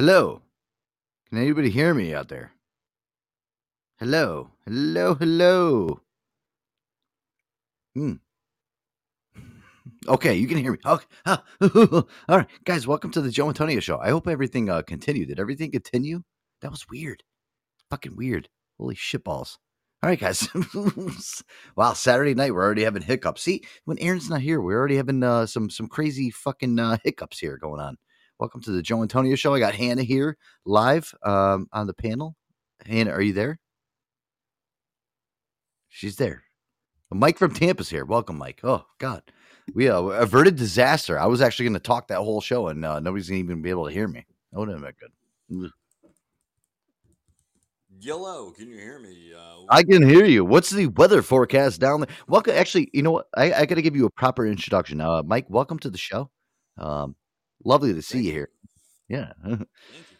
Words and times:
Hello. 0.00 0.40
Can 1.28 1.36
anybody 1.36 1.68
hear 1.68 1.92
me 1.92 2.14
out 2.14 2.28
there? 2.28 2.52
Hello. 3.98 4.48
Hello. 4.64 5.14
Hello. 5.14 6.00
Hmm. 7.94 8.14
Okay, 10.08 10.36
you 10.36 10.48
can 10.48 10.56
hear 10.56 10.72
me. 10.72 10.78
Okay. 10.86 11.04
All 11.26 12.06
right, 12.30 12.46
guys, 12.64 12.86
welcome 12.86 13.10
to 13.10 13.20
the 13.20 13.30
Joe 13.30 13.48
Antonio 13.48 13.78
show. 13.80 13.98
I 13.98 14.08
hope 14.08 14.26
everything 14.26 14.70
uh, 14.70 14.80
continued. 14.80 15.28
Did 15.28 15.38
everything 15.38 15.70
continue? 15.70 16.22
That 16.62 16.70
was 16.70 16.88
weird. 16.88 17.22
Fucking 17.90 18.16
weird. 18.16 18.48
Holy 18.78 18.94
shitballs. 18.94 19.58
All 20.02 20.08
right, 20.08 20.18
guys. 20.18 20.48
wow, 21.76 21.92
Saturday 21.92 22.32
night 22.32 22.54
we're 22.54 22.64
already 22.64 22.84
having 22.84 23.02
hiccups. 23.02 23.42
See, 23.42 23.64
when 23.84 23.98
Aaron's 23.98 24.30
not 24.30 24.40
here, 24.40 24.62
we're 24.62 24.78
already 24.78 24.96
having 24.96 25.22
uh, 25.22 25.44
some 25.44 25.68
some 25.68 25.88
crazy 25.88 26.30
fucking 26.30 26.78
uh, 26.78 26.96
hiccups 27.04 27.38
here 27.38 27.58
going 27.58 27.82
on. 27.82 27.98
Welcome 28.40 28.62
to 28.62 28.70
the 28.70 28.80
Joe 28.80 29.02
Antonio 29.02 29.36
show. 29.36 29.52
I 29.52 29.58
got 29.58 29.74
Hannah 29.74 30.02
here 30.02 30.38
live 30.64 31.14
um, 31.22 31.68
on 31.74 31.86
the 31.86 31.92
panel. 31.92 32.36
Hannah, 32.86 33.10
are 33.10 33.20
you 33.20 33.34
there? 33.34 33.60
She's 35.90 36.16
there. 36.16 36.44
Mike 37.10 37.36
from 37.36 37.52
Tampa's 37.52 37.90
here. 37.90 38.06
Welcome, 38.06 38.38
Mike. 38.38 38.60
Oh 38.64 38.86
God, 38.96 39.22
we 39.74 39.90
uh, 39.90 40.00
averted 40.00 40.56
disaster. 40.56 41.18
I 41.18 41.26
was 41.26 41.42
actually 41.42 41.66
going 41.66 41.74
to 41.74 41.80
talk 41.80 42.08
that 42.08 42.20
whole 42.20 42.40
show, 42.40 42.68
and 42.68 42.82
uh, 42.82 42.98
nobody's 43.00 43.28
going 43.28 43.42
to 43.42 43.44
even 43.44 43.60
be 43.60 43.68
able 43.68 43.86
to 43.86 43.92
hear 43.92 44.08
me. 44.08 44.24
That 44.52 44.58
would 44.58 44.70
have 44.70 44.80
been 44.80 44.92
good. 44.98 45.64
Ugh. 45.66 45.70
Yellow, 47.98 48.52
can 48.52 48.70
you 48.70 48.78
hear 48.78 49.00
me? 49.00 49.34
Uh, 49.38 49.66
I 49.68 49.82
can 49.82 50.08
hear 50.08 50.24
you. 50.24 50.46
What's 50.46 50.70
the 50.70 50.86
weather 50.86 51.20
forecast 51.20 51.78
down 51.78 52.00
there? 52.00 52.16
Welcome. 52.26 52.54
Actually, 52.56 52.88
you 52.94 53.02
know 53.02 53.10
what? 53.10 53.26
I, 53.36 53.52
I 53.52 53.66
got 53.66 53.74
to 53.74 53.82
give 53.82 53.96
you 53.96 54.06
a 54.06 54.10
proper 54.10 54.46
introduction. 54.46 55.02
Uh, 55.02 55.22
Mike, 55.24 55.44
welcome 55.50 55.78
to 55.80 55.90
the 55.90 55.98
show. 55.98 56.30
Um, 56.78 57.16
lovely 57.64 57.94
to 57.94 58.02
see 58.02 58.14
Thank 58.14 58.24
you 58.24 58.30
you. 58.30 58.36
here. 58.38 58.48
Yeah. 59.08 59.32
thank 59.44 59.60
you. 60.10 60.16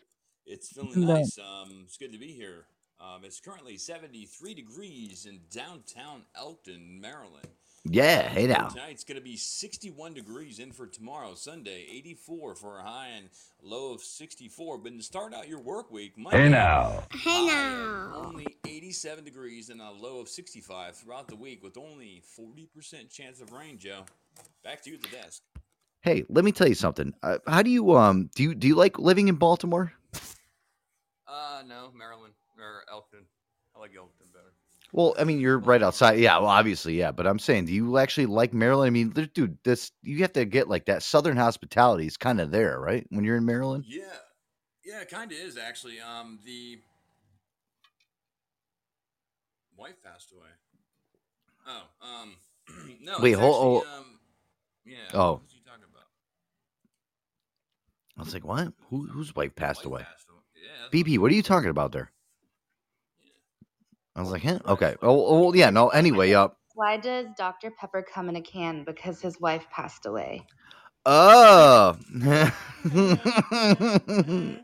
It's 0.47 0.69
feeling 0.73 1.07
nice. 1.07 1.39
Um, 1.39 1.83
it's 1.85 1.97
good 1.97 2.13
to 2.13 2.19
be 2.19 2.33
here. 2.33 2.65
Um, 3.01 3.25
it's 3.25 3.41
currently 3.41 3.77
73 3.79 4.53
degrees 4.55 5.27
in 5.27 5.41
downtown 5.51 6.23
Elkton, 6.37 7.01
Maryland. 7.01 7.47
yeah. 7.85 8.29
Hey 8.29 8.47
now. 8.47 8.69
Tonight's 8.69 9.05
going 9.05 9.17
to 9.17 9.23
be 9.25 9.37
61 9.39 10.13
degrees 10.13 10.59
in 10.59 10.71
for 10.73 10.87
tomorrow, 10.87 11.35
Sunday, 11.35 11.87
84 11.91 12.57
for 12.57 12.79
a 12.79 12.83
high 12.83 13.09
and 13.17 13.31
low 13.63 13.95
of 13.95 14.03
64. 14.03 14.77
But 14.79 14.97
to 14.99 15.03
start 15.03 15.33
out 15.33 15.49
your 15.49 15.61
work 15.61 15.91
week, 15.91 16.19
Monday, 16.19 16.43
Hey 16.43 16.49
now. 16.51 17.05
Hey 17.13 17.47
now. 17.47 18.13
only 18.17 18.47
87 18.67 19.25
degrees 19.25 19.71
and 19.71 19.81
a 19.81 19.91
low 19.91 20.19
of 20.19 20.29
65 20.29 20.95
throughout 20.97 21.29
the 21.29 21.37
week 21.37 21.63
with 21.63 21.79
only 21.79 22.23
40% 22.39 23.09
chance 23.11 23.41
of 23.41 23.53
rain, 23.53 23.79
Joe. 23.79 24.05
Back 24.63 24.83
to 24.83 24.91
you 24.91 24.97
at 24.97 25.03
the 25.03 25.09
desk. 25.09 25.41
Hey, 26.03 26.25
let 26.29 26.45
me 26.45 26.53
tell 26.53 26.69
you 26.69 26.75
something. 26.75 27.13
Uh, 27.23 27.39
how 27.47 27.63
do 27.63 27.71
you 27.71 27.95
um 27.97 28.31
do 28.35 28.43
you 28.43 28.55
do 28.55 28.67
you 28.67 28.75
like 28.75 28.99
living 28.99 29.29
in 29.29 29.35
Baltimore? 29.37 29.93
Uh, 31.29 31.63
no, 31.67 31.91
Maryland 31.97 32.35
or 32.59 32.83
Elkton. 32.91 33.21
I 33.77 33.81
like 33.81 33.93
Elkton 33.97 34.27
better. 34.33 34.53
Well, 34.93 35.15
I 35.19 35.25
mean, 35.25 35.39
you're 35.39 35.59
right 35.59 35.83
outside. 35.83 36.19
Yeah, 36.19 36.39
well, 36.39 36.49
obviously, 36.49 36.99
yeah. 36.99 37.13
But 37.13 37.27
I'm 37.27 37.39
saying, 37.39 37.67
do 37.67 37.73
you 37.73 37.99
actually 37.99 38.27
like 38.27 38.53
Maryland? 38.53 38.89
I 38.89 38.91
mean, 38.91 39.11
dude, 39.11 39.57
this 39.63 39.93
you 40.03 40.19
have 40.23 40.33
to 40.33 40.45
get 40.45 40.69
like 40.69 40.87
that 40.87 41.03
Southern 41.03 41.37
hospitality 41.37 42.07
is 42.07 42.17
kind 42.17 42.41
of 42.41 42.51
there, 42.51 42.81
right? 42.81 43.07
When 43.11 43.25
you're 43.25 43.37
in 43.37 43.45
Maryland. 43.45 43.85
Yeah, 43.87 44.03
yeah, 44.85 45.03
it 45.03 45.11
kind 45.11 45.31
of 45.31 45.39
is 45.39 45.57
actually. 45.57 46.01
Um, 46.01 46.41
the 46.45 46.81
wife 49.77 50.03
passed 50.03 50.33
away. 50.33 50.49
Oh, 51.69 51.83
um, 52.23 52.35
no. 53.03 53.19
Wait, 53.21 53.33
hold- 53.33 53.85
actually, 53.85 53.99
Um, 53.99 54.19
yeah. 54.85 54.97
Oh. 55.15 55.33
What 55.35 55.43
was 55.43 55.55
you 55.55 55.61
talking 55.65 55.85
about? 55.85 56.07
I 58.21 58.23
was 58.23 58.35
like, 58.35 58.45
what? 58.45 58.75
Who, 58.91 59.07
whose 59.07 59.35
wife 59.35 59.57
passed 59.57 59.79
Wife 59.81 59.87
away? 59.87 60.03
Passed 60.03 60.27
away. 60.29 60.41
Yeah. 60.55 60.91
BP, 61.03 61.17
what- 61.17 61.23
what 61.23 61.33
are 61.33 61.35
you 61.35 61.43
talking 61.43 61.71
about 61.71 61.93
there? 61.93 62.13
Yeah. 63.23 63.31
I 64.17 64.21
was 64.21 64.31
like, 64.31 64.43
huh? 64.43 64.59
Okay. 64.67 64.95
Oh, 65.01 65.47
oh, 65.49 65.55
yeah. 65.55 65.71
No. 65.71 65.89
Anyway, 65.89 66.35
uh, 66.35 66.49
Why 66.75 66.99
does 66.99 67.29
Dr. 67.39 67.71
Pepper 67.71 68.03
come 68.03 68.29
in 68.29 68.37
a 68.37 68.43
can? 68.43 68.85
Because 68.85 69.23
his 69.23 69.41
wife 69.41 69.65
passed 69.71 70.05
away. 70.05 70.45
oh, 71.07 71.97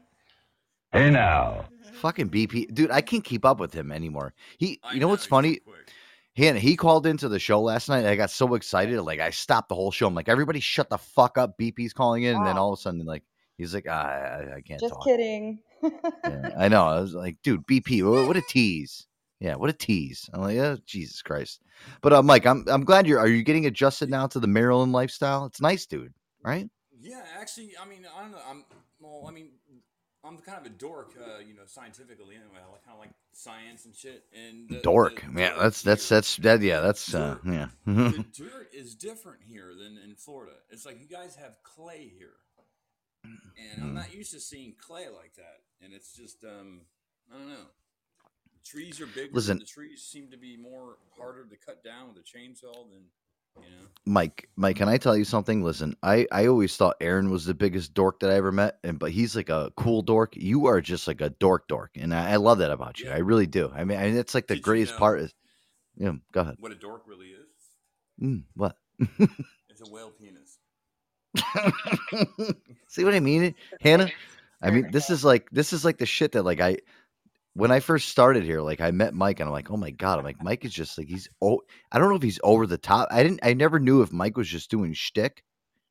Hey 0.93 1.11
now. 1.11 1.65
fucking 1.95 2.31
BP, 2.31 2.73
dude. 2.75 2.91
I 2.91 3.01
can't 3.01 3.25
keep 3.25 3.45
up 3.45 3.59
with 3.59 3.73
him 3.75 3.91
anymore. 3.91 4.35
He, 4.59 4.81
you 4.93 5.01
know 5.01 5.09
what's 5.09 5.27
funny? 5.27 5.57
quick. 5.57 5.91
Hannah, 6.37 6.59
he 6.59 6.77
called 6.77 7.07
into 7.07 7.29
the 7.29 7.39
show 7.39 7.61
last 7.61 7.89
night. 7.89 8.05
I 8.05 8.15
got 8.17 8.31
so 8.31 8.55
excited, 8.55 9.01
like 9.03 9.21
I 9.21 9.31
stopped 9.31 9.71
the 9.71 9.75
whole 9.75 9.91
show. 9.91 10.07
I'm 10.07 10.15
like, 10.15 10.29
everybody, 10.29 10.61
shut 10.61 10.91
the 10.91 10.99
fuck 10.99 11.39
up. 11.39 11.59
BP's 11.59 11.95
calling 11.95 12.25
in, 12.25 12.37
and 12.37 12.47
then 12.47 12.59
all 12.59 12.73
of 12.75 12.79
a 12.79 12.83
sudden, 12.83 13.05
like, 13.07 13.23
he's 13.59 13.75
like, 13.75 13.87
ah, 13.89 14.07
I, 14.07 14.57
I 14.57 14.61
can't 14.61 14.81
Just 14.81 14.95
talk. 14.95 15.05
kidding. 15.05 15.61
Yeah, 15.83 16.51
I 16.59 16.69
know. 16.69 16.87
I 16.87 17.01
was 17.01 17.15
like, 17.15 17.37
dude, 17.43 17.67
BP, 17.67 18.27
what 18.27 18.37
a 18.37 18.43
tease. 18.43 19.07
Yeah, 19.41 19.57
what 19.57 19.69
a 19.69 19.75
tease. 19.75 20.29
I'm 20.33 20.41
like, 20.41 20.57
oh, 20.59 20.79
Jesus 20.87 21.21
Christ. 21.23 21.61
But 22.01 22.13
uh, 22.15 22.23
Mike, 22.23 22.47
I'm 22.47 22.65
I'm 22.69 22.85
glad 22.85 23.07
you're. 23.07 23.19
Are 23.19 23.29
you 23.29 23.43
getting 23.43 23.67
adjusted 23.67 24.09
now 24.09 24.27
to 24.29 24.41
the 24.41 24.47
Maryland 24.47 24.93
lifestyle? 24.93 25.45
It's 25.45 25.61
nice, 25.61 25.85
dude. 25.87 26.15
Right? 26.43 26.69
Yeah, 26.99 27.23
actually, 27.39 27.73
I 27.81 27.87
mean, 27.87 28.07
I 28.17 28.23
don't 28.23 28.33
know. 28.33 28.39
I'm 28.49 28.65
well. 28.99 29.27
I 29.29 29.33
mean, 29.33 29.51
I'm 30.25 30.39
kind 30.39 30.59
of 30.59 30.67
a 30.67 30.71
dork, 30.71 31.13
uh, 31.21 31.39
you 31.47 31.55
know, 31.55 31.63
scientifically 31.67 32.35
anyway. 32.35 32.59
I 32.59 32.79
kind 32.85 32.95
of 32.95 32.99
like 32.99 33.11
science 33.33 33.85
and 33.85 33.95
shit. 33.95 34.25
And 34.35 34.69
the, 34.69 34.81
Dork. 34.81 35.23
the 35.33 35.41
Yeah, 35.41 35.55
that's 35.61 35.83
that's 35.83 36.09
that's 36.09 36.37
that. 36.39 36.63
Yeah, 36.63 36.81
that's 36.81 37.15
uh, 37.15 37.37
yeah. 37.45 37.69
the 37.87 38.25
dirt 38.33 38.71
is 38.73 38.95
different 38.95 39.41
here 39.47 39.73
than 39.79 39.99
in 40.03 40.17
Florida. 40.17 40.55
It's 40.71 40.85
like 40.87 40.99
you 41.01 41.07
guys 41.07 41.37
have 41.37 41.57
clay 41.63 42.11
here, 42.19 42.35
and 43.75 43.83
I'm 43.83 43.95
not 43.95 44.15
used 44.15 44.33
to 44.33 44.41
seeing 44.41 44.75
clay 44.81 45.09
like 45.09 45.35
that. 45.37 45.61
And 45.83 45.93
it's 45.93 46.13
just, 46.15 46.45
um, 46.45 46.83
I 47.33 47.39
don't 47.39 47.49
know. 47.49 47.67
The 48.53 48.69
trees 48.69 49.01
are 49.01 49.07
bigger. 49.07 49.31
Listen. 49.33 49.59
the 49.59 49.65
trees 49.65 50.03
seem 50.03 50.31
to 50.31 50.37
be 50.37 50.57
more 50.57 50.97
harder 51.19 51.45
to 51.45 51.57
cut 51.57 51.85
down 51.85 52.09
with 52.09 52.17
a 52.19 52.21
chainsaw 52.27 52.73
than, 52.91 53.05
you 53.57 53.71
know. 53.71 53.87
Mike, 54.05 54.49
Mike, 54.57 54.77
can 54.77 54.89
I 54.89 54.97
tell 54.99 55.17
you 55.17 55.25
something? 55.25 55.63
Listen, 55.63 55.97
I 56.03 56.27
I 56.31 56.47
always 56.47 56.77
thought 56.77 56.97
Aaron 57.01 57.31
was 57.31 57.45
the 57.45 57.55
biggest 57.55 57.95
dork 57.95 58.21
that 58.21 58.31
I 58.31 58.35
ever 58.35 58.53
met, 58.53 58.79
and 58.85 58.99
but 58.99 59.11
he's 59.13 59.35
like 59.35 59.49
a 59.49 59.73
cool 59.77 60.03
dork. 60.03 60.37
You 60.37 60.67
are 60.67 60.81
just 60.81 61.07
like 61.09 61.21
a 61.21 61.31
dork 61.31 61.67
dork, 61.69 61.93
and 61.97 62.15
I, 62.15 62.33
I 62.33 62.37
love 62.37 62.59
that 62.59 62.71
about 62.71 63.01
you. 63.01 63.09
Yeah. 63.09 63.15
I 63.15 63.19
really 63.19 63.47
do. 63.47 63.73
I 63.75 63.85
mean, 63.85 63.99
and 63.99 64.17
it's 64.19 64.35
like 64.35 64.47
the 64.47 64.55
Did 64.55 64.61
you 64.61 64.65
greatest 64.65 64.93
know- 64.95 64.99
part 64.99 65.21
is, 65.21 65.35
yeah. 65.97 66.13
Go 66.33 66.41
ahead. 66.43 66.57
What 66.61 66.73
a 66.73 66.77
dork 66.77 67.03
really 67.07 67.29
is. 67.29 67.47
Mm, 68.23 68.45
what? 68.55 68.77
It's 69.79 69.87
a 69.87 69.93
whale 69.93 70.11
penis. 70.11 70.46
See 72.89 73.05
what 73.05 73.15
I 73.15 73.21
mean, 73.21 73.55
Hannah? 73.81 74.11
I 74.63 74.71
mean, 74.71 74.91
this 74.91 75.11
is 75.11 75.25
like 75.25 75.49
this 75.51 75.73
is 75.73 75.85
like 75.85 75.99
the 75.99 76.07
shit 76.07 76.33
that 76.33 76.45
like 76.45 76.61
I 76.61 76.79
when 77.55 77.71
I 77.71 77.81
first 77.81 78.09
started 78.09 78.45
here, 78.45 78.61
like 78.61 78.81
I 78.81 78.91
met 78.91 79.15
Mike 79.15 79.41
and 79.41 79.49
I'm 79.49 79.53
like, 79.53 79.71
oh 79.71 79.77
my 79.77 79.91
god, 79.91 80.19
I'm 80.19 80.25
like 80.25 80.43
Mike 80.43 80.65
is 80.65 80.73
just 80.73 80.99
like 80.99 81.09
he's 81.09 81.29
oh 81.43 81.61
I 81.93 81.99
don't 81.99 82.09
know 82.09 82.17
if 82.17 82.23
he's 82.23 82.41
over 82.43 82.67
the 82.67 82.79
top. 82.79 83.09
I 83.11 83.23
didn't 83.23 83.41
I 83.43 83.55
never 83.55 83.79
knew 83.79 84.03
if 84.03 84.13
Mike 84.13 84.37
was 84.37 84.49
just 84.49 84.71
doing 84.71 84.93
shtick 84.93 85.43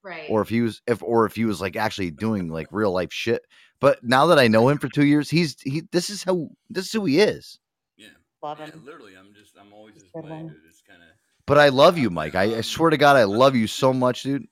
Right. 0.06 0.28
or 0.30 0.44
if 0.44 0.50
he 0.50 0.62
was 0.62 0.84
if 0.86 1.02
or 1.02 1.26
if 1.26 1.36
he 1.36 1.46
was 1.46 1.60
like 1.60 1.76
actually 1.76 2.12
doing 2.12 2.50
like 2.50 2.68
real 2.72 2.92
life 2.92 3.12
shit. 3.12 3.42
But 3.80 4.04
now 4.04 4.28
that 4.28 4.38
I 4.38 4.48
know 4.48 4.70
him 4.70 4.78
for 4.78 4.88
two 4.88 5.06
years, 5.06 5.32
he's 5.32 5.60
he 5.62 5.82
this 5.92 6.12
is 6.12 6.24
how 6.24 6.50
this 6.70 6.86
is 6.86 6.92
who 6.92 7.06
he 7.06 7.20
is. 7.20 7.58
Yeah. 7.98 8.10
Love 8.44 8.60
Yeah, 8.60 8.70
literally, 8.84 9.14
I'm 9.18 9.34
just, 9.34 9.56
I'm 9.60 9.74
always 9.74 9.96
this 9.96 10.04
Good 10.14 10.28
dude. 10.28 10.54
It's 10.70 10.84
kind 10.88 11.02
of. 11.02 11.08
But 11.48 11.58
I 11.58 11.70
love 11.70 11.98
you, 11.98 12.12
Mike. 12.12 12.36
I, 12.36 12.58
I 12.58 12.62
swear 12.62 12.92
to 12.92 12.98
God, 12.98 13.16
I 13.16 13.24
love 13.24 13.56
you 13.56 13.66
so 13.66 13.92
much, 13.92 14.22
dude. 14.22 14.46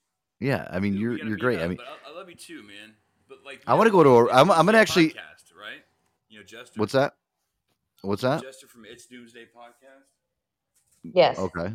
Yeah, 0.44 0.68
I 0.70 0.80
mean 0.80 0.96
you're 0.96 1.18
you're 1.18 1.38
great. 1.38 1.60
I 1.60 1.68
mean, 1.68 1.78
I, 1.80 2.12
I 2.12 2.14
love 2.16 2.30
you 2.30 2.36
too, 2.36 2.64
man. 2.64 2.96
But 3.30 3.40
like, 3.46 3.62
I 3.66 3.76
wanna 3.76 3.92
go 3.92 4.04
to 4.04 4.10
a- 4.10 4.24
It's 4.26 4.34
I'm- 4.34 4.52
I'm 4.52 4.66
gonna 4.66 4.78
actually- 4.78 5.10
podcast, 5.12 5.56
right? 5.58 5.82
You 6.30 6.40
know, 6.40 6.46
Jester. 6.46 6.80
what's 6.80 6.92
that? 6.94 7.16
What's 8.02 8.22
that? 8.24 8.42
Jester 8.42 8.68
from 8.68 8.84
It's 8.86 9.06
Doomsday 9.06 9.46
podcast. 9.56 10.04
Yes. 11.04 11.40
Okay. 11.40 11.74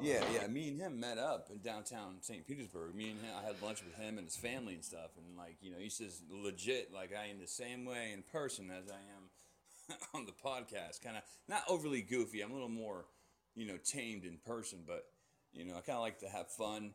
Yeah, 0.00 0.24
yeah. 0.32 0.46
Me 0.48 0.68
and 0.68 0.78
him 0.78 0.98
met 1.00 1.18
up 1.18 1.48
in 1.50 1.58
downtown 1.58 2.16
St. 2.20 2.46
Petersburg. 2.46 2.94
Me 2.94 3.10
and 3.10 3.20
him, 3.20 3.30
I 3.40 3.44
had 3.46 3.60
lunch 3.62 3.82
with 3.84 3.94
him 3.96 4.18
and 4.18 4.26
his 4.26 4.36
family 4.36 4.74
and 4.74 4.84
stuff. 4.84 5.10
And 5.16 5.36
like, 5.36 5.56
you 5.60 5.70
know, 5.72 5.78
he 5.78 5.88
says 5.88 6.22
legit, 6.30 6.92
like 6.92 7.10
I 7.14 7.26
am 7.26 7.38
the 7.40 7.46
same 7.48 7.84
way 7.84 8.12
in 8.12 8.22
person 8.22 8.70
as 8.70 8.88
I 8.90 8.94
am 9.16 9.96
on 10.14 10.26
the 10.26 10.32
podcast. 10.32 11.02
Kind 11.02 11.16
of 11.16 11.22
not 11.48 11.62
overly 11.68 12.02
goofy. 12.02 12.40
I'm 12.40 12.50
a 12.50 12.54
little 12.54 12.68
more, 12.68 13.06
you 13.54 13.66
know, 13.66 13.76
tamed 13.84 14.24
in 14.24 14.38
person. 14.38 14.80
But 14.86 15.04
you 15.52 15.64
know, 15.64 15.72
I 15.76 15.80
kind 15.80 15.96
of 15.96 16.02
like 16.02 16.18
to 16.20 16.28
have 16.28 16.48
fun. 16.48 16.94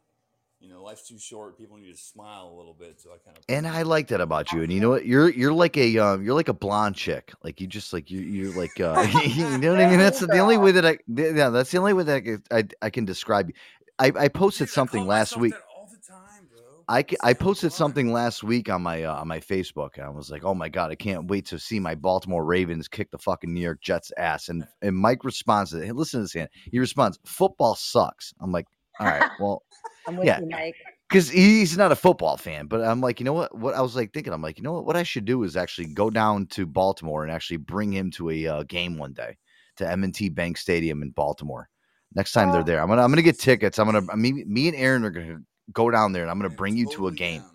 You 0.59 0.69
know, 0.69 0.81
life's 0.81 1.07
too 1.07 1.19
short. 1.19 1.57
People 1.57 1.77
need 1.77 1.91
to 1.91 1.97
smile 1.97 2.50
a 2.51 2.55
little 2.55 2.74
bit. 2.74 3.00
So 3.00 3.12
I 3.12 3.17
kind 3.17 3.38
of 3.38 3.43
And 3.50 3.67
I 3.67 3.83
like 3.83 4.07
that 4.07 4.21
about 4.21 4.51
you. 4.51 4.63
And 4.63 4.71
you 4.71 4.79
know 4.79 4.89
what? 4.89 5.05
You're 5.05 5.29
you're 5.29 5.53
like 5.53 5.77
a 5.77 5.97
um, 5.97 6.24
you're 6.24 6.33
like 6.33 6.47
a 6.47 6.53
blonde 6.53 6.95
chick. 6.95 7.33
Like 7.43 7.59
you 7.62 7.67
just 7.67 7.93
like 7.93 8.09
you 8.09 8.21
you're 8.21 8.57
like 8.57 8.79
uh, 8.79 9.01
you 9.25 9.57
know 9.57 9.74
what 9.74 9.81
I 9.81 9.89
mean. 9.89 10.00
That's 10.00 10.19
the 10.19 10.39
only 10.39 10.57
way 10.57 10.71
that 10.71 10.85
I 10.85 10.97
yeah. 11.07 11.50
That's 11.50 11.71
the 11.71 11.77
only 11.77 11.93
way 11.93 12.03
that 12.03 12.15
I 12.15 12.21
can, 12.21 12.43
I, 12.51 12.63
I 12.81 12.89
can 12.89 13.05
describe 13.05 13.50
you. 13.50 13.53
I, 14.00 14.12
I 14.17 14.27
posted 14.27 14.67
Dude, 14.67 14.74
something 14.74 15.01
call 15.01 15.09
last 15.09 15.38
week. 15.38 15.53
all 15.77 15.88
the 15.89 15.97
time, 15.97 16.47
bro. 16.50 16.83
I, 16.88 17.00
It's 17.00 17.15
I 17.24 17.33
posted 17.33 17.71
fun. 17.71 17.77
something 17.77 18.12
last 18.12 18.43
week 18.43 18.69
on 18.69 18.81
my 18.81 19.03
uh, 19.03 19.15
on 19.15 19.27
my 19.27 19.39
Facebook, 19.39 19.95
and 19.95 20.05
I 20.05 20.09
was 20.09 20.29
like, 20.31 20.43
"Oh 20.43 20.53
my 20.53 20.69
god, 20.69 20.91
I 20.91 20.95
can't 20.95 21.27
wait 21.27 21.45
to 21.47 21.59
see 21.59 21.79
my 21.79 21.95
Baltimore 21.95 22.43
Ravens 22.43 22.88
kick 22.88 23.12
the 23.12 23.17
fucking 23.17 23.53
New 23.53 23.62
York 23.62 23.81
Jets 23.81 24.12
ass." 24.17 24.50
And 24.50 24.65
and 24.81 24.95
Mike 24.95 25.24
responds 25.24 25.71
to 25.71 25.81
it. 25.81 25.85
Hey, 25.85 25.91
listen 25.91 26.19
to 26.19 26.24
this, 26.24 26.35
man. 26.35 26.50
He 26.71 26.79
responds, 26.79 27.19
"Football 27.25 27.75
sucks." 27.75 28.33
I'm 28.41 28.51
like, 28.51 28.67
"All 29.00 29.08
right, 29.08 29.30
well, 29.40 29.64
I'm 30.08 30.18
with 30.18 30.25
Yeah. 30.28 30.40
you, 30.40 30.48
Mike. 30.50 30.75
because 31.10 31.30
he's 31.30 31.78
not 31.78 31.92
a 31.92 31.96
football 31.96 32.38
fan. 32.38 32.68
But 32.68 32.82
I'm 32.82 33.02
like, 33.02 33.20
you 33.20 33.25
know 33.25 33.34
what? 33.34 33.58
What 33.58 33.74
I 33.75 33.82
was 33.82 33.96
like 33.96 34.14
thinking, 34.14 34.34
I'm 34.34 34.42
like, 34.42 34.58
you 34.58 34.64
know 34.64 34.74
what? 34.74 34.86
What 34.86 34.96
I 34.98 35.04
should 35.04 35.25
do 35.25 35.44
is 35.44 35.56
actually 35.58 35.88
go 35.88 36.10
down 36.10 36.48
to 36.48 36.66
Baltimore 36.66 37.24
and 37.24 37.32
actually 37.32 37.58
bring 37.58 37.92
him 37.92 38.12
to 38.12 38.30
a 38.32 38.48
uh, 38.48 38.64
game 38.64 38.98
one 38.98 39.14
day 39.14 39.38
to 39.78 39.90
M&T 39.92 40.30
Bank 40.30 40.58
Stadium 40.58 41.02
in 41.02 41.10
Baltimore. 41.12 41.70
Next 42.14 42.32
time 42.32 42.52
they're 42.52 42.62
Oh. 42.62 42.64
there, 42.64 42.82
I'm 42.82 42.88
gonna 42.88 43.02
I'm 43.04 43.12
gonna 43.12 43.22
get 43.22 43.40
tickets. 43.40 43.78
I'm 43.80 43.86
gonna 43.92 44.16
me 44.16 44.32
me 44.46 44.68
and 44.70 44.78
Aaron 44.78 45.04
are 45.04 45.10
gonna 45.10 45.40
go 45.74 45.90
down 45.92 46.14
there 46.14 46.22
and 46.22 46.32
I'm 46.32 46.38
gonna 46.38 46.50
Man, 46.50 46.56
bring 46.58 46.78
you 46.78 46.88
to 46.92 47.08
a 47.08 47.12
game. 47.12 47.42
down. 47.42 47.52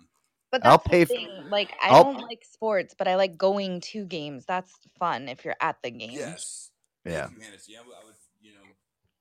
But 0.51 0.65
I'll 0.65 0.77
pay 0.77 1.05
the 1.05 1.13
f- 1.15 1.19
thing. 1.19 1.49
Like 1.49 1.71
I 1.81 1.89
I'll- 1.89 2.03
don't 2.13 2.21
like 2.23 2.43
sports, 2.43 2.93
but 2.97 3.07
I 3.07 3.15
like 3.15 3.37
going 3.37 3.79
to 3.91 4.05
games. 4.05 4.45
That's 4.45 4.71
fun 4.99 5.29
if 5.29 5.45
you're 5.45 5.55
at 5.61 5.77
the 5.81 5.89
game. 5.91 6.11
Yes. 6.11 6.69
Yeah. 7.05 7.27
Thank 7.27 7.37
you, 7.37 7.43
Hennessy. 7.45 7.77
I 7.77 7.81
would, 7.87 7.95
I 7.95 8.05
would, 8.05 8.15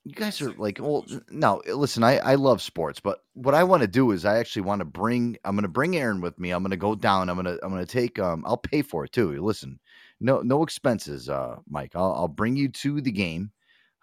you 0.04 0.14
guys 0.14 0.40
are 0.40 0.52
like, 0.52 0.78
well, 0.80 1.02
promotion. 1.02 1.24
no. 1.30 1.58
eh, 1.60 1.72
Listen, 1.74 2.02
I 2.02 2.18
I 2.18 2.34
love 2.36 2.62
sports, 2.62 3.00
but 3.00 3.22
what 3.34 3.54
I 3.54 3.64
want 3.64 3.82
to 3.82 3.86
do 3.88 4.10
is 4.12 4.24
I 4.24 4.38
actually 4.38 4.62
want 4.62 4.80
to 4.80 4.84
bring. 4.84 5.36
I'm 5.44 5.54
going 5.56 5.62
to 5.62 5.68
bring 5.68 5.96
Aaron 5.96 6.20
with 6.20 6.38
me. 6.38 6.50
I'm 6.50 6.62
going 6.62 6.70
to 6.70 6.76
go 6.76 6.94
down. 6.94 7.28
I'm 7.28 7.36
going 7.42 7.56
to 7.56 7.64
I'm 7.64 7.70
going 7.72 7.84
to 7.84 7.92
take. 7.92 8.18
Um, 8.18 8.44
I'll 8.46 8.56
pay 8.56 8.82
for 8.82 9.04
it 9.04 9.12
too. 9.12 9.40
Listen, 9.42 9.78
no 10.20 10.40
no 10.40 10.62
expenses, 10.62 11.28
uh, 11.28 11.56
Mike. 11.68 11.92
I'll 11.94 12.12
I'll 12.12 12.28
bring 12.28 12.56
you 12.56 12.68
to 12.68 13.00
the 13.00 13.12
game. 13.12 13.50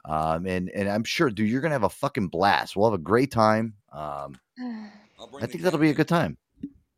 Um, 0.05 0.45
and 0.45 0.69
and 0.69 0.87
I'm 0.87 1.03
sure, 1.03 1.29
dude, 1.29 1.49
you're 1.49 1.61
gonna 1.61 1.75
have 1.75 1.83
a 1.83 1.89
fucking 1.89 2.27
blast. 2.29 2.75
We'll 2.75 2.89
have 2.89 2.99
a 2.99 3.03
great 3.03 3.31
time. 3.31 3.73
Um, 3.91 4.37
I'll 5.19 5.27
bring 5.31 5.43
I 5.43 5.47
the 5.47 5.51
think 5.51 5.63
that'll 5.63 5.79
be 5.79 5.89
a 5.89 5.93
good 5.95 6.07
time. 6.07 6.37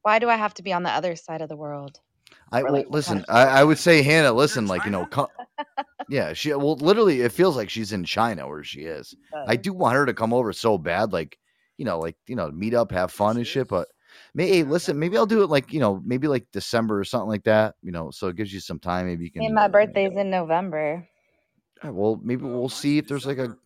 Why 0.01 0.20
do 0.20 0.29
I 0.29 0.36
have 0.36 0.53
to 0.56 0.63
be 0.63 0.74
on 0.74 0.84
the 0.84 0.91
other 0.91 1.15
side 1.15 1.41
of 1.41 1.50
the 1.50 1.56
world? 1.58 2.00
I 2.51 2.63
well, 2.63 2.74
like, 2.74 2.88
listen. 2.89 3.24
I, 3.29 3.44
I 3.46 3.63
would 3.63 3.77
say 3.77 4.01
Hannah. 4.01 4.34
Listen, 4.34 4.68
like 4.68 4.86
you 4.86 4.91
know, 4.91 5.06
China? 5.06 5.27
co- 5.27 5.32
yeah. 6.10 6.34
She 6.34 6.53
well, 6.53 6.75
literally, 6.75 7.22
it 7.22 7.32
feels 7.32 7.56
like 7.56 7.70
she's 7.70 7.91
in 7.94 8.03
China 8.03 8.48
where 8.48 8.63
she 8.63 8.82
is. 8.82 9.15
I 9.48 9.56
do 9.56 9.74
want 9.74 9.96
her 9.96 10.06
to 10.06 10.13
come 10.13 10.34
over 10.34 10.51
so 10.53 10.77
bad, 10.77 11.13
like 11.13 11.38
you 11.77 11.86
know, 11.86 12.00
like 12.00 12.18
you 12.27 12.36
know, 12.36 12.51
meet 12.51 12.74
up, 12.74 12.91
have 12.91 13.12
fun 13.12 13.38
and 13.38 13.48
shit. 13.48 13.68
But 13.68 13.88
may, 14.34 14.48
hey, 14.48 14.63
listen, 14.63 14.98
maybe 15.00 15.18
I'll 15.18 15.25
do 15.25 15.44
it 15.44 15.50
like 15.50 15.72
you 15.72 15.79
know, 15.79 16.01
maybe 16.06 16.27
like 16.27 16.48
December 16.51 17.00
or 17.00 17.03
something 17.03 17.29
like 17.29 17.44
that. 17.44 17.75
You 17.82 17.91
know, 17.91 18.12
so 18.12 18.27
it 18.27 18.36
gives 18.36 18.53
you 18.53 18.60
some 18.60 18.79
time. 18.79 19.06
Maybe 19.08 19.25
you 19.25 19.32
can. 19.32 19.44
Hey, 19.44 19.50
my 19.51 19.65
uh, 19.65 19.68
birthday's 19.70 20.18
in 20.18 20.29
November. 20.29 21.08
all 21.84 21.89
right, 21.89 21.96
well, 21.96 22.20
maybe 22.24 22.46
Oh, 22.46 22.48
we'll 22.60 22.70
see 22.70 22.98
if 22.98 23.08
there's 23.08 23.25
like 23.25 23.38
a. 23.38 23.44
December. 23.44 23.62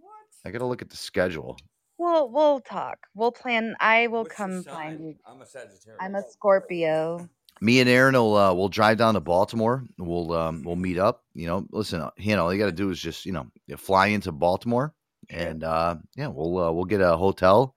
What? 0.00 0.48
I 0.48 0.50
gotta 0.50 0.66
look 0.66 0.82
at 0.82 0.90
the 0.90 0.96
schedule. 0.96 1.56
We'll 1.98 2.28
we'll 2.30 2.60
talk. 2.60 2.98
We'll 3.14 3.30
plan. 3.32 3.76
I 3.78 4.08
will 4.08 4.24
What's 4.24 4.34
come 4.34 4.62
sign? 4.62 4.74
find 4.74 5.00
you. 5.04 5.14
I'm 5.24 5.40
a 5.40 5.46
Sagittarius. 5.46 5.98
I'm 6.00 6.14
a 6.16 6.22
Scorpio. 6.28 7.28
Me 7.62 7.78
and 7.80 7.88
Aaron 7.88 8.14
will 8.14 8.36
uh, 8.36 8.52
we'll 8.52 8.68
drive 8.68 8.98
down 8.98 9.14
to 9.14 9.20
Baltimore. 9.20 9.84
We'll 9.96 10.32
um, 10.32 10.62
we'll 10.64 10.76
meet 10.76 10.98
up. 10.98 11.22
You 11.34 11.46
know, 11.46 11.66
listen, 11.70 12.00
uh, 12.00 12.10
you 12.18 12.34
know, 12.34 12.44
all 12.44 12.52
you 12.52 12.58
got 12.58 12.66
to 12.66 12.72
do 12.72 12.90
is 12.90 13.00
just 13.00 13.24
you 13.24 13.32
know 13.32 13.46
fly 13.76 14.08
into 14.08 14.32
Baltimore, 14.32 14.92
and 15.30 15.62
uh, 15.62 15.94
yeah, 16.16 16.26
we'll 16.26 16.58
uh, 16.58 16.72
we'll 16.72 16.84
get 16.86 17.00
a 17.00 17.16
hotel, 17.16 17.74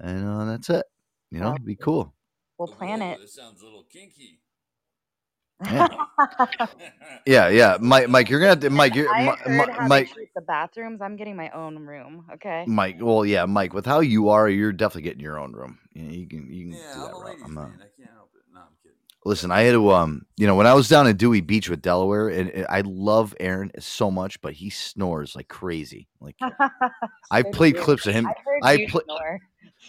and 0.00 0.26
uh, 0.26 0.44
that's 0.46 0.70
it. 0.70 0.86
You 1.30 1.40
know, 1.40 1.50
it'd 1.52 1.64
be 1.66 1.76
cool. 1.76 2.14
We'll 2.58 2.68
plan 2.68 3.02
it. 3.02 3.20
This 3.20 3.34
sounds 3.34 3.60
a 3.60 3.64
little 3.64 3.84
kinky. 3.84 4.40
Yeah. 5.64 5.88
Yeah, 7.24 7.48
yeah, 7.50 7.76
Mike. 7.80 8.08
Mike, 8.08 8.28
you're 8.30 8.40
gonna 8.40 8.50
have 8.50 8.60
to, 8.60 8.70
Mike. 8.82 8.94
You're, 8.96 9.08
I 9.14 9.36
heard 9.36 9.68
Mi- 9.68 9.74
how 9.74 9.86
Mike. 9.86 10.10
the 10.34 10.40
bathrooms. 10.40 11.00
I'm 11.00 11.16
getting 11.16 11.36
my 11.36 11.50
own 11.50 11.78
room. 11.78 12.24
Okay. 12.34 12.64
Mike. 12.66 12.96
Well, 13.00 13.24
yeah, 13.24 13.44
Mike. 13.44 13.72
With 13.74 13.86
how 13.86 14.00
you 14.00 14.30
are, 14.30 14.48
you're 14.48 14.72
definitely 14.72 15.02
getting 15.02 15.20
your 15.20 15.38
own 15.38 15.52
room. 15.52 15.78
You, 15.92 16.02
know, 16.02 16.10
you 16.12 16.26
can 16.26 16.52
you 16.52 16.64
can 16.70 16.72
Yeah, 16.72 16.94
do 16.94 17.00
I'm 17.00 17.06
that 17.06 17.10
a 17.10 17.12
route. 17.14 17.26
ladies 17.26 17.42
I'm 17.44 17.54
not. 17.54 17.68
man. 17.70 17.78
I 17.80 17.90
can't 18.02 18.10
help 18.14 18.30
it. 18.34 18.42
No, 18.52 18.60
I'm 18.60 18.66
kidding. 18.82 18.96
Listen, 19.24 19.52
I 19.52 19.62
had 19.62 19.72
to 19.72 19.92
um, 19.92 20.26
you 20.36 20.46
know, 20.46 20.56
when 20.56 20.66
I 20.66 20.74
was 20.74 20.88
down 20.88 21.06
in 21.06 21.16
Dewey 21.16 21.40
Beach 21.40 21.68
with 21.68 21.80
Delaware, 21.80 22.28
and, 22.28 22.50
and 22.50 22.66
I 22.68 22.80
love 22.80 23.34
Aaron 23.38 23.70
so 23.78 24.10
much, 24.10 24.40
but 24.40 24.52
he 24.52 24.68
snores 24.68 25.36
like 25.36 25.48
crazy. 25.48 26.08
Like 26.20 26.36
I 27.30 27.42
played 27.52 27.74
cute. 27.74 27.84
clips 27.84 28.06
of 28.06 28.14
him. 28.14 28.26
I 28.26 28.34
I 28.62 28.72
you 28.72 28.88
snore. 28.88 29.40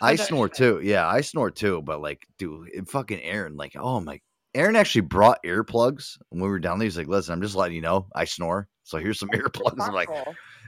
I 0.01 0.15
snore 0.17 0.49
too. 0.49 0.81
Yeah, 0.83 1.07
I 1.07 1.21
snore 1.21 1.49
too. 1.51 1.81
But 1.81 2.01
like, 2.01 2.27
dude, 2.37 2.69
fucking 2.87 3.21
Aaron, 3.21 3.57
like, 3.57 3.75
oh 3.75 3.99
my, 3.99 4.21
Aaron 4.53 4.75
actually 4.75 5.01
brought 5.01 5.43
earplugs 5.43 6.17
when 6.29 6.41
we 6.41 6.49
were 6.49 6.59
down 6.59 6.77
there. 6.77 6.85
He's 6.85 6.97
like, 6.97 7.07
listen, 7.07 7.33
I'm 7.33 7.41
just 7.41 7.55
letting 7.55 7.75
you 7.75 7.81
know 7.81 8.07
I 8.15 8.25
snore. 8.25 8.67
So 8.83 8.97
here's 8.99 9.19
some 9.19 9.29
earplugs. 9.33 9.81
I'm 9.81 9.93
like, 9.93 10.09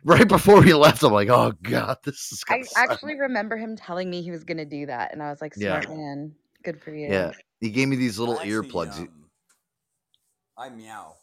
right 0.03 0.27
before 0.27 0.61
we 0.61 0.73
left, 0.73 1.03
I'm 1.03 1.13
like, 1.13 1.29
oh 1.29 1.53
god, 1.61 1.97
this 2.03 2.31
is. 2.31 2.43
I 2.49 2.61
suck. 2.63 2.89
actually 2.89 3.19
remember 3.19 3.57
him 3.57 3.75
telling 3.75 4.09
me 4.09 4.23
he 4.23 4.31
was 4.31 4.43
gonna 4.43 4.65
do 4.65 4.87
that, 4.87 5.13
and 5.13 5.21
I 5.21 5.29
was 5.29 5.41
like, 5.41 5.53
Yeah. 5.55 5.81
"Smart 5.81 5.97
man, 5.97 6.33
good 6.63 6.81
for 6.81 6.91
you." 6.91 7.09
Yeah, 7.09 7.31
he 7.59 7.69
gave 7.69 7.87
me 7.87 7.95
these 7.95 8.19
little 8.19 8.37
I 8.37 8.43
actually, 8.43 8.69
earplugs. 8.69 8.99
um, 8.99 9.09
I 10.57 10.69
meow 10.69 11.15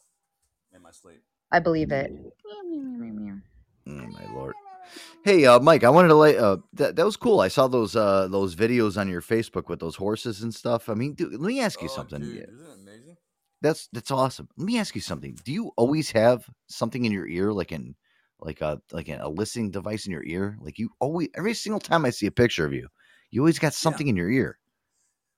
in 0.75 0.83
my 0.83 0.91
sleep. 0.91 1.23
I 1.51 1.59
believe 1.59 1.93
it. 1.93 2.13
Oh 2.55 3.93
my 3.93 4.35
lord. 4.35 4.55
Hey, 5.25 5.47
uh, 5.47 5.61
Mike, 5.61 5.85
I 5.85 5.91
wanted 5.91 6.09
to 6.09 6.15
lay. 6.15 6.37
Uh, 6.37 6.59
that 6.75 6.97
that 6.97 7.05
was 7.05 7.17
cool. 7.17 7.41
I 7.41 7.49
saw 7.49 7.69
those 7.69 7.95
uh 7.97 8.29
those 8.29 8.55
videos 8.55 8.99
on 8.99 9.09
your 9.09 9.23
Facebook 9.23 9.69
with 9.69 9.81
those 9.81 9.97
horses 9.97 10.43
and 10.43 10.55
stuff. 10.55 10.89
I 10.89 10.95
mean, 10.95 11.15
dude, 11.15 11.33
let 11.33 11.41
me 11.41 11.61
ask 11.61 11.81
you 11.81 11.89
Oh, 11.91 11.97
something. 11.97 12.21
dude, 12.21 12.49
isn't 12.49 12.67
it 12.67 12.75
amazing? 12.75 13.17
That's 13.61 13.89
that's 13.93 14.11
awesome. 14.11 14.49
Let 14.57 14.67
me 14.67 14.79
ask 14.79 14.95
you 14.95 15.01
something. 15.01 15.37
Do 15.45 15.53
you 15.53 15.73
always 15.77 16.11
have 16.13 16.49
something 16.67 17.05
in 17.05 17.13
your 17.13 17.29
ear, 17.29 17.53
like 17.53 17.73
in 17.73 17.95
like 18.41 18.61
a 18.61 18.81
like 18.93 19.09
a 19.09 19.29
listening 19.29 19.71
device 19.71 20.07
in 20.07 20.13
your 20.13 20.25
ear? 20.25 20.57
Like 20.61 20.79
you 20.79 20.91
always 20.99 21.29
every 21.37 21.55
single 21.55 21.81
time 21.81 22.05
I 22.05 22.11
see 22.11 22.27
a 22.27 22.33
picture 22.33 22.67
of 22.67 22.73
you, 22.73 22.89
you 23.31 23.41
always 23.41 23.59
got 23.59 23.75
something 23.75 24.09
in 24.09 24.17
your 24.17 24.31
ear. 24.31 24.59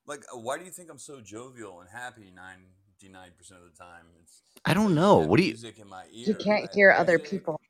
Like, 0.07 0.25
uh, 0.33 0.39
why 0.39 0.59
do 0.59 0.65
you 0.65 0.71
think 0.71 0.91
I'm 0.91 0.99
so 0.99 1.21
jovial 1.21 1.81
and 1.81 1.89
happy 1.89 2.31
99% 2.37 3.53
of 3.53 3.73
the 3.73 3.77
time? 3.79 4.07
It's 4.23 4.43
I 4.65 4.75
don't 4.75 4.95
know. 4.95 5.19
What 5.19 5.39
do 5.39 5.43
you? 5.45 5.53
Music 5.53 5.79
in 5.79 5.89
my 5.89 6.05
ear. 6.13 6.27
You 6.27 6.35
can't 6.35 6.69
I- 6.71 6.75
hear 6.75 6.91
other 6.91 7.19
music- 7.19 7.31
people. 7.31 7.61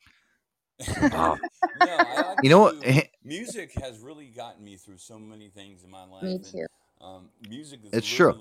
Wow. 1.00 1.38
no, 1.80 1.86
like 1.86 2.38
You 2.42 2.50
know 2.50 2.58
what? 2.58 2.84
music 3.22 3.72
has 3.80 4.00
really 4.00 4.26
gotten 4.26 4.64
me 4.64 4.76
through 4.76 4.98
so 4.98 5.18
many 5.18 5.48
things 5.48 5.84
in 5.84 5.90
my 5.90 6.04
life. 6.04 6.22
Me 6.24 6.34
and, 6.36 6.44
too. 6.44 6.66
Um, 7.00 7.30
music 7.48 7.80
is 7.84 7.92
It's 7.92 8.08
true. 8.08 8.32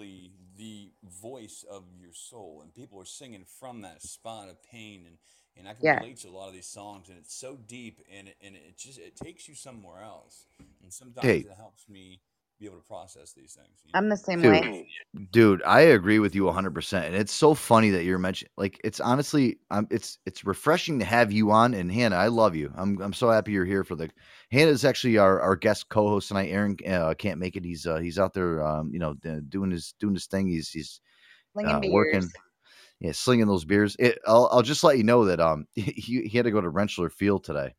the 0.57 0.91
voice 1.21 1.63
of 1.69 1.83
your 1.99 2.13
soul, 2.13 2.61
and 2.63 2.73
people 2.73 2.99
are 2.99 3.05
singing 3.05 3.43
from 3.59 3.81
that 3.81 4.01
spot 4.01 4.49
of 4.49 4.61
pain, 4.63 5.03
and, 5.07 5.17
and 5.57 5.67
I 5.67 5.73
can 5.73 5.85
Yeah. 5.85 5.97
relate 5.99 6.17
to 6.21 6.29
a 6.29 6.31
lot 6.31 6.47
of 6.47 6.53
these 6.53 6.67
songs, 6.67 7.09
and 7.09 7.17
it's 7.17 7.33
so 7.35 7.55
deep, 7.67 7.99
and 8.11 8.27
it, 8.29 8.37
and 8.41 8.55
it 8.55 8.77
just 8.77 8.97
it 8.99 9.15
takes 9.15 9.47
you 9.47 9.55
somewhere 9.55 10.01
else, 10.01 10.45
and 10.81 10.91
sometimes 10.93 11.25
Hey. 11.27 11.39
it 11.39 11.51
helps 11.57 11.87
me 11.89 12.21
be 12.63 12.67
able 12.67 12.81
to 12.81 12.87
process 12.87 13.33
these 13.33 13.53
things. 13.53 13.81
you 13.83 13.91
I'm 13.93 14.07
the 14.07 14.15
same 14.15 14.41
Dude. 14.41 14.51
way. 14.51 14.87
Dude, 15.31 15.61
I 15.63 15.81
agree 15.81 16.19
with 16.19 16.33
you 16.33 16.43
100%. 16.43 17.03
And 17.05 17.13
it's 17.15 17.33
so 17.33 17.53
funny 17.53 17.89
that 17.89 18.05
you're 18.05 18.17
mentioning 18.17 18.51
like 18.57 18.79
it's 18.83 19.01
honestly 19.01 19.57
um, 19.69 19.87
it's 19.91 20.17
it's 20.25 20.45
refreshing 20.45 20.97
to 20.99 21.05
have 21.05 21.31
you 21.31 21.51
on 21.51 21.73
and 21.73 21.91
Hannah, 21.91 22.15
I 22.15 22.27
love 22.27 22.55
you. 22.55 22.71
I'm 22.75 23.01
I'm 23.01 23.13
so 23.13 23.29
happy 23.29 23.51
you're 23.51 23.65
here 23.65 23.83
for 23.83 23.95
the 23.95 24.09
Hannah's 24.51 24.85
actually 24.85 25.17
our, 25.17 25.41
our 25.41 25.55
guest 25.57 25.89
co-host 25.89 26.29
tonight. 26.29 26.49
Aaron 26.49 26.77
uh, 26.87 27.13
can't 27.15 27.39
make 27.39 27.57
it. 27.57 27.65
He's 27.65 27.85
uh, 27.85 27.97
he's 27.97 28.17
out 28.17 28.33
there 28.33 28.65
um, 28.65 28.89
you 28.93 28.99
know, 28.99 29.13
doing 29.49 29.71
his 29.71 29.93
doing 29.99 30.13
his 30.13 30.27
thing. 30.27 30.47
He's 30.47 30.69
he's 30.69 31.01
Slinging 31.51 31.75
uh, 31.75 31.79
beers. 31.81 31.93
working 31.93 32.29
yeah, 32.99 33.11
slinging 33.11 33.47
those 33.47 33.65
beers. 33.65 33.95
It, 33.99 34.17
I'll 34.25 34.47
I'll 34.51 34.61
just 34.61 34.83
let 34.83 34.97
you 34.97 35.03
know 35.03 35.25
that 35.25 35.41
um 35.41 35.65
he, 35.73 36.21
he 36.23 36.37
had 36.37 36.45
to 36.45 36.51
go 36.51 36.61
to 36.61 36.71
Rentschler 36.71 37.11
Field 37.11 37.43
today. 37.43 37.75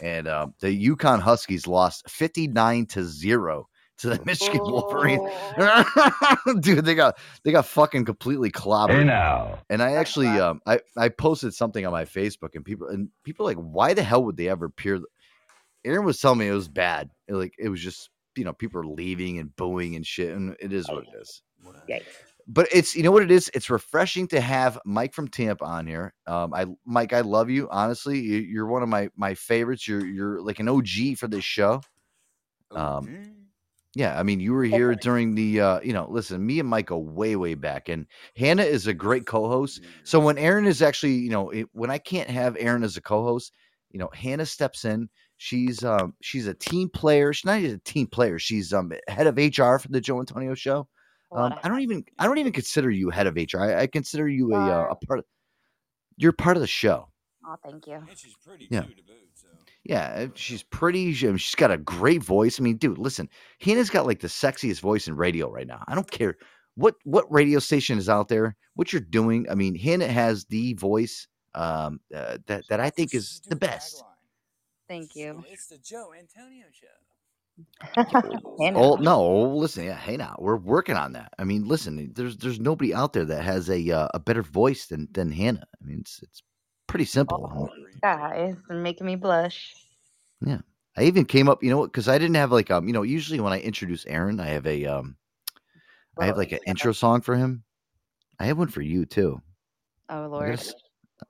And 0.00 0.28
um, 0.28 0.54
the 0.60 0.86
UConn 0.90 1.18
Huskies 1.18 1.66
lost 1.66 2.08
59 2.08 2.86
to 2.86 3.02
0 3.02 3.68
to 3.98 4.10
the 4.10 4.20
Michigan 4.26 4.60
Wolverines. 4.62 5.22
Dude, 6.60 6.84
they 6.84 6.94
got 6.94 7.18
they 7.44 7.52
got 7.52 7.66
fucking 7.66 8.04
completely 8.04 8.50
clobbered. 8.50 9.04
now. 9.04 9.58
And 9.68 9.82
I 9.82 9.92
actually 9.92 10.28
um 10.40 10.60
I 10.66 10.80
I 10.96 11.08
posted 11.08 11.54
something 11.54 11.84
on 11.84 11.92
my 11.92 12.04
Facebook 12.04 12.54
and 12.54 12.64
people 12.64 12.88
and 12.88 13.08
people 13.24 13.44
like 13.44 13.56
why 13.56 13.94
the 13.94 14.02
hell 14.02 14.24
would 14.24 14.36
they 14.36 14.48
ever 14.48 14.68
peer 14.68 15.00
Aaron 15.84 16.04
was 16.04 16.20
telling 16.20 16.38
me 16.38 16.48
it 16.48 16.52
was 16.52 16.68
bad. 16.68 17.10
It, 17.28 17.34
like 17.34 17.54
it 17.58 17.68
was 17.68 17.80
just 17.80 18.10
you 18.36 18.44
know 18.44 18.52
people 18.52 18.80
are 18.80 18.86
leaving 18.86 19.38
and 19.38 19.54
booing 19.56 19.96
and 19.96 20.06
shit 20.06 20.34
and 20.34 20.56
it 20.60 20.72
is 20.72 20.88
what 20.88 21.04
it 21.04 21.20
is. 21.20 21.42
Yikes. 21.88 22.04
But 22.50 22.68
it's 22.72 22.96
you 22.96 23.02
know 23.02 23.10
what 23.10 23.22
it 23.22 23.30
is. 23.30 23.50
It's 23.52 23.68
refreshing 23.68 24.26
to 24.28 24.40
have 24.40 24.78
Mike 24.86 25.12
from 25.12 25.28
Tampa 25.28 25.64
on 25.64 25.86
here. 25.86 26.14
Um, 26.26 26.54
I 26.54 26.64
Mike, 26.86 27.12
I 27.12 27.20
love 27.20 27.50
you. 27.50 27.68
Honestly, 27.70 28.20
you, 28.20 28.38
you're 28.38 28.66
one 28.66 28.82
of 28.82 28.88
my 28.88 29.10
my 29.16 29.34
favorites. 29.34 29.86
You're 29.86 30.06
you're 30.06 30.40
like 30.40 30.58
an 30.58 30.68
OG 30.68 31.18
for 31.18 31.28
this 31.28 31.44
show. 31.44 31.82
Um, 32.70 33.08
Okay. 33.08 33.30
Yeah, 33.94 34.18
I 34.18 34.22
mean, 34.22 34.38
you 34.38 34.52
were 34.52 34.64
here 34.64 34.94
during 34.94 35.34
the, 35.34 35.60
uh, 35.60 35.80
you 35.80 35.92
know, 35.92 36.06
listen, 36.10 36.44
me 36.44 36.60
and 36.60 36.68
Mike 36.68 36.86
go 36.86 36.98
way, 36.98 37.36
way 37.36 37.54
back, 37.54 37.88
and 37.88 38.06
Hannah 38.36 38.62
is 38.62 38.86
a 38.86 38.92
great 38.94 39.26
co-host. 39.26 39.82
So 40.04 40.20
when 40.20 40.38
Aaron 40.38 40.66
is 40.66 40.82
actually, 40.82 41.14
you 41.14 41.30
know, 41.30 41.50
it, 41.50 41.68
when 41.72 41.90
I 41.90 41.98
can't 41.98 42.28
have 42.30 42.56
Aaron 42.60 42.84
as 42.84 42.96
a 42.96 43.00
co-host, 43.00 43.54
you 43.90 43.98
know, 43.98 44.10
Hannah 44.14 44.46
steps 44.46 44.84
in. 44.84 45.08
She's 45.38 45.84
um 45.84 46.14
she's 46.20 46.46
a 46.48 46.54
team 46.54 46.88
player. 46.90 47.32
She's 47.32 47.44
not 47.44 47.60
even 47.60 47.76
a 47.76 47.78
team 47.78 48.08
player. 48.08 48.38
She's 48.38 48.72
um 48.72 48.92
head 49.06 49.26
of 49.28 49.38
HR 49.38 49.78
for 49.78 49.88
the 49.88 50.00
Joe 50.00 50.18
Antonio 50.18 50.54
show. 50.54 50.88
Um, 51.34 51.54
I 51.62 51.68
don't 51.68 51.80
even 51.80 52.04
I 52.18 52.26
don't 52.26 52.38
even 52.38 52.52
consider 52.52 52.90
you 52.90 53.08
head 53.10 53.26
of 53.28 53.36
HR. 53.36 53.62
I, 53.62 53.82
I 53.82 53.86
consider 53.86 54.28
you 54.28 54.52
a 54.52 54.70
uh, 54.70 54.88
a 54.90 54.96
part. 55.06 55.20
Of, 55.20 55.24
you're 56.16 56.32
part 56.32 56.56
of 56.56 56.60
the 56.60 56.66
show. 56.66 57.08
Oh, 57.46 57.56
thank 57.62 57.86
you. 57.86 57.94
And 57.94 58.18
she's 58.18 58.34
pretty 58.44 58.66
Yeah. 58.70 58.82
too 58.82 58.94
to 58.94 59.02
boot. 59.02 59.28
So 59.34 59.46
Yeah, 59.88 60.26
she's 60.34 60.62
pretty. 60.62 61.12
she- 61.14 61.26
I 61.26 61.30
mean, 61.30 61.38
she's 61.38 61.54
got 61.56 61.70
a 61.72 61.78
great 61.78 62.22
voice. 62.22 62.60
I 62.60 62.62
mean, 62.62 62.76
dude, 62.76 62.98
listen, 62.98 63.28
Hannah's 63.60 63.90
got 63.90 64.06
like 64.06 64.20
the 64.20 64.28
sexiest 64.28 64.80
voice 64.80 65.08
in 65.08 65.16
radio 65.16 65.50
right 65.50 65.66
now. 65.66 65.82
I 65.88 65.94
don't 65.96 66.10
care 66.10 66.36
what 66.76 66.94
what 67.04 67.24
radio 67.32 67.58
station 67.58 67.98
is 67.98 68.08
out 68.08 68.28
there, 68.28 68.54
what 68.74 68.92
you're 68.92 69.00
doing. 69.00 69.46
I 69.50 69.54
mean, 69.56 69.74
Hannah 69.74 70.06
has 70.08 70.44
the 70.44 70.74
voice 70.74 71.26
um, 71.54 72.00
uh, 72.14 72.38
that 72.46 72.64
that 72.68 72.80
I 72.80 72.90
think 72.90 73.14
is 73.14 73.40
the 73.48 73.56
best. 73.56 74.04
Thank 74.88 75.16
you. 75.16 75.42
It's 75.50 75.66
the 75.68 75.78
Joe 75.78 76.12
Antonio 76.18 76.66
show. 76.72 76.86
Oh 78.76 78.96
no! 78.96 79.26
Listen, 79.56 79.84
yeah. 79.84 79.96
Hey, 79.96 80.16
now 80.16 80.36
we're 80.38 80.56
working 80.56 80.96
on 80.96 81.12
that. 81.14 81.32
I 81.38 81.44
mean, 81.44 81.66
listen. 81.66 82.12
There's 82.14 82.36
there's 82.36 82.60
nobody 82.60 82.94
out 82.94 83.12
there 83.14 83.24
that 83.24 83.42
has 83.42 83.68
a 83.70 83.90
uh, 83.90 84.08
a 84.14 84.18
better 84.20 84.42
voice 84.42 84.86
than 84.86 85.08
than 85.12 85.32
Hannah. 85.32 85.66
I 85.82 85.84
mean, 85.86 86.00
it's 86.00 86.20
it's 86.22 86.42
pretty 86.86 87.04
simple. 87.06 87.50
Oh, 87.52 87.68
guys, 88.02 88.56
you're 88.68 88.78
making 88.78 89.06
me 89.06 89.16
blush. 89.16 89.74
Yeah. 90.44 90.60
I 90.96 91.04
even 91.04 91.24
came 91.24 91.48
up, 91.48 91.62
you 91.62 91.70
know, 91.70 91.84
because 91.84 92.08
I 92.08 92.18
didn't 92.18 92.36
have 92.36 92.52
like 92.52 92.70
um, 92.70 92.86
you 92.86 92.92
know, 92.92 93.02
usually 93.02 93.40
when 93.40 93.52
I 93.52 93.60
introduce 93.60 94.06
Aaron, 94.06 94.40
I 94.40 94.46
have 94.48 94.66
a 94.66 94.84
um, 94.86 95.16
I 96.18 96.26
have 96.26 96.36
like 96.36 96.52
an 96.52 96.60
intro 96.66 96.92
song 96.92 97.20
for 97.20 97.36
him. 97.36 97.64
I 98.38 98.46
have 98.46 98.58
one 98.58 98.68
for 98.68 98.82
you 98.82 99.04
too. 99.06 99.40
Oh 100.08 100.26
I 100.38 100.44
Lord, 100.44 100.44
gotta, 100.44 100.58
s- 100.58 100.74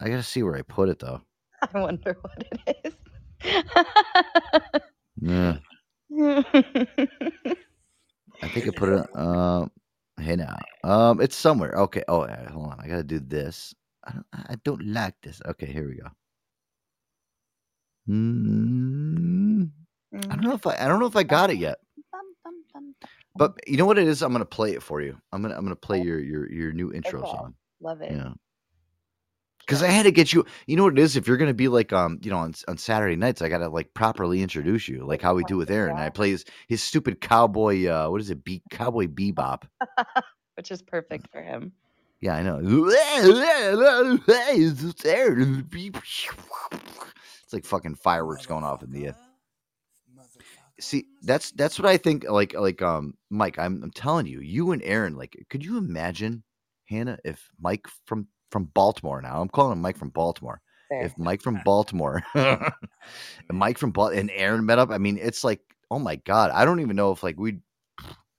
I 0.01 0.09
gotta 0.09 0.23
see 0.23 0.43
where 0.43 0.57
I 0.57 0.63
put 0.63 0.89
it 0.89 0.99
though. 0.99 1.23
I 1.75 1.79
wonder 1.81 2.17
what 2.23 2.45
it 2.67 2.83
is. 2.85 2.95
Yeah, 5.21 5.59
I 8.43 8.49
think 8.49 8.67
I 8.69 8.71
put 8.71 8.91
it. 8.91 9.07
Um, 9.17 9.71
hey 10.21 10.37
now, 10.37 10.57
um, 10.85 11.21
it's 11.21 11.37
somewhere. 11.37 11.75
Okay. 11.77 12.05
Oh, 12.09 12.27
yeah, 12.27 12.51
hold 12.51 12.73
on. 12.73 12.81
I 12.81 12.89
gotta 12.89 13.03
do 13.05 13.19
this. 13.21 13.75
I 14.05 14.13
don't. 14.13 14.27
I 14.33 14.55
don't 14.65 14.87
like 14.87 15.15
this. 15.23 15.41
Okay, 15.47 15.67
here 15.67 15.89
we 15.89 15.97
go. 15.97 16.09
Mm, 18.09 19.71
I 20.15 20.19
don't 20.37 20.43
know 20.43 20.55
if 20.55 20.67
I. 20.67 20.77
I 20.77 20.89
don't 20.89 21.01
know 21.01 21.07
if 21.07 21.17
I 21.17 21.23
got 21.23 21.51
it 21.51 21.59
yet. 21.59 21.79
But 23.37 23.55
you 23.67 23.77
know 23.77 23.87
what 23.87 23.99
it 23.99 24.09
is? 24.09 24.23
I'm 24.23 24.33
gonna 24.33 24.45
play 24.45 24.73
it 24.73 24.83
for 24.83 25.01
you. 25.01 25.17
I'm 25.33 25.43
gonna 25.43 25.57
I'm 25.57 25.65
gonna 25.65 25.77
play 25.77 26.01
your 26.01 26.19
your 26.19 26.51
your 26.51 26.73
new 26.73 26.93
intro 26.93 27.21
Okay. 27.21 27.37
song. 27.37 27.55
Love 27.81 28.01
it. 28.03 28.13
Yeah. 28.13 28.33
Because 29.61 29.83
I 29.83 29.89
had 29.89 30.05
to 30.05 30.11
get 30.11 30.33
you. 30.33 30.47
You 30.67 30.77
know 30.77 30.85
what 30.85 30.99
it 30.99 31.03
is? 31.03 31.17
If 31.17 31.29
you're 31.29 31.37
gonna 31.37 31.55
be 31.55 31.69
like 31.69 31.93
um, 31.93 32.19
you 32.23 32.31
know, 32.31 32.39
on 32.39 32.55
on 32.67 32.79
Saturday 32.79 33.17
nights, 33.17 33.43
I 33.43 33.49
gotta 33.49 33.69
like 33.69 33.93
properly 33.95 34.43
introduce 34.43 34.89
you, 34.89 35.05
like 35.05 35.23
how 35.23 35.35
we 35.35 35.45
do 35.45 35.57
with 35.59 35.71
Aaron. 35.71 35.99
I 35.99 36.11
play 36.11 36.31
his 36.31 36.45
his 36.69 36.83
stupid 36.83 37.21
cowboy. 37.21 37.87
uh 37.87 38.09
What 38.09 38.21
is 38.21 38.31
it? 38.31 38.43
Be 38.45 38.63
cowboy 38.71 39.07
bebop. 39.07 39.65
Which 40.57 40.71
is 40.73 40.83
perfect 40.83 41.29
for 41.31 41.43
him. 41.43 41.73
Yeah, 42.21 42.35
I 42.35 42.43
know. 42.43 42.59
It's 47.49 47.55
like 47.55 47.65
fucking 47.65 47.95
fireworks 47.95 48.45
going 48.45 48.63
off 48.63 48.83
in 48.83 48.93
the 48.93 49.07
air. 49.07 49.17
See, 50.79 51.07
that's 51.23 51.51
that's 51.53 51.79
what 51.79 51.89
I 51.89 51.97
think. 51.97 52.29
Like 52.29 52.53
like 52.53 52.83
um, 52.83 53.15
Mike, 53.31 53.59
I'm 53.59 53.83
I'm 53.83 53.91
telling 53.91 54.27
you, 54.27 54.41
you 54.41 54.73
and 54.73 54.83
Aaron, 54.83 55.17
like, 55.17 55.35
could 55.49 55.65
you 55.65 55.79
imagine, 55.79 56.43
Hannah, 56.91 57.17
if 57.25 57.49
Mike 57.59 57.87
from 58.05 58.29
from 58.51 58.67
Baltimore 58.75 59.23
now, 59.23 59.41
I'm 59.41 59.49
calling 59.49 59.73
him 59.73 59.81
Mike 59.81 59.97
from 59.97 60.11
Baltimore. 60.11 60.61
Fair. 60.91 61.07
If 61.07 61.17
Mike 61.17 61.41
from 61.41 61.59
Baltimore, 61.65 62.23
and 62.35 62.71
Mike 63.51 63.79
from 63.79 63.93
Bal- 63.93 64.09
and 64.09 64.31
Aaron 64.35 64.67
met 64.67 64.79
up, 64.79 64.91
I 64.91 64.99
mean, 64.99 65.19
it's 65.19 65.43
like, 65.43 65.63
oh 65.91 65.99
my 65.99 66.17
god, 66.17 66.51
I 66.51 66.67
don't 66.67 66.81
even 66.81 66.97
know 66.97 67.13
if 67.13 67.23
like 67.23 67.39
we 67.39 67.61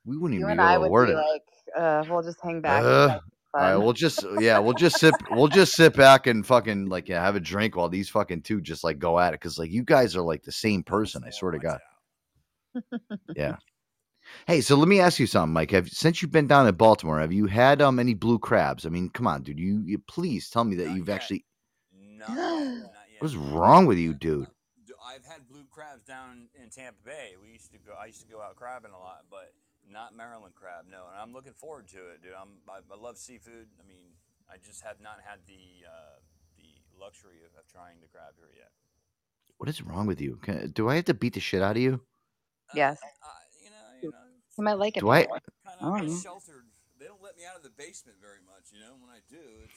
we 0.06 0.18
wouldn't 0.18 0.40
you 0.40 0.46
even 0.46 0.56
be 0.56 0.64
able 0.64 0.84
to 0.84 0.90
word 0.92 1.10
it. 1.10 1.16
like, 1.16 1.42
uh, 1.76 2.06
we'll 2.08 2.22
just 2.22 2.42
hang 2.44 2.62
back. 2.62 2.84
Uh, 2.84 3.20
Like, 3.54 3.64
All 3.64 3.70
right, 3.70 3.84
we'll 3.84 3.94
just 3.94 4.24
yeah, 4.40 4.60
we'll 4.60 4.74
just 4.74 5.00
sit 5.00 5.16
we'll 5.32 5.48
just 5.48 5.74
sit 5.74 5.96
back 5.96 6.28
and 6.28 6.46
fucking 6.46 6.88
like 6.88 7.10
yeah, 7.10 7.24
have 7.24 7.36
a 7.36 7.40
drink 7.40 7.76
while 7.76 7.90
these 7.90 8.10
fucking 8.10 8.44
two 8.44 8.62
just 8.62 8.84
like 8.84 9.00
go 9.00 9.20
at 9.20 9.34
it 9.34 9.40
because 9.40 9.58
like 9.58 9.72
you 9.72 9.84
guys 9.84 10.16
are 10.16 10.22
like 10.22 10.44
the 10.44 10.52
same 10.52 10.84
person. 10.84 11.24
I 11.26 11.32
swear 11.32 11.52
to 11.52 11.60
God. 11.60 11.80
Yeah. 13.36 13.56
Hey, 14.46 14.62
so 14.62 14.76
let 14.76 14.88
me 14.88 15.00
ask 15.00 15.20
you 15.20 15.26
something, 15.26 15.54
Mike. 15.54 15.72
Have 15.72 15.90
since 15.90 16.22
you've 16.22 16.32
been 16.32 16.46
down 16.46 16.68
in 16.68 16.76
Baltimore, 16.76 17.20
have 17.20 17.34
you 17.34 17.48
had 17.48 17.82
um 17.82 17.98
any 17.98 18.14
blue 18.14 18.38
crabs? 18.38 18.86
I 18.86 18.90
mean, 18.90 19.10
come 19.10 19.26
on, 19.26 19.42
dude. 19.42 19.60
You, 19.60 19.82
you 19.84 19.98
please 20.08 20.52
tell 20.52 20.64
me 20.64 20.76
that 20.76 20.88
Not 20.88 20.96
you've 20.98 21.08
yet. 21.08 21.16
actually. 21.16 21.46
No, 21.92 22.28
not. 22.28 22.92
What's 23.20 23.34
wrong 23.36 23.88
with 23.88 23.98
you, 23.98 24.14
dude? 24.14 24.46
D- 24.86 24.94
I've 25.04 25.26
had 25.26 25.48
blue 25.48 25.66
crabs 25.72 26.04
down 26.04 26.48
in 26.62 26.70
Tampa 26.70 27.00
Bay. 27.04 27.34
We 27.42 27.52
used 27.52 27.72
to 27.72 27.80
go. 27.80 27.94
I 28.00 28.06
used 28.06 28.22
to 28.22 28.28
go 28.28 28.40
out 28.40 28.56
crabbing 28.56 28.92
a 28.92 29.00
lot, 29.00 29.22
but 29.32 29.52
not 29.92 30.16
Maryland 30.16 30.56
crab. 30.56 30.86
No, 30.90 31.06
and 31.12 31.18
I'm 31.20 31.34
looking 31.34 31.54
forward 31.54 31.88
to 31.90 31.98
it, 32.14 32.22
dude. 32.22 32.32
I'm. 32.40 32.62
I, 32.70 32.80
I 32.94 32.98
love 33.00 33.18
seafood. 33.18 33.68
I 33.80 33.88
mean, 33.88 34.14
I 34.52 34.58
just 34.64 34.84
have 34.84 35.02
not 35.02 35.18
had 35.26 35.40
the 35.48 35.86
uh, 35.88 36.18
the 36.58 36.70
luxury 37.00 37.42
of, 37.46 37.52
of 37.60 37.68
trying 37.72 38.00
the 38.02 38.08
crab 38.08 38.34
here 38.38 38.50
yet. 38.56 38.72
What 39.58 39.68
is 39.70 39.82
wrong 39.82 40.08
with 40.08 40.22
you? 40.22 40.38
Can, 40.42 40.72
do 40.72 40.90
I 40.90 40.96
have 40.96 41.06
to 41.06 41.14
beat 41.14 41.34
the 41.34 41.40
shit 41.42 41.62
out 41.62 41.76
of 41.76 41.82
you? 41.82 42.02
Yes. 42.74 43.00
Uh, 43.04 43.28
you 43.64 43.70
know, 43.70 43.76
you 44.04 44.10
know, 44.12 44.18
You 44.58 44.64
might 44.64 44.78
like 44.80 44.96
it. 44.96 45.02
Do 45.02 45.10
I- 45.10 45.26
more. 45.28 45.40
kind 45.66 45.78
I 45.82 46.00
don't 46.00 46.08
know. 46.08 46.16
sheltered. 46.18 46.66
They 47.00 47.06
don't 47.08 47.22
let 47.24 47.36
me 47.38 47.44
out 47.50 47.56
of 47.58 47.64
the 47.64 47.72
basement 47.72 48.18
very 48.22 48.40
much. 48.46 48.72
You 48.72 48.80
know, 48.80 48.96
when 49.00 49.10
I 49.10 49.20
do, 49.30 49.40
it's. 49.64 49.74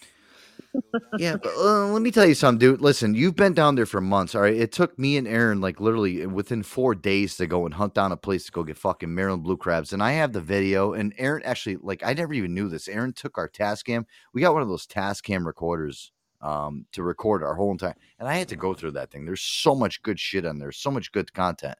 Yeah, 1.17 1.37
but 1.37 1.53
uh, 1.57 1.89
let 1.89 2.01
me 2.01 2.11
tell 2.11 2.25
you 2.25 2.35
something, 2.35 2.59
dude. 2.59 2.81
Listen, 2.81 3.15
you've 3.15 3.37
been 3.37 3.53
down 3.53 3.75
there 3.75 3.85
for 3.87 4.01
months. 4.01 4.35
All 4.35 4.41
right, 4.43 4.57
it 4.57 4.73
took 4.73 4.99
me 4.99 5.19
and 5.19 5.29
Aaron 5.29 5.61
like 5.61 5.79
literally 5.79 6.27
within 6.27 6.63
four 6.63 6.95
days 6.95 7.37
to 7.37 7.47
go 7.47 7.67
and 7.67 7.75
hunt 7.75 7.95
down 7.95 8.13
a 8.13 8.17
place 8.17 8.47
to 8.47 8.53
go 8.53 8.63
get 8.65 8.79
fucking 8.79 9.15
Maryland 9.15 9.43
blue 9.43 9.59
crabs. 9.59 9.93
And 9.93 10.03
I 10.03 10.13
have 10.13 10.33
the 10.33 10.41
video. 10.41 10.95
And 10.95 11.13
Aaron 11.19 11.43
actually, 11.45 11.77
like, 11.83 12.03
I 12.03 12.15
never 12.15 12.33
even 12.33 12.55
knew 12.55 12.69
this. 12.69 12.89
Aaron 12.89 13.13
took 13.13 13.37
our 13.37 13.49
Tascam. 13.49 14.05
We 14.33 14.41
got 14.41 14.55
one 14.55 14.63
of 14.63 14.69
those 14.69 14.87
Tascam 14.87 15.45
recorders 15.47 16.13
um 16.41 16.87
to 16.93 17.03
record 17.03 17.43
our 17.43 17.55
whole 17.55 17.71
entire. 17.71 17.95
And 18.19 18.29
I 18.29 18.35
had 18.35 18.49
to 18.49 18.57
go 18.57 18.75
through 18.75 18.93
that 18.93 19.11
thing. 19.11 19.27
There's 19.27 19.43
so 19.43 19.75
much 19.75 20.03
good 20.03 20.19
shit 20.19 20.47
on 20.47 20.59
there, 20.59 20.73
so 20.73 20.91
much 20.91 21.13
good 21.13 21.33
content. 21.33 21.77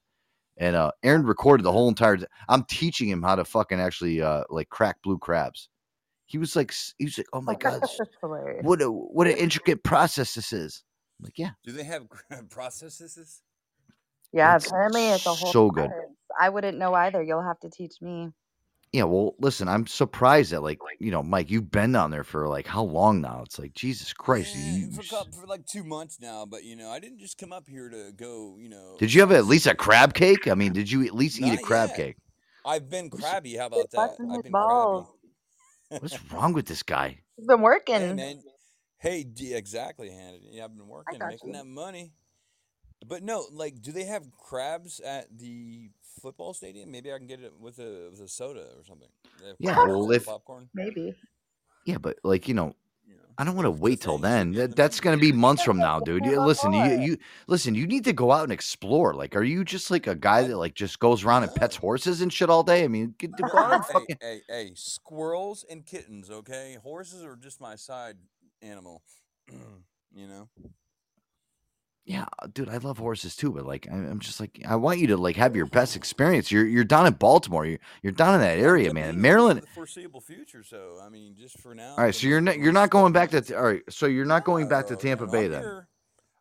And 0.59 0.77
uh 0.77 0.93
Aaron 1.03 1.25
recorded 1.25 1.65
the 1.65 1.73
whole 1.73 1.89
entire. 1.89 2.19
I'm 2.49 2.65
teaching 2.65 3.09
him 3.09 3.23
how 3.23 3.37
to 3.37 3.45
fucking 3.45 3.81
actually 3.81 4.23
uh 4.23 4.45
like 4.51 4.69
crack 4.69 5.03
blue 5.03 5.19
crabs. 5.19 5.69
He 6.33 6.39
was 6.39 6.57
like, 6.57 6.73
he 6.99 7.05
was 7.05 7.19
like, 7.19 7.29
oh 7.35 7.43
my 7.43 7.55
god, 7.57 7.83
what 8.63 8.83
a 8.83 8.91
what 8.91 9.27
an 9.29 9.37
intricate 9.37 9.85
process 9.85 10.35
this 10.35 10.53
is. 10.53 10.83
I'm 11.21 11.25
like, 11.27 11.39
yeah, 11.39 11.51
Do 11.65 11.73
they 11.73 11.85
have 11.85 12.07
processes? 12.51 13.43
Yeah, 14.33 14.57
It's 14.57 14.67
apparently 14.67 15.03
it's 15.11 15.27
a 15.27 15.35
whole 15.35 15.53
so 15.53 15.71
good. 15.71 15.91
science. 15.91 16.17
I 16.41 16.49
wouldn't 16.49 16.79
know 16.79 16.95
either. 16.95 17.23
You'll 17.23 17.43
have 17.45 17.61
to 17.61 17.71
teach 17.71 18.01
me. 18.01 18.31
yeah. 18.93 19.05
Well, 19.05 19.35
listen, 19.39 19.69
I'm 19.69 19.87
surprised 19.87 20.53
that 20.53 20.63
like 20.63 20.79
you 21.01 21.11
know, 21.11 21.23
Mike, 21.23 21.51
you've 21.51 21.71
been 21.71 21.93
down 21.93 22.11
there 22.11 22.25
for 22.25 22.49
like 22.49 22.67
how 22.67 22.83
long 22.83 23.21
now? 23.21 23.43
It's 23.45 23.59
like 23.59 23.75
Jesus 23.75 24.15
Christ. 24.15 24.55
Yeah, 24.57 24.77
you- 24.79 24.91
for, 24.93 25.03
you 25.03 25.09
cou- 25.11 25.31
for 25.39 25.47
like 25.47 25.67
two 25.67 25.85
months 25.85 26.19
now, 26.21 26.47
but 26.47 26.65
you 26.65 26.77
know, 26.77 26.91
I 26.91 26.99
didn't 26.99 27.19
just 27.19 27.37
come 27.39 27.53
up 27.53 27.69
here 27.69 27.91
to 27.91 28.13
go. 28.17 28.57
You 28.59 28.71
know, 28.71 28.97
did 28.99 29.13
you 29.13 29.21
have 29.21 29.33
at 29.33 29.45
least 29.45 29.67
a 29.67 29.75
crab 29.75 30.15
cake? 30.15 30.49
I 30.49 30.55
mean, 30.55 30.73
did 30.73 30.91
you 30.91 31.05
at 31.05 31.15
least 31.15 31.39
eat 31.41 31.53
a 31.53 31.63
crab 31.63 31.91
yet. 31.91 31.97
cake? 31.99 32.17
I've 32.65 32.89
been 32.89 33.11
crabby. 33.11 33.57
How 33.57 33.69
Quit 33.69 33.89
about 33.91 33.91
that? 33.91 34.25
I've 34.31 34.37
his 34.37 34.43
been 34.45 34.53
balls. 34.53 35.07
crabby. 35.07 35.19
What's 36.01 36.33
wrong 36.33 36.53
with 36.53 36.67
this 36.67 36.83
guy? 36.83 37.21
He's 37.37 37.47
been 37.47 37.59
Hey 37.59 37.63
working. 37.63 38.17
man, 38.17 38.43
hey, 38.99 39.25
d- 39.25 39.55
exactly, 39.55 40.11
Hannah. 40.11 40.39
Yeah, 40.51 40.65
I've 40.65 40.77
been 40.77 40.87
working, 40.89 41.19
got 41.19 41.31
making 41.31 41.49
you. 41.51 41.55
that 41.55 41.67
money. 41.67 42.13
But 43.07 43.23
no, 43.23 43.47
like, 43.51 43.83
do 43.83 43.91
they 43.93 44.05
have 44.05 44.31
crabs 44.31 45.01
at 45.01 45.27
the 45.37 45.91
football 46.21 46.55
stadium? 46.55 46.91
Maybe 46.91 47.13
I 47.13 47.19
can 47.19 47.27
get 47.27 47.41
it 47.41 47.53
with 47.59 47.79
a 47.81 48.09
with 48.11 48.21
a 48.21 48.29
soda 48.29 48.61
or 48.79 48.85
something. 48.85 49.09
They 49.41 49.49
have 49.49 49.57
Yeah, 49.59 49.75
crabs 49.75 49.89
well, 49.91 50.05
and 50.05 50.15
if- 50.15 50.27
popcorn. 50.27 50.69
Maybe. 50.73 51.15
Yeah, 51.85 51.99
but 51.99 52.19
like 52.23 52.47
You 52.47 52.55
know, 52.55 52.75
I 53.39 53.45
don't 53.45 53.57
want 53.57 53.67
to 53.67 53.71
wait 53.71 54.01
till 54.01 54.19
saying, 54.19 54.53
you 54.53 54.55
should 54.55 54.63
then. 54.63 54.71
That, 54.71 54.77
that's 54.77 55.01
gonna 55.01 55.17
be 55.17 55.33
months 55.47 55.63
from 55.63 55.79
now, 55.79 56.01
dude. 56.01 56.25
You, 56.25 56.41
listen, 56.41 56.73
you 56.73 57.01
you 57.01 57.19
listen. 57.47 57.75
You 57.75 57.87
need 57.87 58.05
to 58.05 58.13
go 58.13 58.33
out 58.33 58.45
and 58.45 58.53
explore. 58.53 59.15
Like, 59.15 59.35
are 59.37 59.43
you 59.43 59.65
just 59.65 59.91
like 59.91 60.07
a 60.07 60.15
guy 60.15 60.47
that 60.47 60.57
like 60.57 60.75
just 60.75 60.99
goes 60.99 61.25
around 61.25 61.45
and 61.45 61.55
pets 61.55 61.77
horses 61.77 62.21
and 62.21 62.33
shit 62.33 62.51
all 62.51 62.63
day? 62.63 62.85
I 62.85 62.89
mean, 62.89 63.15
get 63.19 63.37
the 63.37 63.45
out 63.57 63.85
hey, 63.87 63.93
fucking. 63.93 64.17
hey, 64.21 64.41
hey, 64.49 64.73
squirrels 64.75 65.65
and 65.71 65.85
kittens, 65.85 66.31
okay? 66.31 66.77
Horses 66.83 67.25
are 67.25 67.37
just 67.37 67.61
my 67.61 67.77
side 67.77 68.17
animal. 68.61 69.03
you 70.15 70.27
know? 70.27 70.49
Yeah, 72.05 72.25
dude, 72.53 72.69
I 72.69 72.79
love 72.79 72.99
horses 72.99 73.37
too, 73.37 73.53
but 73.53 73.65
like, 73.65 73.87
I- 73.91 73.95
I'm 73.95 74.19
just 74.19 74.41
like, 74.41 74.61
I 74.67 74.75
want 74.75 74.99
you 74.99 75.07
to 75.09 75.17
like 75.17 75.37
have 75.37 75.55
your 75.55 75.67
best 75.67 75.95
experience. 75.95 76.51
You're 76.51 76.67
you're 76.67 76.83
down 76.85 77.07
in 77.07 77.13
Baltimore. 77.13 77.65
You're 77.65 77.79
you're 78.03 78.13
down 78.13 78.35
in 78.35 78.41
that 78.41 78.59
area, 78.59 78.89
Could 78.89 78.97
be 78.97 79.01
man. 79.03 79.15
for 79.15 79.21
Maryland. 79.21 79.63
the 79.63 79.67
foreseeable 79.69 80.21
future, 80.21 80.65
so 80.65 80.99
I 81.01 81.09
mean, 81.09 81.37
just 81.39 81.61
for 81.61 81.75
now. 81.77 81.91
All 81.93 81.99
right, 82.05 82.15
so 82.15 82.27
you're 82.27 82.41
not 82.41 82.59
you're 82.59 82.73
not 82.73 82.91
going 82.91 83.13
back 83.13 83.31
to 83.31 83.57
all 83.57 83.63
right. 83.63 83.83
So 83.89 84.07
you're 84.07 84.25
not 84.25 84.43
going 84.45 84.69
back 84.69 84.89
to 84.89 84.97
Tampa 84.97 85.27
no, 85.27 85.31
Bay 85.33 85.45
I'm 85.45 85.51
then. 85.53 85.63
here- 85.63 85.89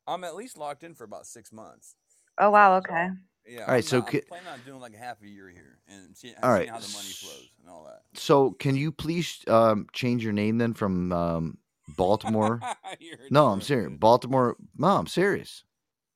I'm 0.08 0.24
at 0.24 0.36
least 0.36 0.58
locked 0.58 0.82
in 0.84 0.96
for 0.96 1.04
about 1.04 1.28
six 1.28 1.52
months. 1.54 1.96
Oh 2.40 2.50
wow. 2.50 2.80
So, 2.82 2.92
Okay. 2.92 3.08
Yeah. 3.48 3.62
All 3.62 3.68
right, 3.68 3.76
I'm 3.78 3.82
so 3.84 4.00
not- 4.00 4.14
I'm 4.16 4.22
planning 4.28 4.48
on 4.50 4.60
doing 4.66 4.80
like 4.82 4.96
half 4.96 5.22
a 5.22 5.28
year 5.28 5.48
here 5.48 5.78
and 5.88 6.16
see, 6.18 6.34
All 6.42 6.52
right, 6.52 6.68
how 6.70 6.80
the 6.80 6.88
money 6.88 7.10
flows 7.10 7.50
and 7.60 7.70
all 7.70 7.84
that. 7.86 8.02
So 8.20 8.52
can 8.52 8.76
you 8.76 8.92
please 8.92 9.40
um 9.48 9.86
change 9.94 10.24
your 10.24 10.34
name 10.34 10.58
then 10.58 10.74
from 10.74 11.12
um 11.12 11.58
Baltimore? 11.96 12.60
No, 13.30 13.48
I'm 13.48 13.62
serious. 13.62 13.92
Baltimore. 14.00 14.56
No, 14.78 14.88
I'm 14.98 15.08
serious. 15.08 15.64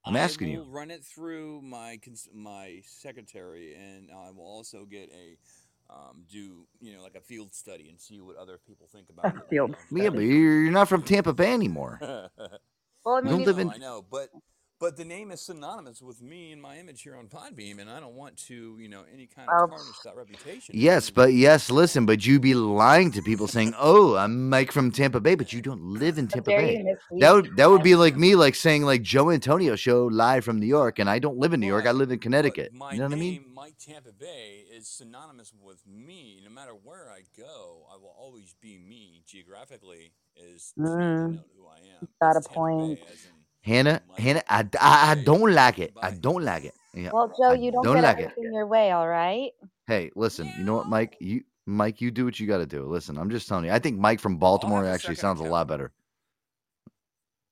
I'm 0.05 0.15
I 0.15 0.19
asking 0.19 0.49
you. 0.49 0.59
will 0.59 0.69
run 0.69 0.91
it 0.91 1.03
through 1.03 1.61
my 1.63 1.97
cons- 2.03 2.29
my 2.33 2.81
secretary, 2.85 3.73
and 3.75 4.09
I 4.11 4.29
will 4.31 4.45
also 4.45 4.85
get 4.85 5.09
a 5.13 5.37
um, 5.89 6.23
do 6.31 6.65
you 6.81 6.95
know 6.95 7.01
like 7.03 7.15
a 7.15 7.21
field 7.21 7.53
study 7.53 7.89
and 7.89 7.99
see 7.99 8.19
what 8.21 8.35
other 8.37 8.59
people 8.67 8.87
think 8.91 9.07
about 9.09 9.35
it. 9.35 9.41
field 9.49 9.75
you 9.91 10.03
Yeah, 10.03 10.09
but 10.09 10.19
you're, 10.19 10.63
you're 10.63 10.71
not 10.71 10.89
from 10.89 11.01
Tampa 11.03 11.33
Bay 11.33 11.53
anymore. 11.53 11.99
Well, 13.05 13.15
I 13.15 13.19
You 13.19 13.25
don't 13.29 13.45
live 13.45 13.59
I 13.59 13.61
in- 13.61 13.69
I 13.71 13.77
know, 13.77 14.03
but 14.09 14.29
but 14.79 14.97
the 14.97 15.05
name 15.05 15.31
is 15.31 15.41
synonymous 15.41 16.01
with 16.01 16.21
me 16.21 16.51
and 16.51 16.61
my 16.61 16.77
image 16.77 17.01
here 17.01 17.15
on 17.15 17.27
Podbean, 17.27 17.79
and 17.79 17.89
I 17.89 17.99
don't 17.99 18.15
want 18.15 18.37
to, 18.47 18.77
you 18.79 18.89
know, 18.89 19.03
any 19.13 19.27
kind 19.27 19.49
of 19.49 19.69
tarnish 19.69 19.99
that 20.03 20.15
reputation. 20.15 20.75
Yes, 20.77 21.09
but 21.09 21.33
yes, 21.33 21.71
listen, 21.71 22.05
but 22.05 22.25
you 22.25 22.39
be 22.39 22.53
lying 22.53 23.11
to 23.11 23.21
people 23.21 23.47
saying, 23.47 23.73
"Oh, 23.79 24.15
I'm 24.15 24.49
Mike 24.49 24.71
from 24.71 24.91
Tampa 24.91 25.19
Bay," 25.19 25.35
but 25.35 25.53
you 25.53 25.61
don't 25.61 25.81
live 25.81 26.17
in 26.17 26.27
Tampa 26.27 26.51
Bay. 26.51 26.95
That 27.19 27.33
would 27.33 27.57
that 27.57 27.69
would 27.69 27.83
be 27.83 27.95
like 27.95 28.17
me 28.17 28.35
like 28.35 28.55
saying 28.55 28.83
like 28.83 29.01
Joe 29.01 29.31
Antonio 29.31 29.75
show 29.75 30.05
live 30.07 30.43
from 30.43 30.59
New 30.59 30.67
York, 30.67 30.99
and 30.99 31.09
I 31.09 31.19
don't 31.19 31.37
live 31.37 31.53
in 31.53 31.59
New 31.59 31.67
York. 31.67 31.85
I 31.85 31.91
live 31.91 32.11
in 32.11 32.19
Connecticut. 32.19 32.73
My 32.73 32.93
You 32.93 32.99
know 32.99 33.05
what 33.05 33.13
I 33.13 33.15
name, 33.15 33.43
mean? 33.43 33.45
Mike 33.53 33.75
Tampa 33.79 34.11
Bay, 34.11 34.65
is 34.75 34.87
synonymous 34.87 35.53
with 35.61 35.81
me. 35.87 36.41
No 36.43 36.49
matter 36.49 36.71
where 36.71 37.09
I 37.09 37.21
go, 37.37 37.85
I 37.91 37.95
will 37.97 38.13
always 38.17 38.53
be 38.61 38.77
me. 38.77 39.23
Geographically, 39.25 40.11
is 40.35 40.73
Mm. 40.77 41.31
denote 41.31 41.49
who 41.55 41.65
I 41.67 41.77
am. 41.77 42.07
Got 42.21 42.31
a 42.37 42.41
Tampa 42.41 42.49
point. 42.49 42.99
Bay, 42.99 43.05
as 43.13 43.25
in 43.25 43.31
Hannah, 43.65 43.99
Mike 44.07 44.19
Hannah, 44.19 44.43
I, 44.47 44.59
I, 44.79 45.11
I 45.11 45.15
don't 45.15 45.51
like 45.51 45.79
it. 45.79 45.91
I 45.99 46.11
don't 46.11 46.43
like 46.43 46.65
it. 46.65 46.75
Yeah. 46.93 47.09
Well, 47.11 47.33
Joe, 47.35 47.53
you 47.53 47.71
don't, 47.71 47.83
don't 47.83 47.95
get 47.95 48.03
like 48.03 48.19
it. 48.19 48.31
everything 48.31 48.53
your 48.53 48.67
way, 48.67 48.91
all 48.91 49.07
right? 49.07 49.51
Hey, 49.87 50.11
listen, 50.15 50.51
you 50.57 50.63
know 50.63 50.75
what, 50.75 50.87
Mike? 50.87 51.17
You 51.19 51.41
Mike, 51.65 51.99
you 51.99 52.11
do 52.11 52.25
what 52.25 52.39
you 52.39 52.45
got 52.45 52.59
to 52.59 52.67
do. 52.67 52.85
Listen, 52.85 53.17
I'm 53.17 53.31
just 53.31 53.47
telling 53.47 53.65
you. 53.65 53.71
I 53.71 53.79
think 53.79 53.97
Mike 53.97 54.19
from 54.19 54.37
Baltimore 54.37 54.85
actually 54.85 55.15
second 55.15 55.37
sounds 55.37 55.39
a 55.39 55.51
lot 55.51 55.67
better. 55.67 55.91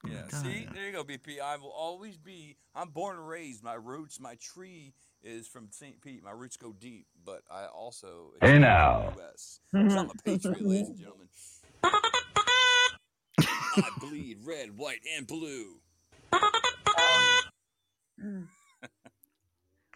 Oh 0.05 0.09
Yeah, 0.11 0.21
God, 0.29 0.45
see, 0.45 0.67
there 0.71 0.85
you 0.85 0.91
go, 0.91 1.03
BP. 1.03 1.41
I 1.43 1.57
will 1.57 1.71
always 1.71 2.15
be. 2.15 2.57
I'm 2.75 2.89
born 2.89 3.17
and 3.17 3.27
raised. 3.27 3.63
My 3.63 3.73
roots, 3.73 4.19
my 4.19 4.35
tree 4.35 4.93
is 5.23 5.47
from 5.47 5.69
St. 5.71 5.99
Pete. 5.99 6.23
My 6.23 6.31
roots 6.31 6.57
go 6.57 6.75
deep, 6.79 7.07
but 7.25 7.41
I 7.49 7.65
also 7.65 8.33
Hey 8.39 8.59
now. 8.59 9.09
to 9.09 9.15
the 9.15 9.21
U.S. 9.21 9.59
So 9.71 9.99
I'm 9.99 10.11
a 10.11 10.13
patriot, 10.23 10.61
ladies 10.61 10.89
and 10.89 10.99
gentlemen. 10.99 11.27
I 13.75 13.89
bleed 13.99 14.37
red, 14.45 14.77
white, 14.77 14.99
and 15.17 15.25
blue. 15.25 15.79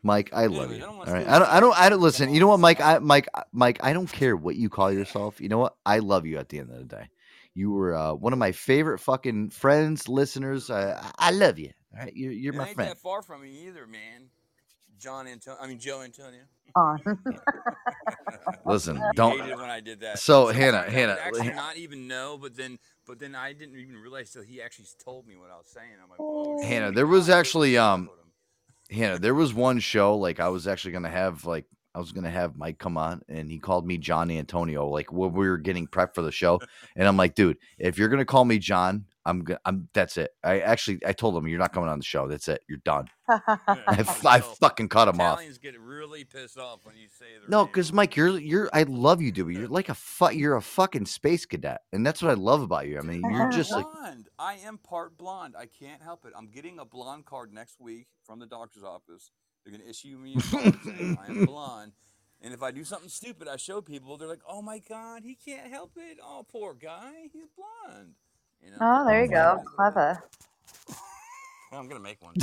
Mike, 0.03 0.29
I 0.33 0.47
love 0.47 0.71
Anyway, 0.71 0.77
you. 0.77 0.83
I 0.83 0.87
don't 0.87 0.97
All 1.05 1.11
wanna 1.11 1.11
right, 1.13 1.27
steal 1.27 1.35
I 1.35 1.39
don't. 1.39 1.49
I 1.49 1.59
don't. 1.59 1.79
I 1.79 1.89
don't 1.89 2.01
listen. 2.01 2.33
You 2.33 2.39
know 2.39 2.47
what, 2.47 2.59
Mike? 2.59 2.81
I, 2.81 2.99
Mike, 2.99 3.27
Mike. 3.51 3.79
I 3.83 3.93
don't 3.93 4.11
care 4.11 4.35
what 4.35 4.55
you 4.55 4.69
call 4.69 4.91
yourself. 4.91 5.41
You 5.41 5.49
know 5.49 5.57
what? 5.59 5.75
I 5.85 5.99
love 5.99 6.25
you. 6.25 6.37
At 6.37 6.49
the 6.49 6.59
end 6.59 6.71
of 6.71 6.77
the 6.77 6.85
day, 6.85 7.09
you 7.53 7.71
were 7.71 7.95
uh, 7.95 8.13
one 8.13 8.33
of 8.33 8.39
my 8.39 8.51
favorite 8.51 8.99
fucking 8.99 9.49
friends, 9.51 10.07
listeners. 10.07 10.69
Uh, 10.69 10.99
I 11.19 11.29
I 11.29 11.31
love 11.31 11.59
you. 11.59 11.71
All 11.93 12.01
right, 12.03 12.13
you're 12.15 12.31
you're 12.31 12.53
my 12.53 12.67
ain't 12.67 12.75
friend. 12.75 12.91
that 12.91 12.97
far 12.99 13.21
from 13.21 13.41
me 13.41 13.67
either, 13.67 13.87
man. 13.87 14.29
John 14.99 15.27
Antonio. 15.27 15.59
I 15.61 15.67
mean 15.67 15.79
Joe 15.79 16.01
Antonio. 16.01 16.43
On. 16.75 16.99
Listen, 18.65 19.11
don't. 19.15 19.39
hated 19.39 19.55
when 19.57 19.69
I 19.69 19.79
did 19.79 20.01
that. 20.01 20.19
So, 20.19 20.47
Sometimes 20.47 20.57
Hannah, 20.57 20.85
I 20.87 20.89
Hannah, 20.91 21.17
actually 21.19 21.47
Han- 21.47 21.55
not 21.55 21.77
even 21.77 22.07
know, 22.07 22.37
but 22.37 22.55
then, 22.55 22.79
but 23.07 23.19
then 23.19 23.35
I 23.35 23.53
didn't 23.53 23.79
even 23.79 23.95
realize 23.95 24.31
till 24.31 24.43
he 24.43 24.61
actually 24.61 24.85
told 25.03 25.27
me 25.27 25.35
what 25.35 25.49
I 25.49 25.57
was 25.57 25.67
saying. 25.67 25.91
I'm 26.03 26.09
like, 26.09 26.19
oh, 26.19 26.61
Hannah, 26.63 26.91
there 26.91 27.07
was 27.07 27.29
actually, 27.29 27.77
um, 27.77 28.07
followed 28.07 28.19
him. 28.19 28.97
Hannah, 28.97 29.19
there 29.19 29.33
was 29.33 29.53
one 29.53 29.79
show 29.79 30.15
like 30.17 30.39
I 30.39 30.49
was 30.49 30.67
actually 30.67 30.91
gonna 30.91 31.09
have 31.09 31.45
like 31.45 31.65
I 31.97 31.99
was 31.99 32.11
gonna 32.11 32.29
have 32.29 32.55
Mike 32.55 32.77
come 32.77 32.95
on, 32.95 33.23
and 33.27 33.49
he 33.49 33.57
called 33.57 33.87
me 33.87 33.97
John 33.97 34.29
Antonio. 34.29 34.87
Like 34.87 35.11
when 35.11 35.33
we 35.33 35.49
were 35.49 35.57
getting 35.57 35.87
prepped 35.87 36.13
for 36.13 36.21
the 36.21 36.31
show, 36.31 36.61
and 36.95 37.07
I'm 37.07 37.17
like, 37.17 37.33
dude, 37.33 37.57
if 37.79 37.97
you're 37.97 38.07
gonna 38.07 38.23
call 38.23 38.45
me 38.45 38.59
John, 38.59 39.05
I'm 39.25 39.43
gonna, 39.43 39.59
I'm 39.65 39.89
that's 39.95 40.15
it. 40.17 40.29
I 40.43 40.59
actually 40.59 40.99
I 41.03 41.13
told 41.13 41.35
him 41.35 41.47
you're 41.47 41.57
not 41.57 41.73
coming 41.73 41.89
on 41.89 41.97
the 41.97 42.05
show. 42.05 42.27
That's 42.27 42.47
it. 42.49 42.61
You're 42.69 42.81
done. 42.85 43.07
I, 43.27 44.41
So, 44.41 44.53
fucking 44.61 44.89
cut 44.89 45.07
him 45.07 45.19
off. 45.19 45.33
Italians 45.39 45.57
get 45.57 45.79
really 45.79 46.23
pissed 46.23 46.59
off 46.59 46.85
when 46.85 46.95
you 46.95 47.07
say 47.07 47.25
their 47.39 47.49
No, 47.49 47.65
because 47.65 47.91
Mike, 47.91 48.15
you're 48.15 48.37
you're 48.37 48.69
I 48.73 48.83
love 48.83 49.19
you, 49.19 49.31
dude. 49.31 49.55
You're 49.55 49.67
like 49.67 49.89
a 49.89 49.95
fu- 49.95 50.33
you're 50.33 50.55
a 50.55 50.61
fucking 50.61 51.07
space 51.07 51.47
cadet, 51.47 51.81
and 51.91 52.05
that's 52.05 52.21
what 52.21 52.29
I 52.29 52.35
love 52.35 52.61
about 52.61 52.87
you. 52.87 52.99
I 52.99 53.01
mean, 53.01 53.21
you're 53.21 53.45
I'm 53.45 53.51
just 53.51 53.71
like. 53.71 53.87
I 54.37 54.57
am 54.65 54.77
part 54.77 55.17
blonde. 55.17 55.55
I 55.57 55.65
can't 55.65 56.03
help 56.03 56.25
it. 56.25 56.33
I'm 56.37 56.45
getting 56.45 56.77
a 56.77 56.85
blonde 56.85 57.25
card 57.25 57.51
next 57.51 57.79
week 57.79 58.05
from 58.23 58.37
the 58.37 58.45
doctor's 58.45 58.83
office. 58.83 59.31
They're 59.63 59.71
gonna 59.77 59.89
issue 59.89 60.17
me 60.17 60.35
a 60.37 60.41
card 60.41 60.77
saying 60.83 61.17
I 61.21 61.27
am 61.31 61.45
blonde. 61.45 61.91
And 62.41 62.53
if 62.53 62.61
I 62.61 62.71
do 62.71 62.83
something 62.83 63.09
stupid, 63.09 63.47
I 63.47 63.57
show 63.57 63.81
people. 63.81 64.15
They're 64.17 64.27
like, 64.27 64.41
"Oh 64.47 64.61
my 64.61 64.79
god, 64.79 65.23
he 65.23 65.35
can't 65.35 65.71
help 65.71 65.91
it. 65.97 66.17
Oh, 66.23 66.45
poor 66.49 66.73
guy, 66.73 67.29
he's 67.33 67.47
blonde." 67.57 68.13
You 68.63 68.71
know. 68.71 68.77
Oh, 68.79 69.05
there 69.05 69.21
you 69.21 69.27
So 69.27 69.33
go. 69.33 69.39
it 69.39 69.61
is 69.61 69.65
what 69.75 69.87
it 69.87 69.93
Clever. 69.93 70.23
is. 70.89 70.95
I'm 71.73 71.87
gonna 71.87 71.99
make 71.99 72.21
one. 72.21 72.33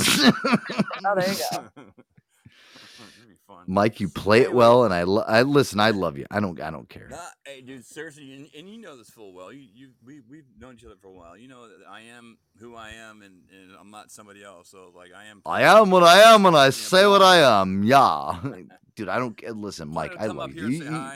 Oh, 1.05 1.15
there 1.15 1.29
you 1.31 1.39
go. 1.51 1.69
It'd 3.17 3.29
be 3.29 3.35
fun. 3.47 3.63
Mike. 3.67 3.99
You 3.99 4.09
play 4.09 4.41
it 4.41 4.53
well, 4.53 4.83
and 4.83 4.93
I 4.93 5.03
lo- 5.03 5.23
I 5.27 5.41
listen. 5.41 5.79
I 5.79 5.91
love 5.91 6.17
you. 6.17 6.25
I 6.31 6.39
don't 6.39 6.59
I 6.61 6.71
don't 6.71 6.87
care. 6.87 7.07
Nah, 7.09 7.17
hey, 7.45 7.61
dude, 7.61 7.85
seriously, 7.85 8.33
and, 8.33 8.49
and 8.57 8.69
you 8.69 8.79
know 8.79 8.97
this 8.97 9.09
full 9.09 9.33
well. 9.33 9.51
You, 9.51 9.67
you, 9.73 9.89
we, 10.05 10.21
we've 10.29 10.45
known 10.59 10.75
each 10.75 10.85
other 10.85 10.95
for 11.01 11.07
a 11.07 11.11
while. 11.11 11.37
You 11.37 11.47
know 11.47 11.67
that 11.67 11.85
I 11.89 12.01
am 12.01 12.37
who 12.59 12.75
I 12.75 12.91
am, 12.91 13.21
and, 13.21 13.43
and 13.51 13.71
I'm 13.79 13.91
not 13.91 14.11
somebody 14.11 14.43
else. 14.43 14.69
So, 14.69 14.91
like, 14.95 15.11
I 15.15 15.25
am. 15.25 15.41
I 15.45 15.63
am 15.63 15.89
what 15.89 16.03
I 16.03 16.33
am, 16.33 16.45
and 16.45 16.55
I 16.55 16.69
say 16.69 17.05
what 17.07 17.21
I 17.21 17.61
am. 17.61 17.83
Yeah, 17.83 18.39
dude. 18.95 19.09
I 19.09 19.17
don't 19.17 19.39
ca- 19.39 19.51
listen, 19.51 19.89
Mike. 19.89 20.15
I 20.19 20.27
love 20.27 20.53
you. 20.53 20.67
You, 20.67 20.83
you, 20.85 21.11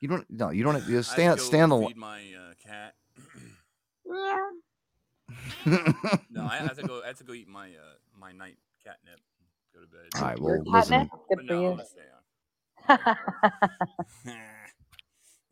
you 0.00 0.08
don't. 0.08 0.26
No, 0.30 0.50
you 0.50 0.64
don't. 0.64 0.86
You 0.88 1.02
stand 1.02 1.30
had 1.30 1.38
to 1.38 1.44
stand 1.44 1.72
the. 1.72 1.86
feed 1.86 1.96
my 1.96 2.20
uh, 2.20 2.54
cat. 2.64 2.94
No, 6.30 6.44
I 6.44 6.56
have 6.56 6.76
to 6.76 6.86
go. 6.86 7.02
I 7.02 7.08
have 7.08 7.18
to 7.18 7.24
go 7.24 7.32
eat 7.32 7.48
my 7.48 7.68
uh, 7.68 7.96
my 8.18 8.32
night 8.32 8.56
catnip. 8.84 9.20
Go 9.82 9.86
to 9.86 9.92
bed. 9.92 10.20
All 10.20 10.28
right. 10.28 10.38
Well, 10.38 10.62
listen. 10.66 11.10
Good 11.28 11.46
for 11.48 11.54
you. 11.54 11.70
gonna 11.70 11.84
stay 11.84 12.00
on. 12.88 12.98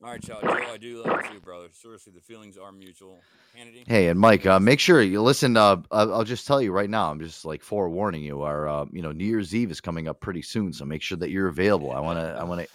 All 0.02 0.10
right, 0.10 0.26
y'all. 0.26 0.40
Joe, 0.40 0.48
I 0.72 0.78
do 0.78 1.02
love 1.04 1.20
you 1.26 1.32
too, 1.34 1.40
brother. 1.40 1.66
Seriously, 1.72 2.12
the 2.14 2.22
feelings 2.22 2.56
are 2.56 2.72
mutual. 2.72 3.20
Hannity. 3.58 3.86
Hey, 3.86 4.08
and 4.08 4.18
Mike, 4.18 4.46
uh, 4.46 4.58
make 4.58 4.80
sure 4.80 5.02
you 5.02 5.20
listen. 5.20 5.58
Uh, 5.58 5.82
I'll 5.90 6.14
I'll 6.14 6.24
just 6.24 6.46
tell 6.46 6.62
you 6.62 6.72
right 6.72 6.88
now. 6.88 7.10
I'm 7.10 7.20
just 7.20 7.44
like 7.44 7.62
forewarning 7.62 8.22
you. 8.22 8.40
Our, 8.42 8.66
uh, 8.66 8.86
you 8.92 9.02
know, 9.02 9.12
New 9.12 9.26
Year's 9.26 9.54
Eve 9.54 9.70
is 9.70 9.80
coming 9.80 10.08
up 10.08 10.20
pretty 10.20 10.40
soon, 10.40 10.72
so 10.72 10.86
make 10.86 11.02
sure 11.02 11.18
that 11.18 11.30
you're 11.30 11.48
available. 11.48 11.92
I 11.92 12.00
want 12.00 12.18
to. 12.18 12.34
I 12.40 12.44
want 12.44 12.62
to. 12.62 12.68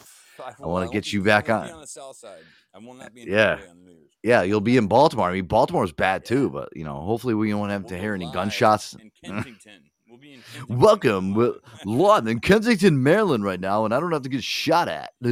I, 0.43 0.67
wanna 0.67 0.87
get 0.91 1.11
you 1.11 1.23
back 1.23 1.49
on. 1.49 1.69
on 1.71 1.81
the 1.81 1.87
south 1.87 2.17
side. 2.17 2.43
I 2.75 2.77
will 2.79 2.93
not 2.93 3.13
be 3.15 3.23
in 3.23 3.29
Yeah. 3.29 3.55
Hawaii 3.55 3.69
on 3.71 3.83
New 3.83 3.91
Year's. 3.91 4.11
Yeah, 4.21 4.41
you'll 4.43 4.61
be 4.61 4.77
in 4.77 4.85
Baltimore. 4.87 5.29
I 5.29 5.33
mean, 5.33 5.45
Baltimore's 5.45 5.93
bad 5.93 6.25
too, 6.25 6.49
but 6.51 6.69
you 6.75 6.83
know, 6.83 6.99
hopefully 7.01 7.33
we 7.33 7.51
won't 7.55 7.71
have 7.71 7.83
We'll 7.83 7.89
to 7.89 7.97
hear 7.97 8.13
any 8.13 8.29
gunshots. 8.31 8.93
in 8.95 9.11
Kensington. 9.23 9.81
We'll 10.15 10.21
be 10.21 10.33
in 10.33 10.41
Kensington. 10.41 10.79
Welcome, 10.79 11.37
Ohio. 11.37 11.59
we're 11.85 11.91
live 11.93 12.27
in 12.27 12.39
Kensington, 12.39 13.03
Maryland, 13.03 13.43
right 13.43 13.59
now, 13.59 13.83
and 13.83 13.93
I 13.93 13.99
don't 13.99 14.13
have 14.13 14.21
to 14.21 14.29
get 14.29 14.43
shot 14.43 14.87
at. 14.87 15.11
My 15.21 15.29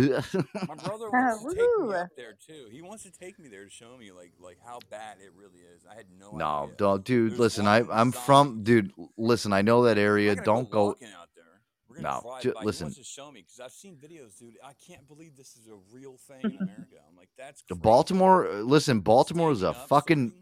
brother 0.84 1.10
wants 1.10 1.44
to 1.44 1.50
take 1.50 1.58
me 1.88 1.94
up 1.96 2.08
there 2.18 2.36
too. 2.46 2.66
He 2.70 2.82
wants 2.82 3.04
to 3.04 3.12
take 3.12 3.40
me 3.40 3.48
there 3.48 3.64
to 3.64 3.70
show 3.70 3.96
me 3.98 4.12
like 4.12 4.34
like 4.42 4.58
how 4.66 4.80
bad 4.90 5.18
it 5.24 5.32
really 5.38 5.60
is. 5.74 5.84
I 5.90 5.96
had 5.96 6.06
no, 6.20 6.32
no, 6.32 6.46
idea. 6.64 6.76
don't, 6.78 7.04
dude. 7.06 7.32
There's 7.32 7.40
Listen, 7.40 7.68
I 7.68 7.84
I'm 7.90 8.12
from, 8.12 8.64
dude. 8.64 8.92
Listen, 9.18 9.54
I 9.54 9.62
know 9.62 9.84
that 9.84 9.98
area. 9.98 10.36
Don't 10.36 10.70
go. 10.70 10.88
walking 10.88 11.08
out 11.18 11.30
there. 11.36 11.44
We're 11.88 12.02
No, 12.02 12.20
drive 12.24 12.42
ju- 12.42 12.54
by. 12.54 12.60
He 12.62 12.66
listen. 12.66 12.86
wants 12.86 12.98
to 12.98 13.04
show 13.06 13.32
me 13.32 13.42
because 13.42 13.60
I've 13.62 13.72
seen 13.72 13.96
videos, 13.96 14.38
dude. 14.38 14.56
I 14.64 14.74
can't 14.86 15.08
believe 15.08 15.38
this 15.38 15.56
is 15.56 15.68
a 15.70 15.78
real 15.96 16.18
thing 16.28 16.42
in 16.44 16.58
America. 16.62 16.96
I'm 17.10 17.16
like, 17.16 17.30
that's 17.38 17.62
The 17.70 17.76
crazy. 17.76 17.82
Baltimore. 17.84 18.48
uh, 18.50 18.56
Listen, 18.58 19.00
Baltimore 19.00 19.52
is 19.52 19.62
a 19.62 19.74
fucking. 19.74 20.30
sleeping. 20.32 20.40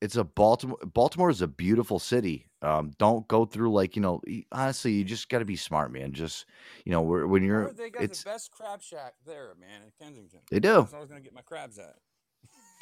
It's 0.00 0.16
a 0.16 0.24
Baltimore. 0.24 0.78
Baltimore 0.94 1.28
is 1.28 1.42
a 1.42 1.48
beautiful 1.48 1.98
city. 1.98 2.46
Um, 2.62 2.92
don't 2.98 3.28
go 3.28 3.44
through 3.44 3.72
like 3.72 3.96
you 3.96 4.02
know. 4.02 4.22
Honestly, 4.50 4.92
you 4.92 5.04
just 5.04 5.28
got 5.28 5.40
to 5.40 5.44
be 5.44 5.56
smart, 5.56 5.92
man. 5.92 6.12
Just 6.12 6.46
you 6.84 6.92
know, 6.92 7.02
when 7.02 7.42
you're, 7.42 7.72
they 7.72 7.90
got 7.90 8.02
the 8.02 8.22
best 8.24 8.50
crab 8.50 8.82
shack 8.82 9.14
there, 9.26 9.54
man, 9.60 9.82
in 9.82 9.90
Kensington. 9.98 10.40
They 10.50 10.60
do. 10.60 10.74
That's 10.74 10.92
where 10.92 10.98
I 10.98 11.00
was 11.02 11.10
gonna 11.10 11.20
get 11.20 11.34
my 11.34 11.42
crabs 11.42 11.78
at. 11.78 11.96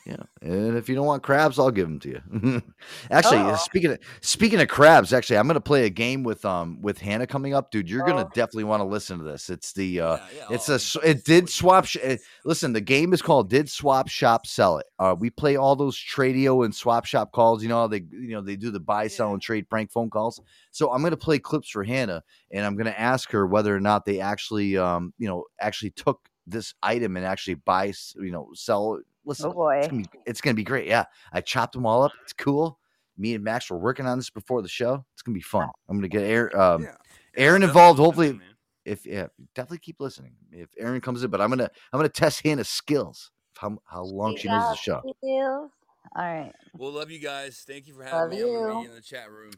Yeah, 0.08 0.22
and 0.40 0.74
if 0.78 0.88
you 0.88 0.94
don't 0.94 1.04
want 1.04 1.22
crabs, 1.22 1.58
I'll 1.58 1.70
give 1.70 1.86
them 1.86 1.98
to 2.00 2.08
you. 2.08 2.62
actually, 3.10 3.38
Oh. 3.40 3.56
speaking 3.56 3.90
of 3.92 3.98
speaking 4.22 4.58
of 4.58 4.66
crabs, 4.68 5.12
actually, 5.12 5.36
I'm 5.36 5.46
gonna 5.46 5.60
play 5.60 5.84
a 5.84 5.90
game 5.90 6.22
with 6.22 6.46
um 6.46 6.80
with 6.80 6.96
Hannah 6.98 7.26
coming 7.26 7.52
up, 7.52 7.70
dude. 7.70 7.90
You're 7.90 8.06
gonna 8.06 8.22
Oh. 8.24 8.30
definitely 8.34 8.64
want 8.64 8.80
to 8.80 8.84
listen 8.86 9.18
to 9.18 9.24
this. 9.24 9.50
It's 9.50 9.74
the 9.74 10.00
uh, 10.00 10.16
yeah, 10.16 10.26
yeah, 10.34 10.46
it's 10.54 10.68
I'll- 10.70 10.72
a 10.72 10.76
I'll 10.76 10.80
s- 10.80 10.92
definitely 10.94 11.10
it 11.20 11.24
did 11.24 11.48
swap. 11.50 11.84
Sh- 11.84 11.96
uh, 12.02 12.16
listen, 12.46 12.72
the 12.72 12.80
game 12.80 13.12
is 13.12 13.20
called 13.20 13.50
Did 13.50 13.68
Swap 13.68 14.08
Shop 14.08 14.46
Sell 14.46 14.78
It. 14.78 14.86
Uh, 14.98 15.14
we 15.18 15.28
play 15.28 15.56
all 15.56 15.76
those 15.76 15.98
Tradio 15.98 16.64
and 16.64 16.74
Swap 16.74 17.04
Shop 17.04 17.30
calls. 17.32 17.62
You 17.62 17.68
know 17.68 17.80
how 17.80 17.86
they 17.88 18.04
you 18.10 18.30
know 18.30 18.40
they 18.40 18.56
do 18.56 18.70
the 18.70 18.80
buy, 18.80 19.08
sell, 19.08 19.28
Yeah. 19.28 19.32
and 19.34 19.42
trade 19.42 19.68
prank 19.68 19.90
phone 19.92 20.08
calls. 20.08 20.40
So 20.70 20.90
I'm 20.90 21.02
gonna 21.02 21.18
play 21.18 21.38
clips 21.38 21.68
for 21.68 21.84
Hannah, 21.84 22.22
and 22.50 22.64
I'm 22.64 22.76
gonna 22.76 22.94
ask 22.96 23.30
her 23.32 23.46
whether 23.46 23.76
or 23.76 23.80
not 23.80 24.06
they 24.06 24.20
actually 24.20 24.78
um 24.78 25.12
you 25.18 25.28
know 25.28 25.44
actually 25.60 25.90
took 25.90 26.30
this 26.46 26.72
item 26.82 27.14
and 27.18 27.26
actually 27.26 27.56
buy 27.56 27.92
you 28.16 28.30
know 28.30 28.48
sell. 28.54 29.00
It. 29.28 29.30
Listen, 29.30 29.50
Oh 29.50 29.52
boy. 29.54 29.76
it's 29.78 29.88
gonna, 29.88 30.02
be, 30.02 30.08
it's 30.26 30.40
gonna 30.40 30.54
be 30.54 30.64
great. 30.64 30.86
Yeah, 30.86 31.04
I 31.32 31.40
chopped 31.40 31.74
them 31.74 31.86
all 31.86 32.02
up. 32.02 32.12
It's 32.22 32.32
cool. 32.32 32.78
Me 33.16 33.34
and 33.34 33.42
Max 33.44 33.68
were 33.70 33.78
working 33.78 34.06
on 34.06 34.18
this 34.18 34.30
before 34.30 34.62
the 34.62 34.68
show. 34.68 35.04
It's 35.12 35.22
gonna 35.22 35.34
be 35.34 35.40
fun. 35.40 35.68
I'm 35.88 35.96
gonna 35.96 36.08
get 36.08 36.22
Aaron, 36.22 36.58
um, 36.60 36.82
Yeah. 36.82 36.94
Aaron 37.36 37.62
involved. 37.62 37.98
Hopefully, 37.98 38.32
man. 38.32 38.42
if 38.84 39.04
yeah, 39.06 39.26
definitely 39.54 39.78
keep 39.78 40.00
listening. 40.00 40.32
If 40.52 40.68
Aaron 40.78 41.00
comes 41.00 41.22
in, 41.22 41.30
but 41.30 41.40
I'm 41.40 41.50
gonna 41.50 41.70
I'm 41.92 41.98
gonna 41.98 42.08
test 42.08 42.42
Hannah's 42.42 42.68
skills. 42.68 43.30
How 43.56 43.76
how 43.86 44.02
long 44.04 44.36
she 44.36 44.48
knows 44.48 44.70
the 44.70 44.76
show. 44.76 45.02
All 45.24 45.70
right. 46.16 46.52
Well, 46.76 46.92
love 46.92 47.10
you 47.10 47.18
guys. 47.18 47.64
Thank 47.66 47.86
you 47.86 47.94
for 47.94 48.04
having 48.04 48.30
me. 48.30 48.42
I'm 48.42 48.52
gonna 48.54 48.74
you. 48.74 48.80
be 48.82 48.88
in 48.88 48.94
the 48.94 49.00
chat 49.02 49.30
room. 49.30 49.50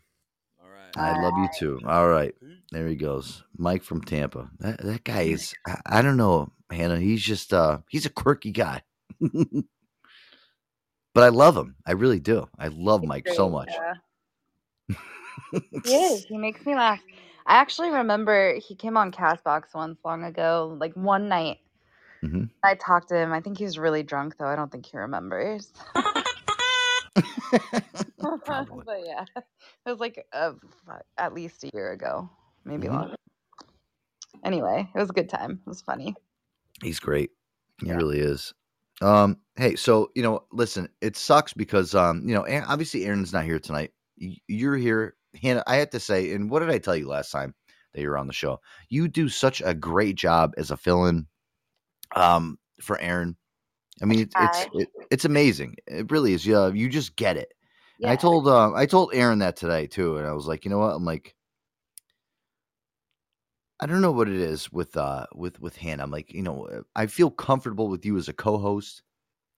All 0.62 0.68
right. 0.70 0.96
I 0.96 1.20
love 1.22 1.34
you 1.38 1.48
too. 1.58 1.80
All 1.86 2.08
right, 2.08 2.34
there 2.70 2.86
he 2.86 2.96
goes, 2.96 3.44
Mike 3.56 3.82
from 3.82 4.02
Tampa. 4.02 4.50
That 4.58 4.82
that 4.82 5.04
guy 5.04 5.22
is 5.22 5.54
I, 5.66 5.76
I 5.86 6.02
don't 6.02 6.16
know, 6.16 6.50
Hannah. 6.70 6.98
He's 6.98 7.22
just 7.22 7.52
uh 7.54 7.78
he's 7.88 8.04
a 8.06 8.10
quirky 8.10 8.50
guy. 8.52 8.82
but 11.14 11.24
I 11.24 11.28
love 11.30 11.56
him. 11.56 11.76
I 11.86 11.92
really 11.92 12.20
do. 12.20 12.48
I 12.58 12.68
love 12.68 13.04
Mike 13.04 13.28
so 13.28 13.48
much. 13.50 13.80
yeah. 13.80 13.94
He 15.84 15.94
is. 15.96 16.26
He 16.28 16.38
makes 16.38 16.64
me 16.66 16.74
laugh. 16.76 17.00
I 17.46 17.54
actually 17.56 17.90
remember 17.90 18.54
he 18.56 18.74
came 18.76 18.96
on 18.96 19.12
Castbox 19.12 19.74
once 19.74 19.98
long 20.04 20.24
ago, 20.24 20.76
like 20.80 20.94
one 20.94 21.28
night. 21.28 21.58
Mhm. 22.24 22.50
I 22.64 22.74
talked 22.76 23.08
to 23.10 23.16
him. 23.16 23.32
I 23.32 23.40
think 23.40 23.58
he 23.58 23.64
was 23.64 23.78
really 23.78 24.02
drunk, 24.02 24.36
though. 24.38 24.46
I 24.46 24.56
don't 24.56 24.70
think 24.72 24.86
he 24.86 24.98
remembers. 24.98 25.72
But 28.86 29.00
yeah, 29.06 29.24
it 29.36 29.90
was 29.90 30.00
like 30.00 30.26
fu- 30.32 30.92
at 31.18 31.34
least 31.34 31.64
a 31.64 31.70
year 31.74 31.92
ago, 31.92 32.30
maybe 32.64 32.88
Mhm. 32.88 32.90
longer. 32.90 33.16
Anyway, 34.44 34.88
it 34.94 34.98
was 34.98 35.10
a 35.10 35.14
good 35.14 35.28
time. 35.30 35.60
It 35.66 35.68
was 35.68 35.82
funny. 35.82 36.16
He's 36.82 37.00
great. 37.00 37.30
He 37.84 37.88
Yeah. 37.88 37.96
really 37.96 38.20
is. 38.20 38.54
Um, 39.00 39.38
hey, 39.56 39.76
so 39.76 40.10
you 40.14 40.22
know, 40.22 40.44
listen, 40.52 40.88
it 41.00 41.16
sucks 41.16 41.52
because 41.52 41.94
um, 41.94 42.22
you 42.28 42.34
know, 42.34 42.46
obviously 42.66 43.04
Aaron's 43.06 43.32
not 43.32 43.44
here 43.44 43.58
tonight. 43.58 43.92
You're 44.48 44.76
here, 44.76 45.16
Hannah. 45.40 45.64
I 45.66 45.76
have 45.76 45.90
to 45.90 46.00
say, 46.00 46.32
and 46.32 46.50
what 46.50 46.60
did 46.60 46.70
I 46.70 46.78
tell 46.78 46.96
you 46.96 47.08
last 47.08 47.30
time 47.30 47.54
that 47.94 48.00
you 48.02 48.08
were 48.08 48.18
on 48.18 48.26
the 48.26 48.32
show? 48.32 48.60
You 48.88 49.08
do 49.08 49.28
such 49.28 49.62
a 49.64 49.74
great 49.74 50.16
job 50.16 50.52
as 50.58 50.70
a 50.70 50.76
fill-in 50.76 51.26
um 52.16 52.58
for 52.82 52.98
Aaron. 53.00 53.36
I 54.02 54.06
mean, 54.06 54.20
it's 54.20 54.34
it's 54.38 54.66
it, 54.74 54.88
it's 55.10 55.24
amazing. 55.24 55.76
It 55.86 56.10
really 56.10 56.32
is. 56.34 56.46
Yeah, 56.46 56.68
you 56.68 56.88
just 56.88 57.16
get 57.16 57.36
it. 57.36 57.52
And 58.02 58.10
I 58.10 58.16
told 58.16 58.48
um 58.48 58.74
I 58.74 58.86
told 58.86 59.10
Aaron 59.14 59.40
that 59.40 59.56
today 59.56 59.86
too, 59.86 60.18
and 60.18 60.26
I 60.26 60.32
was 60.32 60.46
like, 60.46 60.64
you 60.64 60.70
know 60.70 60.78
what? 60.78 60.94
I'm 60.94 61.04
like, 61.04 61.34
I 63.80 63.86
don't 63.86 64.02
know 64.02 64.12
what 64.12 64.28
it 64.28 64.36
is 64.36 64.70
with 64.70 64.96
uh 64.96 65.26
with 65.34 65.60
with 65.60 65.76
Hannah. 65.76 66.02
I'm 66.02 66.10
like, 66.10 66.32
you 66.32 66.42
know, 66.42 66.66
uh, 66.66 66.82
I 66.94 67.06
feel 67.06 67.30
comfortable 67.30 67.88
with 67.88 68.04
you 68.04 68.18
as 68.18 68.28
a 68.28 68.32
co-host 68.32 69.02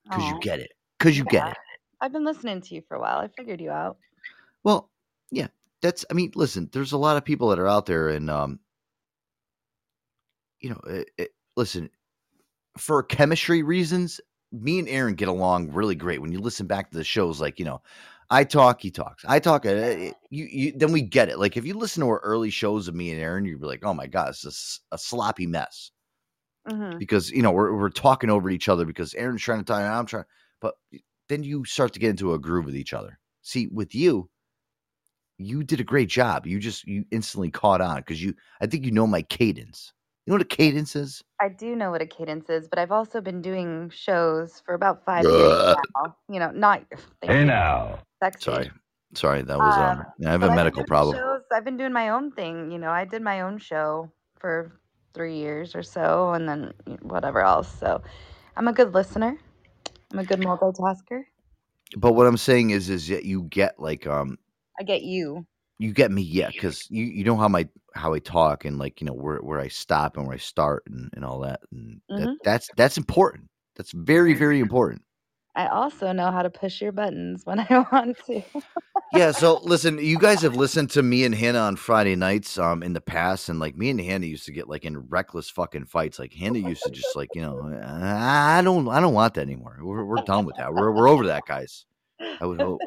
because 0.05 0.29
you 0.29 0.41
get 0.41 0.61
it. 0.61 0.73
Because 0.99 1.19
you 1.19 1.25
get 1.25 1.49
it. 1.49 1.57
I've 2.01 2.13
been 2.13 2.25
listening 2.25 2.61
to 2.61 2.75
you 2.75 2.83
for 2.87 2.97
a 2.97 3.01
while. 3.01 3.19
I 3.19 3.29
figured 3.37 3.61
you 3.61 3.71
out. 3.71 3.97
Well, 4.65 4.91
yeah, 5.31 5.49
that's. 5.81 6.05
I 6.11 6.15
mean, 6.15 6.33
listen, 6.35 6.69
there's 6.73 6.93
a 6.93 6.99
lot 6.99 7.17
of 7.17 7.25
people 7.25 7.49
that 7.49 7.59
are 7.59 7.69
out 7.69 7.87
there, 7.87 8.09
and 8.09 8.31
um, 8.31 8.61
you 10.61 10.71
know, 10.71 10.81
it, 10.87 11.11
it, 11.19 11.31
listen, 11.57 11.91
for 12.79 13.03
chemistry 13.03 13.63
reasons, 13.63 14.21
me 14.53 14.79
and 14.79 14.89
Aaron 14.89 15.15
get 15.15 15.29
along 15.29 15.73
really 15.73 15.95
great. 15.95 16.21
When 16.21 16.33
you 16.33 16.39
listen 16.39 16.67
back 16.67 16.91
to 16.91 16.99
the 16.99 17.05
shows, 17.05 17.41
like 17.41 17.59
you 17.59 17.65
know, 17.65 17.83
I 18.33 18.45
talk, 18.45 18.83
he 18.83 18.91
talks, 18.91 19.25
I 19.29 19.39
talk, 19.41 19.67
uh, 19.67 19.71
you, 20.31 20.47
you, 20.47 20.73
then 20.73 20.93
we 20.93 21.03
get 21.03 21.29
it. 21.31 21.39
Like 21.39 21.57
if 21.57 21.67
you 21.67 21.75
listen 21.75 22.03
to 22.03 22.09
our 22.09 22.21
early 22.21 22.51
shows 22.51 22.89
of 22.89 22.95
me 22.97 23.13
and 23.13 23.21
Aaron, 23.21 23.45
you'd 23.47 23.61
be 23.61 23.67
like, 23.69 23.85
oh 23.85 23.95
my 23.95 24.09
god, 24.09 24.31
it's 24.31 24.81
a 24.93 24.99
sloppy 24.99 25.47
mess 25.47 25.93
hmm 26.67 27.01
because 27.01 27.31
you 27.31 27.43
know 27.43 27.53
we're 27.53 27.77
we're 27.77 27.91
talking 27.91 28.31
over 28.31 28.51
each 28.51 28.69
other 28.69 28.87
because 28.87 29.15
Aaron's 29.15 29.43
trying 29.43 29.59
to 29.61 29.65
talk, 29.65 29.79
and 29.81 29.89
I'm 29.89 30.07
trying, 30.07 30.25
but 30.61 30.75
then 31.29 31.45
you 31.45 31.65
start 31.65 31.95
to 31.95 32.01
get 32.01 32.11
into 32.11 32.35
a 32.35 32.39
groove 32.39 32.67
with 32.67 32.77
each 32.77 32.95
other. 32.95 33.19
See, 33.43 33.69
with 33.69 33.95
you, 33.95 34.31
you 35.39 35.65
did 35.65 35.81
a 35.81 35.85
great 35.85 36.09
job. 36.09 36.47
You 36.47 36.59
just 36.61 36.87
you 36.87 37.05
instantly 37.11 37.51
caught 37.51 37.81
on 37.81 37.97
because 37.99 38.23
you, 38.23 38.35
I 38.61 38.67
think 38.67 38.85
you 38.85 38.93
know 38.93 39.07
my 39.07 39.23
cadence. 39.23 39.93
You 40.27 40.31
know 40.31 40.35
what 40.35 40.43
a 40.43 40.45
cadence 40.57 40.95
is? 40.95 41.25
I 41.41 41.49
do 41.49 41.75
know 41.75 41.91
what 41.91 42.01
a 42.01 42.07
cadence 42.07 42.49
is, 42.49 42.69
but 42.69 42.79
I've 42.79 42.93
also 42.93 43.21
been 43.21 43.43
doing 43.43 43.91
shows 43.91 44.63
for 44.65 44.75
about 44.75 45.05
five 45.05 45.25
years 45.25 45.77
now. 45.97 46.17
You 46.29 46.39
know, 46.39 46.53
not 46.53 46.85
thank 47.21 47.33
you, 47.33 47.45
now. 47.45 47.99
sexy. 48.23 48.45
Sorry, 48.45 48.71
sorry, 49.15 49.43
that 49.43 49.59
was 49.59 49.77
um. 49.77 49.99
Um, 49.99 50.07
I 50.25 50.31
have 50.31 50.41
but 50.41 50.47
a 50.47 50.51
I've 50.51 50.51
been 50.51 50.55
medical 50.55 50.85
problem. 50.85 51.17
Shows, 51.17 51.43
I've 51.53 51.65
been 51.65 51.77
doing 51.77 51.93
my 51.93 52.11
own 52.11 52.31
thing. 52.31 52.71
You 52.71 52.79
know, 52.79 52.91
I 52.91 53.05
did 53.05 53.21
my 53.21 53.41
own 53.41 53.59
show 53.59 54.13
for 54.39 54.79
three 55.13 55.39
years 55.39 55.75
or 55.75 55.83
so, 55.83 56.33
and 56.35 56.49
then 56.49 56.73
whatever 57.03 57.41
else. 57.41 57.69
So, 57.81 58.01
I'm 58.57 58.69
a 58.69 58.73
good 58.73 58.95
listener. 58.95 59.37
I'm 60.13 60.21
a 60.21 60.25
good 60.25 60.39
multitasker. 60.39 61.23
But 61.97 62.13
what 62.13 62.29
I'm 62.29 62.37
saying 62.37 62.71
is, 62.71 62.89
is 62.91 63.09
that 63.09 63.25
you 63.25 63.43
get 63.51 63.81
like 63.81 64.07
um, 64.07 64.39
I 64.79 64.85
get 64.85 65.03
you. 65.03 65.47
You 65.83 65.93
get 65.93 66.13
me, 66.13 66.23
yeah, 66.23 66.49
because 66.49 66.87
you 66.91 67.05
you 67.05 67.25
know 67.25 67.37
how 67.37 67.49
my 67.49 67.69
how 67.95 68.15
I 68.15 68.21
talk 68.21 68.65
and 68.65 68.79
like 68.79 69.01
you 69.01 69.07
know 69.07 69.13
where 69.13 69.39
where 69.39 69.59
I 69.59 69.69
stop 69.69 70.17
and 70.17 70.27
where 70.27 70.35
I 70.35 70.39
start 70.39 70.85
and 70.87 71.11
and 71.15 71.25
all 71.25 71.41
that, 71.41 71.61
and 71.73 72.01
that, 72.09 72.29
Mhm. 72.29 72.37
that's 72.45 72.71
that's 72.77 72.97
important. 72.97 73.49
That's 73.75 73.91
very 73.93 74.35
very 74.35 74.61
important. 74.61 75.03
I 75.57 75.67
also 75.67 76.13
know 76.13 76.31
how 76.31 76.43
to 76.43 76.51
push 76.51 76.81
your 76.81 76.93
buttons 76.93 77.45
when 77.45 77.59
I 77.71 77.87
want 77.93 78.17
to. 78.27 78.43
yeah 79.13 79.31
so 79.33 79.61
listen 79.65 79.99
you 79.99 80.19
guys 80.19 80.41
have 80.41 80.57
listened 80.57 80.89
to 80.89 81.03
me 81.03 81.25
and 81.25 81.35
hannah 81.35 81.59
on 81.59 81.77
friday 81.77 82.17
nights 82.17 82.57
um 82.57 82.83
in 82.83 82.95
the 82.95 83.01
past 83.01 83.51
and 83.51 83.61
like 83.61 83.77
me 83.77 83.91
and 83.91 84.01
hannah 84.01 84.25
used 84.25 84.47
to 84.47 84.53
get 84.53 84.71
like 84.71 84.87
in 84.87 84.97
reckless 85.11 85.51
fucking 85.51 85.85
fights 85.85 86.19
like 86.19 86.33
hannah 86.33 86.59
used 86.59 86.83
to 86.85 86.91
just 86.91 87.15
like 87.15 87.35
you 87.35 87.43
know 87.43 87.61
i 87.85 88.63
don't 88.63 88.89
i 88.89 89.01
don't 89.01 89.13
want 89.13 89.35
that 89.35 89.43
anymore 89.43 89.77
we're, 89.83 90.03
we're 90.05 90.19
done 90.19 90.47
with 90.47 90.57
that 90.57 90.73
we're, 90.73 90.91
we're 90.91 91.09
over 91.09 91.27
that 91.27 91.45
guys 91.45 91.85
i 92.41 92.47
would 92.47 92.59
hope 92.69 92.81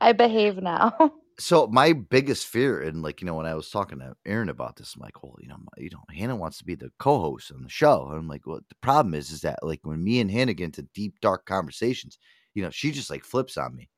I 0.00 0.12
behave 0.12 0.58
now. 0.58 0.94
so 1.38 1.66
my 1.66 1.92
biggest 1.92 2.46
fear 2.46 2.80
and 2.80 3.02
like 3.02 3.20
you 3.20 3.26
know 3.26 3.34
when 3.34 3.46
i 3.46 3.54
was 3.54 3.68
talking 3.70 3.98
to 3.98 4.14
aaron 4.24 4.48
about 4.48 4.76
this 4.76 4.94
i'm 4.94 5.02
like 5.02 5.22
well 5.22 5.36
you 5.40 5.48
know 5.48 5.56
my- 5.58 5.82
you 5.82 5.90
know 5.92 6.02
hannah 6.14 6.36
wants 6.36 6.58
to 6.58 6.64
be 6.64 6.74
the 6.74 6.90
co-host 6.98 7.52
on 7.52 7.62
the 7.62 7.68
show. 7.68 8.06
And 8.08 8.18
i'm 8.18 8.28
like 8.28 8.46
well 8.46 8.60
the 8.68 8.74
problem 8.80 9.14
is 9.14 9.30
is 9.30 9.42
that 9.42 9.58
like 9.62 9.80
when 9.82 10.02
me 10.02 10.20
and 10.20 10.30
hannah 10.30 10.54
get 10.54 10.64
into 10.64 10.82
deep 10.94 11.20
dark 11.20 11.44
conversations 11.46 12.18
you 12.54 12.62
know 12.62 12.70
she 12.70 12.90
just 12.90 13.10
like 13.10 13.24
flips 13.24 13.56
on 13.58 13.76
me. 13.76 13.88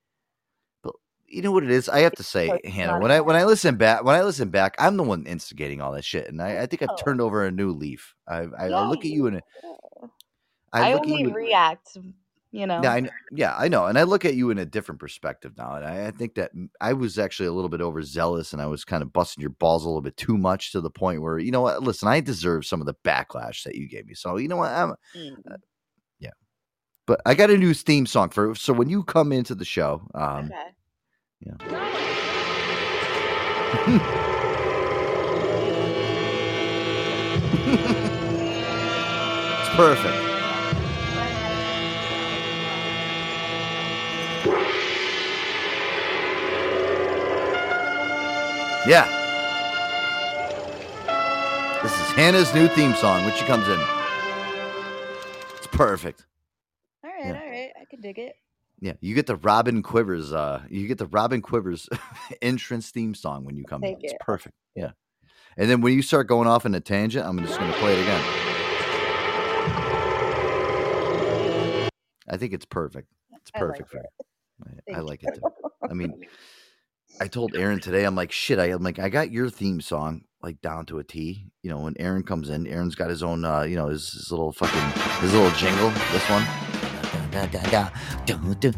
But 0.83 0.95
you 1.27 1.43
know 1.43 1.53
what 1.53 1.63
it 1.65 1.71
is? 1.71 1.89
I 1.89 2.01
have 2.01 2.15
to 2.17 2.25
say 2.25 2.61
it's 2.65 2.75
hannah 2.75 2.99
when 2.99 3.11
i 3.13 3.21
when 3.21 3.37
i 3.37 3.45
listen 3.45 3.77
back 3.77 4.03
when 4.05 4.17
i 4.17 4.23
listen 4.23 4.49
back 4.51 4.75
i'm 4.79 4.97
the 4.97 5.03
one 5.05 5.25
instigating 5.27 5.81
all 5.81 5.93
that 5.93 6.05
shit 6.05 6.29
and 6.29 6.43
i, 6.43 6.63
I 6.63 6.67
think 6.67 6.83
i've 6.83 6.91
Oh. 6.91 6.97
turned 6.97 7.21
over 7.21 7.45
a 7.45 7.53
new 7.53 7.71
leaf. 7.73 8.15
I 8.27 8.39
i, 8.59 8.67
I 8.67 8.69
look 8.69 9.05
at 9.05 9.11
you 9.11 9.27
and 9.29 9.37
I, 10.73 10.91
i, 10.91 10.93
only 10.95 11.27
react, 11.27 11.97
you 12.53 12.67
know. 12.67 12.81
yeah, 12.83 12.93
I, 12.93 13.09
yeah, 13.33 13.55
I 13.57 13.69
know, 13.69 13.87
and 13.87 13.99
I 13.99 14.05
look 14.05 14.25
at 14.25 14.35
you 14.35 14.51
in 14.51 14.59
a 14.59 14.67
different 14.67 15.01
perspective 15.01 15.53
now, 15.57 15.75
and 15.75 15.85
I, 15.85 16.07
I 16.07 16.11
think 16.11 16.35
that 16.35 16.53
i 16.81 16.93
was 16.93 17.19
actually 17.19 17.47
a 17.47 17.53
little 17.53 17.69
bit 17.69 17.81
overzealous, 17.81 18.53
and 18.53 18.63
I 18.63 18.67
was 18.67 18.85
kind 18.85 19.03
of 19.03 19.13
busting 19.13 19.41
your 19.41 19.51
balls 19.51 19.85
a 19.85 19.89
little 19.89 20.03
bit 20.03 20.17
too 20.17 20.37
much 20.39 20.73
to 20.73 20.81
the 20.81 20.91
point 20.91 21.23
where, 21.23 21.39
you 21.39 21.51
know 21.51 21.63
what? 21.63 21.83
Listen, 21.83 22.09
I 22.09 22.21
deserve 22.21 22.67
some 22.67 22.81
of 22.81 22.87
the 22.87 22.95
backlash 23.05 23.65
that 23.65 23.75
you 23.75 23.89
gave 23.89 24.07
me, 24.07 24.15
so 24.15 24.37
you 24.37 24.49
know 24.49 24.57
what? 24.57 24.71
I'm, 24.71 24.95
Mm. 25.17 25.59
but 27.09 27.23
I 27.25 27.35
got 27.35 27.49
a 27.49 27.57
new 27.57 27.73
theme 27.73 28.05
song 28.05 28.29
for. 28.29 28.55
So 28.55 28.75
when 28.75 28.91
you 28.91 29.03
come 29.03 29.33
into 29.33 29.55
the 29.55 29.65
show, 29.65 30.07
um, 30.15 30.53
okay. 30.53 30.75
it's 39.61 39.69
perfect. 39.75 40.28
Yeah. 48.89 49.05
This 51.83 51.93
is 51.93 52.11
Hannah's 52.13 52.53
new 52.55 52.69
theme 52.69 52.95
song 52.95 53.25
when 53.27 53.35
she 53.37 53.45
comes 53.45 53.69
in. 53.69 53.79
It's 55.59 55.67
perfect. 55.67 56.25
All 57.05 57.11
right, 57.11 57.21
Yeah. 57.27 57.41
all 57.41 57.51
right. 57.51 57.71
I 57.81 57.85
can 57.91 58.01
dig 58.01 58.19
it. 58.19 58.35
Yeah, 58.81 58.95
you 59.01 59.15
get 59.15 59.27
the 59.27 59.37
Robin 59.37 59.83
Quivers. 59.83 60.33
Uh, 60.33 60.63
you 60.71 60.87
get 60.89 60.97
the 60.99 61.07
Robin 61.07 61.43
Quivers 61.43 61.89
entrance 62.43 62.91
theme 62.91 63.15
song 63.15 63.45
when 63.45 63.57
you 63.57 63.65
come 63.65 63.85
in. 63.85 63.97
It's 64.01 64.13
it. 64.15 64.21
perfect. 64.21 64.55
Yeah, 64.75 64.93
and 65.57 65.69
then 65.69 65.81
when 65.81 65.93
you 65.95 66.01
start 66.03 66.27
going 66.29 66.47
off 66.49 66.65
in 66.65 66.75
a 66.75 66.81
tangent, 66.81 67.27
I'm 67.27 67.39
just 67.45 67.59
going 67.59 67.71
to 67.73 67.79
play 67.79 67.93
it 67.99 68.03
again. 68.03 68.23
I 72.31 72.37
think 72.37 72.53
it's 72.53 72.67
perfect. 72.67 73.09
It's 73.33 73.51
I 73.55 73.61
like 73.63 73.69
perfect. 73.81 73.91
for 73.91 73.99
it. 73.99 74.95
I 74.95 75.01
like 75.01 75.23
it. 75.25 75.39
I 75.91 75.93
mean, 75.95 76.13
I 77.21 77.27
told 77.27 77.57
Aaron 77.57 77.81
today, 77.81 78.05
I'm 78.05 78.15
like, 78.15 78.31
shit. 78.33 78.59
I, 78.59 78.67
I'm 78.67 78.83
like, 78.83 78.99
I 78.99 79.09
got 79.09 79.31
your 79.33 79.51
theme 79.51 79.81
song 79.81 80.23
like 80.43 80.61
down 80.63 80.87
to 80.87 80.99
a 80.99 81.05
T. 81.05 81.51
You 81.63 81.71
know, 81.71 81.79
when 81.81 81.95
Aaron 81.99 82.23
comes 82.23 82.49
in, 82.49 82.67
Aaron's 82.67 82.95
got 82.95 83.11
his 83.11 83.23
own, 83.23 83.45
uh, 83.45 83.63
you 83.63 83.77
know, 83.77 83.89
his, 83.89 84.11
his 84.13 84.31
little 84.31 84.53
fucking, 84.53 85.03
his 85.21 85.33
little 85.33 85.51
jingle. 85.53 85.91
This 86.13 86.29
one. 86.31 86.45
Da, 87.31 87.45
da, 87.47 87.61
da, 87.71 87.91
da, 88.27 88.37
dun, 88.37 88.57
dun, 88.61 88.75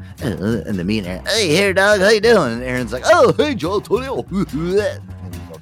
And 0.66 0.78
then 0.78 0.86
me 0.86 0.98
and 0.98 1.06
Aaron, 1.06 1.26
hey, 1.26 1.48
here, 1.48 1.72
dog, 1.72 2.00
how 2.00 2.08
you 2.08 2.20
doing? 2.20 2.54
And 2.54 2.62
Aaron's 2.62 2.92
like, 2.92 3.04
oh, 3.06 3.32
hey, 3.36 3.54
Joe 3.54 3.76
Antonio. 3.76 4.22
And 4.22 4.30
we 4.30 4.38
go 4.38 4.44
through 4.44 4.72
the 4.72 5.00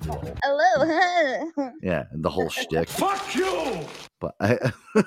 whole- 0.08 0.34
Hello. 0.42 1.72
Yeah, 1.82 2.04
and 2.12 2.24
the 2.24 2.30
whole 2.30 2.48
shtick. 2.48 2.88
Fuck 2.88 3.34
you! 3.34 3.80
But 4.20 4.34
I, 4.40 4.72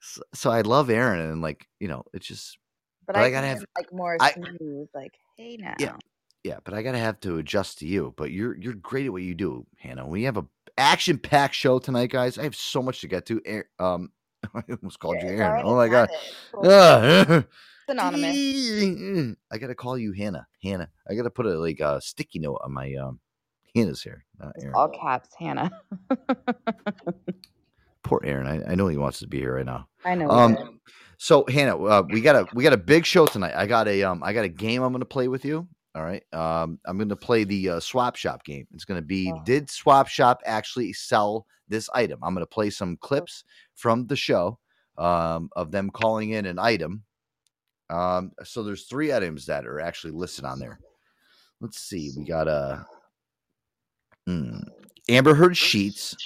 so, 0.00 0.22
so 0.34 0.50
I 0.50 0.60
love 0.60 0.88
Aaron, 0.90 1.20
and 1.20 1.42
like, 1.42 1.66
you 1.80 1.88
know, 1.88 2.04
it's 2.12 2.26
just, 2.26 2.58
but, 3.06 3.14
But 3.14 3.22
I 3.22 3.26
I, 3.26 3.30
gotta 3.30 3.46
gotta 3.48 3.58
have- 3.58 3.64
like 3.76 3.92
more 3.92 4.16
I- 4.20 4.32
smooth, 4.32 4.88
like, 4.94 5.12
hey 5.36 5.56
now. 5.58 5.74
yeah, 5.78 5.96
but 6.44 6.74
I 6.74 6.82
gotta 6.82 6.98
have 6.98 7.20
to 7.20 7.38
adjust 7.38 7.78
to 7.78 7.86
you. 7.86 8.14
But 8.16 8.30
you're 8.32 8.56
you're 8.56 8.74
great 8.74 9.06
at 9.06 9.12
what 9.12 9.22
you 9.22 9.34
do, 9.34 9.66
Hannah. 9.78 10.06
We 10.06 10.24
have 10.24 10.36
a 10.36 10.44
action 10.78 11.18
packed 11.18 11.54
show 11.54 11.78
tonight, 11.78 12.10
guys. 12.10 12.38
I 12.38 12.42
have 12.44 12.56
so 12.56 12.82
much 12.82 13.00
to 13.02 13.08
get 13.08 13.26
to. 13.26 13.40
Um, 13.78 14.10
I 14.54 14.62
almost 14.70 14.98
called 14.98 15.16
you 15.22 15.28
Aaron. 15.28 15.62
Oh 15.64 15.76
my 15.76 15.88
god. 15.88 16.08
Cool. 16.52 17.44
Synonymous. 17.88 19.36
I 19.50 19.58
gotta 19.58 19.74
call 19.74 19.98
you 19.98 20.12
Hannah. 20.12 20.46
Hannah. 20.62 20.88
I 21.08 21.14
gotta 21.14 21.30
put 21.30 21.46
a 21.46 21.58
like 21.58 21.80
a 21.80 22.00
sticky 22.00 22.38
note 22.38 22.60
on 22.64 22.72
my 22.72 22.94
um 22.94 23.18
Hannah's 23.74 24.02
here. 24.02 24.24
Not 24.38 24.52
Aaron. 24.60 24.74
All 24.74 24.88
caps, 24.88 25.30
Hannah. 25.38 25.70
Poor 28.04 28.20
Aaron. 28.24 28.46
I, 28.46 28.72
I 28.72 28.74
know 28.74 28.88
he 28.88 28.96
wants 28.96 29.20
to 29.20 29.26
be 29.28 29.38
here 29.38 29.56
right 29.56 29.66
now. 29.66 29.88
I 30.04 30.14
know. 30.14 30.28
Um, 30.28 30.56
Um, 30.56 30.80
So 31.18 31.44
Hannah, 31.48 31.76
uh, 31.82 32.02
we 32.08 32.20
got 32.20 32.36
a 32.36 32.46
we 32.54 32.62
got 32.64 32.72
a 32.72 32.76
big 32.78 33.04
show 33.06 33.26
tonight. 33.26 33.54
I 33.56 33.66
got 33.66 33.86
a 33.88 34.02
um 34.02 34.22
I 34.22 34.32
got 34.32 34.44
a 34.44 34.48
game 34.48 34.82
I'm 34.82 34.92
gonna 34.92 35.04
play 35.04 35.28
with 35.28 35.44
you. 35.44 35.68
All 35.94 36.02
right. 36.02 36.22
Um, 36.32 36.78
I'm 36.86 36.96
going 36.96 37.08
to 37.10 37.16
play 37.16 37.44
the 37.44 37.68
uh, 37.70 37.80
swap 37.80 38.16
shop 38.16 38.44
game. 38.44 38.66
It's 38.72 38.84
going 38.86 39.00
to 39.00 39.06
be 39.06 39.30
Oh. 39.34 39.42
Did 39.44 39.68
swap 39.68 40.08
shop 40.08 40.40
actually 40.46 40.92
sell 40.94 41.46
this 41.68 41.90
item? 41.94 42.18
I'm 42.22 42.34
going 42.34 42.42
to 42.42 42.46
play 42.46 42.70
some 42.70 42.96
clips 42.98 43.44
from 43.74 44.06
the 44.06 44.16
show 44.16 44.58
um, 44.96 45.50
of 45.54 45.70
them 45.70 45.90
calling 45.90 46.30
in 46.30 46.46
an 46.46 46.58
item. 46.58 47.02
Um, 47.90 48.32
so 48.42 48.62
there's 48.62 48.86
three 48.86 49.12
items 49.12 49.44
that 49.46 49.66
are 49.66 49.80
actually 49.80 50.12
listed 50.14 50.46
on 50.46 50.58
there. 50.58 50.78
Let's 51.60 51.78
see. 51.78 52.10
We 52.16 52.24
got 52.24 52.48
a 52.48 52.86
mm, 54.26 54.62
Amber 55.10 55.34
Heard 55.34 55.56
sheets, 55.58 56.16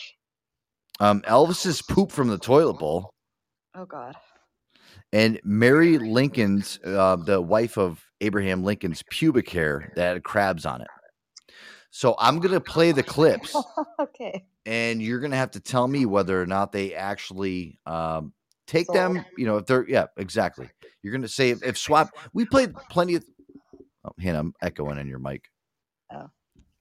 um, 1.00 1.22
Elvis's 1.22 1.82
poop 1.82 2.12
from 2.12 2.28
the 2.28 2.38
toilet 2.38 2.78
bowl, 2.78 3.10
Oh 3.74 3.84
God. 3.84 4.14
and 5.12 5.40
Mary 5.44 5.98
Lincoln's, 5.98 6.78
uh, 6.84 7.16
the 7.16 7.40
wife 7.40 7.76
of 7.76 8.00
Abraham 8.20 8.64
Lincoln's 8.64 9.02
pubic 9.10 9.48
hair 9.50 9.92
that 9.96 10.14
had 10.14 10.24
crabs 10.24 10.66
on 10.66 10.80
it. 10.80 10.88
So 11.90 12.14
I'm 12.18 12.40
gonna 12.40 12.60
play 12.60 12.92
the 12.92 13.02
clips, 13.02 13.56
okay. 14.00 14.44
and 14.66 15.00
you're 15.00 15.20
gonna 15.20 15.36
have 15.36 15.52
to 15.52 15.60
tell 15.60 15.88
me 15.88 16.04
whether 16.04 16.40
or 16.40 16.46
not 16.46 16.70
they 16.70 16.94
actually 16.94 17.78
um, 17.86 18.34
take 18.66 18.86
Sold. 18.86 18.98
them. 18.98 19.24
You 19.38 19.46
know, 19.46 19.56
if 19.56 19.66
they're 19.66 19.88
yeah, 19.88 20.06
exactly. 20.18 20.68
You're 21.02 21.12
gonna 21.12 21.28
say 21.28 21.50
if, 21.50 21.62
if 21.62 21.78
swap. 21.78 22.10
We 22.34 22.44
played 22.44 22.74
plenty 22.90 23.14
of. 23.14 23.24
Oh, 24.04 24.10
Hannah, 24.20 24.40
I'm 24.40 24.54
echoing 24.60 24.98
in 24.98 25.06
your 25.08 25.18
mic. 25.18 25.44
Oh. 26.12 26.28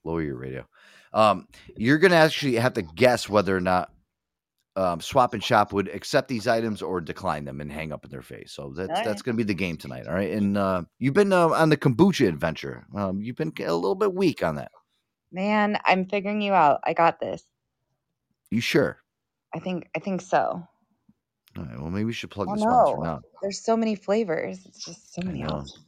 Lower 0.04 0.22
your 0.22 0.36
radio. 0.36 0.66
Um, 1.14 1.48
you're 1.76 1.98
gonna 1.98 2.16
actually 2.16 2.56
have 2.56 2.74
to 2.74 2.82
guess 2.82 3.26
whether 3.26 3.56
or 3.56 3.60
not 3.60 3.90
um, 4.76 5.00
Swap 5.00 5.34
and 5.34 5.42
Shop 5.42 5.72
would 5.72 5.88
accept 5.88 6.28
these 6.28 6.46
items 6.46 6.82
or 6.82 7.00
decline 7.00 7.44
them 7.44 7.60
and 7.60 7.72
hang 7.72 7.92
up 7.92 8.04
in 8.04 8.10
their 8.10 8.22
face. 8.22 8.52
So 8.52 8.72
that's 8.76 8.90
All 8.90 9.04
that's 9.04 9.22
going 9.22 9.34
to 9.34 9.38
be 9.42 9.46
the 9.46 9.54
game 9.54 9.76
tonight. 9.76 10.06
All 10.06 10.14
right, 10.14 10.30
and 10.30 10.56
uh, 10.56 10.82
you've 10.98 11.14
been 11.14 11.32
uh, 11.32 11.48
on 11.48 11.70
the 11.70 11.76
kombucha 11.76 12.28
adventure. 12.28 12.86
Um, 12.94 13.22
you've 13.22 13.36
been 13.36 13.52
a 13.58 13.74
little 13.74 13.94
bit 13.94 14.14
weak 14.14 14.42
on 14.42 14.56
that. 14.56 14.70
Man, 15.32 15.78
I'm 15.84 16.06
figuring 16.06 16.40
you 16.42 16.52
out. 16.52 16.80
I 16.84 16.92
got 16.92 17.20
this. 17.20 17.42
You 18.50 18.60
sure? 18.60 18.98
I 19.54 19.58
think 19.58 19.88
I 19.96 19.98
think 19.98 20.20
so. 20.20 20.62
All 21.56 21.64
right. 21.64 21.80
Well, 21.80 21.90
maybe 21.90 22.04
we 22.04 22.12
should 22.12 22.30
plug 22.30 22.48
Oh, 22.50 22.54
the 22.54 22.60
sponsor 22.60 23.02
now. 23.02 23.20
There's 23.42 23.64
so 23.64 23.76
many 23.76 23.94
flavors. 23.94 24.64
It's 24.66 24.84
just 24.84 25.14
so 25.14 25.22
many. 25.22 25.42
I 25.42 25.46
know. 25.46 25.54
options. 25.54 25.82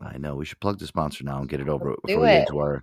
I 0.00 0.16
know 0.18 0.36
we 0.36 0.44
should 0.44 0.60
plug 0.60 0.78
the 0.78 0.86
sponsor 0.86 1.24
now 1.24 1.40
and 1.40 1.48
get 1.48 1.60
it 1.60 1.68
over 1.68 1.90
Let's 1.90 2.02
before 2.02 2.16
do 2.16 2.20
we 2.20 2.28
get 2.28 2.40
into 2.42 2.58
our 2.60 2.82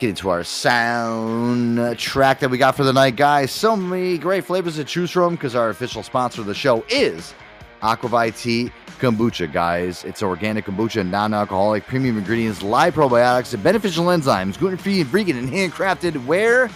get 0.00 0.08
into 0.08 0.30
our 0.30 0.42
sound 0.42 1.98
track 1.98 2.40
that 2.40 2.48
we 2.48 2.56
got 2.56 2.74
for 2.74 2.84
the 2.84 2.92
night, 2.92 3.16
guys. 3.16 3.52
So 3.52 3.76
many 3.76 4.16
great 4.16 4.44
flavors 4.46 4.76
to 4.76 4.84
choose 4.84 5.10
from 5.10 5.34
because 5.34 5.54
our 5.54 5.68
official 5.68 6.02
sponsor 6.02 6.40
of 6.40 6.46
the 6.46 6.54
show 6.54 6.82
is 6.88 7.34
Aqua 7.82 8.08
ViTea 8.08 8.72
Kombucha, 8.98 9.52
guys. 9.52 10.02
It's 10.04 10.22
organic 10.22 10.64
kombucha, 10.64 11.06
non-alcoholic, 11.06 11.86
premium 11.86 12.16
ingredients, 12.16 12.62
live 12.62 12.94
probiotics, 12.94 13.52
and 13.52 13.62
beneficial 13.62 14.06
enzymes, 14.06 14.58
gluten-free 14.58 15.02
and 15.02 15.10
vegan, 15.10 15.36
and 15.36 15.48
handcrafted. 15.48 16.24
Where? 16.24 16.70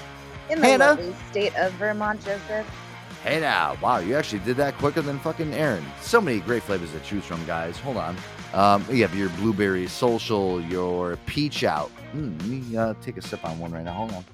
In 0.50 0.60
the 0.60 0.66
Hannah? 0.66 0.88
lovely 0.88 1.14
state 1.30 1.56
of 1.56 1.72
Vermont, 1.72 2.22
Joseph. 2.22 2.66
Hey 3.22 3.40
now, 3.40 3.78
wow, 3.80 4.00
you 4.00 4.16
actually 4.16 4.40
did 4.40 4.58
that 4.58 4.76
quicker 4.76 5.00
than 5.00 5.18
fucking 5.18 5.54
Aaron. 5.54 5.84
So 6.02 6.20
many 6.20 6.40
great 6.40 6.62
flavors 6.62 6.92
to 6.92 7.00
choose 7.00 7.24
from, 7.24 7.42
guys. 7.46 7.78
Hold 7.78 7.96
on. 7.96 8.16
Um, 8.54 8.84
you 8.88 9.02
have 9.02 9.14
your 9.16 9.28
blueberry 9.30 9.86
social, 9.88 10.60
your 10.62 11.16
peach 11.26 11.64
out. 11.64 11.90
Mm, 12.14 12.38
let 12.40 12.48
me 12.48 12.76
uh, 12.76 12.94
take 13.02 13.16
a 13.16 13.22
sip 13.22 13.44
on 13.44 13.58
one 13.58 13.72
right 13.72 13.82
now. 13.84 13.92
Hold 13.92 14.12
on. 14.12 14.24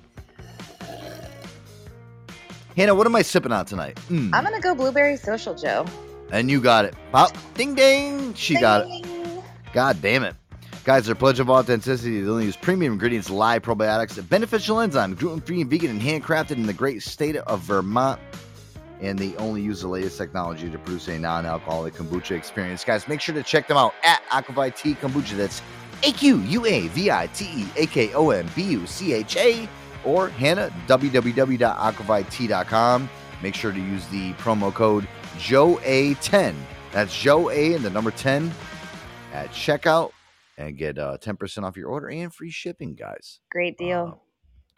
Hannah, 2.76 2.94
what 2.94 3.06
am 3.06 3.16
I 3.16 3.22
sipping 3.22 3.50
on 3.52 3.64
tonight? 3.66 3.96
Mm, 4.08 4.30
I'm 4.32 4.44
gonna 4.44 4.60
go 4.60 4.74
blueberry 4.74 5.16
social, 5.16 5.54
Joe. 5.54 5.86
and 6.30 6.50
you 6.50 6.60
got 6.60 6.84
it. 6.84 6.94
Pop, 7.12 7.32
ding 7.54 7.74
ding. 7.74 8.34
She 8.34 8.54
got 8.60 8.86
it. 8.86 9.06
God 9.72 10.00
damn 10.02 10.22
it. 10.24 10.36
Guys, 10.84 11.06
their 11.06 11.14
pledge 11.14 11.40
of 11.40 11.50
authenticity, 11.50 12.20
they 12.22 12.28
only 12.30 12.46
use 12.46 12.56
premium 12.56 12.94
ingredients, 12.94 13.28
live 13.28 13.62
probiotics, 13.62 14.26
beneficial 14.28 14.76
enzymes, 14.76 15.18
gluten 15.18 15.40
free 15.40 15.60
and 15.60 15.70
vegan, 15.70 15.90
and 15.90 16.00
handcrafted 16.00 16.52
in 16.52 16.66
the 16.66 16.72
great 16.72 17.02
state 17.02 17.36
of 17.36 17.60
Vermont. 17.60 18.18
And 19.00 19.18
they 19.18 19.34
only 19.36 19.62
use 19.62 19.80
the 19.80 19.88
latest 19.88 20.18
technology 20.18 20.70
to 20.70 20.78
produce 20.78 21.08
a 21.08 21.18
non 21.18 21.46
alcoholic 21.46 21.94
kombucha 21.94 22.32
experience. 22.36 22.84
Guys, 22.84 23.08
make 23.08 23.20
sure 23.20 23.34
to 23.34 23.42
check 23.42 23.66
them 23.66 23.78
out 23.78 23.94
at 24.02 24.22
Aqua 24.30 24.54
ViTea 24.54 24.96
Kombucha. 24.98 25.36
That's 25.36 25.62
A 26.02 26.12
Q 26.12 26.38
U 26.40 26.66
A 26.66 26.88
V 26.88 27.10
I 27.10 27.26
T 27.28 27.46
E 27.62 27.66
A 27.76 27.86
K 27.86 28.12
O 28.12 28.30
M 28.30 28.46
B 28.54 28.62
U 28.62 28.86
C 28.86 29.14
H 29.14 29.36
A 29.36 29.68
or 30.04 30.28
Hannah, 30.30 30.70
www.aquavitea.com. 30.86 33.08
Make 33.42 33.54
sure 33.54 33.72
to 33.72 33.80
use 33.80 34.06
the 34.08 34.32
promo 34.34 34.72
code 34.72 35.08
JOE10. 35.38 36.54
That's 36.92 37.16
Joe 37.18 37.50
A 37.50 37.74
and 37.74 37.84
the 37.84 37.90
number 37.90 38.10
10 38.10 38.50
at 39.32 39.50
checkout 39.50 40.10
and 40.58 40.76
get 40.76 40.98
uh, 40.98 41.16
10% 41.18 41.62
off 41.62 41.76
your 41.76 41.88
order 41.88 42.10
and 42.10 42.34
free 42.34 42.50
shipping, 42.50 42.94
guys. 42.94 43.40
Great 43.50 43.76
Uh, 43.80 43.84
deal. 43.84 44.22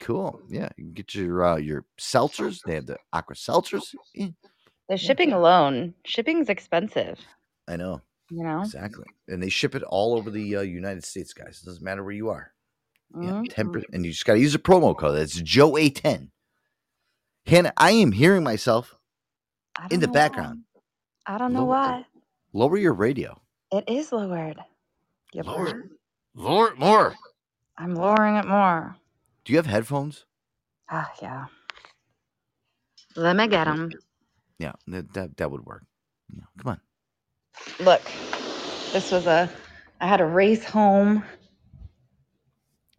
Cool. 0.02 0.40
Yeah. 0.48 0.68
You 0.76 0.84
can 0.84 0.92
get 0.92 1.14
your 1.14 1.44
uh, 1.44 1.56
your 1.56 1.84
seltzers. 1.98 2.60
They 2.64 2.74
have 2.74 2.86
the 2.86 2.98
aqua 3.12 3.34
seltzers. 3.34 3.94
The 4.88 4.96
shipping 4.96 5.32
alone, 5.32 5.94
shipping's 6.04 6.48
expensive. 6.48 7.18
I 7.68 7.76
know. 7.76 8.02
You 8.30 8.42
know. 8.44 8.60
Exactly. 8.62 9.06
And 9.28 9.42
they 9.42 9.48
ship 9.48 9.74
it 9.74 9.82
all 9.84 10.14
over 10.14 10.30
the 10.30 10.56
uh, 10.56 10.60
United 10.62 11.04
States, 11.04 11.32
guys. 11.32 11.60
It 11.62 11.66
doesn't 11.66 11.82
matter 11.84 12.02
where 12.02 12.12
you 12.14 12.28
are. 12.30 12.52
Yeah, 13.14 13.30
Mhm. 13.42 13.52
10%. 13.52 13.84
And 13.92 14.04
you 14.04 14.10
just 14.12 14.24
got 14.24 14.34
to 14.34 14.40
use 14.40 14.54
a 14.54 14.58
promo 14.58 14.96
code. 14.96 15.16
That's 15.16 15.40
Joe 15.40 15.72
A10. 15.72 16.30
Hannah, 17.46 17.72
I 17.76 17.90
am 17.92 18.12
hearing 18.12 18.42
myself. 18.42 18.96
In 19.90 20.00
the 20.00 20.08
background. 20.08 20.64
why. 21.26 21.34
I 21.34 21.38
don't 21.38 21.52
know 21.52 21.60
Lower- 21.60 21.68
why. 21.68 22.06
Lower 22.52 22.76
your 22.76 22.92
radio. 22.94 23.40
It 23.70 23.84
is 23.88 24.12
lowered. 24.12 24.58
Yep. 25.32 25.46
Lower. 25.46 25.90
Lower 26.34 26.74
more. 26.76 27.14
I'm 27.78 27.94
lowering 27.94 28.36
it 28.36 28.46
more. 28.46 28.96
Do 29.44 29.52
you 29.52 29.58
have 29.58 29.66
headphones? 29.66 30.24
Ah, 30.90 31.10
yeah. 31.20 31.46
Let 33.16 33.36
me 33.36 33.48
get 33.48 33.64
them. 33.64 33.90
Yeah, 34.58 34.72
that 34.88 35.12
that, 35.14 35.36
that 35.36 35.50
would 35.50 35.64
work. 35.64 35.84
Yeah, 36.32 36.44
come 36.58 36.72
on. 36.72 36.80
Look, 37.84 38.02
this 38.92 39.10
was 39.10 39.26
a. 39.26 39.50
I 40.00 40.06
had 40.06 40.20
a 40.20 40.26
race 40.26 40.64
home. 40.64 41.24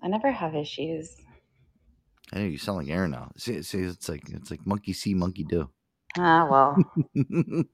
I 0.01 0.07
never 0.07 0.31
have 0.31 0.55
issues. 0.55 1.15
I 2.33 2.39
know 2.39 2.45
you 2.45 2.57
sound 2.57 2.79
like 2.79 2.89
Aaron 2.89 3.11
now. 3.11 3.31
See, 3.37 3.61
see, 3.61 3.79
it's 3.79 4.09
like 4.09 4.29
it's 4.29 4.51
like 4.51 4.65
monkey 4.65 4.93
see, 4.93 5.13
monkey 5.13 5.43
do. 5.43 5.69
Ah, 6.17 6.45
well. 6.49 6.77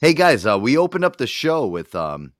hey 0.00 0.14
guys, 0.14 0.46
uh, 0.46 0.58
we 0.58 0.76
opened 0.76 1.04
up 1.04 1.16
the 1.16 1.26
show 1.26 1.66
with 1.66 1.94
um 1.94 2.32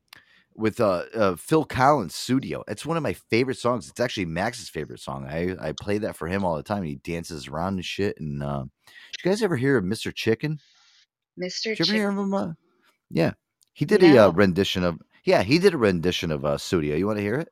with 0.57 0.81
uh, 0.81 1.05
uh 1.15 1.37
Phil 1.37 1.65
Collins 1.65 2.15
Sussudio. 2.15 2.63
It's 2.69 2.87
one 2.87 2.97
of 2.97 3.03
my 3.03 3.13
favorite 3.13 3.59
songs. 3.59 3.89
It's 3.89 4.01
actually 4.01 4.27
Max's 4.27 4.69
favorite 4.69 5.01
song. 5.01 5.27
I 5.27 5.57
I 5.61 5.73
play 5.73 5.99
that 5.99 6.17
for 6.17 6.29
him 6.29 6.45
all 6.45 6.57
the 6.57 6.63
time. 6.63 6.83
He 6.83 6.97
dances 6.97 7.49
around 7.49 7.75
and 7.75 7.85
shit. 7.85 8.19
And 8.21 8.43
uh, 8.43 8.65
did 9.13 9.25
you 9.25 9.31
guys 9.31 9.43
ever 9.43 9.57
hear 9.57 9.77
of 9.77 9.85
Mr. 9.85 10.15
Chicken? 10.15 10.61
Mr. 11.41 11.77
Did 11.77 11.89
you 11.89 11.95
ever 11.95 11.99
hear 11.99 12.11
of 12.11 12.19
him? 12.19 12.35
Uh, 12.35 12.53
yeah, 13.11 13.33
he 13.73 13.85
did 13.85 14.03
a 14.03 14.27
uh, 14.27 14.31
rendition 14.31 14.85
of. 14.85 15.01
Yeah, 15.25 15.43
he 15.43 15.59
did 15.59 15.75
a 15.75 15.79
rendition 15.79 16.31
of 16.31 16.45
uh, 16.45 16.57
Sussudio. 16.57 16.99
You 16.99 17.07
want 17.07 17.19
to 17.19 17.23
hear 17.23 17.37
it? 17.37 17.49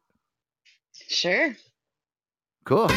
Sure. 1.08 1.56
Cool. 2.64 2.88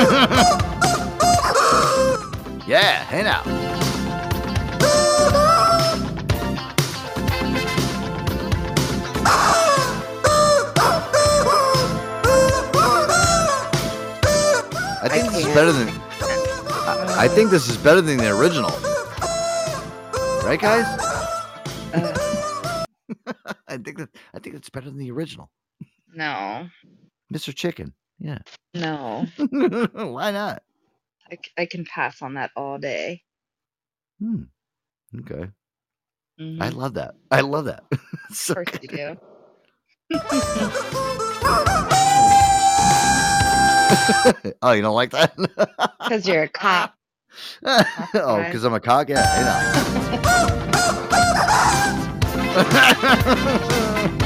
Yeah, 2.66 3.02
hey 3.06 3.24
now. 3.24 3.42
I 15.02 15.08
think 15.08 15.32
this 15.32 15.46
is 15.46 15.54
better 15.54 15.72
than. 15.72 15.88
I, 15.88 17.16
I 17.24 17.28
think 17.28 17.50
this 17.50 17.68
is 17.68 17.76
better 17.76 18.00
than 18.00 18.18
the 18.18 18.28
original. 18.28 18.70
Right, 20.44 20.60
guys? 20.60 20.86
Uh. 21.92 22.84
I 23.68 23.78
think 23.78 23.98
that 23.98 24.10
I 24.32 24.38
think 24.38 24.54
it's 24.54 24.70
better 24.70 24.86
than 24.90 24.98
the 24.98 25.10
original. 25.10 25.50
No. 26.14 26.68
Mr. 27.34 27.54
Chicken. 27.54 27.94
Yeah. 28.20 28.38
No. 28.74 29.26
Why 29.92 30.30
not? 30.30 30.62
I, 31.30 31.38
I 31.56 31.66
can 31.66 31.84
pass 31.84 32.22
on 32.22 32.34
that 32.34 32.50
all 32.54 32.78
day. 32.78 33.22
Hmm. 34.20 34.42
Okay. 35.20 35.48
Mhm. 36.38 36.62
I 36.62 36.68
love 36.68 36.94
that. 36.94 37.14
I 37.30 37.40
love 37.40 37.64
that. 37.66 37.82
So 38.32 38.54
of 38.54 38.64
course 38.64 38.78
you 38.80 38.88
do. 38.88 39.16
oh, 44.62 44.70
you 44.72 44.82
don't 44.82 44.94
like 44.94 45.10
that? 45.10 45.34
Because 45.98 46.28
you're 46.28 46.44
a 46.44 46.48
cop. 46.48 46.94
oh, 47.64 48.44
because 48.44 48.62
I'm 48.62 48.74
a 48.74 48.78
cock? 48.80 49.08
Yeah, 49.08 49.24
I 49.26 49.42
know. 54.12 54.16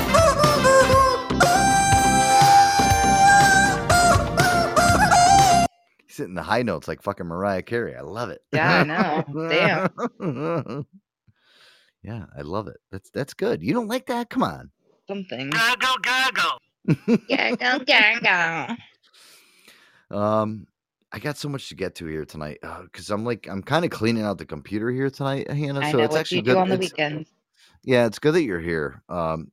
Hitting 6.17 6.35
the 6.35 6.43
high 6.43 6.63
notes 6.63 6.89
like 6.89 7.03
fucking 7.03 7.27
Mariah 7.27 7.63
Carey. 7.63 7.95
I 7.95 8.01
love 8.03 8.31
it. 8.31 8.41
Yeah, 8.53 8.81
I 8.81 8.85
know. 8.85 9.49
Damn. 9.49 10.87
yeah, 12.03 12.27
I 12.37 12.43
love 12.43 12.69
it. 12.69 12.77
That's 12.91 13.11
that's 13.11 13.35
good. 13.35 13.63
You 13.63 13.73
don't 13.73 13.89
like 13.89 14.07
that? 14.07 14.31
Come 14.31 14.43
on. 14.43 14.71
Something. 15.09 15.51
Gurgle, 15.51 15.97
gurgle. 16.03 17.19
Gargle, 17.29 17.85
gargle. 17.85 18.77
Um, 20.11 20.67
I 21.13 21.19
got 21.19 21.37
so 21.37 21.49
much 21.49 21.69
to 21.69 21.75
get 21.75 21.95
to 21.97 22.07
here 22.07 22.25
tonight 22.25 22.59
because 22.85 23.11
I'm 23.11 23.25
like 23.25 23.47
I'm 23.49 23.63
kind 23.63 23.85
of 23.85 23.91
cleaning 23.91 24.25
out 24.25 24.39
the 24.39 24.47
computer 24.47 24.91
here 24.91 25.11
tonight, 25.11 25.51
Hannah. 25.51 25.81
I 25.81 25.91
so 25.93 25.99
know 25.99 26.05
it's 26.05 26.13
what 26.13 26.21
actually 26.21 26.39
you 26.39 26.43
good. 26.45 26.55
do 26.55 26.59
on 26.59 26.69
the 26.69 26.75
it's- 26.75 26.91
weekends. 26.91 27.31
Yeah, 27.87 28.07
it's 28.07 28.19
good 28.19 28.33
that 28.35 28.43
you're 28.45 28.61
here. 28.61 29.03
Um, 29.11 29.53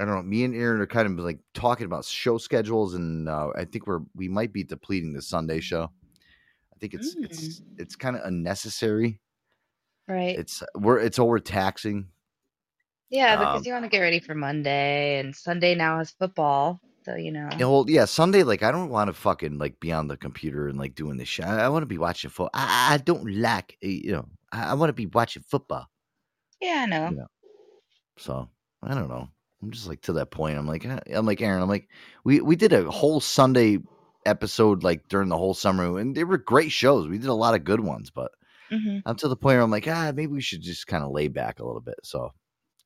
I 0.00 0.04
don't 0.04 0.14
know. 0.14 0.22
Me 0.22 0.44
and 0.44 0.54
Aaron 0.54 0.80
are 0.80 0.86
kind 0.86 1.06
of 1.06 1.24
like 1.24 1.40
talking 1.54 1.86
about 1.86 2.04
show 2.04 2.38
schedules, 2.38 2.94
and 2.94 3.28
uh, 3.28 3.48
I 3.56 3.64
think 3.64 3.86
we're 3.86 4.00
we 4.14 4.28
might 4.28 4.52
be 4.52 4.62
depleting 4.62 5.12
the 5.12 5.22
Sunday 5.22 5.60
show. 5.60 5.84
I 5.84 6.78
think 6.78 6.94
it's 6.94 7.16
it's 7.18 7.62
it's 7.76 7.96
kind 7.96 8.16
of 8.16 8.22
unnecessary. 8.24 9.20
Right. 10.06 10.38
It's 10.38 10.62
we're 10.76 11.00
it's 11.00 11.18
overtaxing. 11.18 12.06
yeah, 13.10 13.36
because 13.36 13.58
um, 13.58 13.62
you 13.66 13.72
want 13.72 13.84
to 13.84 13.88
get 13.88 14.00
ready 14.00 14.20
for 14.20 14.34
Monday, 14.34 15.18
and 15.18 15.34
Sunday 15.34 15.74
now 15.74 15.98
has 15.98 16.10
football. 16.10 16.80
So, 17.04 17.16
you 17.16 17.32
know. 17.32 17.48
Yeah, 17.52 17.66
well, 17.66 17.86
yeah, 17.88 18.04
Sunday. 18.04 18.42
Like, 18.42 18.62
I 18.62 18.70
don't 18.70 18.90
want 18.90 19.08
to 19.08 19.14
fucking 19.14 19.56
like 19.58 19.80
be 19.80 19.92
on 19.92 20.08
the 20.08 20.16
computer 20.16 20.68
and 20.68 20.78
like 20.78 20.94
doing 20.94 21.16
this 21.16 21.28
shit. 21.28 21.46
I, 21.46 21.64
I 21.64 21.68
want 21.70 21.82
to 21.82 21.86
be 21.86 21.96
watching 21.96 22.28
football. 22.28 22.50
I, 22.52 22.94
I 22.94 22.96
don't 22.98 23.40
like, 23.40 23.78
you 23.80 24.12
know, 24.12 24.26
I, 24.52 24.70
I 24.70 24.74
want 24.74 24.90
to 24.90 24.94
be 24.94 25.06
watching 25.06 25.42
football. 25.42 25.86
Yeah, 26.60 26.82
I 26.82 26.86
know. 26.86 27.10
Yeah. 27.16 27.24
So 28.18 28.48
I 28.82 28.94
don't 28.94 29.08
know. 29.08 29.28
I'm 29.62 29.70
just 29.70 29.88
like 29.88 30.02
to 30.02 30.12
that 30.14 30.30
point. 30.30 30.58
I'm 30.58 30.66
like, 30.66 30.84
eh, 30.84 31.00
I'm 31.12 31.26
like 31.26 31.40
Aaron. 31.42 31.62
I'm 31.62 31.68
like, 31.68 31.88
we 32.24 32.40
we 32.40 32.56
did 32.56 32.72
a 32.72 32.90
whole 32.90 33.20
Sunday 33.20 33.78
episode 34.26 34.82
like 34.84 35.08
during 35.08 35.28
the 35.28 35.36
whole 35.38 35.54
summer, 35.54 35.98
and 35.98 36.14
they 36.16 36.24
were 36.24 36.38
great 36.38 36.70
shows. 36.72 37.08
We 37.08 37.18
did 37.18 37.28
a 37.28 37.34
lot 37.34 37.54
of 37.54 37.64
good 37.64 37.80
ones, 37.80 38.10
but 38.10 38.30
hmm 38.70 38.98
I'm 39.06 39.16
to 39.16 39.28
the 39.28 39.36
point 39.36 39.56
where 39.56 39.62
I'm 39.62 39.70
like, 39.70 39.88
ah, 39.88 40.12
maybe 40.14 40.32
we 40.32 40.40
should 40.42 40.62
just 40.62 40.86
kind 40.86 41.04
of 41.04 41.10
lay 41.12 41.28
back 41.28 41.60
a 41.60 41.66
little 41.66 41.80
bit. 41.80 41.96
So 42.04 42.30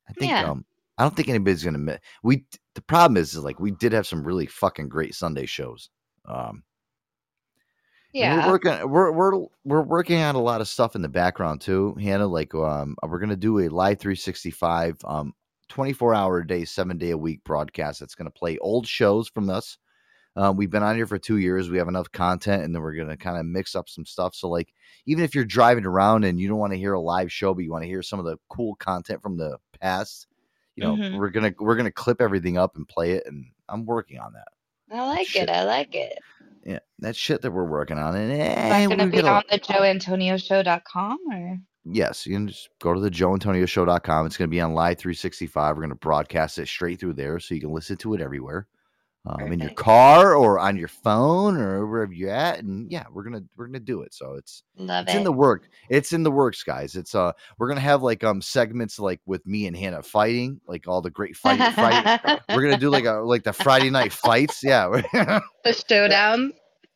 I 0.09 0.13
think, 0.13 0.39
Yeah. 0.39 0.41
um, 0.41 0.65
I 0.97 1.03
don't 1.03 1.15
think 1.15 1.29
anybody's 1.29 1.63
gonna 1.63 1.77
miss. 1.79 1.99
We 2.23 2.45
the 2.75 2.81
problem 2.81 3.17
is, 3.17 3.35
is 3.35 3.43
like 3.43 3.59
we 3.59 3.71
did 3.71 3.93
have 3.93 4.07
some 4.07 4.23
really 4.25 4.47
fucking 4.47 4.89
great 4.89 5.15
Sunday 5.15 5.45
shows. 5.47 5.89
Um, 6.27 6.63
Yeah. 8.13 8.35
we're 8.35 8.41
working. 8.41 8.89
We're 8.89 9.11
we're 9.11 9.45
we're 9.65 9.81
working 9.81 10.21
on 10.21 10.35
a 10.35 10.41
lot 10.41 10.61
of 10.61 10.67
stuff 10.67 10.95
in 10.95 11.01
the 11.01 11.09
background 11.09 11.61
too, 11.61 11.95
Hannah. 11.95 12.27
Like, 12.27 12.53
um, 12.55 12.95
we're 13.03 13.19
gonna 13.19 13.35
do 13.35 13.59
a 13.59 13.69
live 13.69 13.99
365, 13.99 14.97
um, 15.05 15.33
24 15.69 16.13
hour 16.13 16.39
a 16.39 16.47
day, 16.47 16.65
seven 16.65 16.97
day 16.97 17.11
a 17.11 17.17
week 17.17 17.43
broadcast. 17.43 17.99
That's 17.99 18.15
gonna 18.15 18.29
play 18.31 18.57
old 18.59 18.87
shows 18.87 19.27
from 19.29 19.49
us. 19.49 19.77
Um, 20.35 20.57
we've 20.57 20.69
been 20.71 20.81
on 20.83 20.95
here 20.95 21.05
for 21.05 21.19
two 21.19 21.37
years. 21.37 21.69
We 21.69 21.77
have 21.77 21.87
enough 21.87 22.11
content, 22.11 22.63
and 22.63 22.73
then 22.73 22.81
we're 22.81 22.95
gonna 22.95 23.17
kind 23.17 23.37
of 23.37 23.45
mix 23.45 23.75
up 23.75 23.87
some 23.87 24.05
stuff. 24.05 24.33
So, 24.35 24.49
like, 24.49 24.73
even 25.05 25.23
if 25.23 25.35
you're 25.35 25.45
driving 25.45 25.85
around 25.85 26.23
and 26.23 26.39
you 26.39 26.47
don't 26.47 26.57
want 26.57 26.73
to 26.73 26.79
hear 26.79 26.93
a 26.93 26.99
live 26.99 27.31
show, 27.31 27.53
but 27.53 27.63
you 27.63 27.71
want 27.71 27.83
to 27.83 27.87
hear 27.89 28.01
some 28.01 28.19
of 28.19 28.25
the 28.25 28.37
cool 28.49 28.75
content 28.75 29.21
from 29.21 29.37
the 29.37 29.57
past, 29.79 30.27
you 30.75 30.83
know, 30.83 30.95
Mhm. 30.95 31.17
we're 31.19 31.29
gonna 31.29 31.53
we're 31.59 31.75
gonna 31.75 31.91
clip 31.91 32.19
everything 32.19 32.57
up 32.57 32.75
and 32.75 32.87
play 32.87 33.11
it. 33.11 33.25
And 33.27 33.45
I'm 33.69 33.85
working 33.85 34.19
on 34.19 34.33
that. 34.33 34.47
I 34.91 35.05
like 35.07 35.27
Shit. 35.27 35.43
it. 35.43 35.49
I 35.49 35.63
like 35.63 35.93
it. 35.95 36.19
Yeah, 36.65 36.79
that 36.99 37.15
shit 37.15 37.41
that 37.41 37.51
we're 37.51 37.65
working 37.65 37.97
on. 37.97 38.15
And 38.15 38.31
Is 38.31 38.39
eh, 38.39 38.69
that 38.69 38.87
going 38.87 38.99
to 38.99 39.07
be 39.07 39.21
on 39.27 39.43
the 39.51 39.59
joeantonioshow.com 39.59 41.17
or? 41.31 41.57
Yes, 41.85 42.25
you 42.25 42.33
can 42.33 42.47
just 42.47 42.69
go 42.79 42.93
to 42.93 42.99
the 42.99 43.11
joeantonioshow.com. 43.11 44.25
It's 44.25 44.37
going 44.37 44.49
to 44.49 44.51
be 44.51 44.61
on 44.61 44.73
live 44.73 44.97
365. 44.97 45.75
We're 45.75 45.81
going 45.81 45.89
to 45.89 45.95
broadcast 45.95 46.57
it 46.57 46.67
straight 46.67 46.99
through 46.99 47.13
there 47.13 47.39
so 47.39 47.55
you 47.55 47.61
can 47.61 47.73
listen 47.73 47.97
to 47.97 48.13
it 48.13 48.21
everywhere. 48.21 48.67
Um, 49.25 49.53
in 49.53 49.59
your 49.61 49.71
car 49.71 50.35
or 50.35 50.59
on 50.59 50.75
your 50.75 50.89
phone 50.89 51.55
or 51.55 51.87
wherever 51.87 52.11
you're 52.11 52.29
at 52.29 52.59
and 52.59 52.91
yeah 52.91 53.05
we're 53.09 53.23
gonna 53.23 53.41
we're 53.55 53.67
gonna 53.67 53.79
do 53.79 54.01
it 54.01 54.13
so 54.13 54.33
it's 54.33 54.63
Love 54.75 55.05
it's 55.05 55.15
it. 55.15 55.19
in 55.19 55.23
the 55.23 55.31
work 55.31 55.69
it's 55.87 56.11
in 56.11 56.23
the 56.23 56.31
works 56.31 56.61
guys 56.61 56.97
it's 56.97 57.15
uh 57.15 57.31
we're 57.57 57.69
gonna 57.69 57.79
have 57.79 58.03
like 58.03 58.21
um 58.25 58.41
segments 58.41 58.99
like 58.99 59.21
with 59.25 59.45
me 59.47 59.65
and 59.65 59.77
hannah 59.77 60.03
fighting 60.03 60.59
like 60.67 60.89
all 60.89 61.01
the 61.01 61.09
great 61.09 61.37
fight, 61.37 61.73
friday 61.73 62.19
we're 62.53 62.63
gonna 62.63 62.77
do 62.77 62.89
like 62.89 63.05
a 63.05 63.13
like 63.13 63.43
the 63.43 63.53
friday 63.53 63.89
night 63.89 64.11
fights 64.11 64.61
yeah 64.61 64.89
the 65.63 65.73
showdown. 65.87 66.51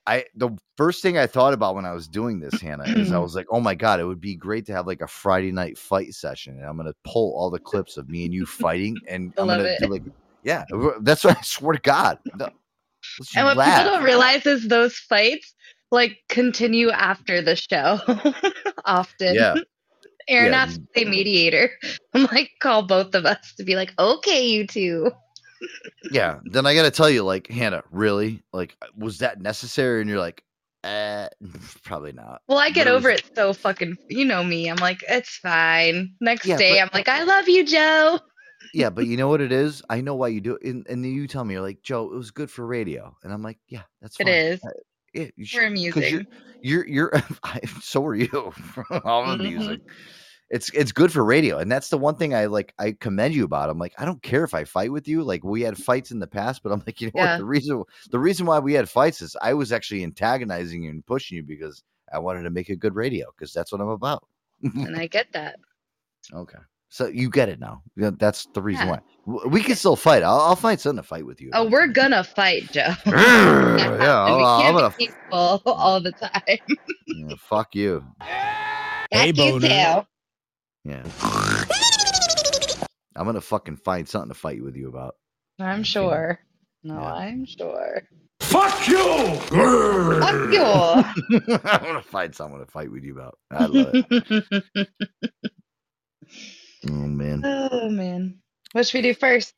I 0.08 0.26
the 0.36 0.50
first 0.78 1.02
thing 1.02 1.18
I 1.18 1.28
thought 1.28 1.54
about 1.54 1.76
when 1.76 1.86
I 1.86 1.92
was 1.92 2.08
doing 2.08 2.40
this, 2.40 2.60
Hannah, 2.62 2.86
is 2.86 3.12
I 3.12 3.18
was 3.20 3.36
like, 3.36 3.46
"Oh 3.52 3.60
my 3.60 3.76
god, 3.76 4.00
it 4.00 4.06
would 4.06 4.22
be 4.22 4.36
great 4.36 4.66
to 4.68 4.74
have 4.74 4.88
like 4.88 5.02
a 5.02 5.08
Friday 5.08 5.52
night 5.52 5.78
fight 5.78 6.14
session." 6.14 6.56
And 6.58 6.66
I'm 6.66 6.78
gonna 6.78 6.94
pull 7.04 7.36
all 7.38 7.50
the 7.50 7.60
clips 7.60 7.98
of 7.98 8.10
me 8.10 8.26
and 8.26 8.34
you 8.34 8.46
fighting, 8.46 9.00
and 9.08 9.34
I 9.38 9.42
I'm 9.42 9.48
love 9.48 9.58
gonna 9.60 9.70
it. 9.70 9.80
do 9.82 9.92
like, 9.92 10.04
yeah, 10.44 10.64
that's 11.02 11.26
what 11.26 11.38
I 11.38 11.42
swear 11.44 11.74
to 11.74 11.82
God. 11.82 12.20
No, 12.36 12.50
And 13.36 13.46
what 13.46 13.58
laugh. 13.58 13.78
people 13.80 13.92
don't 13.92 14.04
realize 14.04 14.46
is 14.46 14.68
those 14.68 14.98
fights 14.98 15.54
like 15.92 16.18
continue 16.30 16.90
after 16.90 17.42
the 17.42 17.56
show 17.56 18.00
often. 18.86 19.36
Yeah. 19.36 19.56
Aaron 20.30 20.52
Yeah, 20.52 20.66
to 20.66 20.80
play 20.94 21.06
mediator. 21.06 21.70
I'm 22.14 22.24
like, 22.26 22.52
call 22.62 22.84
both 22.84 23.16
of 23.16 23.26
us 23.26 23.54
to 23.56 23.64
be 23.64 23.76
like, 23.76 23.94
okay, 23.98 24.46
you 24.46 24.68
two. 24.68 25.10
Yeah. 26.12 26.40
Then 26.46 26.66
I 26.66 26.76
gotta 26.76 26.92
tell 26.92 27.10
you, 27.10 27.24
like, 27.24 27.48
Hannah, 27.48 27.84
really, 27.92 28.44
like, 28.54 28.76
was 28.98 29.18
that 29.20 29.42
necessary? 29.42 30.02
And 30.02 30.10
you're 30.10 30.20
like, 30.20 30.44
eh, 30.84 31.28
probably 31.84 32.14
not. 32.14 32.42
Well, 32.48 32.58
I 32.60 32.70
get 32.70 32.86
There 32.86 32.94
over 32.94 33.10
was- 33.12 33.20
it 33.22 33.32
so 33.36 33.54
fucking, 33.54 33.98
you 34.10 34.26
know 34.26 34.44
me. 34.44 34.70
I'm 34.70 34.78
like, 34.78 35.04
it's 35.08 35.38
fine. 35.38 36.14
Next 36.22 36.46
Yeah, 36.46 36.58
day, 36.58 36.74
but- 36.74 36.82
I'm 36.82 36.90
like, 36.94 37.08
I 37.10 37.24
love 37.24 37.48
you, 37.50 37.66
Joe. 37.66 38.20
Yeah, 38.74 38.90
but 38.90 39.06
you 39.08 39.18
know 39.18 39.28
what 39.30 39.42
it 39.42 39.52
is? 39.66 39.82
I 39.90 40.02
know 40.02 40.16
why 40.16 40.30
you 40.30 40.42
do 40.42 40.56
it. 40.56 40.64
And, 40.64 40.86
and 40.88 41.04
then 41.04 41.12
you 41.12 41.28
tell 41.28 41.44
me, 41.46 41.54
you're 41.54 41.64
like, 41.64 41.82
Joe, 41.84 42.06
it 42.06 42.16
was 42.18 42.32
good 42.32 42.50
for 42.52 42.66
radio. 42.66 43.16
And 43.24 43.32
I'm 43.34 43.42
like, 43.44 43.60
yeah, 43.68 43.84
that's 44.02 44.20
It 44.20 44.24
fine. 44.26 44.34
is. 44.34 44.60
Uh, 44.64 44.70
Yeah, 45.14 45.24
you 45.24 45.32
We're 45.38 45.46
should, 45.46 45.64
amusing. 45.64 46.04
you're 46.62 46.86
you're 46.86 46.88
you're 46.88 47.12
I, 47.44 47.60
so 47.82 48.06
are 48.06 48.16
you 48.16 48.30
all 48.34 49.24
Mhm. 49.26 49.38
the 49.38 49.44
music 49.44 49.82
it's 50.50 50.70
it's 50.74 50.92
good 50.92 51.12
for 51.12 51.24
radio 51.26 51.58
and 51.58 51.70
that's 51.72 51.90
the 51.90 51.98
one 51.98 52.16
thing 52.16 52.34
i 52.34 52.46
like 52.46 52.74
i 52.80 52.92
commend 53.02 53.34
you 53.36 53.44
about 53.44 53.70
i'm 53.70 53.78
like 53.78 53.94
i 53.98 54.06
don't 54.06 54.22
care 54.24 54.44
if 54.46 54.54
i 54.54 54.64
fight 54.64 54.92
with 54.92 55.08
you 55.08 55.22
like 55.24 55.44
we 55.44 55.62
had 55.62 55.74
mm. 55.76 55.84
fights 55.84 56.12
in 56.12 56.20
the 56.20 56.28
past 56.28 56.64
but 56.64 56.72
i'm 56.72 56.82
like 56.88 57.02
you 57.02 57.08
know 57.08 57.12
Yeah. 57.16 57.32
what 57.34 57.40
the 57.40 57.46
reason 57.46 57.84
the 58.12 58.20
reason 58.20 58.46
why 58.46 58.60
we 58.60 58.74
had 58.74 58.88
fights 58.90 59.22
is 59.22 59.36
i 59.42 59.54
was 59.54 59.72
actually 59.74 60.04
antagonizing 60.04 60.84
you 60.84 60.90
and 60.90 61.06
pushing 61.06 61.36
you 61.38 61.44
because 61.44 61.84
i 62.14 62.20
wanted 62.20 62.44
to 62.44 62.50
make 62.50 62.70
a 62.70 62.76
good 62.76 62.96
radio 62.96 63.26
because 63.36 63.52
that's 63.54 63.72
what 63.72 63.82
i'm 63.82 63.90
about 63.90 64.26
and 64.64 64.96
I 65.00 65.08
get 65.08 65.28
that. 65.34 65.60
okay 66.34 66.60
so 66.90 67.08
you 67.08 67.30
get 67.30 67.50
it 67.50 67.60
now 67.60 67.82
that's 67.98 68.48
the 68.54 68.62
reason 68.62 68.88
Yeah. 68.88 69.00
why 69.26 69.46
we 69.50 69.62
can 69.62 69.76
still 69.76 69.98
fight 69.98 70.24
i'll, 70.24 70.40
I'll 70.40 70.56
find 70.56 70.80
something 70.80 71.04
to 71.04 71.08
fight 71.08 71.26
with 71.26 71.42
you 71.42 71.50
Oh, 71.54 71.70
we're 71.70 71.88
gonna 71.88 72.24
fight, 72.24 72.72
Joe. 72.72 72.94
yeah 73.06 73.92
And 73.92 74.02
I'll- 74.02 74.60
we 74.60 74.64
I'm 74.66 74.74
gonna 74.76 74.94
be 74.98 75.08
peaceful 75.08 75.62
all 75.66 76.00
the 76.00 76.14
time. 76.14 76.58
yeah, 77.08 77.36
fuck 77.38 77.76
you 77.76 78.06
Hey, 79.12 79.28
you 79.36 79.60
too. 79.60 80.08
Yeah. 80.88 81.04
I'm 83.16 83.26
gonna 83.26 83.42
fucking 83.42 83.78
find 83.78 84.08
something 84.08 84.30
to 84.30 84.36
fight 84.36 84.64
with 84.64 84.76
you 84.78 84.88
about. 84.88 85.16
I'm 85.60 85.84
sure. 85.84 86.40
No, 86.84 86.94
Yeah. 86.96 87.14
I'm 87.14 87.46
sure. 87.46 88.04
Fuck 88.40 88.88
you! 88.88 89.36
Fuck 89.36 90.54
you. 90.54 90.64
I'm 91.64 91.84
gonna 91.84 92.02
find 92.02 92.34
someone 92.34 92.62
to 92.62 92.68
fight 92.68 92.90
with 92.92 93.04
you 93.04 93.14
about. 93.14 93.38
I 93.52 93.66
love 93.66 93.92
it. 93.94 94.88
Oh 96.90 96.92
man. 96.92 97.42
oh 97.44 97.90
man. 97.90 98.40
What 98.74 98.86
should 98.86 99.00
we 99.00 99.02
do 99.02 99.14
first? 99.14 99.54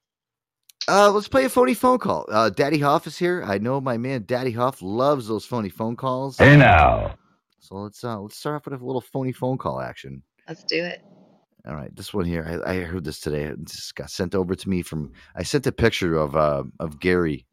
Uh, 0.88 1.12
let's 1.12 1.28
play 1.28 1.46
a 1.46 1.50
phony 1.50 1.74
phone 1.74 2.00
call. 2.00 2.26
Uh, 2.32 2.50
Daddy 2.50 2.80
Hoff 2.80 3.06
is 3.08 3.18
here. 3.18 3.44
I 3.46 3.58
know 3.58 3.82
my 3.82 3.98
man 3.98 4.24
Daddy 4.26 4.52
Hoff 4.52 4.82
loves 4.82 5.28
those 5.28 5.46
phony 5.46 5.70
phone 5.70 5.96
calls. 5.96 6.38
Hey 6.38 6.56
now. 6.56 7.16
So 7.60 7.76
let's 7.76 8.04
uh 8.04 8.20
let's 8.20 8.38
start 8.38 8.56
off 8.56 8.66
with 8.72 8.82
a 8.82 8.86
little 8.86 9.02
phony 9.02 9.32
phone 9.34 9.58
call 9.58 9.82
action. 9.82 10.24
Let's 10.48 10.64
do 10.64 10.84
it. 10.84 11.04
All 11.68 11.76
right, 11.76 11.94
this 11.96 12.14
one 12.14 12.26
here. 12.26 12.62
I, 12.66 12.72
I 12.72 12.80
heard 12.82 13.04
this 13.04 13.20
today. 13.20 13.44
It 13.44 13.64
just 13.66 13.96
got 13.96 14.10
sent 14.10 14.34
over 14.34 14.56
to 14.56 14.70
me 14.70 14.82
from. 14.82 15.12
I 15.36 15.44
sent 15.44 15.68
a 15.68 15.72
picture 15.72 16.16
of 16.18 16.36
uh, 16.36 16.64
of 16.80 17.00
Gary 17.00 17.46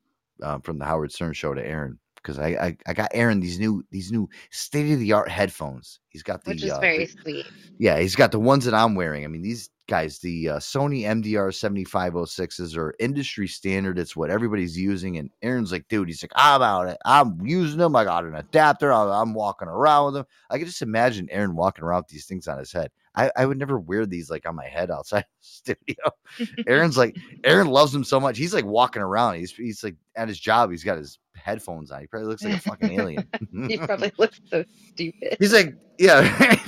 uh, 0.42 0.58
from 0.60 0.78
the 0.78 0.84
Howard 0.84 1.12
Stern 1.12 1.32
show 1.32 1.54
to 1.54 1.66
Aaron 1.66 1.98
because 2.16 2.38
I, 2.38 2.48
I 2.50 2.76
I 2.86 2.92
got 2.94 3.10
Aaron 3.14 3.40
these 3.40 3.58
new 3.58 3.82
these 3.90 4.12
new 4.12 4.28
state 4.50 4.92
of 4.92 5.00
the 5.00 5.12
art 5.12 5.28
headphones. 5.28 5.98
He's 6.08 6.22
got 6.22 6.44
the 6.44 6.50
Which 6.52 6.62
is 6.64 6.70
uh, 6.72 6.78
very 6.80 7.06
the- 7.06 7.12
sweet. 7.22 7.46
yeah, 7.78 7.98
he's 7.98 8.14
got 8.16 8.30
the 8.32 8.38
ones 8.40 8.64
that 8.64 8.74
I'm 8.74 8.94
wearing. 8.94 9.24
I 9.24 9.28
mean, 9.28 9.42
these 9.42 9.70
guys, 9.86 10.18
the 10.18 10.50
uh, 10.50 10.58
Sony 10.58 11.02
MDR 11.02 11.50
7506s 11.50 12.76
are 12.76 12.94
industry 12.98 13.46
standard. 13.46 13.98
It's 13.98 14.16
what 14.16 14.30
everybody's 14.30 14.76
using. 14.76 15.18
And 15.18 15.30
Aaron's 15.42 15.72
like, 15.72 15.86
dude, 15.88 16.08
he's 16.08 16.22
like, 16.22 16.32
I'm 16.34 16.62
out 16.62 16.88
it. 16.88 16.98
I'm 17.04 17.38
using 17.44 17.78
them. 17.78 17.96
I 17.96 18.04
got 18.04 18.24
an 18.24 18.34
adapter. 18.34 18.92
I'm, 18.92 19.34
walking 19.34 19.68
around 19.68 20.06
with 20.06 20.14
them. 20.14 20.26
I 20.50 20.58
can 20.58 20.66
just 20.66 20.82
imagine 20.82 21.28
Aaron 21.30 21.56
walking 21.56 21.84
around 21.84 22.00
with 22.00 22.08
these 22.08 22.26
things 22.26 22.48
on 22.48 22.58
his 22.58 22.72
head. 22.72 22.90
I, 23.16 23.30
I 23.36 23.46
would 23.46 23.58
never 23.58 23.78
wear 23.78 24.06
these 24.06 24.30
like 24.30 24.46
on 24.46 24.54
my 24.54 24.66
head 24.66 24.90
outside 24.90 25.22
the 25.22 25.26
studio. 25.40 26.56
Aaron's 26.66 26.98
like, 26.98 27.16
Aaron 27.44 27.68
loves 27.68 27.92
them 27.92 28.04
so 28.04 28.20
much. 28.20 28.36
He's 28.36 28.54
like 28.54 28.64
walking 28.64 29.02
around. 29.02 29.36
He's 29.36 29.52
he's 29.52 29.82
like 29.82 29.96
at 30.16 30.28
his 30.28 30.38
job. 30.38 30.70
He's 30.70 30.84
got 30.84 30.98
his 30.98 31.18
headphones 31.34 31.90
on. 31.90 32.00
He 32.00 32.06
probably 32.06 32.28
looks 32.28 32.44
like 32.44 32.54
a 32.54 32.60
fucking 32.60 32.98
alien. 32.98 33.26
He 33.68 33.78
probably 33.78 34.12
looks 34.18 34.40
so 34.50 34.64
stupid. 34.92 35.36
He's 35.38 35.52
like, 35.52 35.74
yeah, 35.98 36.20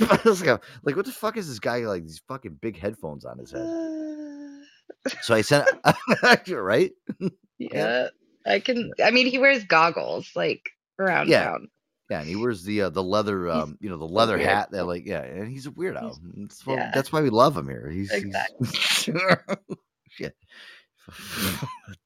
like, 0.09 0.47
like 0.83 0.95
what 0.95 1.05
the 1.05 1.11
fuck 1.11 1.37
is 1.37 1.47
this 1.47 1.59
guy 1.59 1.79
like 1.79 2.03
these 2.03 2.21
fucking 2.27 2.57
big 2.61 2.79
headphones 2.79 3.08
on 3.25 3.37
his 3.37 3.51
head? 3.51 3.67
So 5.21 5.33
I 5.35 5.41
sent, 5.41 5.67
right? 6.49 6.91
yeah. 7.57 8.07
I 8.45 8.59
can 8.59 8.91
I 9.03 9.11
mean 9.11 9.27
he 9.27 9.37
wears 9.37 9.63
goggles 9.63 10.29
like 10.35 10.69
around 10.97 11.27
Yeah. 11.29 11.45
town. 11.45 11.67
Yeah, 12.09 12.21
and 12.21 12.27
he 12.27 12.35
wears 12.35 12.63
the 12.63 12.81
uh, 12.83 12.89
the 12.89 13.03
leather, 13.03 13.47
um, 13.49 13.77
you 13.79 13.87
know, 13.87 13.97
the 13.97 14.05
leather 14.07 14.37
weird. 14.37 14.49
hat. 14.49 14.71
That 14.71 14.85
like, 14.85 15.05
yeah, 15.05 15.21
and 15.21 15.47
he's 15.47 15.67
a 15.67 15.71
weirdo. 15.71 16.15
That's 16.37 16.65
why, 16.65 16.73
yeah. 16.73 16.91
that's 16.93 17.11
why 17.11 17.21
we 17.21 17.29
love 17.29 17.55
him 17.55 17.67
here. 17.69 17.87
He's, 17.87 18.11
he's 18.11 18.23
Exactly. 18.23 18.67
shit. 20.09 20.35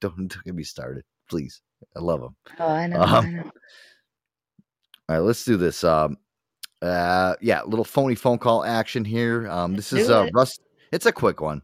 don't 0.02 0.16
don't 0.28 0.44
get 0.44 0.54
me 0.54 0.62
started, 0.62 1.04
please. 1.30 1.62
I 1.96 2.00
love 2.00 2.20
him. 2.22 2.36
Oh, 2.58 2.68
I 2.68 2.86
know. 2.86 3.00
Um, 3.00 3.08
I 3.24 3.30
know. 3.30 3.42
All 5.08 5.16
right, 5.16 5.18
let's 5.20 5.42
do 5.44 5.56
this. 5.56 5.82
Um, 5.84 6.18
uh, 6.82 7.34
yeah, 7.40 7.62
little 7.62 7.84
phony 7.84 8.14
phone 8.14 8.36
call 8.38 8.62
action 8.62 9.06
here. 9.06 9.48
Um, 9.48 9.74
this 9.74 9.90
is 9.94 10.10
uh. 10.10 10.28
Rust. 10.34 10.60
It's 10.94 11.06
a 11.06 11.12
quick 11.12 11.40
one. 11.40 11.62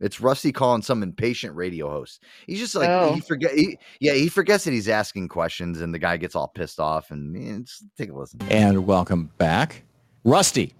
It's 0.00 0.22
Rusty 0.22 0.52
calling 0.52 0.80
some 0.80 1.02
impatient 1.02 1.54
radio 1.54 1.90
host. 1.90 2.22
He's 2.46 2.58
just 2.58 2.74
like 2.74 2.88
Oh. 2.88 3.12
he 3.12 3.20
forget. 3.20 3.52
He, 3.52 3.76
yeah, 4.00 4.14
he 4.14 4.30
forgets 4.30 4.64
that 4.64 4.70
he's 4.70 4.88
asking 4.88 5.28
questions, 5.28 5.82
and 5.82 5.92
the 5.92 5.98
guy 5.98 6.16
gets 6.16 6.34
all 6.34 6.48
pissed 6.48 6.80
off. 6.80 7.10
And 7.10 7.36
eh, 7.36 7.70
take 7.98 8.10
a 8.10 8.14
listen. 8.14 8.40
And 8.48 8.86
welcome 8.86 9.30
back, 9.36 9.82
Rusty, 10.24 10.72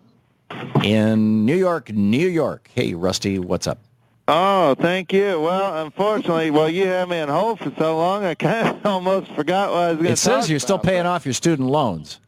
in 0.83 1.45
New 1.45 1.57
York, 1.57 1.93
New 1.93 2.27
York. 2.27 2.71
Hey, 2.75 2.95
Rusty, 2.95 3.39
what's 3.39 3.67
up? 3.67 3.81
Oh, 4.27 4.75
thank 4.77 5.13
you. 5.13 5.39
Well, 5.39 5.85
unfortunately, 5.85 6.51
well, 6.51 6.71
you 6.71 6.87
had 6.87 7.07
me 7.11 7.21
on 7.21 7.29
hold 7.29 7.59
for 7.59 7.71
so 7.77 7.99
long, 7.99 8.25
I 8.25 8.35
kind 8.35 8.69
of 8.69 8.87
almost 8.87 9.31
forgot 9.33 9.73
what 9.73 9.79
I 9.79 9.89
was 9.89 9.97
going 9.97 10.09
to 10.11 10.17
say. 10.17 10.33
It 10.33 10.35
says 10.41 10.49
you're 10.49 10.59
still 10.59 10.79
paying 10.79 11.05
off 11.05 11.27
your 11.27 11.35
student 11.35 11.69
loans. 11.69 12.19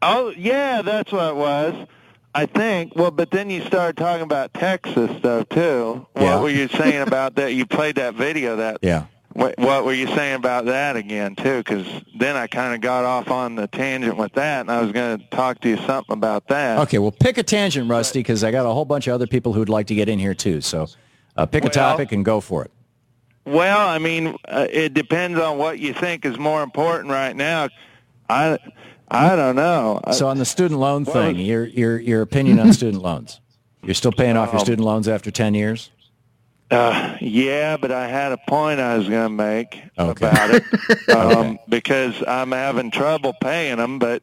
Oh, 0.00 0.30
yeah, 0.34 0.80
that's 0.80 1.12
what 1.12 1.28
it 1.28 1.36
was. 1.36 1.86
I 2.34 2.46
think. 2.46 2.94
Well, 2.94 3.10
but 3.10 3.30
then 3.30 3.50
you 3.50 3.62
started 3.64 3.96
talking 3.96 4.22
about 4.22 4.54
Texas 4.54 5.10
stuff 5.18 5.48
too. 5.48 6.06
Yeah. 6.16 6.22
What 6.36 6.42
were 6.42 6.48
you 6.50 6.68
saying 6.68 7.02
about 7.02 7.34
that? 7.36 7.54
You 7.54 7.66
played 7.66 7.96
that 7.96 8.14
video. 8.14 8.56
That 8.56 8.78
Yeah. 8.82 9.06
what, 9.32 9.58
what 9.58 9.84
were 9.84 9.92
you 9.92 10.06
saying 10.08 10.34
about 10.36 10.66
that 10.66 10.94
again 10.96 11.34
too? 11.34 11.58
Because 11.58 11.86
then 12.18 12.36
I 12.36 12.46
kind 12.46 12.74
of 12.74 12.80
got 12.80 13.04
off 13.04 13.30
on 13.30 13.56
the 13.56 13.66
tangent 13.66 14.16
with 14.16 14.32
that, 14.34 14.60
and 14.60 14.70
I 14.70 14.80
was 14.80 14.92
going 14.92 15.18
to 15.18 15.26
talk 15.30 15.60
to 15.62 15.68
you 15.68 15.76
something 15.78 16.12
about 16.12 16.46
that. 16.48 16.78
Okay, 16.80 16.98
well, 16.98 17.10
pick 17.10 17.36
a 17.38 17.42
tangent, 17.42 17.90
Rusty, 17.90 18.20
because 18.20 18.44
I 18.44 18.50
got 18.52 18.64
a 18.64 18.70
whole 18.70 18.84
bunch 18.84 19.08
of 19.08 19.14
other 19.14 19.26
people 19.26 19.52
who'd 19.52 19.68
like 19.68 19.86
to 19.88 19.94
get 19.96 20.08
in 20.08 20.18
here 20.20 20.34
too. 20.34 20.60
So 20.60 20.86
uh, 21.36 21.46
pick 21.46 21.64
a 21.64 21.66
Well- 21.66 21.72
topic 21.72 22.12
and 22.12 22.24
go 22.24 22.40
for 22.40 22.64
it. 22.64 22.70
Well, 23.46 23.88
I 23.88 23.98
mean, 23.98 24.36
uh, 24.46 24.66
it 24.70 24.94
depends 24.94 25.40
on 25.40 25.58
what 25.58 25.78
you 25.80 25.94
think 25.94 26.24
is 26.24 26.38
more 26.38 26.62
important 26.62 27.10
right 27.10 27.34
now. 27.34 27.68
I, 28.28 28.58
I 29.10 29.34
don't 29.36 29.56
know. 29.56 30.00
So 30.12 30.28
on 30.28 30.38
the 30.38 30.44
student 30.44 30.78
loan 30.80 31.04
Well- 31.04 31.14
thing, 31.14 31.36
your 31.36 31.64
your 31.66 31.98
your 32.00 32.22
opinion 32.22 32.58
on 32.60 32.72
student 32.72 33.02
loans? 33.02 33.40
You're 33.82 33.94
still 33.94 34.12
paying 34.12 34.36
off 34.36 34.52
your 34.52 34.60
student 34.60 34.84
loans 34.86 35.08
after 35.08 35.30
ten 35.30 35.54
years? 35.54 35.90
Uh, 36.70 37.16
yeah, 37.20 37.76
but 37.76 37.90
I 37.90 38.06
had 38.06 38.30
a 38.30 38.36
point 38.46 38.78
I 38.78 38.96
was 38.96 39.08
going 39.08 39.24
to 39.24 39.28
make 39.28 39.82
Okay. 39.98 40.28
about 40.28 40.50
it 40.54 40.62
um, 41.08 41.26
Okay. 41.26 41.58
because 41.68 42.22
I'm 42.28 42.52
having 42.52 42.92
trouble 42.92 43.34
paying 43.40 43.78
them, 43.78 43.98
but 43.98 44.22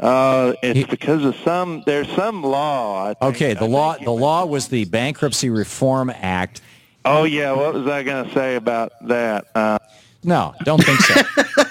uh, 0.00 0.54
it's 0.64 0.78
He- 0.80 0.84
because 0.86 1.24
of 1.24 1.36
some. 1.44 1.84
There's 1.86 2.08
some 2.16 2.42
law. 2.42 3.14
Think. 3.14 3.22
Okay, 3.36 3.54
the 3.54 3.66
I 3.66 3.68
law 3.68 3.96
the 4.02 4.10
law 4.10 4.46
was 4.46 4.66
the 4.68 4.84
Bankruptcy 4.86 5.48
Reform 5.50 6.10
Act. 6.10 6.60
Oh 7.04 7.22
yeah, 7.24 7.52
what 7.52 7.74
was 7.74 7.86
I 7.86 8.02
going 8.02 8.26
to 8.26 8.34
say 8.34 8.56
about 8.56 8.90
that? 9.06 9.44
Uh, 9.54 9.78
No, 10.24 10.54
don't 10.64 10.82
think 10.82 10.98
so. 11.00 11.22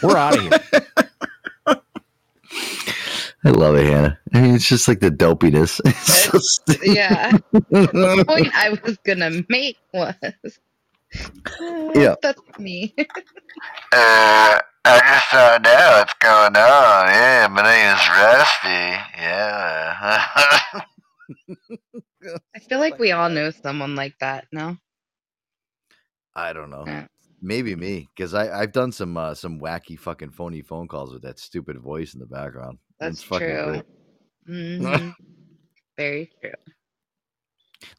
We're 0.07 0.15
out 0.17 0.37
of 0.37 0.43
here. 0.43 1.07
I 3.45 3.49
love 3.51 3.75
it, 3.75 3.85
Hannah. 3.87 4.19
I 4.33 4.41
mean, 4.41 4.55
it's 4.55 4.67
just 4.67 4.87
like 4.87 4.99
the 4.99 5.11
dopiness. 5.11 5.79
So. 6.29 6.73
Yeah. 6.83 7.31
the 7.51 8.25
point 8.27 8.51
I 8.55 8.77
was 8.83 8.97
gonna 9.05 9.43
make 9.49 9.77
was 9.93 10.13
Yeah. 11.95 12.15
that's 12.21 12.41
me. 12.59 12.93
Uh, 13.91 14.59
I 14.85 14.99
just 14.99 15.31
don't 15.31 15.63
know 15.63 15.95
what's 15.97 16.13
going 16.15 16.55
on. 16.55 17.07
Yeah, 17.07 17.47
my 17.49 17.63
name 17.63 17.95
is 17.95 18.09
Rusty. 18.09 18.91
Yeah. 19.17 20.83
I 22.55 22.59
feel 22.59 22.79
like 22.79 22.99
we 22.99 23.11
all 23.11 23.29
know 23.29 23.49
someone 23.51 23.95
like 23.95 24.17
that, 24.19 24.45
no? 24.51 24.77
I 26.35 26.53
don't 26.53 26.69
know. 26.69 26.83
Yeah. 26.85 27.07
Maybe 27.41 27.75
me, 27.75 28.09
because 28.15 28.33
I 28.33 28.61
I've 28.61 28.73
done 28.73 28.91
some 28.91 29.15
uh, 29.17 29.33
some 29.33 29.59
wacky 29.59 29.97
fucking 29.97 30.31
phony 30.31 30.61
phone 30.61 30.87
calls 30.87 31.13
with 31.13 31.23
that 31.23 31.39
stupid 31.39 31.79
voice 31.79 32.13
in 32.13 32.19
the 32.19 32.25
background. 32.25 32.79
That's 32.99 33.21
true. 33.21 33.83
Mhm. 34.47 35.15
Very 35.97 36.31
true. 36.41 36.51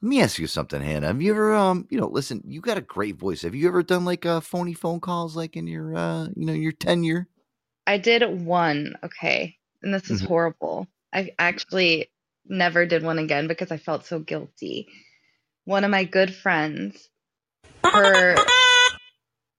Let 0.02 0.08
me 0.08 0.22
ask 0.22 0.38
you 0.38 0.46
something, 0.46 0.80
Hannah. 0.82 1.08
Have 1.08 1.22
you 1.22 1.32
ever, 1.32 1.54
um, 1.54 1.86
you 1.90 1.98
know, 2.00 2.06
listen, 2.08 2.42
you 2.46 2.60
got 2.60 2.78
a 2.78 2.82
great 2.82 3.16
voice. 3.16 3.42
Have 3.42 3.54
you 3.54 3.68
ever 3.68 3.82
done 3.82 4.04
like 4.04 4.26
uh, 4.26 4.40
phony 4.40 4.74
phone 4.74 5.00
calls, 5.00 5.36
like 5.36 5.56
in 5.56 5.66
your, 5.66 5.96
uh, 5.96 6.28
you 6.36 6.46
know, 6.46 6.52
your 6.52 6.72
tenure? 6.72 7.28
I 7.86 7.98
did 7.98 8.22
one, 8.46 8.96
okay, 9.04 9.58
and 9.82 9.92
this 9.94 10.10
is 10.10 10.20
Mhm. 10.20 10.26
horrible. 10.26 10.88
I 11.12 11.34
actually 11.38 12.10
never 12.46 12.86
did 12.86 13.02
one 13.02 13.18
again 13.18 13.48
because 13.48 13.72
I 13.72 13.78
felt 13.78 14.06
so 14.06 14.20
guilty. 14.20 14.88
One 15.64 15.84
of 15.84 15.90
my 15.90 16.04
good 16.04 16.34
friends, 16.34 17.08
her 17.84 18.36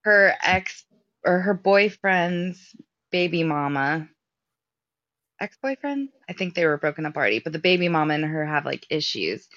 her 0.03 0.33
ex 0.43 0.85
or 1.25 1.39
her 1.41 1.53
boyfriend's 1.53 2.75
baby 3.11 3.43
mama, 3.43 4.09
ex 5.41 5.57
boyfriend. 5.61 6.09
I 6.29 6.33
think 6.33 6.53
they 6.53 6.65
were 6.65 6.77
broken 6.77 7.05
up 7.05 7.17
already, 7.17 7.39
but 7.39 7.53
the 7.53 7.59
baby 7.59 7.89
mama 7.89 8.13
and 8.13 8.25
her 8.25 8.45
have 8.45 8.65
like 8.65 8.85
issues. 8.89 9.47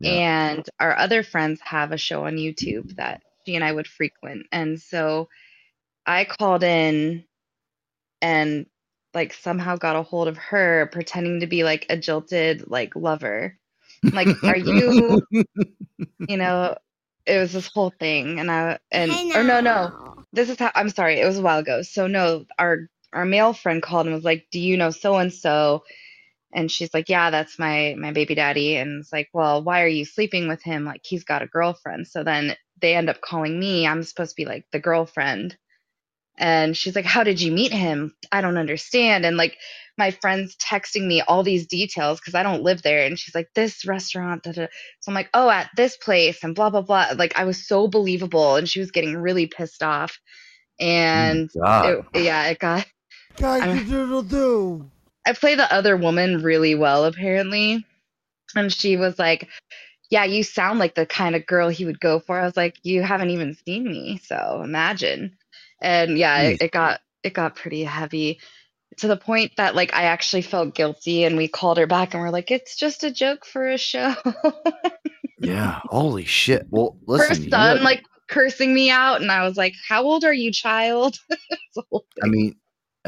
Yeah. 0.00 0.10
And 0.10 0.68
our 0.78 0.96
other 0.96 1.22
friends 1.22 1.60
have 1.62 1.92
a 1.92 1.98
show 1.98 2.26
on 2.26 2.36
YouTube 2.36 2.96
that 2.96 3.22
she 3.46 3.54
and 3.54 3.64
I 3.64 3.72
would 3.72 3.86
frequent, 3.86 4.46
and 4.52 4.80
so 4.80 5.28
I 6.06 6.24
called 6.24 6.62
in 6.62 7.24
and 8.20 8.66
like 9.14 9.32
somehow 9.32 9.76
got 9.76 9.96
a 9.96 10.02
hold 10.02 10.28
of 10.28 10.36
her 10.36 10.88
pretending 10.92 11.40
to 11.40 11.46
be 11.46 11.64
like 11.64 11.86
a 11.88 11.96
jilted 11.96 12.68
like 12.68 12.94
lover 12.94 13.56
like 14.12 14.28
are 14.44 14.56
you 14.56 15.20
you 16.28 16.36
know 16.36 16.76
it 17.26 17.38
was 17.38 17.52
this 17.52 17.68
whole 17.72 17.92
thing 17.98 18.38
and 18.38 18.50
i 18.50 18.78
and 18.90 19.10
or 19.34 19.42
no 19.42 19.60
no 19.60 20.24
this 20.32 20.48
is 20.48 20.58
how 20.58 20.70
i'm 20.74 20.90
sorry 20.90 21.20
it 21.20 21.26
was 21.26 21.38
a 21.38 21.42
while 21.42 21.58
ago 21.58 21.82
so 21.82 22.06
no 22.06 22.44
our 22.58 22.88
our 23.12 23.24
male 23.24 23.52
friend 23.52 23.82
called 23.82 24.06
and 24.06 24.14
was 24.14 24.24
like 24.24 24.46
do 24.50 24.60
you 24.60 24.76
know 24.76 24.90
so 24.90 25.16
and 25.16 25.32
so 25.32 25.82
and 26.52 26.70
she's 26.70 26.92
like 26.94 27.08
yeah 27.08 27.30
that's 27.30 27.58
my 27.58 27.94
my 27.98 28.12
baby 28.12 28.34
daddy. 28.34 28.76
And 28.76 29.00
it's 29.00 29.12
like 29.12 29.28
well 29.32 29.62
why 29.62 29.82
are 29.82 29.88
you 29.88 30.04
sleeping 30.04 30.48
with 30.48 30.62
him? 30.62 30.84
Like 30.84 31.02
he's 31.04 31.24
got 31.24 31.42
a 31.42 31.46
girlfriend. 31.46 32.06
So 32.06 32.24
then 32.24 32.56
they 32.80 32.94
end 32.94 33.10
up 33.10 33.20
calling 33.20 33.58
me. 33.58 33.86
I'm 33.86 34.02
supposed 34.02 34.30
to 34.30 34.42
be 34.42 34.46
like 34.46 34.64
the 34.72 34.80
girlfriend. 34.80 35.56
And 36.38 36.76
she's 36.76 36.94
like 36.96 37.04
how 37.04 37.24
did 37.24 37.40
you 37.40 37.52
meet 37.52 37.72
him? 37.72 38.14
I 38.32 38.40
don't 38.40 38.58
understand. 38.58 39.26
And 39.26 39.36
like 39.36 39.56
my 39.98 40.12
friends 40.12 40.56
texting 40.56 41.06
me 41.06 41.20
all 41.22 41.42
these 41.42 41.66
details 41.66 42.20
because 42.20 42.34
i 42.34 42.42
don't 42.42 42.62
live 42.62 42.82
there. 42.82 43.04
And 43.04 43.18
she's 43.18 43.34
like 43.34 43.48
this 43.54 43.84
restaurant 43.86 44.44
da, 44.44 44.52
da. 44.52 44.66
so 45.00 45.10
i'm 45.10 45.14
like 45.14 45.30
oh 45.34 45.50
at 45.50 45.70
this 45.76 45.96
place 45.96 46.42
and 46.44 46.54
blah 46.54 46.70
blah 46.70 46.82
blah. 46.82 47.08
Like 47.16 47.38
i 47.38 47.44
was 47.44 47.66
so 47.66 47.88
believable 47.88 48.56
and 48.56 48.68
she 48.68 48.80
was 48.80 48.90
getting 48.90 49.16
really 49.16 49.46
pissed 49.46 49.82
off. 49.82 50.18
And 50.80 51.50
it, 52.14 52.22
yeah 52.24 52.46
it 52.46 52.58
got 52.58 52.86
Doodle 53.38 54.22
doo. 54.22 54.90
I 55.26 55.32
play 55.32 55.54
the 55.54 55.72
other 55.72 55.96
woman 55.96 56.42
really 56.42 56.74
well, 56.74 57.04
apparently. 57.04 57.84
And 58.56 58.72
she 58.72 58.96
was 58.96 59.18
like, 59.18 59.48
Yeah, 60.10 60.24
you 60.24 60.42
sound 60.42 60.78
like 60.78 60.94
the 60.94 61.06
kind 61.06 61.36
of 61.36 61.46
girl 61.46 61.68
he 61.68 61.84
would 61.84 62.00
go 62.00 62.18
for. 62.20 62.38
I 62.38 62.44
was 62.44 62.56
like, 62.56 62.76
You 62.82 63.02
haven't 63.02 63.30
even 63.30 63.56
seen 63.66 63.84
me, 63.84 64.20
so 64.24 64.62
imagine. 64.64 65.36
And 65.80 66.18
yeah, 66.18 66.40
it, 66.42 66.62
it 66.62 66.70
got 66.72 67.00
it 67.22 67.34
got 67.34 67.56
pretty 67.56 67.84
heavy 67.84 68.40
to 68.98 69.06
the 69.06 69.16
point 69.16 69.52
that 69.56 69.74
like 69.74 69.94
I 69.94 70.04
actually 70.04 70.42
felt 70.42 70.74
guilty 70.74 71.24
and 71.24 71.36
we 71.36 71.46
called 71.46 71.78
her 71.78 71.86
back 71.86 72.14
and 72.14 72.22
we're 72.22 72.30
like, 72.30 72.50
It's 72.50 72.76
just 72.76 73.04
a 73.04 73.10
joke 73.10 73.44
for 73.44 73.68
a 73.68 73.78
show. 73.78 74.14
Yeah. 75.40 75.80
Holy 75.84 76.24
shit. 76.24 76.66
Well, 76.68 76.96
Her 77.06 77.14
listen. 77.14 77.44
you 77.44 77.50
son 77.50 77.82
like 77.84 78.02
cursing 78.28 78.74
me 78.74 78.90
out 78.90 79.20
and 79.20 79.30
I 79.30 79.46
was 79.46 79.56
like, 79.56 79.74
How 79.88 80.02
old 80.02 80.24
are 80.24 80.32
you, 80.32 80.50
child? 80.52 81.16
It's 81.30 81.76
a 81.76 81.82
whole 81.90 82.06
I 82.22 82.26
mean, 82.26 82.56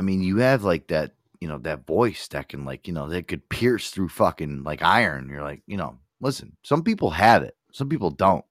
I 0.00 0.02
mean, 0.02 0.22
you 0.22 0.38
have 0.38 0.64
like 0.64 0.88
that, 0.88 1.12
you 1.42 1.48
know, 1.48 1.58
that 1.58 1.86
voice 1.86 2.26
that 2.30 2.48
can 2.48 2.64
like, 2.64 2.88
you 2.88 2.94
know, 2.94 3.10
that 3.10 3.28
could 3.28 3.46
pierce 3.50 3.90
through 3.90 4.08
fucking 4.08 4.64
like 4.64 4.82
iron. 4.82 5.28
You're 5.28 5.44
like, 5.44 5.62
you 5.68 5.76
know, 5.76 5.98
listen, 6.22 6.56
some 6.64 6.82
people 6.84 7.10
have 7.10 7.44
it, 7.44 7.54
some 7.74 7.90
people 7.90 8.10
don't. 8.10 8.46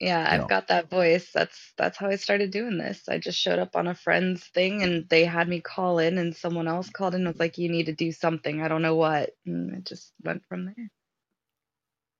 Yeah, 0.00 0.26
I've 0.30 0.42
know. 0.42 0.46
got 0.48 0.68
that 0.68 0.90
voice. 0.90 1.30
That's 1.32 1.74
that's 1.78 1.98
how 1.98 2.08
I 2.08 2.16
started 2.16 2.52
doing 2.52 2.78
this. 2.78 3.08
I 3.08 3.18
just 3.18 3.38
showed 3.40 3.58
up 3.60 3.76
on 3.76 3.88
a 3.88 3.94
friend's 3.96 4.44
thing 4.44 4.82
and 4.84 5.08
they 5.10 5.24
had 5.24 5.48
me 5.48 5.60
call 5.60 5.98
in 6.00 6.18
and 6.18 6.36
someone 6.36 6.68
else 6.68 6.90
called 6.90 7.14
in 7.14 7.22
and 7.22 7.28
was 7.28 7.40
like, 7.40 7.58
You 7.58 7.68
need 7.70 7.86
to 7.86 7.94
do 7.94 8.12
something. 8.12 8.62
I 8.62 8.68
don't 8.68 8.82
know 8.82 8.96
what. 8.96 9.30
And 9.46 9.74
it 9.74 9.86
just 9.86 10.12
went 10.24 10.44
from 10.48 10.66
there. 10.66 10.90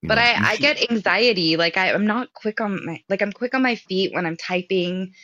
You 0.02 0.08
But 0.08 0.18
know, 0.18 0.22
I, 0.22 0.50
I 0.50 0.56
should- 0.56 0.60
get 0.62 0.90
anxiety. 0.90 1.56
Like 1.56 1.76
I, 1.76 1.92
I'm 1.92 2.06
not 2.06 2.32
quick 2.34 2.60
on 2.60 2.84
my 2.86 3.02
like 3.08 3.22
I'm 3.22 3.32
quick 3.32 3.54
on 3.54 3.62
my 3.62 3.76
feet 3.76 4.14
when 4.14 4.26
I'm 4.26 4.36
typing 4.36 5.14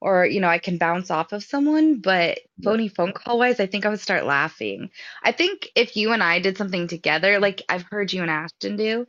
or 0.00 0.26
you 0.26 0.40
know, 0.40 0.48
I 0.48 0.58
can 0.58 0.78
bounce 0.78 1.10
off 1.10 1.32
of 1.32 1.42
someone, 1.42 2.00
but 2.00 2.38
phony 2.62 2.88
phone 2.88 3.12
call 3.12 3.38
wise, 3.38 3.60
I 3.60 3.66
think 3.66 3.86
I 3.86 3.88
would 3.88 4.00
start 4.00 4.24
laughing. 4.26 4.90
I 5.24 5.32
think 5.32 5.68
if 5.74 5.96
you 5.96 6.12
and 6.12 6.22
I 6.22 6.38
did 6.38 6.56
something 6.58 6.86
together, 6.88 7.38
like 7.40 7.62
I've 7.68 7.84
heard 7.90 8.12
you 8.12 8.22
and 8.22 8.30
Ashton 8.30 8.76
do, 8.76 9.06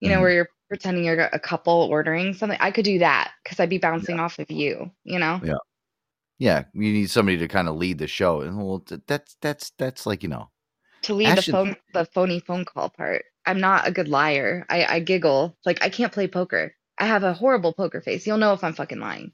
you 0.00 0.08
know, 0.08 0.18
Mhm. 0.18 0.20
where 0.20 0.30
you're 0.32 0.48
pretending 0.68 1.04
you're 1.04 1.18
a 1.32 1.38
couple 1.40 1.88
ordering 1.90 2.32
something, 2.34 2.58
I 2.60 2.70
could 2.70 2.84
do 2.84 3.00
that 3.00 3.32
because 3.42 3.58
I'd 3.58 3.68
be 3.70 3.78
bouncing 3.78 4.20
off 4.20 4.38
of 4.38 4.50
you, 4.50 4.90
you 5.04 5.18
know? 5.18 5.40
Yeah. 5.44 5.54
Yeah, 6.38 6.64
you 6.72 6.92
need 6.92 7.10
somebody 7.10 7.36
to 7.38 7.48
kind 7.48 7.68
of 7.68 7.76
lead 7.76 7.98
the 7.98 8.06
show, 8.06 8.40
and 8.40 8.56
well, 8.56 8.82
that's 9.06 9.36
that's 9.42 9.72
that's 9.76 10.06
like 10.06 10.22
you 10.22 10.28
know, 10.30 10.50
To 11.02 11.14
lead 11.14 11.26
Actually- 11.26 11.52
the 11.52 11.52
phone 11.52 11.76
the 11.92 12.04
phony 12.06 12.40
phone 12.40 12.64
call 12.64 12.88
part. 12.88 13.24
I'm 13.46 13.60
not 13.60 13.86
a 13.86 13.90
good 13.90 14.08
liar. 14.08 14.64
I, 14.70 14.84
I 14.86 15.00
giggle. 15.00 15.56
Like 15.66 15.82
I 15.84 15.88
can't 15.90 16.12
play 16.12 16.28
poker. 16.28 16.74
I 16.98 17.06
have 17.06 17.24
a 17.24 17.34
horrible 17.34 17.72
poker 17.74 18.00
face. 18.00 18.26
You'll 18.26 18.38
know 18.38 18.52
if 18.54 18.62
I'm 18.64 18.72
fucking 18.74 19.00
lying. 19.00 19.32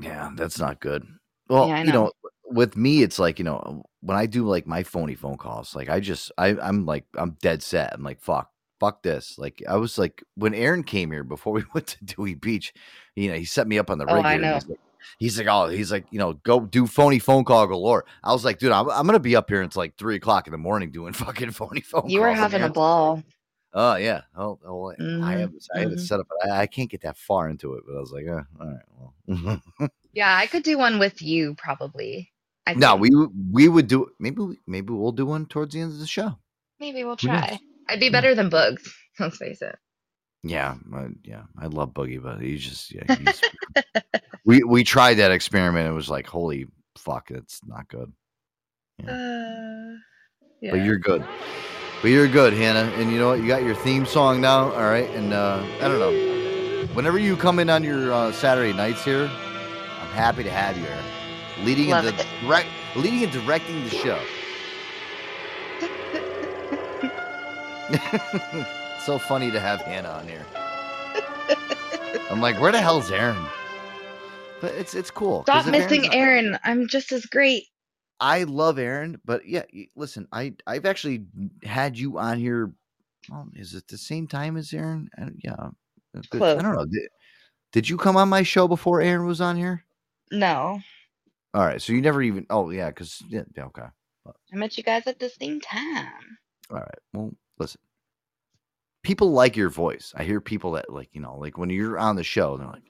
Yeah, 0.00 0.30
that's 0.34 0.58
not 0.58 0.80
good. 0.80 1.06
Well, 1.48 1.68
Yeah, 1.68 1.76
I 1.76 1.82
you 1.82 1.92
know, 1.92 2.04
know. 2.04 2.12
with 2.44 2.76
me, 2.76 3.02
it's 3.02 3.18
like 3.18 3.38
you 3.38 3.44
know, 3.44 3.82
when 4.00 4.16
I 4.16 4.26
do 4.26 4.46
like 4.46 4.66
my 4.66 4.82
phony 4.82 5.14
phone 5.14 5.36
calls, 5.36 5.74
like 5.74 5.88
I 5.88 6.00
just 6.00 6.30
I 6.38 6.48
I'm 6.58 6.86
like 6.86 7.04
I'm 7.16 7.36
dead 7.42 7.62
set. 7.62 7.92
I'm 7.94 8.02
like 8.02 8.20
fuck. 8.20 8.50
Fuck 8.80 9.02
this! 9.02 9.36
Like 9.38 9.60
I 9.68 9.74
was 9.76 9.98
like 9.98 10.22
when 10.36 10.54
Aaron 10.54 10.84
came 10.84 11.10
here 11.10 11.24
before 11.24 11.52
we 11.52 11.64
went 11.74 11.88
to 11.88 12.04
Dewey 12.04 12.34
Beach, 12.34 12.72
you 13.16 13.28
know 13.28 13.36
he 13.36 13.44
set 13.44 13.66
me 13.66 13.76
up 13.78 13.90
on 13.90 13.98
the 13.98 14.04
Oh, 14.08 14.14
regular. 14.14 14.28
I 14.30 14.36
know. 14.36 14.54
He's 14.54 14.68
like, 14.68 14.78
he's 15.18 15.38
like, 15.38 15.46
oh, 15.48 15.66
he's 15.68 15.90
like, 15.90 16.06
you 16.12 16.18
know, 16.20 16.34
go 16.34 16.60
do 16.60 16.86
phony 16.86 17.18
phone 17.18 17.44
call 17.44 17.66
galore. 17.66 18.04
I 18.22 18.32
was 18.32 18.44
like, 18.44 18.58
dude, 18.60 18.70
I'm, 18.70 18.88
I'm 18.88 19.04
gonna 19.06 19.18
be 19.18 19.34
up 19.34 19.50
here 19.50 19.62
until 19.62 19.80
like 19.80 19.96
three 19.96 20.14
o'clock 20.14 20.46
in 20.46 20.52
the 20.52 20.58
morning 20.58 20.92
doing 20.92 21.12
fucking 21.24 21.50
phony 21.50 21.80
phone. 21.80 22.08
You 22.08 22.20
were 22.20 22.32
having 22.32 22.62
a 22.62 22.70
ball. 22.70 23.22
Oh 23.74 23.96
yeah. 23.96 24.22
Oh, 24.36 24.58
oh 24.66 24.90
I 24.90 24.94
Mhm, 24.96 25.40
have 25.40 25.52
I 25.74 25.80
have 25.80 25.92
it 25.92 25.98
mhm. 25.98 26.06
set 26.06 26.20
up, 26.20 26.26
but 26.28 26.50
I, 26.50 26.60
I 26.62 26.66
can't 26.66 26.90
get 26.90 27.02
that 27.02 27.16
far 27.18 27.48
into 27.50 27.74
it. 27.74 27.84
But 27.86 27.96
I 27.96 28.00
was 28.00 28.12
like, 28.12 28.26
eh, 28.26 28.42
all 28.60 28.66
right, 28.66 29.62
well. 29.78 29.90
Yeah, 30.14 30.34
I 30.36 30.46
could 30.46 30.62
do 30.62 30.78
one 30.78 30.98
with 30.98 31.20
you 31.22 31.54
probably. 31.56 32.32
I 32.66 32.74
no, 32.74 32.90
think. 32.92 33.02
we 33.02 33.10
would- 33.14 33.52
we 33.52 33.68
would 33.68 33.86
do 33.86 34.10
maybe 34.18 34.58
maybe 34.66 34.92
we'll 34.92 35.12
do 35.12 35.26
one 35.26 35.46
towards 35.46 35.74
the 35.74 35.80
end 35.80 35.92
of 35.92 35.98
the 35.98 36.06
show. 36.06 36.38
maybe 36.80 37.04
we'll 37.04 37.16
try. 37.16 37.58
I'd 37.88 38.00
be 38.00 38.10
better 38.10 38.34
than 38.34 38.48
Bugs. 38.48 38.92
Let's 39.18 39.36
face 39.36 39.62
it. 39.62 39.76
Yeah, 40.44 40.76
I, 40.94 41.08
yeah, 41.24 41.42
I 41.58 41.66
love 41.66 41.92
Boogie, 41.94 42.22
but 42.22 42.40
he's 42.40 42.62
just 42.64 42.92
yeah. 42.94 43.04
He's, 43.16 43.42
we 44.44 44.62
we 44.62 44.84
tried 44.84 45.14
that 45.14 45.30
experiment. 45.32 45.88
It 45.88 45.92
was 45.92 46.08
like, 46.08 46.26
holy 46.26 46.66
fuck, 46.96 47.30
it's 47.30 47.60
not 47.66 47.88
good. 47.88 48.12
Uh, 49.06 49.98
yeah. 50.60 50.70
But 50.72 50.84
you're 50.84 50.98
good. 50.98 51.24
But 52.00 52.10
you're 52.12 52.28
good, 52.28 52.52
Hannah. 52.52 52.92
And 52.96 53.10
you 53.10 53.18
know 53.18 53.28
what? 53.28 53.40
You 53.40 53.48
got 53.48 53.64
your 53.64 53.74
theme 53.74 54.06
song 54.06 54.40
now. 54.40 54.72
All 54.72 54.84
right. 54.88 55.10
And 55.10 55.32
uh, 55.32 55.64
I 55.80 55.88
don't 55.88 55.98
know. 55.98 56.86
Whenever 56.94 57.18
you 57.18 57.36
come 57.36 57.58
in 57.58 57.68
on 57.68 57.82
your 57.82 58.12
uh, 58.12 58.32
Saturday 58.32 58.72
nights 58.72 59.04
here, 59.04 59.24
I'm 59.24 60.08
happy 60.14 60.44
to 60.44 60.50
have 60.50 60.76
you 60.76 60.84
here. 60.84 60.98
Leading 61.64 61.90
Love 61.90 62.06
and 62.06 62.16
direct, 62.40 62.68
leading 62.94 63.24
and 63.24 63.32
directing 63.32 63.82
the 63.84 63.90
show. 63.90 64.20
so 69.04 69.18
funny 69.18 69.50
to 69.50 69.58
have 69.58 69.80
Hannah 69.80 70.10
on 70.10 70.28
here. 70.28 70.44
I'm 72.30 72.40
like, 72.40 72.60
where 72.60 72.70
the 72.70 72.80
hell's 72.80 73.10
Aaron? 73.10 73.44
But 74.60 74.74
it's 74.74 74.94
it's 74.94 75.10
cool. 75.10 75.42
Stop 75.42 75.66
missing 75.66 76.12
Aaron. 76.12 76.58
I'm 76.64 76.86
just 76.88 77.12
as 77.12 77.26
great. 77.26 77.64
I 78.20 78.44
love 78.44 78.78
Aaron, 78.78 79.20
but 79.24 79.46
yeah, 79.46 79.62
listen, 79.94 80.26
I 80.32 80.54
I've 80.66 80.86
actually 80.86 81.24
had 81.62 81.98
you 81.98 82.18
on 82.18 82.38
here. 82.38 82.72
Well, 83.30 83.48
is 83.54 83.74
it 83.74 83.86
the 83.88 83.98
same 83.98 84.26
time 84.26 84.56
as 84.56 84.72
Aaron? 84.72 85.08
I, 85.18 85.28
yeah, 85.44 85.54
uh, 85.58 85.70
but 86.32 86.58
I 86.58 86.62
don't 86.62 86.74
know. 86.74 86.86
Did, 86.86 87.08
did 87.72 87.88
you 87.88 87.96
come 87.96 88.16
on 88.16 88.28
my 88.28 88.42
show 88.42 88.66
before 88.66 89.00
Aaron 89.00 89.26
was 89.26 89.40
on 89.40 89.56
here? 89.56 89.84
No, 90.32 90.80
All 91.54 91.64
right, 91.64 91.80
so 91.80 91.92
you 91.92 92.00
never 92.00 92.22
even. 92.22 92.46
Oh 92.50 92.70
yeah, 92.70 92.88
because 92.88 93.22
yeah, 93.28 93.42
yeah, 93.56 93.64
okay. 93.66 93.86
I 94.52 94.56
met 94.56 94.76
you 94.76 94.82
guys 94.84 95.06
at 95.06 95.18
the 95.18 95.30
same 95.30 95.60
time. 95.60 96.38
All 96.70 96.78
right. 96.78 96.98
Well, 97.12 97.32
listen. 97.58 97.80
People 99.02 99.32
like 99.32 99.56
your 99.56 99.70
voice. 99.70 100.12
I 100.16 100.24
hear 100.24 100.40
people 100.40 100.72
that 100.72 100.92
like, 100.92 101.08
you 101.14 101.20
know, 101.20 101.36
like 101.38 101.56
when 101.56 101.70
you're 101.70 101.98
on 101.98 102.16
the 102.16 102.24
show, 102.24 102.56
they're 102.56 102.66
like, 102.66 102.82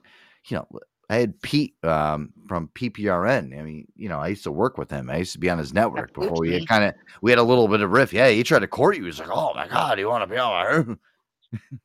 you 0.47 0.57
know, 0.57 0.67
I 1.09 1.15
had 1.17 1.41
Pete 1.41 1.73
um, 1.83 2.31
from 2.47 2.69
PPRN. 2.75 3.57
I 3.57 3.63
mean, 3.63 3.87
you 3.95 4.09
know, 4.09 4.19
I 4.19 4.27
used 4.27 4.43
to 4.43 4.51
work 4.51 4.77
with 4.77 4.91
him. 4.91 5.09
I 5.09 5.17
used 5.17 5.33
to 5.33 5.39
be 5.39 5.49
on 5.49 5.57
his 5.57 5.73
network 5.73 6.13
before 6.13 6.39
we 6.39 6.53
had 6.53 6.67
kind 6.67 6.83
of 6.83 6.93
we 7.21 7.31
had 7.31 7.39
a 7.39 7.43
little 7.43 7.67
bit 7.67 7.81
of 7.81 7.91
riff. 7.91 8.13
Yeah, 8.13 8.29
he 8.29 8.43
tried 8.43 8.59
to 8.59 8.67
court 8.67 8.95
you. 8.95 9.01
He 9.01 9.07
was 9.07 9.19
like, 9.19 9.29
"Oh 9.31 9.53
my 9.55 9.67
god, 9.67 9.97
you 9.97 10.07
want 10.07 10.21
to 10.23 10.27
be 10.27 10.37
on?" 10.37 10.99
my 11.51 11.59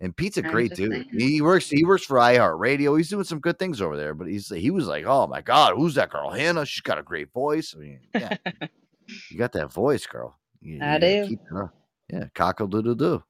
and 0.00 0.16
Pete's 0.16 0.38
a 0.38 0.44
I'm 0.44 0.50
great 0.50 0.74
dude. 0.74 0.92
saying. 0.92 1.10
He 1.12 1.42
works. 1.42 1.68
He 1.68 1.84
works 1.84 2.04
for 2.04 2.16
iHeartRadio. 2.16 2.96
He's 2.96 3.10
doing 3.10 3.24
some 3.24 3.40
good 3.40 3.58
things 3.58 3.82
over 3.82 3.96
there. 3.96 4.14
But 4.14 4.28
he's 4.28 4.48
he 4.48 4.70
was 4.70 4.86
like, 4.86 5.04
"Oh 5.06 5.26
my 5.26 5.42
god, 5.42 5.74
who's 5.76 5.94
that 5.96 6.08
girl, 6.10 6.30
Hannah? 6.30 6.64
She's 6.64 6.80
got 6.80 6.98
a 6.98 7.02
great 7.02 7.30
voice." 7.32 7.74
I 7.76 7.80
mean, 7.80 8.00
yeah, 8.14 8.36
you 9.30 9.36
got 9.36 9.52
that 9.52 9.70
voice, 9.70 10.06
girl. 10.06 10.38
You, 10.62 10.74
I 10.74 10.74
you 10.74 10.80
gotta 10.80 11.22
do. 11.22 11.28
keep 11.28 11.40
it 11.40 11.56
up. 11.56 11.74
Yeah, 12.10 12.24
cockle 12.34 12.68
doodle 12.68 12.94
doo. 12.94 13.22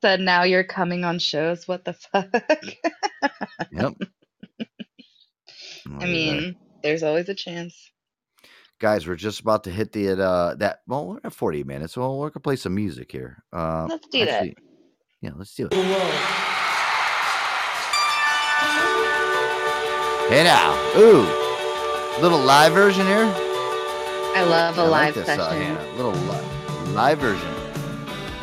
Said 0.00 0.20
now 0.20 0.44
you're 0.44 0.64
coming 0.64 1.04
on 1.04 1.18
shows. 1.18 1.66
What 1.66 1.84
the 1.84 1.92
fuck? 1.94 2.28
yep. 3.72 3.94
I 6.00 6.06
mean, 6.06 6.54
there's 6.82 7.02
always 7.02 7.28
a 7.28 7.34
chance. 7.34 7.90
guys, 8.78 9.06
we're 9.08 9.16
just 9.16 9.40
about 9.40 9.64
to 9.64 9.70
hit 9.70 9.92
the 9.92 10.22
uh 10.22 10.54
that. 10.56 10.80
Well, 10.86 11.06
we're 11.08 11.20
at 11.24 11.32
forty 11.32 11.64
minutes. 11.64 11.96
Well, 11.96 12.18
we're 12.18 12.30
gonna 12.30 12.42
play 12.42 12.56
some 12.56 12.74
music 12.74 13.10
here. 13.10 13.42
Uh, 13.52 13.86
Let's 13.88 14.06
do 14.08 14.24
that. 14.24 14.46
Yeah, 15.20 15.30
let's 15.34 15.54
do 15.54 15.66
it. 15.70 15.74
Hey 20.28 20.44
now, 20.44 20.74
ooh, 20.98 21.26
little 22.20 22.38
live 22.38 22.74
version 22.74 23.06
here. 23.06 23.24
I 24.36 24.44
love 24.46 24.76
a 24.78 24.82
I 24.82 24.84
like 24.84 25.06
live 25.06 25.14
this, 25.14 25.24
session. 25.26 25.40
Uh, 25.40 25.50
Hannah. 25.52 25.96
little 25.96 26.12
li- 26.12 26.92
live 26.92 27.18
version. 27.18 27.48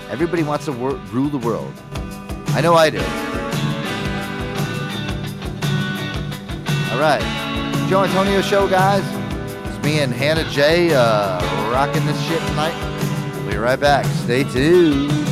Everybody 0.10 0.44
wants 0.44 0.66
to 0.66 0.72
wor- 0.72 0.96
rule 1.12 1.30
the 1.30 1.38
world. 1.38 1.74
I 2.50 2.62
know 2.62 2.76
I 2.76 2.90
do. 2.90 3.00
All 6.94 7.02
right, 7.02 7.22
Joe 7.90 8.04
Antonio 8.04 8.42
show, 8.42 8.70
guys. 8.70 9.04
It's 9.68 9.84
me 9.84 10.00
and 10.00 10.14
Hannah 10.14 10.50
J 10.50 10.94
uh, 10.94 11.40
rocking 11.72 12.06
this 12.06 12.22
shit 12.26 12.40
tonight. 12.48 12.74
We'll 13.42 13.52
be 13.52 13.58
right 13.58 13.80
back. 13.80 14.06
Stay 14.24 14.44
tuned. 14.46 15.25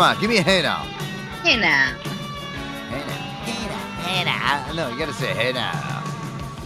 Come 0.00 0.16
on, 0.16 0.18
give 0.18 0.30
me 0.30 0.38
a 0.38 0.42
hey 0.42 0.62
now. 0.62 0.78
Hey 1.44 1.60
now. 1.60 1.92
Hey 2.88 3.04
now. 3.04 3.20
Hey 3.44 3.68
now. 3.68 3.84
Hey 4.00 4.24
now. 4.24 4.72
No, 4.72 4.88
you 4.88 4.98
gotta 4.98 5.12
say 5.12 5.34
hey 5.34 5.52
now. 5.52 5.72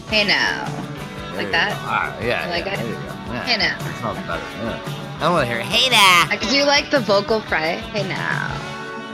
Hey 0.08 0.24
now. 0.24 0.70
There 1.32 1.42
Like 1.42 1.50
that? 1.50 1.72
Ah, 1.82 2.16
yeah. 2.22 2.44
You 2.44 2.50
like 2.50 2.64
yeah, 2.64 2.74
it? 2.74 2.76
There 2.76 2.86
you 2.86 2.94
go. 2.94 3.00
Yeah. 3.02 3.42
Hey 3.42 3.56
now. 3.58 3.76
That 3.82 3.96
sounds 3.98 4.22
better. 4.28 4.46
Yeah. 4.62 5.18
I 5.18 5.20
don't 5.26 5.32
want 5.32 5.48
to 5.48 5.52
hear 5.52 5.62
hey 5.64 5.90
now. 5.90 6.28
Because 6.30 6.54
you 6.54 6.62
like 6.62 6.92
the 6.92 7.00
vocal 7.00 7.40
fry. 7.40 7.82
Hey 7.90 8.06
now. 8.06 8.54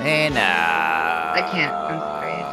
Hey 0.03 0.29
now. 0.29 1.33
I 1.33 1.41
can't. 1.51 1.73
I'm 1.73 1.99
sorry. 2.01 2.45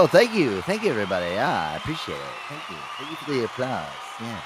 Oh, 0.00 0.08
thank 0.10 0.32
you. 0.32 0.62
Thank 0.62 0.84
you, 0.84 0.90
everybody. 0.90 1.34
Yeah, 1.34 1.72
I 1.72 1.76
appreciate 1.76 2.16
it. 2.16 2.32
Thank 2.48 2.62
you. 2.70 2.76
Thank 2.96 3.10
you 3.10 3.16
for 3.16 3.30
the 3.30 3.44
applause. 3.44 3.92
Yeah. 4.22 4.40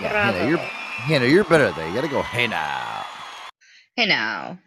Yeah, 0.00 0.32
Hannah, 0.32 0.48
you're, 0.48 0.56
Bravo. 0.56 0.77
Hannah, 1.08 1.24
you're 1.24 1.44
better 1.44 1.64
at 1.64 1.76
that. 1.76 1.88
You 1.88 1.94
got 1.94 2.02
to 2.02 2.08
go, 2.08 2.20
hey 2.20 2.46
now. 2.46 3.02
Hey 3.96 4.04
now. 4.04 4.58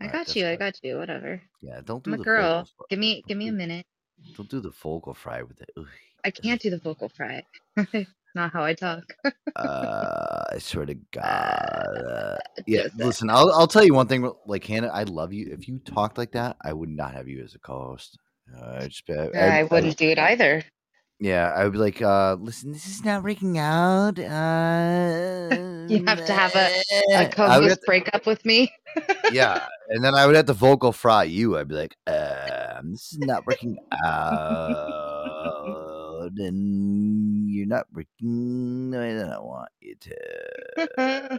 I 0.00 0.06
Alright, 0.06 0.12
got 0.12 0.26
that's 0.26 0.34
you. 0.34 0.44
I 0.48 0.56
got 0.56 0.74
you. 0.82 0.98
Whatever. 0.98 1.40
Yeah, 1.62 1.80
don't 1.84 2.02
do 2.02 2.10
I'm 2.10 2.14
a 2.14 2.16
the 2.18 2.24
girl. 2.24 2.68
Give 2.90 2.98
me 2.98 3.22
give 3.28 3.38
me 3.38 3.46
a 3.46 3.52
minute. 3.52 3.86
Don't 4.36 4.50
do 4.50 4.58
the 4.58 4.70
vocal 4.70 5.14
fry 5.14 5.42
with 5.42 5.60
it. 5.60 5.70
Ugh. 5.78 5.86
I 6.24 6.32
can't 6.32 6.60
do 6.60 6.70
the 6.70 6.78
vocal 6.78 7.08
fry. 7.08 7.44
Not 8.34 8.52
how 8.52 8.64
I 8.64 8.74
talk. 8.74 9.04
Uh, 9.54 10.42
I 10.50 10.58
swear 10.58 10.86
to 10.86 10.94
God. 11.12 11.22
Uh, 11.22 12.36
yeah, 12.66 12.88
listen, 12.96 13.30
I'll, 13.30 13.52
I'll 13.52 13.68
tell 13.68 13.84
you 13.84 13.94
one 13.94 14.08
thing. 14.08 14.28
Like, 14.44 14.64
Hannah, 14.64 14.88
I 14.88 15.04
love 15.04 15.32
you. 15.32 15.52
If 15.52 15.68
you 15.68 15.78
talked 15.78 16.18
like 16.18 16.32
that, 16.32 16.56
I 16.64 16.72
would 16.72 16.88
not 16.88 17.14
have 17.14 17.28
you 17.28 17.44
as 17.44 17.54
a 17.54 17.60
co 17.60 17.90
host. 17.90 18.18
Uh, 18.52 18.78
I 18.80 18.88
just, 18.88 19.08
I, 19.08 19.60
I 19.60 19.62
wouldn't 19.62 19.96
do 19.96 20.08
it 20.08 20.18
either. 20.18 20.64
Yeah, 21.18 21.50
I 21.56 21.64
would 21.64 21.72
be 21.72 21.78
like, 21.78 22.02
uh, 22.02 22.36
listen, 22.38 22.72
this 22.72 22.86
is 22.86 23.02
not 23.02 23.22
working 23.24 23.56
out. 23.58 24.18
Uh, 24.18 25.86
You 25.88 26.04
have 26.06 26.26
to 26.26 26.32
have 26.32 26.54
a, 26.54 26.68
would 27.08 27.32
co-host 27.32 27.68
have 27.70 27.80
to- 27.80 27.86
break 27.86 28.10
up 28.12 28.26
with 28.26 28.44
me. 28.44 28.70
yeah, 29.32 29.66
and 29.88 30.04
then 30.04 30.14
I 30.14 30.26
would 30.26 30.36
have 30.36 30.44
to 30.46 30.52
vocal 30.52 30.92
fry 30.92 31.24
you. 31.24 31.56
I'd 31.56 31.68
be 31.68 31.74
like, 31.74 31.96
um, 32.06 32.92
this 32.92 33.14
is 33.14 33.18
not 33.20 33.46
working 33.46 33.78
out, 34.04 34.52
and 36.36 37.48
you're 37.50 37.66
not 37.66 37.86
working 37.94 38.90
the 38.90 38.98
way 38.98 39.14
that 39.14 39.32
I 39.32 39.38
want 39.38 39.70
you 39.80 39.94
to. 40.00 41.38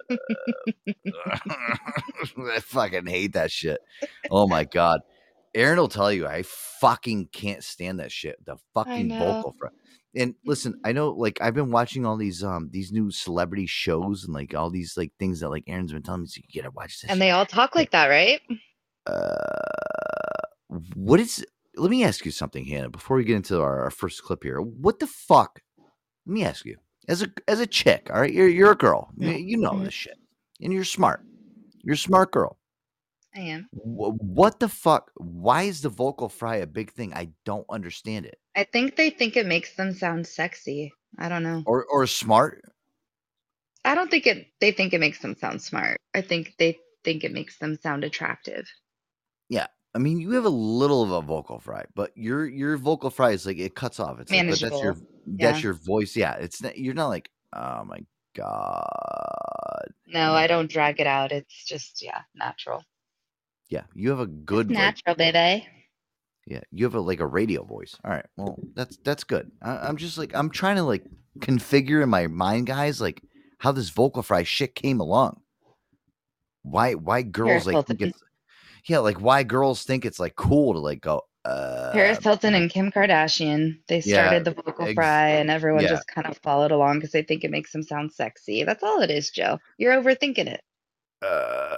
I 2.51 2.59
fucking 2.61 3.05
hate 3.05 3.33
that 3.33 3.51
shit. 3.51 3.79
Oh 4.31 4.47
my 4.47 4.63
god. 4.63 5.01
Aaron 5.57 5.79
will 5.79 5.87
tell 5.89 6.11
you 6.11 6.27
I 6.27 6.43
fucking 6.43 7.29
can't 7.33 7.63
stand 7.63 7.99
that 7.99 8.11
shit. 8.11 8.43
The 8.45 8.57
fucking 8.73 9.09
vocal 9.17 9.55
fry. 9.59 9.69
And 10.15 10.35
listen, 10.45 10.75
I 10.83 10.91
know 10.93 11.09
like 11.09 11.41
I've 11.41 11.53
been 11.55 11.71
watching 11.71 12.05
all 12.05 12.15
these 12.17 12.43
um 12.43 12.69
these 12.71 12.91
new 12.91 13.11
celebrity 13.11 13.65
shows 13.65 14.23
and 14.23 14.33
like 14.33 14.53
all 14.55 14.69
these 14.69 14.95
like 14.95 15.11
things 15.19 15.39
that 15.41 15.49
like 15.49 15.63
Aaron's 15.67 15.91
been 15.93 16.03
telling 16.03 16.21
me 16.21 16.27
so 16.27 16.41
you 16.47 16.61
gotta 16.61 16.71
watch 16.71 17.01
this. 17.01 17.11
and 17.11 17.21
they 17.21 17.31
all 17.31 17.45
talk 17.45 17.75
like 17.75 17.91
that, 17.91 18.07
right? 18.07 18.39
uh 19.07 20.45
what 20.95 21.19
is 21.19 21.45
let 21.75 21.91
me 21.91 22.03
ask 22.03 22.25
you 22.25 22.31
something, 22.31 22.65
Hannah, 22.65 22.89
before 22.89 23.17
we 23.17 23.23
get 23.23 23.35
into 23.35 23.61
our, 23.61 23.83
our 23.83 23.91
first 23.91 24.23
clip 24.23 24.43
here. 24.43 24.59
What 24.61 24.99
the 24.99 25.05
fuck? 25.07 25.61
Let 26.25 26.33
me 26.33 26.43
ask 26.43 26.65
you. 26.65 26.77
As 27.07 27.21
a 27.21 27.27
as 27.47 27.59
a 27.59 27.67
chick, 27.67 28.09
all 28.13 28.19
right, 28.21 28.33
you're 28.33 28.47
you're 28.49 28.71
a 28.71 28.75
girl. 28.77 29.09
You, 29.17 29.31
you 29.31 29.57
know 29.57 29.71
Mhm. 29.71 29.85
this 29.85 29.93
shit. 29.93 30.17
And 30.61 30.73
you're 30.73 30.83
smart. 30.83 31.21
You're 31.83 31.93
a 31.93 31.97
smart 31.97 32.31
girl. 32.31 32.57
I 33.37 33.41
am. 33.41 33.69
Wh- 33.71 34.19
what 34.21 34.59
the 34.59 34.67
fuck? 34.67 35.11
Why 35.15 35.63
is 35.63 35.81
the 35.81 35.89
vocal 35.89 36.27
fry 36.27 36.55
a 36.57 36.65
big 36.67 36.91
thing? 36.91 37.13
I 37.13 37.29
don't 37.45 37.65
understand 37.69 38.25
it. 38.25 38.39
I 38.55 38.63
think 38.63 38.95
they 38.95 39.11
think 39.11 39.37
it 39.37 39.45
makes 39.45 39.75
them 39.75 39.93
sound 39.93 40.25
sexy. 40.25 40.91
I 41.19 41.29
don't 41.29 41.43
know. 41.43 41.61
Or 41.67 41.85
or 41.85 42.07
smart? 42.07 42.63
I 43.85 43.93
don't 43.95 44.09
think 44.09 44.25
it. 44.25 44.47
They 44.59 44.71
think 44.71 44.93
it 44.93 44.99
makes 44.99 45.19
them 45.19 45.35
sound 45.39 45.61
smart. 45.61 45.97
I 46.15 46.21
think 46.21 46.55
they 46.57 46.79
think 47.03 47.23
it 47.23 47.31
makes 47.31 47.57
them 47.59 47.77
sound 47.81 48.03
attractive. 48.03 48.67
Yeah. 49.49 49.67
I 49.93 49.99
mean, 49.99 50.19
you 50.19 50.31
have 50.31 50.45
a 50.45 50.49
little 50.49 51.03
of 51.03 51.11
a 51.11 51.21
vocal 51.21 51.59
fry, 51.59 51.85
but 51.95 52.11
your 52.15 52.45
your 52.47 52.77
vocal 52.77 53.09
fry 53.09 53.31
is 53.31 53.45
like 53.45 53.57
it 53.59 53.75
cuts 53.75 53.99
off. 53.99 54.19
It's 54.19 54.31
like, 54.31 54.47
but 54.49 54.59
that's 54.59 54.61
your 54.61 54.93
Manageable. 54.93 55.07
that's 55.27 55.57
Yeah. 55.59 55.63
your 55.63 55.73
voice. 55.73 56.15
Yeah, 56.15 56.33
it's 56.33 56.61
not, 56.61 56.77
you're 56.77 56.93
not 56.93 57.07
like 57.07 57.29
oh 57.53 57.83
my 57.85 57.99
god. 58.35 59.93
No, 60.07 60.33
I 60.33 60.47
don't 60.47 60.69
drag 60.69 60.99
it 60.99 61.07
out. 61.07 61.31
It's 61.31 61.65
just 61.65 62.03
yeah, 62.03 62.21
natural. 62.35 62.83
Yeah, 63.69 63.83
you 63.93 64.09
have 64.09 64.19
a 64.19 64.27
good 64.27 64.69
like, 64.69 64.77
Natural, 64.77 65.15
baby. 65.15 65.67
yeah, 66.45 66.61
you 66.71 66.85
have 66.85 66.95
a 66.95 67.01
like 67.01 67.19
a 67.19 67.27
radio 67.27 67.63
voice. 67.63 67.97
All 68.03 68.11
right, 68.11 68.25
well 68.37 68.57
that's 68.75 68.97
that's 69.03 69.23
good. 69.23 69.51
I, 69.61 69.77
I'm 69.87 69.97
just 69.97 70.17
like 70.17 70.33
I'm 70.33 70.49
trying 70.49 70.77
to 70.77 70.83
like 70.83 71.03
configure 71.39 72.01
in 72.01 72.09
my 72.09 72.27
mind, 72.27 72.67
guys, 72.67 73.01
like 73.01 73.21
how 73.59 73.71
this 73.71 73.89
vocal 73.89 74.23
fry 74.23 74.43
shit 74.43 74.75
came 74.75 74.99
along. 74.99 75.41
Why 76.63 76.93
why 76.93 77.21
girls 77.23 77.67
like 77.67 77.85
think 77.87 78.01
it's 78.01 78.19
yeah 78.85 78.99
like 78.99 79.19
why 79.21 79.43
girls 79.43 79.83
think 79.83 80.05
it's 80.05 80.19
like 80.19 80.35
cool 80.35 80.73
to 80.73 80.79
like 80.79 81.01
go 81.01 81.21
uh 81.45 81.91
Paris 81.93 82.19
Hilton 82.23 82.55
and 82.55 82.69
Kim 82.69 82.91
Kardashian. 82.91 83.79
They 83.87 84.01
yeah, 84.05 84.27
started 84.27 84.45
the 84.45 84.51
vocal 84.51 84.93
fry, 84.93 85.29
and 85.29 85.49
everyone 85.49 85.83
yeah. 85.83 85.89
just 85.89 86.07
kind 86.07 86.27
of 86.27 86.37
followed 86.37 86.71
along 86.71 86.95
because 86.95 87.11
they 87.11 87.23
think 87.23 87.43
it 87.43 87.51
makes 87.51 87.71
them 87.71 87.83
sound 87.83 88.11
sexy. 88.11 88.63
That's 88.63 88.83
all 88.83 89.01
it 89.01 89.11
is, 89.11 89.29
Joe. 89.29 89.59
You're 89.77 90.01
overthinking 90.01 90.47
it. 90.47 90.61
Uh, 91.21 91.77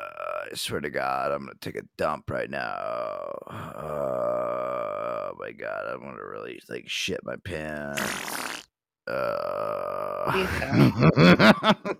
I 0.51 0.55
swear 0.55 0.81
to 0.81 0.89
God, 0.89 1.31
I'm 1.31 1.41
gonna 1.45 1.53
take 1.61 1.77
a 1.77 1.83
dump 1.97 2.29
right 2.29 2.49
now. 2.49 3.31
Oh 3.51 5.31
my 5.39 5.51
God, 5.51 5.85
I'm 5.87 6.01
gonna 6.01 6.25
really 6.25 6.59
like 6.69 6.89
shit 6.89 7.19
my 7.23 7.35
pants. 7.37 8.01
Uh, 9.07 10.31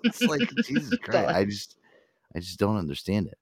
it's 0.04 0.28
like 0.28 0.42
Jesus 0.66 0.98
Christ. 1.02 1.30
I 1.30 1.46
just, 1.46 1.78
I 2.36 2.40
just 2.40 2.60
don't 2.60 2.78
understand 2.78 3.28
it. 3.28 3.38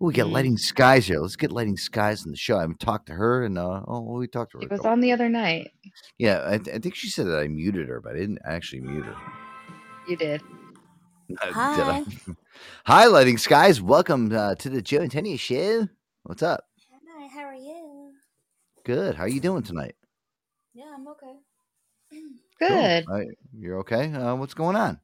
Oh, 0.00 0.06
we 0.06 0.12
got 0.14 0.26
Mm. 0.28 0.32
Lighting 0.32 0.56
Skies 0.58 1.06
here. 1.06 1.18
Let's 1.18 1.36
get 1.36 1.50
Lighting 1.50 1.76
Skies 1.76 2.24
in 2.24 2.30
the 2.30 2.36
show. 2.36 2.56
I 2.58 2.60
haven't 2.62 2.80
talked 2.80 3.06
to 3.06 3.14
her, 3.14 3.44
and 3.44 3.58
uh, 3.58 3.82
oh, 3.86 4.00
we 4.18 4.28
talked 4.28 4.52
to 4.52 4.58
her. 4.58 4.64
It 4.64 4.70
was 4.70 4.80
on 4.80 5.00
the 5.00 5.12
other 5.12 5.28
night. 5.28 5.72
Yeah, 6.18 6.44
I, 6.46 6.58
th- 6.58 6.76
I 6.76 6.78
think 6.78 6.94
she 6.94 7.08
said 7.10 7.26
that 7.26 7.38
I 7.38 7.48
muted 7.48 7.88
her, 7.88 8.00
but 8.00 8.14
I 8.14 8.18
didn't 8.18 8.38
actually 8.44 8.80
mute 8.80 9.04
her. 9.04 9.16
You 10.06 10.16
did. 10.16 10.42
Uh, 11.40 12.04
did 12.04 12.36
Hi, 12.86 13.06
Lighting 13.06 13.38
Skies. 13.38 13.80
Welcome 13.80 14.32
uh, 14.32 14.54
to 14.56 14.68
the 14.68 14.82
Joe 14.82 15.00
Antonio 15.00 15.36
show. 15.36 15.88
What's 16.24 16.42
up? 16.42 16.64
Hi, 17.16 17.26
how 17.28 17.42
are 17.44 17.54
you? 17.54 18.12
Good. 18.84 19.14
How 19.14 19.24
are 19.24 19.28
you 19.28 19.40
doing 19.40 19.62
tonight? 19.62 19.94
Yeah, 20.74 20.92
I'm 20.94 21.06
okay. 21.08 21.36
Cool. 22.58 22.68
Good. 22.68 23.04
Uh, 23.10 23.20
you're 23.58 23.78
okay. 23.78 24.12
Uh, 24.12 24.36
what's 24.36 24.54
going 24.54 24.76
on? 24.76 25.00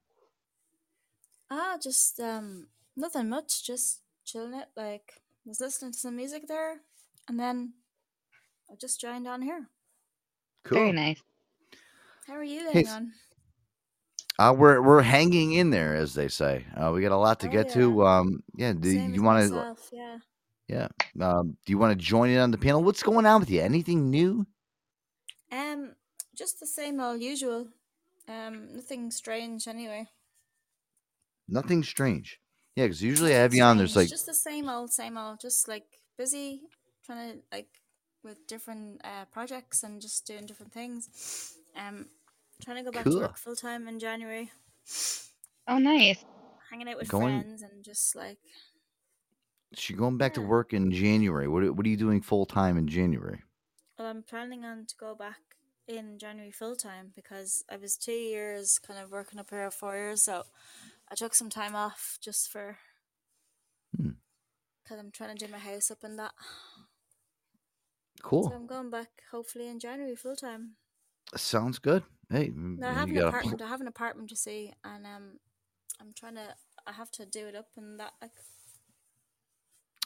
Ah, 1.51 1.77
just 1.83 2.21
um, 2.21 2.69
nothing 2.97 3.29
much. 3.29 3.67
Just 3.67 4.03
chilling 4.25 4.55
it. 4.55 4.69
Like, 4.77 5.23
was 5.45 5.61
listening 5.61 5.91
to 5.91 5.99
some 5.99 6.15
music 6.15 6.47
there, 6.47 6.83
and 7.29 7.41
then 7.41 7.73
I 8.71 8.77
just 8.77 9.01
joined 9.01 9.27
on 9.27 9.43
here. 9.43 9.67
Cool. 10.63 10.79
Very 10.79 10.93
nice. 10.93 11.21
How 12.29 12.35
are 12.35 12.45
you 12.45 12.71
Hey, 12.71 12.85
on? 12.85 13.13
Uh, 14.39 14.55
we're 14.57 14.81
we're 14.81 15.03
hanging 15.03 15.55
in 15.55 15.71
there, 15.71 15.97
as 15.97 16.15
they 16.15 16.29
say. 16.29 16.65
Uh, 16.77 16.93
we 16.95 17.03
got 17.03 17.13
a 17.13 17.17
lot 17.17 17.41
to 17.41 17.49
Oh, 17.49 17.49
get 17.49 17.69
to. 17.71 18.07
Um, 18.07 18.43
yeah. 18.57 18.73
Do 18.73 18.89
Same 18.89 19.13
you 19.13 19.23
want 19.23 19.51
to? 19.51 19.67
yeah. 19.93 20.19
Yeah. 20.69 20.89
Um, 21.21 21.57
do 21.65 21.73
you 21.73 21.79
want 21.79 21.99
to 21.99 22.05
join 22.05 22.31
in 22.31 22.39
on 22.39 22.51
the 22.51 22.59
panel? 22.59 22.83
What's 22.85 23.03
going 23.03 23.27
on 23.27 23.41
with 23.41 23.51
you? 23.51 23.63
Anything 23.63 24.11
new? 24.11 24.47
Um, 25.51 25.95
just 26.35 26.61
the 26.61 26.67
same 26.67 27.01
old 27.01 27.21
usual. 27.21 27.69
Um, 28.29 28.75
nothing 28.77 29.11
strange 29.11 29.67
anyway. 29.69 30.09
Nothing 31.49 31.83
strange. 31.83 32.41
Yeah, 32.77 32.85
because 32.85 33.03
usually 33.03 33.35
I 33.35 33.39
have 33.39 33.55
you 33.55 33.63
on. 33.63 33.77
There's 33.79 33.97
like 33.97 34.09
just 34.09 34.27
the 34.27 34.35
same 34.35 34.69
old, 34.69 34.93
same 34.93 35.17
old. 35.17 35.41
Just 35.41 35.69
like 35.69 35.87
busy, 36.17 36.63
trying 37.05 37.33
to 37.33 37.39
like 37.53 37.69
with 38.23 38.47
different 38.47 39.01
uh, 39.05 39.25
projects 39.27 39.83
and 39.83 40.01
just 40.01 40.27
doing 40.27 40.47
different 40.47 40.73
things. 40.73 41.55
Um, 41.77 42.07
trying 42.65 42.77
to 42.79 42.83
go 42.83 42.91
back 42.93 43.05
Cool. 43.05 43.15
to 43.15 43.19
work 43.21 43.37
full 43.39 43.57
time 43.57 43.89
in 43.89 43.99
January. 43.99 44.51
Oh, 45.67 45.79
nice. 45.79 46.25
Hanging 46.71 46.89
out 46.89 46.99
with 46.99 47.09
Going- 47.09 47.41
friends 47.43 47.63
and 47.63 47.85
just 47.85 48.15
like 48.17 48.39
she 49.75 49.93
going 49.95 50.17
back 50.17 50.35
to 50.35 50.41
work 50.41 50.73
in 50.73 50.91
January. 50.91 51.47
What 51.49 51.63
are- 51.63 51.73
what 51.73 51.85
are 51.85 51.89
you 51.91 51.97
doing 51.97 52.23
full 52.23 52.47
time 52.47 52.77
in 52.79 52.87
January? 52.89 53.43
well, 53.99 54.07
I'm 54.09 54.23
planning 54.23 54.65
on 54.65 54.87
to 54.87 54.95
go 54.97 55.15
back 55.15 55.41
in 55.89 56.19
January 56.19 56.53
full 56.53 56.77
time 56.77 57.13
because 57.17 57.65
I 57.69 57.77
was 57.77 57.97
two 57.97 58.13
years 58.13 58.79
kind 58.79 58.99
of 59.01 59.11
working 59.11 59.39
up 59.41 59.51
here 59.51 59.69
four 59.73 59.95
years, 59.97 60.23
so 60.23 60.45
I 61.11 61.15
took 61.17 61.35
some 61.35 61.51
time 61.51 61.75
off 61.75 62.17
just 62.21 62.49
for 62.51 62.79
Hmm. 63.97 64.13
because 64.83 64.99
I'm 65.01 65.11
trying 65.11 65.37
to 65.37 65.47
do 65.47 65.51
my 65.51 65.59
house 65.59 65.91
up 65.91 66.05
and 66.05 66.19
that. 66.19 66.33
Cool. 68.23 68.45
So 68.51 68.55
I'm 68.55 68.67
going 68.67 68.91
back 68.91 69.23
hopefully 69.31 69.69
in 69.69 69.81
January 69.81 70.15
full 70.17 70.37
time. 70.37 70.77
Sounds 71.37 71.79
good. 71.79 72.05
Hey, 72.31 72.53
No, 72.55 72.89
I 72.89 72.95
have 72.95 73.09
an 73.11 73.17
apartment. 73.17 73.59
pl- 73.59 73.67
I 73.67 73.71
have 73.71 73.81
an 73.81 73.87
apartment, 73.89 74.31
you 74.31 74.37
see, 74.37 74.73
and 74.85 75.07
um, 75.07 75.41
I'm 76.01 76.13
trying 76.15 76.35
to. 76.35 76.55
I 76.87 76.93
have 76.93 77.11
to 77.13 77.27
do 77.27 77.47
it 77.47 77.55
up 77.55 77.69
and 77.77 77.99
that. 78.01 78.13
Like, 78.21 78.33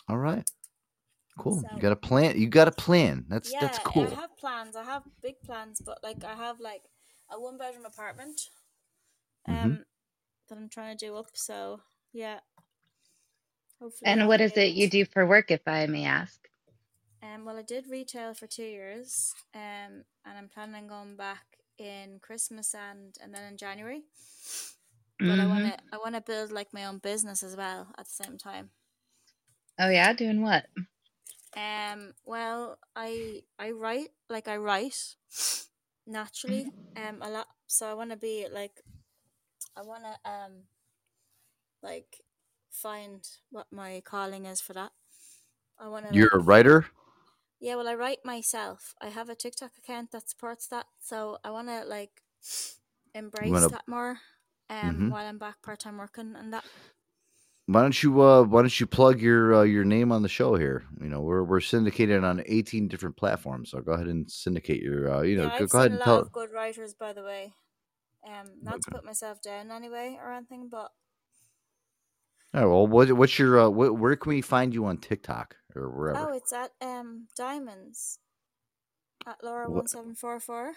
All 0.09 0.19
right. 0.19 0.49
Cool. 1.39 1.61
So- 1.61 1.69
you 1.75 1.81
got 1.81 1.93
a 1.93 1.97
plan. 1.97 2.39
You 2.39 2.49
got 2.49 2.69
a 2.69 2.73
plan. 2.73 3.25
That's 3.29 3.53
yeah, 3.53 3.61
that's 3.61 3.79
cool. 3.81 4.07
I 4.07 4.15
have 4.21 4.37
plans. 4.37 4.77
I 4.77 4.85
have 4.85 5.03
big 5.23 5.41
plans, 5.45 5.81
but 5.85 5.99
like 6.03 6.25
I 6.25 6.35
have 6.35 6.61
like 6.61 6.83
a 7.31 7.41
one 7.41 7.59
bedroom 7.59 7.87
apartment. 7.87 8.41
Um, 9.49 9.55
Mhm. 9.55 9.85
that 10.49 10.59
I'm 10.59 10.69
trying 10.69 10.97
to 10.97 11.07
do 11.07 11.17
up. 11.17 11.31
So 11.35 11.83
yeah. 12.13 12.41
Hopefully 13.81 14.11
And 14.11 14.23
I'll 14.23 14.29
what 14.29 14.39
be 14.39 14.45
is 14.45 14.57
it 14.57 14.75
you 14.75 14.89
do 14.89 15.05
for 15.05 15.27
work, 15.27 15.51
if 15.51 15.67
I 15.67 15.87
may 15.87 16.05
ask? 16.05 16.49
Um, 17.23 17.45
well, 17.45 17.57
I 17.57 17.63
did 17.63 17.87
retail 17.89 18.35
for 18.35 18.47
two 18.47 18.65
years, 18.65 19.33
um, 19.55 20.05
and 20.25 20.39
I'm 20.39 20.49
planning 20.49 20.75
on 20.75 20.87
going 20.89 21.17
back 21.17 21.59
in 21.79 22.21
Christmas 22.21 22.75
and 22.75 23.17
and 23.21 23.35
then 23.35 23.45
in 23.45 23.57
January. 23.57 24.05
But 25.25 25.41
I 25.41 25.47
want 25.47 25.65
to 25.65 25.79
I 25.93 25.97
want 25.99 26.15
to 26.15 26.21
build 26.21 26.53
like 26.53 26.73
my 26.73 26.85
own 26.85 26.99
business 26.99 27.43
as 27.43 27.57
well 27.57 27.93
at 27.99 28.05
the 28.07 28.13
same 28.13 28.39
time. 28.39 28.71
Oh 29.79 29.89
yeah, 29.89 30.13
doing 30.13 30.43
what? 30.43 30.67
Um, 31.55 32.15
well, 32.25 32.79
I 32.97 33.43
I 33.59 33.73
write 33.73 34.11
like 34.29 34.49
I 34.49 34.57
write 34.57 35.17
naturally, 36.07 36.69
um, 36.97 37.23
a 37.23 37.31
lot. 37.31 37.49
So 37.67 37.87
I 37.91 37.95
want 37.95 38.11
to 38.11 38.17
be 38.17 38.49
like, 38.49 38.83
I 39.77 39.83
want 39.83 40.05
to 40.05 40.31
um, 40.31 40.65
like 41.83 42.23
find 42.71 43.29
what 43.51 43.73
my 43.73 44.01
calling 44.05 44.47
is 44.47 44.61
for 44.61 44.73
that. 44.73 44.93
I 45.79 45.89
want 45.89 46.07
to. 46.07 46.15
You're 46.15 46.29
a 46.33 46.39
writer. 46.39 46.87
Yeah, 47.63 47.77
well, 47.77 47.87
I 47.87 47.95
write 47.95 48.25
myself. 48.25 48.93
I 49.01 49.09
have 49.09 49.29
a 49.29 49.37
TikTok 49.37 49.71
account 49.79 50.11
that 50.11 50.29
supports 50.29 50.67
that, 50.67 50.87
so 50.99 51.39
I 51.45 51.53
want 51.53 51.69
to 51.69 51.85
like 51.85 52.21
embrace 53.15 53.53
wanna- 53.53 53.69
that 53.69 53.87
more. 53.87 54.19
Um, 54.69 54.95
Mhm. 54.97 55.11
while 55.11 55.27
I'm 55.27 55.39
back 55.39 55.63
part 55.63 55.79
time 55.81 55.99
working 55.99 56.35
and 56.35 56.53
that. 56.53 56.65
Why 57.67 57.83
don't 57.83 58.03
you 58.03 58.21
uh 58.21 58.43
why 58.43 58.63
don't 58.63 58.81
you 58.81 58.87
plug 58.87 59.21
your 59.21 59.55
uh, 59.55 59.63
your 59.63 59.85
name 59.85 60.11
on 60.11 60.23
the 60.23 60.29
show 60.29 60.57
here? 60.57 60.85
You 61.01 61.09
know, 61.09 61.21
we're 61.21 61.45
we're 61.45 61.61
syndicated 61.61 62.25
on 62.25 62.43
18 62.47 62.89
different 62.89 63.17
platforms. 63.17 63.71
So 63.71 63.81
go 63.81 63.93
ahead 63.93 64.09
and 64.09 64.29
syndicate 64.31 64.83
your 64.83 65.13
uh 65.15 65.23
you 65.23 65.37
know, 65.37 65.45
yeah, 65.45 65.61
go, 65.61 65.67
go 65.67 65.79
ahead 65.79 65.93
and 65.93 66.01
a 66.01 66.05
lot 66.05 66.05
tell 66.07 66.19
of 66.19 66.33
good 66.33 66.51
writers, 66.51 66.95
by 66.95 67.13
the 67.13 67.23
way. 67.23 67.53
Um, 68.27 68.47
not 68.63 68.83
to 68.83 68.91
put 68.91 69.05
myself 69.05 69.41
down 69.43 69.71
anyway 69.71 70.19
or 70.21 70.33
anything, 70.33 70.69
but 70.69 70.91
Oh, 72.55 72.69
well, 72.69 72.87
what, 72.87 73.13
what's 73.13 73.39
your 73.39 73.59
uh, 73.61 73.69
wh- 73.69 73.99
where 73.99 74.17
can 74.17 74.31
we 74.31 74.43
find 74.43 74.75
you 74.75 74.85
on 74.85 74.99
TikTok 74.99 75.57
or 75.75 75.89
wherever? 75.91 76.31
oh, 76.31 76.37
it's 76.37 76.53
at 76.53 76.73
um 76.83 77.27
Diamonds 77.37 78.19
at 79.27 79.43
Laura 79.43 79.71
one 79.71 79.87
seven 79.87 80.15
four 80.15 80.39
four. 80.39 80.73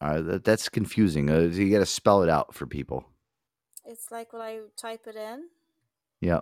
Uh, 0.00 0.20
that, 0.22 0.44
that's 0.44 0.68
confusing. 0.68 1.30
Uh, 1.30 1.40
you 1.40 1.70
got 1.70 1.78
to 1.80 1.86
spell 1.86 2.22
it 2.22 2.28
out 2.28 2.54
for 2.54 2.66
people. 2.66 3.04
It's 3.84 4.10
like 4.10 4.32
when 4.32 4.42
I 4.42 4.60
type 4.76 5.06
it 5.06 5.16
in. 5.16 5.44
Yeah. 6.20 6.40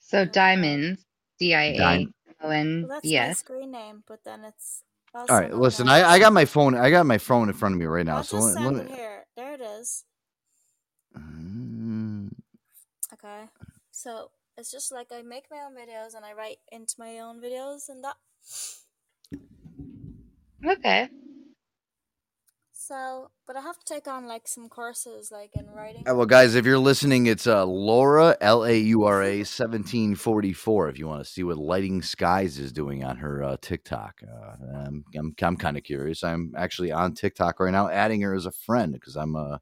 So 0.00 0.24
diamonds, 0.24 1.04
D 1.38 1.54
I 1.54 1.62
A 1.64 1.76
Dime- 1.76 2.14
O 2.42 2.50
N 2.50 2.82
Well, 2.82 2.88
that's 2.88 3.02
D 3.02 3.16
my 3.18 3.24
S. 3.28 3.38
screen 3.38 3.70
name, 3.72 4.04
but 4.06 4.20
then 4.24 4.44
it's. 4.44 4.82
All 5.14 5.22
also 5.22 5.34
right. 5.34 5.50
known 5.50 5.60
Listen, 5.60 5.88
I, 5.88 6.08
I 6.08 6.18
got 6.18 6.32
my 6.32 6.44
phone. 6.44 6.74
I 6.74 6.90
got 6.90 7.06
my 7.06 7.18
phone 7.18 7.48
in 7.48 7.54
front 7.54 7.74
of 7.74 7.78
me 7.80 7.86
right 7.86 8.04
now. 8.04 8.18
I'll 8.18 8.22
so 8.22 8.36
just 8.36 8.48
let, 8.48 8.62
send 8.64 8.76
let 8.76 8.86
it 8.86 8.90
me. 8.90 8.96
here. 8.96 9.26
There 9.36 9.54
it 9.54 9.60
is. 9.62 10.04
Mm, 11.16 11.75
Okay. 13.26 13.48
So 13.90 14.30
it's 14.56 14.70
just 14.70 14.92
like 14.92 15.08
I 15.12 15.22
make 15.22 15.46
my 15.50 15.58
own 15.58 15.74
videos 15.74 16.14
and 16.14 16.24
I 16.24 16.32
write 16.32 16.58
into 16.70 16.94
my 16.98 17.18
own 17.18 17.40
videos 17.40 17.88
and 17.88 18.04
that. 18.04 18.16
Okay. 20.64 21.08
So, 22.72 23.30
but 23.48 23.56
I 23.56 23.62
have 23.62 23.78
to 23.78 23.84
take 23.84 24.06
on 24.06 24.28
like 24.28 24.46
some 24.46 24.68
courses 24.68 25.32
like 25.32 25.50
in 25.56 25.66
writing. 25.74 26.08
Uh, 26.08 26.14
well, 26.14 26.26
guys, 26.26 26.54
if 26.54 26.64
you're 26.64 26.78
listening, 26.78 27.26
it's 27.26 27.46
uh, 27.48 27.66
Laura 27.66 28.36
L 28.40 28.64
A 28.64 28.76
U 28.76 29.04
R 29.04 29.22
A 29.22 29.42
seventeen 29.42 30.14
forty 30.14 30.52
four. 30.52 30.88
If 30.88 30.96
you 30.96 31.08
want 31.08 31.24
to 31.24 31.30
see 31.30 31.42
what 31.42 31.56
Lighting 31.58 32.00
Skies 32.02 32.60
is 32.60 32.70
doing 32.72 33.02
on 33.02 33.16
her 33.16 33.42
uh, 33.42 33.56
TikTok, 33.60 34.20
uh, 34.22 34.78
I'm 34.84 35.04
I'm, 35.18 35.34
I'm 35.42 35.56
kind 35.56 35.76
of 35.76 35.82
curious. 35.82 36.22
I'm 36.22 36.52
actually 36.56 36.92
on 36.92 37.14
TikTok 37.14 37.58
right 37.58 37.72
now, 37.72 37.88
adding 37.88 38.20
her 38.20 38.34
as 38.34 38.46
a 38.46 38.52
friend 38.52 38.92
because 38.92 39.16
I'm 39.16 39.34
uh. 39.34 39.58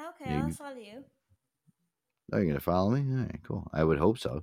Okay, 0.00 0.30
Yeah, 0.30 0.44
I'll 0.44 0.50
follow 0.50 0.76
you. 0.76 1.04
Are 2.32 2.40
you 2.40 2.48
gonna 2.48 2.60
follow 2.60 2.90
me? 2.90 3.00
All 3.00 3.22
right, 3.22 3.40
cool. 3.44 3.68
I 3.72 3.84
would 3.84 3.98
hope 3.98 4.18
so. 4.18 4.42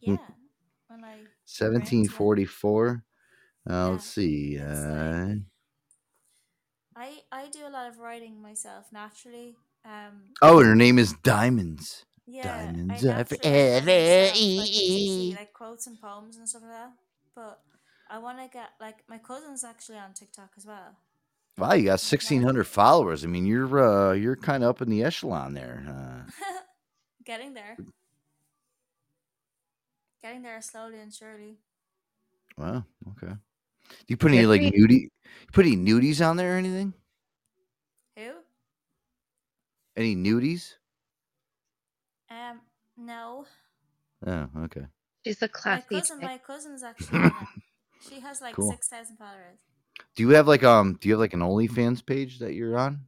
Yeah. 0.00 0.16
when 0.88 1.04
I 1.04 1.16
Seventeen 1.44 2.08
forty 2.08 2.44
four. 2.44 3.04
Uh, 3.68 3.90
let's 3.90 4.04
see. 4.04 4.58
Uh, 4.58 5.34
I 6.96 7.20
I 7.30 7.48
do 7.50 7.66
a 7.66 7.70
lot 7.70 7.88
of 7.88 7.98
writing 7.98 8.40
myself 8.40 8.86
naturally. 8.92 9.56
Um. 9.84 10.34
oh, 10.42 10.58
and 10.58 10.68
her 10.68 10.74
name 10.74 10.98
is 10.98 11.14
Diamonds. 11.22 12.04
Yeah, 12.26 12.66
Diamonds 12.66 13.06
I 13.06 13.20
are 13.20 13.24
forever. 13.24 13.90
like, 13.90 15.38
like 15.38 15.52
quotes 15.52 15.86
and 15.86 16.00
poems 16.00 16.36
and 16.36 16.48
stuff 16.48 16.62
like 16.62 16.70
that. 16.72 16.92
But 17.34 17.60
I 18.10 18.18
want 18.18 18.38
to 18.38 18.48
get 18.52 18.70
like 18.80 19.04
my 19.08 19.18
cousin's 19.18 19.64
actually 19.64 19.98
on 19.98 20.12
TikTok 20.12 20.50
as 20.56 20.66
well. 20.66 20.96
Wow, 21.56 21.72
you 21.72 21.86
got 21.86 22.00
sixteen 22.00 22.42
hundred 22.42 22.66
followers. 22.66 23.24
I 23.24 23.28
mean, 23.28 23.46
you're 23.46 23.78
uh, 23.78 24.12
you're 24.12 24.36
kind 24.36 24.62
of 24.62 24.70
up 24.70 24.82
in 24.82 24.90
the 24.90 25.02
echelon 25.02 25.54
there. 25.54 25.84
Uh, 25.88 26.30
Getting 27.28 27.52
there. 27.52 27.76
Getting 30.22 30.40
there 30.40 30.62
slowly 30.62 30.98
and 30.98 31.12
surely. 31.12 31.58
wow. 32.56 32.82
Okay. 33.10 33.34
Do 33.34 34.06
you 34.06 34.16
put 34.16 34.32
any 34.32 34.46
like 34.46 34.62
for 34.62 34.66
you. 34.74 34.88
nudie? 34.88 35.00
You 35.02 35.10
put 35.52 35.66
any 35.66 35.76
nudies 35.76 36.26
on 36.26 36.38
there 36.38 36.54
or 36.54 36.56
anything? 36.56 36.94
Who? 38.16 38.30
Any 39.94 40.16
nudies? 40.16 40.72
Um. 42.30 42.60
No. 42.96 43.44
Oh, 44.26 44.46
okay. 44.64 44.86
She's 45.26 45.42
a 45.42 45.48
classy. 45.48 45.84
My 45.90 46.00
cousin. 46.00 46.20
My 46.22 46.38
cousin's 46.38 46.82
actually. 46.82 47.30
She 48.08 48.20
has 48.20 48.40
like 48.40 48.54
Cool. 48.54 48.70
six 48.70 48.88
thousand 48.88 49.16
followers. 49.18 49.58
Do 50.16 50.22
you 50.22 50.30
have 50.30 50.48
like 50.48 50.62
um? 50.64 50.96
Do 50.98 51.08
you 51.08 51.14
have 51.14 51.20
like 51.20 51.34
an 51.34 51.40
OnlyFans 51.40 52.06
page 52.06 52.38
that 52.38 52.54
you're 52.54 52.78
on? 52.78 53.00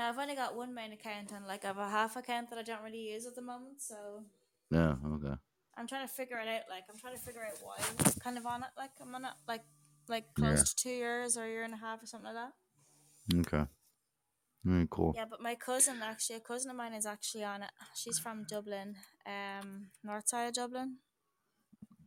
Now 0.00 0.08
I've 0.08 0.18
only 0.18 0.34
got 0.34 0.56
one 0.56 0.72
main 0.72 0.92
account 0.94 1.30
and 1.30 1.46
like 1.46 1.62
I 1.62 1.68
have 1.68 1.76
a 1.76 1.90
half 1.90 2.16
account 2.16 2.48
that 2.48 2.58
I 2.58 2.62
don't 2.62 2.82
really 2.82 3.12
use 3.12 3.26
at 3.26 3.34
the 3.34 3.42
moment. 3.42 3.82
So 3.82 4.24
Yeah, 4.70 4.94
Okay. 5.04 5.34
I'm 5.76 5.86
trying 5.86 6.08
to 6.08 6.12
figure 6.12 6.38
it 6.38 6.48
out. 6.48 6.62
Like 6.70 6.84
I'm 6.90 6.96
trying 6.98 7.16
to 7.16 7.20
figure 7.20 7.42
out 7.42 7.58
why 7.62 7.76
I'm 7.78 8.12
kind 8.18 8.38
of 8.38 8.46
on 8.46 8.62
it. 8.62 8.70
Like 8.78 8.92
I'm 8.98 9.14
on 9.14 9.26
it 9.26 9.32
like 9.46 9.60
like 10.08 10.32
close 10.32 10.56
Yeah. 10.60 10.64
to 10.64 10.74
two 10.74 10.96
years 11.04 11.36
or 11.36 11.44
a 11.44 11.48
year 11.50 11.64
and 11.64 11.74
a 11.74 11.76
half 11.76 12.02
or 12.02 12.06
something 12.06 12.32
like 12.32 12.40
that. 12.42 13.40
Okay. 13.40 13.66
Very 14.64 14.88
cool. 14.90 15.12
Yeah, 15.14 15.26
but 15.28 15.42
my 15.42 15.54
cousin 15.54 15.96
actually, 16.02 16.36
a 16.36 16.40
cousin 16.40 16.70
of 16.70 16.78
mine 16.78 16.94
is 16.94 17.04
actually 17.04 17.44
on 17.44 17.62
it. 17.62 17.70
She's 17.94 18.18
from 18.18 18.44
Dublin, 18.48 18.96
um, 19.26 19.88
north 20.02 20.28
side 20.30 20.48
of 20.48 20.54
Dublin. 20.54 20.96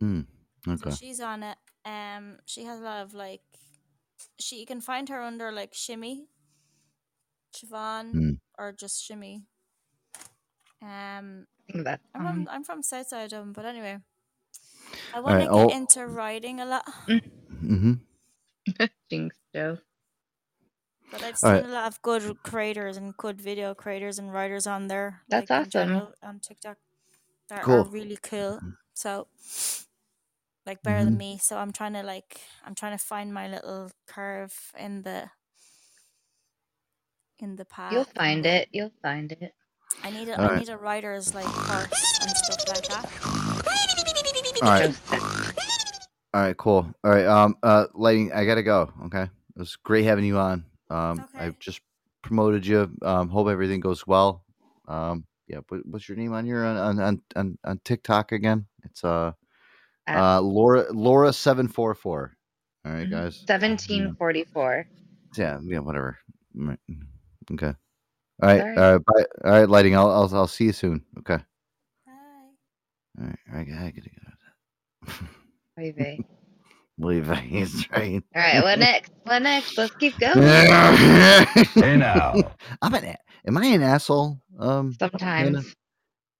Mm, 0.01 0.25
okay. 0.67 0.89
So 0.89 0.95
she's 0.95 1.19
on 1.19 1.43
it. 1.43 1.57
Um, 1.85 2.39
she 2.47 2.63
has 2.65 2.79
a 2.79 2.83
lot 2.83 3.03
of 3.03 3.13
like, 3.13 3.41
she 4.39 4.59
you 4.61 4.65
can 4.65 4.81
find 4.81 5.09
her 5.09 5.21
under 5.21 5.51
like 5.51 5.75
Shimmy, 5.75 6.25
Siobhan, 7.53 8.15
Mm. 8.15 8.39
or 8.57 8.71
just 8.73 9.03
Shimmy. 9.03 9.43
Um, 10.81 11.47
I 11.69 11.71
think 11.73 11.85
that's 11.85 12.03
I'm 12.13 12.23
from 12.23 12.47
I'm 12.49 12.63
from 12.63 12.83
south 12.83 13.07
side 13.07 13.25
of 13.25 13.29
Dublin, 13.31 13.53
but 13.53 13.65
anyway, 13.65 13.99
I 15.13 15.19
want 15.21 15.39
Alright, 15.39 15.49
to 15.49 15.49
get 15.49 15.69
oh. 15.69 15.69
into 15.69 16.07
writing 16.07 16.59
a 16.59 16.65
lot, 16.65 16.85
Mm-hmm. 17.07 17.93
Jinx 19.09 19.35
Joe. 19.53 19.77
but 21.11 21.23
I've 21.23 21.37
seen 21.37 21.49
Alright. 21.49 21.65
a 21.65 21.67
lot 21.67 21.87
of 21.87 22.01
good 22.01 22.41
creators 22.43 22.97
and 22.97 23.15
good 23.17 23.39
video 23.41 23.73
creators 23.75 24.19
and 24.19 24.33
writers 24.33 24.67
on 24.67 24.87
there. 24.87 25.21
That's 25.29 25.49
like, 25.51 25.67
awesome. 25.67 25.69
general 25.69 26.13
on 26.23 26.39
TikTok 26.39 26.77
that 27.49 27.67
are 27.67 27.83
really 27.83 28.17
cool. 28.21 28.61
So, 28.93 29.27
like 30.65 30.81
better 30.83 31.03
than 31.03 31.15
Mhm. 31.15 31.17
me. 31.17 31.37
So 31.37 31.57
I'm 31.57 31.71
trying 31.71 31.93
to 31.93 32.03
like 32.03 32.41
I'm 32.63 32.75
trying 32.75 32.97
to 32.97 33.03
find 33.03 33.33
my 33.33 33.47
little 33.47 33.91
curve 34.07 34.71
in 34.77 35.01
the 35.03 35.29
in 37.39 37.55
the 37.55 37.65
path. 37.65 37.91
You'll 37.93 38.03
find 38.05 38.45
it. 38.45 38.69
You'll 38.71 38.91
find 39.01 39.31
it. 39.31 39.53
I 40.03 40.09
need 40.11 40.27
a 40.29 40.39
I 40.39 40.43
Alright. 40.43 40.59
need 40.59 40.69
a 40.69 40.77
writer's 40.77 41.33
like 41.35 41.45
course 41.45 42.19
and 42.21 42.29
stuff 42.37 42.67
like 42.67 42.87
that. 42.87 43.09
All 44.61 44.69
right. 44.69 44.95
All 46.33 46.41
right. 46.41 46.57
Cool. 46.57 46.91
All 47.03 47.11
right. 47.11 47.25
Um. 47.25 47.55
Uh. 47.61 47.85
Lighting. 47.93 48.31
I 48.33 48.45
gotta 48.45 48.63
go. 48.63 48.91
Okay. 49.05 49.23
It 49.23 49.29
was 49.59 49.75
great 49.77 50.05
having 50.05 50.25
you 50.25 50.37
on. 50.37 50.65
Um. 50.89 51.25
I've 51.35 51.59
just 51.59 51.81
promoted 52.23 52.65
you. 52.65 52.89
Um. 53.03 53.29
Hope 53.29 53.47
everything 53.49 53.79
goes 53.81 54.07
well. 54.07 54.43
Um. 54.87 55.25
Yeah. 55.47 55.59
What, 55.67 55.85
what's 55.85 56.07
your 56.09 56.17
name 56.17 56.33
on 56.33 56.45
your 56.45 56.65
on 56.65 56.99
on 56.99 57.21
on, 57.35 57.57
on 57.63 57.79
TikTok 57.83 58.31
again? 58.31 58.65
It's 58.83 59.03
uh. 59.03 59.33
Uh. 60.07 60.41
Laura. 60.41 60.85
Laura 60.91 61.31
seven 61.33 61.67
four 61.67 61.93
four. 61.93 62.35
All 62.85 62.91
right, 62.91 63.07
Mhm. 63.07 63.11
guys. 63.11 63.43
1744. 63.47 64.87
Yeah. 65.37 65.59
Yeah. 65.63 65.79
Whatever. 65.79 66.17
All 66.59 66.67
right. 66.67 66.79
Okay. 67.51 67.73
All 68.41 68.49
right. 68.49 68.61
All 68.61 68.67
right. 68.67 68.77
All 68.77 68.91
right. 68.93 69.05
Bye. 69.05 69.25
All 69.45 69.51
right. 69.51 69.69
Lighting. 69.69 69.95
I'll. 69.95 70.09
I'll. 70.09 70.35
I'll 70.35 70.47
see 70.47 70.65
you 70.65 70.73
soon. 70.73 71.03
Okay. 71.19 71.37
Hi. 72.07 72.11
All 73.19 73.25
right. 73.27 73.39
I 73.53 73.63
gotta 73.63 73.79
I 73.85 73.91
gotta 73.91 74.09
get 74.09 74.19
out. 74.27 75.29
Leave 75.77 75.97
Leave. 76.99 77.29
He's 77.39 77.89
right. 77.91 78.23
All 78.35 78.41
right. 78.41 78.63
What 78.63 78.79
next? 78.79 79.11
What 79.23 79.41
next? 79.41 79.77
Let's 79.77 79.95
keep 79.95 80.17
going. 80.19 80.41
hey 80.41 81.97
now. 81.97 82.55
I'm 82.81 82.93
an. 82.93 83.15
Am 83.45 83.57
I 83.57 83.65
an 83.65 83.83
asshole? 83.83 84.39
Um. 84.59 84.95
Sometimes. 84.99 85.75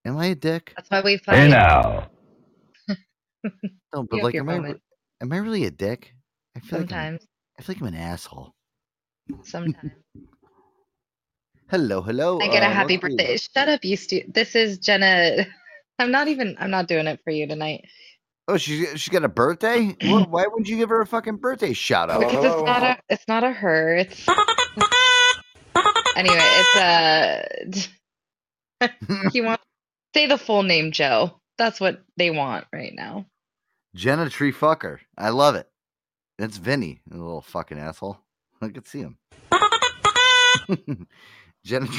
Am 0.05 0.17
I 0.17 0.27
a 0.27 0.35
dick? 0.35 0.73
That's 0.75 0.89
why 0.89 1.01
we 1.01 1.17
fight. 1.17 1.49
No, 1.49 2.05
but 3.91 4.07
You 4.11 4.17
have 4.17 4.23
like, 4.23 4.33
your 4.33 4.51
am 4.51 4.65
I? 4.65 4.75
Am 5.21 5.31
I 5.31 5.37
really 5.37 5.65
a 5.65 5.71
dick? 5.71 6.13
I 6.55 6.59
feel 6.59 6.79
like 6.79 6.89
Sometimes. 6.89 7.27
I 7.57 7.61
feel 7.63 7.75
like 7.75 7.81
I'm 7.81 7.87
an 7.87 7.95
asshole. 7.95 8.53
Sometimes. 9.43 9.93
Hello, 11.69 12.01
hello. 12.01 12.39
I 12.39 12.47
get 12.47 12.63
a 12.63 12.67
uh, 12.67 12.71
happy 12.71 12.97
birthday. 12.97 13.37
Shut 13.37 13.69
up, 13.69 13.83
you 13.83 13.97
stu. 13.97 14.23
This 14.27 14.55
is 14.55 14.77
Jenna. 14.77 15.45
I'm 15.99 16.11
not 16.11 16.27
even. 16.27 16.55
I'm 16.59 16.71
not 16.71 16.87
doing 16.87 17.07
it 17.07 17.19
for 17.23 17.31
you 17.31 17.47
tonight 17.47 17.85
Oh, 18.47 18.57
she 18.57 18.85
she 18.97 19.09
got 19.09 19.23
a 19.23 19.29
birthday. 19.29 19.95
Why 20.01 20.21
why 20.29 20.45
wouldn't 20.47 20.67
you 20.67 20.77
give 20.77 20.89
her 20.89 21.01
a 21.01 21.07
fucking 21.07 21.37
birthday 21.37 21.73
shout 21.73 22.09
out? 22.09 22.19
because 22.19 22.43
it's 22.43 22.63
not 22.63 22.83
a. 22.83 22.97
It's 23.09 23.27
not 23.27 23.43
a 23.43 23.51
her. 23.51 23.95
It's 23.95 24.27
anyway. 26.17 26.37
It's 26.39 26.75
a. 26.75 27.47
he 29.31 29.41
wants 29.41 29.63
say 30.13 30.27
the 30.27 30.37
full 30.37 30.63
name, 30.63 30.91
Joe. 30.91 31.39
That's 31.57 31.79
what 31.79 32.03
they 32.17 32.31
want 32.31 32.65
right 32.73 32.93
now. 32.93 33.25
Jenna 33.95 34.29
Tree 34.29 34.51
Fucker. 34.51 34.99
I 35.17 35.29
love 35.29 35.55
it. 35.55 35.69
It's 36.37 36.57
Vinny, 36.57 37.01
a 37.11 37.15
little 37.15 37.41
fucking 37.41 37.79
asshole. 37.79 38.17
I 38.61 38.69
could 38.69 38.87
see 38.87 38.99
him. 38.99 39.17
Jenna. 41.63 41.87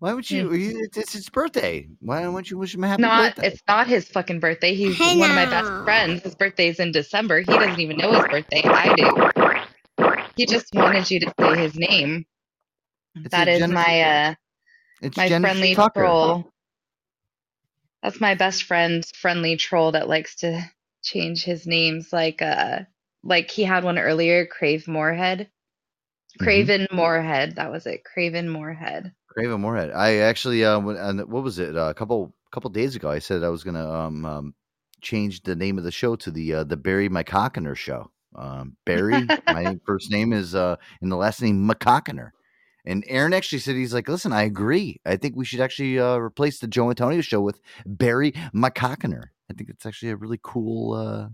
Why 0.00 0.14
would 0.14 0.30
you? 0.30 0.50
he- 0.50 0.68
It's, 0.70 0.96
it's 0.96 1.12
his 1.12 1.28
birthday. 1.28 1.88
Why 2.00 2.22
don't 2.22 2.50
you 2.50 2.58
wish 2.58 2.74
him 2.74 2.84
a 2.84 2.88
happy 2.88 3.02
not. 3.02 3.36
birthday? 3.36 3.48
It's 3.48 3.62
not 3.68 3.86
his 3.86 4.08
fucking 4.08 4.40
birthday. 4.40 4.74
He's 4.74 4.96
Hey 4.96 5.18
one 5.18 5.30
of 5.30 5.36
my 5.36 5.46
best 5.46 5.70
friends. 5.84 6.22
His 6.22 6.34
birthday's 6.34 6.78
in 6.80 6.92
December. 6.92 7.40
He 7.40 7.46
doesn't 7.46 7.80
even 7.80 7.96
know 7.96 8.12
his 8.12 8.22
birthday. 8.28 8.62
I 8.64 8.94
do. 8.94 10.24
He 10.36 10.46
just 10.46 10.66
wanted 10.74 11.10
you 11.10 11.20
to 11.20 11.32
say 11.38 11.56
his 11.56 11.74
name. 11.76 12.24
It's 13.16 13.30
That 13.30 13.48
a 13.48 13.58
Jenna 13.58 13.74
my 13.74 14.00
uh 14.02 14.34
it's 15.02 15.16
my 15.16 15.28
Jenna 15.28 15.48
friendly 15.48 15.74
Tree 15.74 15.84
Fucker. 15.84 15.94
troll. 15.94 16.52
That's 18.02 18.20
my 18.20 18.34
best 18.34 18.64
friend's 18.64 19.10
friendly 19.10 19.56
troll 19.56 19.92
that 19.92 20.08
likes 20.08 20.36
to 20.36 20.62
change 21.02 21.42
his 21.42 21.66
names. 21.66 22.12
Like 22.12 22.40
uh, 22.42 22.80
like 23.24 23.50
he 23.50 23.64
had 23.64 23.82
one 23.84 23.98
earlier, 23.98 24.46
Crave 24.46 24.86
Moorhead. 24.86 25.48
Mm-hmm. 26.30 26.44
Craven 26.44 26.86
Moorhead. 26.92 27.56
That 27.56 27.70
was 27.70 27.86
it. 27.86 28.04
Craven 28.04 28.48
Moorhead. 28.48 29.12
Craven 29.28 29.60
Moorhead. 29.60 29.90
I 29.92 30.18
actually, 30.18 30.64
uh, 30.64 30.78
what 30.80 31.42
was 31.42 31.58
it? 31.58 31.76
Uh, 31.76 31.88
a 31.88 31.94
couple 31.94 32.34
couple 32.50 32.70
days 32.70 32.96
ago, 32.96 33.10
I 33.10 33.18
said 33.18 33.42
I 33.42 33.50
was 33.50 33.64
gonna 33.64 33.90
um, 33.90 34.24
um 34.24 34.54
change 35.00 35.42
the 35.42 35.56
name 35.56 35.78
of 35.78 35.84
the 35.84 35.92
show 35.92 36.16
to 36.16 36.30
the 36.30 36.54
uh, 36.54 36.64
the 36.64 36.76
Barry 36.76 37.08
McCockiner 37.08 37.76
show. 37.76 38.10
Um, 38.34 38.76
Barry, 38.84 39.26
my 39.46 39.78
first 39.86 40.10
name 40.10 40.32
is 40.32 40.54
uh, 40.54 40.76
and 41.00 41.10
the 41.10 41.16
last 41.16 41.42
name 41.42 41.68
McCockiner. 41.68 42.30
And 42.84 43.04
Aaron 43.06 43.34
actually 43.34 43.58
said 43.58 43.76
he's 43.76 43.92
like, 43.92 44.08
listen, 44.08 44.32
I 44.32 44.44
agree. 44.44 44.98
I 45.04 45.16
think 45.16 45.36
we 45.36 45.44
should 45.44 45.60
actually 45.60 45.98
uh, 45.98 46.16
replace 46.16 46.58
the 46.58 46.66
Joe 46.66 46.88
Antonio 46.88 47.20
show 47.20 47.40
with 47.40 47.60
Barry 47.84 48.32
McCockiner. 48.54 49.24
I 49.50 49.54
think 49.54 49.68
it's 49.68 49.84
actually 49.84 50.10
a 50.12 50.16
really 50.16 50.40
cool. 50.42 50.94
Uh... 50.94 51.28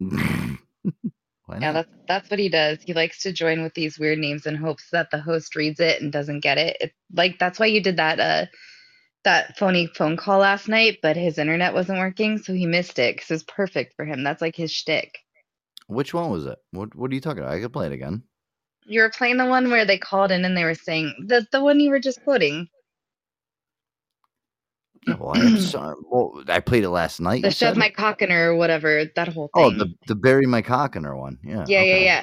Yeah, 1.58 1.72
that's 1.72 1.90
that's 2.08 2.30
what 2.30 2.40
he 2.40 2.48
does. 2.48 2.78
He 2.84 2.94
likes 2.94 3.22
to 3.22 3.32
join 3.32 3.62
with 3.62 3.74
these 3.74 3.98
weird 3.98 4.18
names 4.18 4.46
in 4.46 4.56
hopes 4.56 4.90
that 4.92 5.10
the 5.10 5.20
host 5.20 5.56
reads 5.56 5.80
it 5.80 6.00
and 6.02 6.12
doesn't 6.12 6.40
get 6.40 6.58
it. 6.58 6.76
it 6.80 6.92
like 7.12 7.38
that's 7.38 7.58
why 7.58 7.66
you 7.66 7.82
did 7.82 7.96
that 7.96 8.20
uh 8.20 8.46
that 9.24 9.56
phony 9.58 9.86
phone 9.86 10.16
call 10.16 10.38
last 10.38 10.68
night, 10.68 10.98
but 11.02 11.16
his 11.16 11.38
internet 11.38 11.74
wasn't 11.74 11.98
working, 11.98 12.38
so 12.38 12.54
he 12.54 12.66
missed 12.66 12.98
it 12.98 13.16
because 13.16 13.30
it's 13.30 13.44
perfect 13.44 13.94
for 13.94 14.04
him. 14.04 14.22
That's 14.22 14.40
like 14.40 14.56
his 14.56 14.72
shtick. 14.72 15.18
Which 15.88 16.14
one 16.14 16.30
was 16.30 16.46
it? 16.46 16.58
What 16.70 16.94
What 16.94 17.10
are 17.10 17.14
you 17.14 17.20
talking 17.20 17.42
about? 17.42 17.52
I 17.52 17.60
could 17.60 17.72
play 17.72 17.86
it 17.86 17.92
again. 17.92 18.22
You 18.86 19.02
were 19.02 19.10
playing 19.10 19.36
the 19.36 19.46
one 19.46 19.70
where 19.70 19.84
they 19.84 19.98
called 19.98 20.30
in 20.30 20.44
and 20.44 20.56
they 20.56 20.64
were 20.64 20.74
saying 20.74 21.26
the 21.26 21.46
the 21.52 21.62
one 21.62 21.80
you 21.80 21.90
were 21.90 22.00
just 22.00 22.22
quoting. 22.22 22.68
Yeah, 25.06 25.14
well, 25.18 25.32
I, 25.34 25.56
saw, 25.58 25.94
well, 26.10 26.44
I 26.48 26.60
played 26.60 26.84
it 26.84 26.90
last 26.90 27.20
night. 27.20 27.42
The 27.42 27.50
shove 27.50 27.76
my 27.76 27.90
cockiner 27.90 28.52
or 28.52 28.56
whatever, 28.56 29.04
that 29.16 29.28
whole 29.28 29.50
thing. 29.54 29.64
Oh, 29.64 29.70
thing. 29.70 29.78
the 29.78 29.94
the 30.08 30.14
Barry 30.14 30.46
McCockiner 30.46 31.18
one. 31.18 31.38
Yeah. 31.42 31.64
yeah, 31.66 31.80
okay. 31.80 32.04
yeah, 32.04 32.22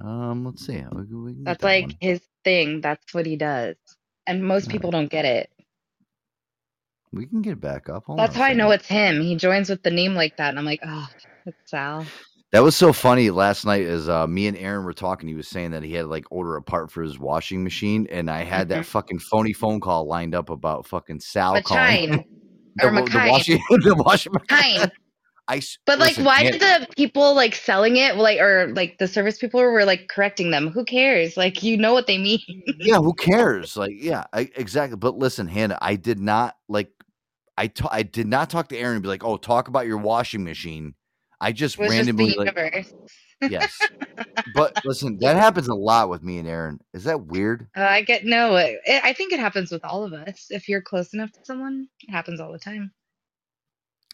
Um, 0.00 0.44
let's 0.44 0.64
see. 0.64 0.82
We, 0.92 1.02
we 1.02 1.34
That's 1.42 1.60
that 1.60 1.66
like 1.66 1.84
one. 1.86 1.96
his 2.00 2.20
thing. 2.44 2.80
That's 2.80 3.12
what 3.14 3.26
he 3.26 3.36
does. 3.36 3.76
And 4.26 4.44
most 4.44 4.68
people 4.68 4.90
don't 4.90 5.10
get 5.10 5.24
it. 5.24 5.50
we 7.12 7.26
can 7.26 7.40
get 7.42 7.54
it 7.54 7.60
back 7.60 7.88
up. 7.88 8.04
Hold 8.04 8.18
That's 8.18 8.36
how 8.36 8.44
I 8.44 8.52
know 8.52 8.70
it's 8.70 8.86
him. 8.86 9.22
He 9.22 9.34
joins 9.36 9.70
with 9.70 9.82
the 9.82 9.90
name 9.90 10.14
like 10.14 10.36
that, 10.36 10.50
and 10.50 10.58
I'm 10.58 10.66
like, 10.66 10.80
oh, 10.86 11.08
it's 11.46 11.70
Sal. 11.70 12.04
That 12.52 12.62
was 12.62 12.74
so 12.74 12.94
funny 12.94 13.30
last 13.30 13.66
night. 13.66 13.86
As 13.86 14.08
uh, 14.08 14.26
me 14.26 14.46
and 14.46 14.56
Aaron 14.56 14.84
were 14.84 14.94
talking, 14.94 15.28
he 15.28 15.34
was 15.34 15.48
saying 15.48 15.72
that 15.72 15.82
he 15.82 15.92
had 15.92 16.06
like 16.06 16.24
order 16.30 16.56
a 16.56 16.62
part 16.62 16.90
for 16.90 17.02
his 17.02 17.18
washing 17.18 17.62
machine, 17.62 18.06
and 18.10 18.30
I 18.30 18.42
had 18.42 18.70
that 18.70 18.86
fucking 18.86 19.18
phony 19.18 19.52
phone 19.52 19.80
call 19.80 20.06
lined 20.06 20.34
up 20.34 20.48
about 20.48 20.86
fucking 20.86 21.20
Sal 21.20 21.60
calling 21.62 22.10
Machine. 22.10 22.24
the, 22.76 22.86
Or 22.86 22.92
the 23.08 23.28
washing 23.30 23.60
the 23.68 23.94
washing 23.98 24.32
machine. 24.32 24.90
I 25.48 25.62
But 25.86 25.98
like, 25.98 26.16
why 26.16 26.42
did 26.42 26.60
the 26.60 26.86
people 26.96 27.34
like 27.34 27.54
selling 27.54 27.96
it, 27.96 28.16
like, 28.16 28.38
or 28.38 28.72
like 28.74 28.96
the 28.98 29.08
service 29.08 29.38
people 29.38 29.60
were 29.60 29.84
like 29.84 30.08
correcting 30.08 30.50
them? 30.50 30.68
Who 30.68 30.84
cares? 30.84 31.36
Like, 31.36 31.62
you 31.62 31.76
know 31.76 31.92
what 31.92 32.06
they 32.06 32.18
mean. 32.18 32.40
yeah, 32.78 32.98
who 32.98 33.14
cares? 33.14 33.76
Like, 33.76 33.92
yeah, 33.94 34.24
I, 34.32 34.50
exactly. 34.56 34.96
But 34.96 35.16
listen, 35.16 35.48
Hannah, 35.48 35.78
I 35.80 35.96
did 35.96 36.18
not 36.18 36.56
like. 36.68 36.90
I 37.58 37.70
I 37.90 38.04
did 38.04 38.26
not 38.26 38.50
talk 38.50 38.68
to 38.68 38.76
Aaron 38.78 38.94
and 38.94 39.02
be 39.02 39.08
like, 39.08 39.24
"Oh, 39.24 39.36
talk 39.36 39.68
about 39.68 39.86
your 39.86 39.98
washing 39.98 40.44
machine." 40.44 40.94
I 41.40 41.52
just 41.52 41.78
was 41.78 41.88
just 41.88 41.90
the 41.90 41.96
randomly 41.98 42.34
like, 42.34 42.56
universe. 42.56 42.92
yes. 43.42 43.78
But 44.54 44.80
listen, 44.84 45.18
that 45.18 45.36
happens 45.36 45.68
a 45.68 45.74
lot 45.74 46.08
with 46.08 46.22
me 46.22 46.38
and 46.38 46.48
Aaron. 46.48 46.80
Is 46.94 47.04
that 47.04 47.26
weird? 47.26 47.68
Uh, 47.76 47.82
I 47.82 48.02
get 48.02 48.24
no. 48.24 48.56
It, 48.56 48.80
I 48.86 49.12
think 49.12 49.32
it 49.32 49.40
happens 49.40 49.70
with 49.70 49.84
all 49.84 50.04
of 50.04 50.12
us. 50.12 50.46
If 50.50 50.68
you're 50.68 50.80
close 50.80 51.12
enough 51.12 51.30
to 51.32 51.40
someone, 51.44 51.88
it 52.00 52.10
happens 52.10 52.40
all 52.40 52.52
the 52.52 52.58
time. 52.58 52.92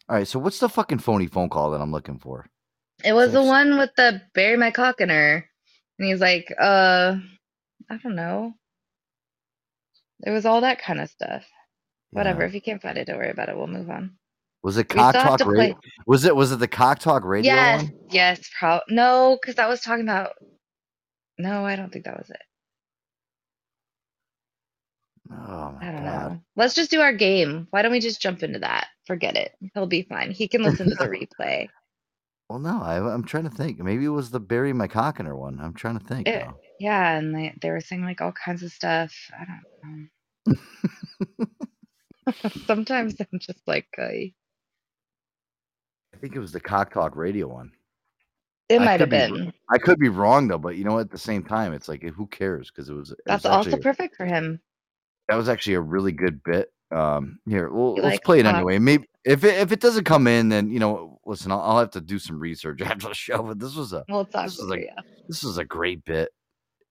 All 0.09 0.17
right, 0.17 0.27
so 0.27 0.39
what's 0.39 0.59
the 0.59 0.69
fucking 0.69 0.99
phony 0.99 1.27
phone 1.27 1.49
call 1.49 1.71
that 1.71 1.81
I'm 1.81 1.93
looking 1.93 2.19
for? 2.19 2.47
It 3.05 3.13
was 3.13 3.33
the 3.33 3.39
Thanks. 3.39 3.49
one 3.49 3.79
with 3.79 3.91
the 3.97 4.21
Barry 4.35 4.57
McCockiner, 4.57 5.45
and 5.99 6.09
he's 6.09 6.21
like, 6.21 6.53
uh, 6.59 7.17
I 7.91 7.97
don't 8.03 8.17
know. 8.17 8.55
There 10.21 10.35
was 10.35 10.47
all 10.47 10.61
that 10.63 10.81
kind 10.83 11.01
of 11.01 11.11
stuff. 11.11 11.45
Whatever. 12.11 12.43
Yeah. 12.43 12.49
If 12.49 12.55
you 12.55 12.63
can't 12.63 12.83
find 12.83 12.99
it, 12.99 13.07
don't 13.07 13.17
worry 13.17 13.31
about 13.31 13.49
it. 13.49 13.57
We'll 13.57 13.67
move 13.67 13.91
on. 13.91 14.17
Was 14.65 14.79
it 14.79 14.89
Cock 14.89 15.13
Talk 15.13 15.45
Radio? 15.47 15.79
Was 16.07 16.25
it 16.25 16.35
was 16.35 16.51
it 16.51 16.59
the 16.59 16.67
Cock 16.67 16.99
Talk 16.99 17.23
Radio 17.23 17.53
yes, 17.53 17.83
one? 17.83 17.93
yes, 18.09 18.51
pro- 18.59 18.81
no, 18.89 19.37
because 19.39 19.57
that 19.57 19.69
was 19.69 19.83
talking 19.83 20.07
about. 20.07 20.33
No, 21.39 21.67
I 21.67 21.77
don't 21.77 21.93
think 21.93 22.07
that 22.07 22.17
was 22.17 22.31
it. 22.31 22.43
Oh 25.31 25.77
I 25.83 25.91
don't 25.93 26.05
god. 26.05 26.33
know. 26.33 26.41
Let's 26.57 26.75
just 26.75 26.91
do 26.91 27.03
our 27.03 27.13
game. 27.13 27.67
Why 27.71 27.83
don't 27.83 27.93
we 27.93 28.01
just 28.01 28.23
jump 28.23 28.43
into 28.43 28.59
that? 28.61 28.87
Forget 29.07 29.37
it. 29.37 29.53
He'll 29.75 29.87
be 29.87 30.03
fine. 30.03 30.31
He 30.31 30.49
can 30.49 30.63
listen 30.63 30.89
to 30.89 30.95
the 30.95 31.09
replay. 31.39 31.69
Well, 32.49 32.59
no, 32.59 32.81
I, 32.83 32.97
I'm 33.13 33.25
trying 33.25 33.45
to 33.45 33.51
think. 33.51 33.79
Maybe 33.81 34.07
it 34.07 34.09
was 34.09 34.31
the 34.31 34.41
Barry 34.41 34.73
McCockiner 34.73 35.37
one. 35.37 35.61
I'm 35.61 35.75
trying 35.75 35.99
to 35.99 36.05
think. 36.07 36.27
It- 36.27 36.47
yeah, 36.81 37.19
and 37.19 37.35
they, 37.35 37.55
they 37.61 37.71
were 37.71 37.81
saying 37.81 38.03
like 38.03 38.23
all 38.23 38.33
kinds 38.33 38.63
of 38.63 38.73
stuff. 38.73 39.15
I 39.39 39.45
don't 40.47 40.57
know. 40.57 41.51
Sometimes 42.67 43.17
I'm 43.21 43.39
just 43.39 43.61
like, 43.67 43.89
uh, 43.99 44.09
I 46.15 46.17
think 46.19 46.37
it 46.37 46.41
was 46.41 46.53
the 46.53 46.61
Cock 46.61 46.93
Talk 46.93 47.17
Radio 47.17 47.49
one. 47.49 47.73
it 48.69 48.81
I 48.81 48.85
might 48.85 49.01
have 49.01 49.11
could 49.11 49.33
be 49.33 49.41
been. 49.41 49.53
I 49.71 49.79
could 49.79 49.99
be 49.99 50.09
wrong 50.09 50.49
though, 50.49 50.59
but 50.59 50.77
you 50.77 50.85
know, 50.85 50.99
at 50.99 51.11
the 51.11 51.19
same 51.19 51.43
time, 51.43 51.73
it's 51.73 51.89
like 51.89 52.03
who 52.03 52.27
cares? 52.29 52.71
Because 52.71 52.89
it 52.89 52.95
was. 52.95 53.11
It 53.11 53.19
That's 53.27 53.45
was 53.45 53.51
also 53.51 53.71
actually, 53.71 53.83
perfect 53.83 54.17
for 54.17 54.25
him. 54.25 54.61
That 55.29 55.37
was 55.37 55.49
actually 55.49 55.75
a 55.75 55.81
really 55.81 56.13
good 56.13 56.43
bit. 56.45 56.71
Um, 56.91 57.41
here, 57.49 57.71
well, 57.71 57.95
let's 57.95 58.05
like 58.05 58.25
play 58.25 58.39
it 58.39 58.47
anyway. 58.47 58.79
Maybe 58.79 59.09
if 59.25 59.43
it 59.43 59.55
if 59.55 59.73
it 59.73 59.81
doesn't 59.81 60.05
come 60.05 60.27
in, 60.27 60.49
then 60.49 60.71
you 60.71 60.79
know, 60.79 61.19
listen, 61.27 61.51
I'll, 61.51 61.61
I'll 61.61 61.79
have 61.79 61.91
to 61.93 62.01
do 62.01 62.19
some 62.19 62.39
research 62.39 62.81
after 62.83 63.09
the 63.09 63.15
show. 63.15 63.43
But 63.43 63.59
this 63.59 63.75
was 63.75 63.93
a 63.93 64.05
Well, 64.09 64.21
it's 64.21 64.33
this 64.33 64.59
was 64.59 64.71
a 64.71 64.81
yeah. 64.81 65.01
this 65.27 65.43
is 65.43 65.59
a 65.59 65.65
great 65.65 66.05
bit. 66.05 66.31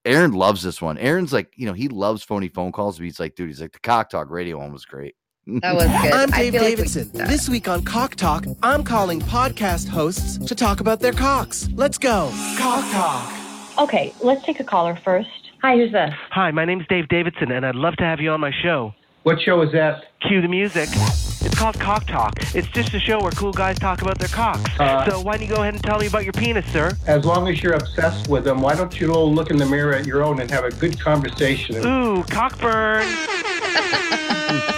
Aaron 0.06 0.34
loves 0.34 0.62
this 0.62 0.82
one. 0.82 0.98
Aaron's 0.98 1.32
like, 1.32 1.54
you 1.56 1.66
know, 1.66 1.72
he 1.72 1.88
loves 1.88 2.24
phony 2.24 2.50
phone 2.50 2.74
calls. 2.74 2.98
But 2.98 3.06
he's 3.06 3.22
like, 3.22 3.36
dude, 3.36 3.48
he's 3.48 3.62
like, 3.62 3.72
the 3.72 3.80
Cock 3.80 4.10
Talk 4.10 4.30
Radio 4.30 4.58
one 4.58 4.74
was 4.74 4.84
great. 4.84 5.16
That 5.48 5.76
was 5.76 5.84
good. 6.02 6.14
I'm 6.14 6.30
Dave 6.30 6.54
feel 6.54 6.62
like 6.62 6.70
we 6.70 6.76
Davidson. 6.76 7.12
this 7.14 7.50
week 7.50 7.68
on 7.68 7.84
Cock 7.84 8.16
Talk, 8.16 8.46
I'm 8.62 8.84
calling 8.84 9.20
podcast 9.20 9.90
hosts 9.90 10.38
to 10.38 10.56
talk 10.56 10.80
about 10.80 11.00
their 11.00 11.12
cocks. 11.12 11.68
Let's 11.74 11.98
go. 11.98 12.32
Cock 12.58 12.90
Talk. 12.92 13.34
Okay, 13.80 14.14
let's 14.22 14.46
take 14.46 14.60
a 14.60 14.64
caller 14.64 14.98
first. 15.04 15.30
Hi, 15.62 15.76
who's 15.76 15.92
this? 15.92 16.14
Hi, 16.32 16.52
my 16.52 16.64
name's 16.66 16.86
Dave 16.88 17.08
Davidson, 17.10 17.52
and 17.52 17.66
I'd 17.66 17.76
love 17.76 17.96
to 17.98 18.04
have 18.04 18.20
you 18.22 18.30
on 18.32 18.40
my 18.40 18.52
show. 18.64 18.94
What 19.24 19.42
show 19.42 19.62
is 19.62 19.72
that? 19.72 20.06
Cue 20.28 20.42
the 20.42 20.48
music. 20.48 20.90
It's 20.92 21.56
called 21.56 21.80
Cock 21.80 22.06
Talk. 22.06 22.34
It's 22.54 22.68
just 22.70 22.94
a 22.94 23.00
show 23.00 23.22
where 23.22 23.32
cool 23.32 23.54
guys 23.54 23.80
talk 23.80 24.02
about 24.02 24.20
their 24.20 24.28
cocks. 24.30 24.70
Uh, 24.80 25.10
so 25.10 25.22
why 25.22 25.38
don't 25.38 25.48
you 25.48 25.54
go 25.54 25.62
ahead 25.62 25.74
and 25.74 25.84
tell 25.84 26.00
me 26.00 26.08
about 26.08 26.24
your 26.24 26.34
penis, 26.34 26.66
sir? 26.72 26.92
As 27.08 27.26
long 27.26 27.48
as 27.48 27.62
you're 27.64 27.74
obsessed 27.74 28.30
with 28.30 28.44
them, 28.44 28.62
why 28.62 28.76
don't 28.76 29.00
you 29.00 29.12
look 29.14 29.50
in 29.50 29.58
the 29.58 29.66
mirror 29.66 29.94
at 29.94 30.06
your 30.06 30.24
own 30.24 30.40
and 30.40 30.50
have 30.52 30.66
a 30.66 30.72
good 30.72 31.00
conversation? 31.00 31.86
Ooh, 31.86 32.24
cockburn. 32.24 33.06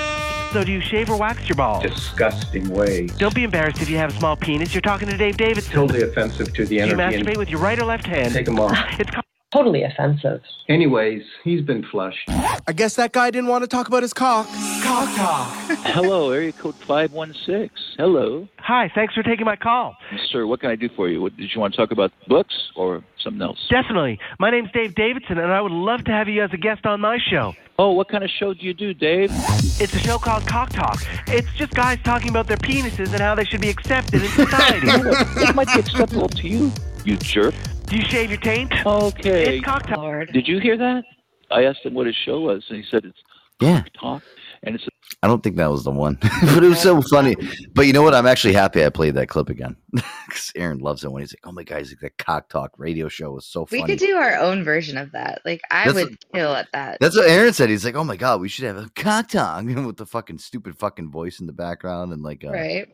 so 0.54 0.62
do 0.62 0.70
you 0.70 0.80
shave 0.80 1.10
or 1.10 1.16
wax 1.16 1.48
your 1.48 1.56
balls? 1.56 1.82
Disgusting 1.82 2.68
way. 2.68 3.08
Don't 3.18 3.34
be 3.34 3.42
embarrassed 3.42 3.82
if 3.82 3.90
you 3.90 3.96
have 3.96 4.10
a 4.10 4.18
small 4.18 4.36
penis. 4.36 4.72
You're 4.72 4.82
talking 4.82 5.08
to 5.08 5.16
Dave 5.16 5.36
Davidson. 5.36 5.72
Totally 5.72 6.02
offensive 6.02 6.54
to 6.54 6.64
the 6.64 6.80
energy. 6.80 6.94
Do 6.96 7.02
you 7.02 7.24
masturbate 7.24 7.36
with 7.38 7.50
your 7.50 7.58
right 7.58 7.76
or 7.76 7.84
left 7.84 8.06
hand? 8.06 8.32
Take 8.32 8.46
them 8.46 8.60
off. 8.60 8.78
It's 9.00 9.10
called 9.10 9.24
totally 9.54 9.84
offensive. 9.84 10.42
Anyways, 10.68 11.22
he's 11.44 11.62
been 11.62 11.84
flushed. 11.84 12.28
I 12.28 12.72
guess 12.74 12.96
that 12.96 13.12
guy 13.12 13.30
didn't 13.30 13.48
want 13.48 13.62
to 13.62 13.68
talk 13.68 13.86
about 13.86 14.02
his 14.02 14.12
cock. 14.12 14.46
Cock 14.82 15.14
talk. 15.16 15.48
Hello, 15.94 16.30
area 16.30 16.52
code 16.52 16.74
516. 16.74 17.70
Hello. 17.96 18.48
Hi, 18.58 18.90
thanks 18.94 19.14
for 19.14 19.22
taking 19.22 19.46
my 19.46 19.56
call. 19.56 19.96
Sir, 20.30 20.46
what 20.46 20.60
can 20.60 20.70
I 20.70 20.76
do 20.76 20.88
for 20.96 21.08
you? 21.08 21.22
What, 21.22 21.36
did 21.36 21.50
you 21.54 21.60
want 21.60 21.74
to 21.74 21.76
talk 21.76 21.92
about 21.92 22.10
books 22.26 22.54
or 22.74 23.04
something 23.22 23.42
else? 23.42 23.58
Definitely. 23.70 24.18
My 24.40 24.50
name's 24.50 24.70
Dave 24.72 24.94
Davidson, 24.94 25.38
and 25.38 25.52
I 25.52 25.60
would 25.60 25.72
love 25.72 26.04
to 26.04 26.10
have 26.10 26.28
you 26.28 26.42
as 26.42 26.50
a 26.52 26.56
guest 26.56 26.84
on 26.84 27.00
my 27.00 27.18
show. 27.30 27.54
Oh, 27.78 27.92
what 27.92 28.08
kind 28.08 28.24
of 28.24 28.30
show 28.30 28.54
do 28.54 28.64
you 28.64 28.74
do, 28.74 28.94
Dave? 28.94 29.30
It's 29.32 29.94
a 29.94 29.98
show 29.98 30.18
called 30.18 30.46
Cock 30.46 30.70
Talk. 30.70 31.00
It's 31.28 31.52
just 31.54 31.74
guys 31.74 31.98
talking 32.04 32.30
about 32.30 32.46
their 32.46 32.56
penises 32.56 33.12
and 33.12 33.20
how 33.20 33.34
they 33.34 33.44
should 33.44 33.60
be 33.60 33.70
accepted 33.70 34.22
in 34.22 34.28
society. 34.30 34.86
it 34.90 35.54
might 35.54 35.68
be 35.68 35.80
acceptable 35.80 36.28
to 36.28 36.48
you, 36.48 36.72
you 37.04 37.16
jerk. 37.16 37.54
Do 37.86 37.96
you 37.96 38.04
shave 38.04 38.30
your 38.30 38.40
taint? 38.40 38.72
Okay. 38.84 39.56
It's 39.56 39.64
Cock 39.64 39.86
Talk. 39.86 40.28
Did 40.28 40.48
you 40.48 40.58
hear 40.58 40.76
that? 40.76 41.04
I 41.50 41.64
asked 41.64 41.80
him 41.84 41.94
what 41.94 42.06
his 42.06 42.16
show 42.16 42.40
was, 42.40 42.64
and 42.68 42.78
he 42.78 42.84
said 42.90 43.04
it's 43.04 43.18
Yeah. 43.60 43.84
Talk, 44.00 44.22
and 44.62 44.74
it's 44.74 44.84
I 45.22 45.26
don't 45.26 45.42
think 45.42 45.56
that 45.56 45.70
was 45.70 45.84
the 45.84 45.90
one, 45.90 46.18
but 46.42 46.62
it 46.62 46.68
was 46.68 46.80
so 46.80 47.00
funny. 47.00 47.34
But 47.72 47.86
you 47.86 47.92
know 47.92 48.02
what? 48.02 48.14
I'm 48.14 48.26
actually 48.26 48.54
happy 48.54 48.84
I 48.84 48.90
played 48.90 49.14
that 49.14 49.28
clip 49.28 49.48
again 49.48 49.76
because 49.92 50.52
Aaron 50.56 50.78
loves 50.78 51.04
it 51.04 51.12
when 51.12 51.22
he's 51.22 51.32
like, 51.32 51.46
"Oh 51.46 51.52
my 51.52 51.62
god, 51.62 51.78
he's 51.78 51.92
like 51.92 52.00
that 52.00 52.18
cock 52.18 52.48
talk 52.48 52.72
radio 52.78 53.08
show 53.08 53.32
was 53.32 53.46
so 53.46 53.64
funny. 53.64 53.82
We 53.82 53.88
could 53.88 53.98
do 53.98 54.16
our 54.16 54.36
own 54.36 54.64
version 54.64 54.98
of 54.98 55.12
that. 55.12 55.40
Like 55.44 55.62
I 55.70 55.84
That's 55.84 55.94
would 55.94 56.18
kill 56.34 56.52
at 56.52 56.68
that. 56.72 56.98
That's 57.00 57.16
what 57.16 57.28
Aaron 57.28 57.52
said. 57.52 57.70
He's 57.70 57.84
like, 57.84 57.94
"Oh 57.94 58.04
my 58.04 58.16
god, 58.16 58.40
we 58.40 58.48
should 58.48 58.64
have 58.64 58.76
a 58.76 58.90
cock 58.96 59.28
talk 59.28 59.64
with 59.64 59.96
the 59.96 60.06
fucking 60.06 60.38
stupid 60.38 60.76
fucking 60.78 61.10
voice 61.10 61.40
in 61.40 61.46
the 61.46 61.52
background 61.52 62.12
and 62.12 62.22
like, 62.22 62.44
uh, 62.44 62.50
right. 62.50 62.88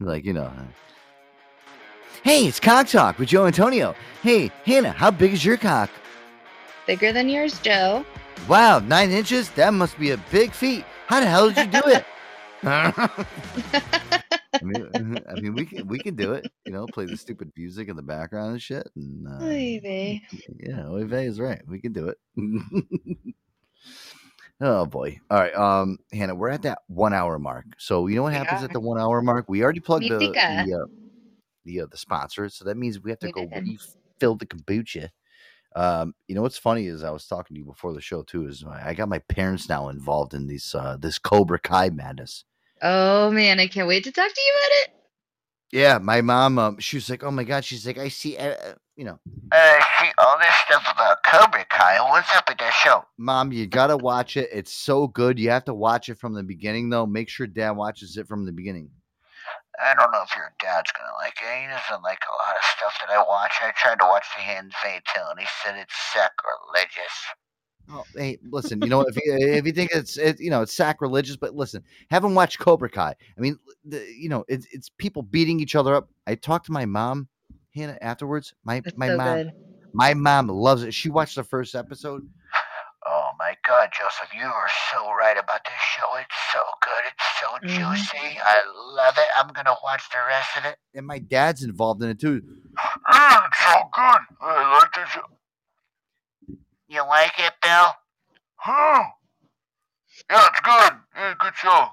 like 0.00 0.24
you 0.24 0.32
know." 0.32 0.52
Hey, 2.24 2.46
it's 2.46 2.58
cock 2.58 2.88
talk 2.88 3.18
with 3.18 3.28
Joe 3.28 3.44
Antonio. 3.44 3.94
Hey, 4.22 4.50
Hannah, 4.64 4.92
how 4.92 5.10
big 5.10 5.34
is 5.34 5.44
your 5.44 5.58
cock? 5.58 5.90
Bigger 6.86 7.12
than 7.12 7.28
yours, 7.28 7.60
Joe. 7.60 8.02
Wow, 8.48 8.78
nine 8.78 9.10
inches? 9.10 9.50
That 9.50 9.74
must 9.74 9.98
be 9.98 10.12
a 10.12 10.16
big 10.32 10.52
feat. 10.52 10.86
How 11.06 11.20
the 11.20 11.26
hell 11.26 11.50
did 11.50 11.66
you 11.66 11.82
do 11.82 11.86
it? 11.86 12.06
I 12.62 13.10
mean, 14.62 15.22
I 15.30 15.34
mean, 15.38 15.52
we 15.52 15.66
can 15.66 15.86
we 15.86 15.98
can 15.98 16.16
do 16.16 16.32
it. 16.32 16.50
You 16.64 16.72
know, 16.72 16.86
play 16.86 17.04
the 17.04 17.18
stupid 17.18 17.52
music 17.58 17.90
in 17.90 17.96
the 17.96 18.02
background 18.02 18.52
and 18.52 18.62
shit. 18.62 18.88
And 18.96 19.28
uh, 19.28 19.40
Maybe. 19.40 20.22
yeah, 20.60 20.84
Oive 20.86 21.26
is 21.26 21.38
right. 21.38 21.60
We 21.68 21.78
can 21.78 21.92
do 21.92 22.08
it. 22.08 22.16
oh 24.62 24.86
boy! 24.86 25.20
All 25.30 25.38
right, 25.38 25.54
um, 25.54 25.98
Hannah, 26.10 26.34
we're 26.34 26.48
at 26.48 26.62
that 26.62 26.78
one 26.86 27.12
hour 27.12 27.38
mark. 27.38 27.66
So 27.76 28.06
you 28.06 28.16
know 28.16 28.22
what 28.22 28.32
happens 28.32 28.62
at 28.62 28.72
the 28.72 28.80
one 28.80 28.98
hour 28.98 29.20
mark? 29.20 29.44
We 29.46 29.62
already 29.62 29.80
plugged 29.80 30.08
the 30.08 30.16
the, 30.18 30.80
uh, 30.80 31.03
the 31.64 31.80
uh, 31.82 31.86
the 31.90 31.96
sponsor, 31.96 32.48
so 32.48 32.64
that 32.64 32.76
means 32.76 33.00
we 33.00 33.10
have 33.10 33.18
to 33.20 33.26
We 33.26 33.32
go 33.32 33.46
did. 33.46 33.62
refill 33.62 34.36
the 34.36 34.46
kombucha. 34.46 35.10
Um, 35.76 36.14
you 36.28 36.34
know 36.34 36.42
what's 36.42 36.58
funny 36.58 36.86
is 36.86 37.02
I 37.02 37.10
was 37.10 37.26
talking 37.26 37.54
to 37.54 37.58
you 37.58 37.64
before 37.64 37.92
the 37.92 38.00
show 38.00 38.22
too. 38.22 38.46
Is 38.46 38.64
I 38.64 38.90
I 38.90 38.94
got 38.94 39.08
my 39.08 39.18
parents 39.18 39.68
now 39.68 39.88
involved 39.88 40.34
in 40.34 40.46
these 40.46 40.74
uh, 40.74 40.96
this 41.00 41.18
Cobra 41.18 41.58
Kai 41.58 41.90
madness. 41.90 42.44
Oh 42.82 43.30
man, 43.30 43.58
I 43.60 43.66
can't 43.66 43.88
wait 43.88 44.04
to 44.04 44.12
talk 44.12 44.32
to 44.32 44.40
you 44.40 44.52
about 44.52 44.70
it. 44.82 44.90
Yeah, 45.72 45.98
my 45.98 46.20
mom, 46.20 46.58
um, 46.58 46.78
she 46.78 46.96
was 46.96 47.10
like, 47.10 47.24
"Oh 47.24 47.32
my 47.32 47.42
god," 47.42 47.64
she's 47.64 47.84
like, 47.84 47.98
"I 47.98 48.06
see, 48.08 48.36
uh, 48.36 48.50
uh, 48.50 48.74
you 48.94 49.04
know, 49.04 49.18
Uh, 49.50 49.80
see 50.00 50.10
all 50.18 50.38
this 50.38 50.54
stuff 50.66 50.86
about 50.94 51.24
Cobra 51.24 51.64
Kai. 51.68 51.98
What's 52.10 52.32
up 52.36 52.48
with 52.48 52.58
that 52.58 52.72
show? 52.72 53.04
mom, 53.18 53.50
you 53.50 53.66
gotta 53.66 53.96
watch 53.96 54.36
it. 54.36 54.48
It's 54.52 54.72
so 54.72 55.08
good. 55.08 55.38
You 55.38 55.50
have 55.50 55.64
to 55.64 55.74
watch 55.74 56.08
it 56.08 56.18
from 56.20 56.34
the 56.34 56.44
beginning, 56.44 56.90
though. 56.90 57.06
Make 57.06 57.28
sure 57.28 57.48
dad 57.48 57.72
watches 57.72 58.16
it 58.16 58.28
from 58.28 58.44
the 58.46 58.52
beginning." 58.52 58.90
I 59.82 59.94
don't 59.94 60.12
know 60.12 60.22
if 60.22 60.34
your 60.36 60.52
dad's 60.60 60.92
gonna 60.92 61.14
like 61.18 61.34
it. 61.42 61.62
He 61.62 61.66
doesn't 61.66 62.02
like 62.02 62.20
a 62.22 62.36
lot 62.42 62.56
of 62.56 62.64
stuff 62.76 62.94
that 63.00 63.10
I 63.12 63.18
watch. 63.18 63.52
I 63.60 63.72
tried 63.76 63.98
to 64.00 64.06
watch 64.06 64.26
The 64.36 64.42
Handmaid's 64.42 65.04
Tale, 65.12 65.28
and 65.30 65.40
he 65.40 65.46
said 65.62 65.76
it's 65.76 65.94
sacrilegious. 66.12 67.16
Oh, 67.90 68.04
hey, 68.16 68.38
listen, 68.50 68.80
you 68.80 68.88
know, 68.88 69.02
if 69.02 69.16
you, 69.16 69.22
if 69.26 69.66
you 69.66 69.72
think 69.72 69.90
it's 69.92 70.16
it, 70.16 70.40
you 70.40 70.48
know 70.48 70.62
it's 70.62 70.74
sacrilegious, 70.74 71.36
but 71.36 71.54
listen, 71.54 71.82
have 72.10 72.24
him 72.24 72.34
watch 72.34 72.58
Cobra 72.58 72.88
Kai. 72.88 73.14
I 73.36 73.40
mean, 73.40 73.58
the, 73.84 74.06
you 74.16 74.28
know, 74.28 74.44
it's 74.48 74.66
it's 74.72 74.90
people 74.96 75.22
beating 75.22 75.60
each 75.60 75.74
other 75.74 75.94
up. 75.94 76.08
I 76.26 76.34
talked 76.34 76.66
to 76.66 76.72
my 76.72 76.86
mom, 76.86 77.28
Hannah, 77.74 77.98
afterwards. 78.00 78.54
My 78.64 78.80
my 78.96 79.08
so 79.08 79.16
mom, 79.16 79.36
good. 79.36 79.52
my 79.92 80.14
mom 80.14 80.48
loves 80.48 80.82
it. 80.82 80.94
She 80.94 81.10
watched 81.10 81.36
the 81.36 81.44
first 81.44 81.74
episode. 81.74 82.26
My 83.66 83.72
God, 83.84 83.90
Joseph, 83.92 84.34
you 84.34 84.44
are 84.46 84.68
so 84.92 85.12
right 85.14 85.36
about 85.38 85.60
this 85.64 85.74
show. 85.96 86.16
It's 86.16 86.52
so 86.52 86.60
good. 86.82 87.04
It's 87.08 87.40
so 87.40 87.58
Mhm. 87.58 87.94
juicy. 87.94 88.38
I 88.40 88.62
love 88.74 89.16
it. 89.18 89.28
I'm 89.36 89.48
gonna 89.48 89.76
watch 89.82 90.08
the 90.10 90.18
rest 90.28 90.56
of 90.58 90.64
it. 90.66 90.78
and 90.94 91.06
my 91.06 91.18
dad's 91.18 91.62
involved 91.64 92.02
in 92.02 92.10
it 92.10 92.20
too. 92.20 92.42
Mm, 92.42 93.46
it's 93.48 93.58
so 93.60 93.90
good. 93.92 94.20
I 94.40 94.78
like 94.80 94.92
this 94.94 95.08
show. 95.10 95.38
You 96.88 97.02
like 97.06 97.38
it, 97.38 97.54
Bill? 97.62 97.94
Huh? 98.56 99.04
Yeah, 100.30 100.48
it's 100.48 100.60
good. 100.60 101.00
Yeah, 101.16 101.34
good 101.40 101.54
show. 101.56 101.88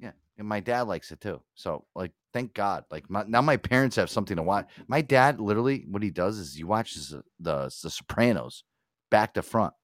Yeah, 0.00 0.12
and 0.38 0.48
my 0.48 0.60
dad 0.60 0.82
likes 0.82 1.10
it 1.12 1.20
too. 1.20 1.42
So 1.54 1.86
like, 1.94 2.12
thank 2.32 2.54
God. 2.54 2.84
Like 2.90 3.08
my, 3.10 3.24
now, 3.26 3.42
my 3.42 3.56
parents 3.56 3.96
have 3.96 4.10
something 4.10 4.36
to 4.36 4.42
watch. 4.42 4.68
My 4.88 5.00
dad 5.02 5.40
literally, 5.40 5.84
what 5.88 6.02
he 6.02 6.10
does 6.10 6.38
is 6.38 6.54
he 6.54 6.64
watches 6.64 7.10
the 7.10 7.22
the, 7.40 7.64
the 7.82 7.90
Sopranos 7.90 8.64
back 9.10 9.34
to 9.34 9.42
front, 9.42 9.74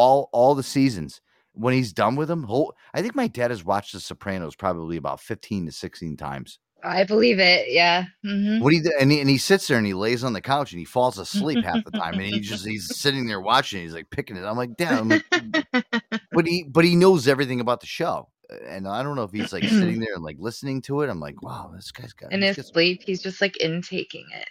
all 0.00 0.28
all 0.32 0.54
the 0.54 0.62
seasons. 0.62 1.20
When 1.52 1.74
he's 1.74 1.92
done 1.92 2.14
with 2.16 2.28
them, 2.28 2.44
whole, 2.44 2.74
I 2.94 3.02
think 3.02 3.14
my 3.16 3.26
dad 3.26 3.50
has 3.50 3.64
watched 3.64 3.92
the 3.92 4.00
Sopranos 4.00 4.54
probably 4.54 4.96
about 4.96 5.20
fifteen 5.20 5.66
to 5.66 5.72
sixteen 5.72 6.16
times. 6.16 6.58
I 6.82 7.04
believe 7.04 7.38
it. 7.40 7.66
Yeah. 7.70 8.04
hmm 8.24 8.60
What 8.60 8.72
he 8.72 8.80
do- 8.80 8.92
and 8.98 9.12
he, 9.12 9.20
and 9.20 9.28
he 9.28 9.36
sits 9.36 9.66
there 9.68 9.76
and 9.76 9.86
he 9.86 9.92
lays 9.92 10.24
on 10.24 10.32
the 10.32 10.40
couch 10.40 10.72
and 10.72 10.78
he 10.78 10.86
falls 10.86 11.18
asleep 11.18 11.62
half 11.62 11.84
the 11.84 11.90
time 11.90 12.14
and 12.14 12.22
he 12.22 12.40
just 12.40 12.66
he's 12.66 12.96
sitting 12.96 13.26
there 13.26 13.40
watching. 13.40 13.82
He's 13.82 13.92
like 13.92 14.08
picking 14.10 14.36
it. 14.36 14.44
I'm 14.44 14.56
like, 14.56 14.76
damn. 14.78 15.08
Like, 15.10 15.24
but 16.32 16.46
he 16.46 16.64
but 16.70 16.84
he 16.84 16.94
knows 16.96 17.28
everything 17.28 17.60
about 17.60 17.80
the 17.80 17.86
show, 17.86 18.28
and 18.66 18.86
I 18.88 19.02
don't 19.02 19.16
know 19.16 19.24
if 19.24 19.32
he's 19.32 19.52
like 19.52 19.64
sitting 19.64 19.98
there 20.00 20.14
and 20.14 20.24
like 20.24 20.36
listening 20.38 20.80
to 20.82 21.02
it. 21.02 21.10
I'm 21.10 21.20
like, 21.20 21.42
wow, 21.42 21.72
this 21.74 21.90
guy's 21.90 22.12
got. 22.14 22.32
In 22.32 22.40
his 22.42 22.56
sleep, 22.68 23.02
he's 23.04 23.20
just 23.22 23.40
like 23.42 23.56
intaking 23.58 24.26
it. 24.34 24.48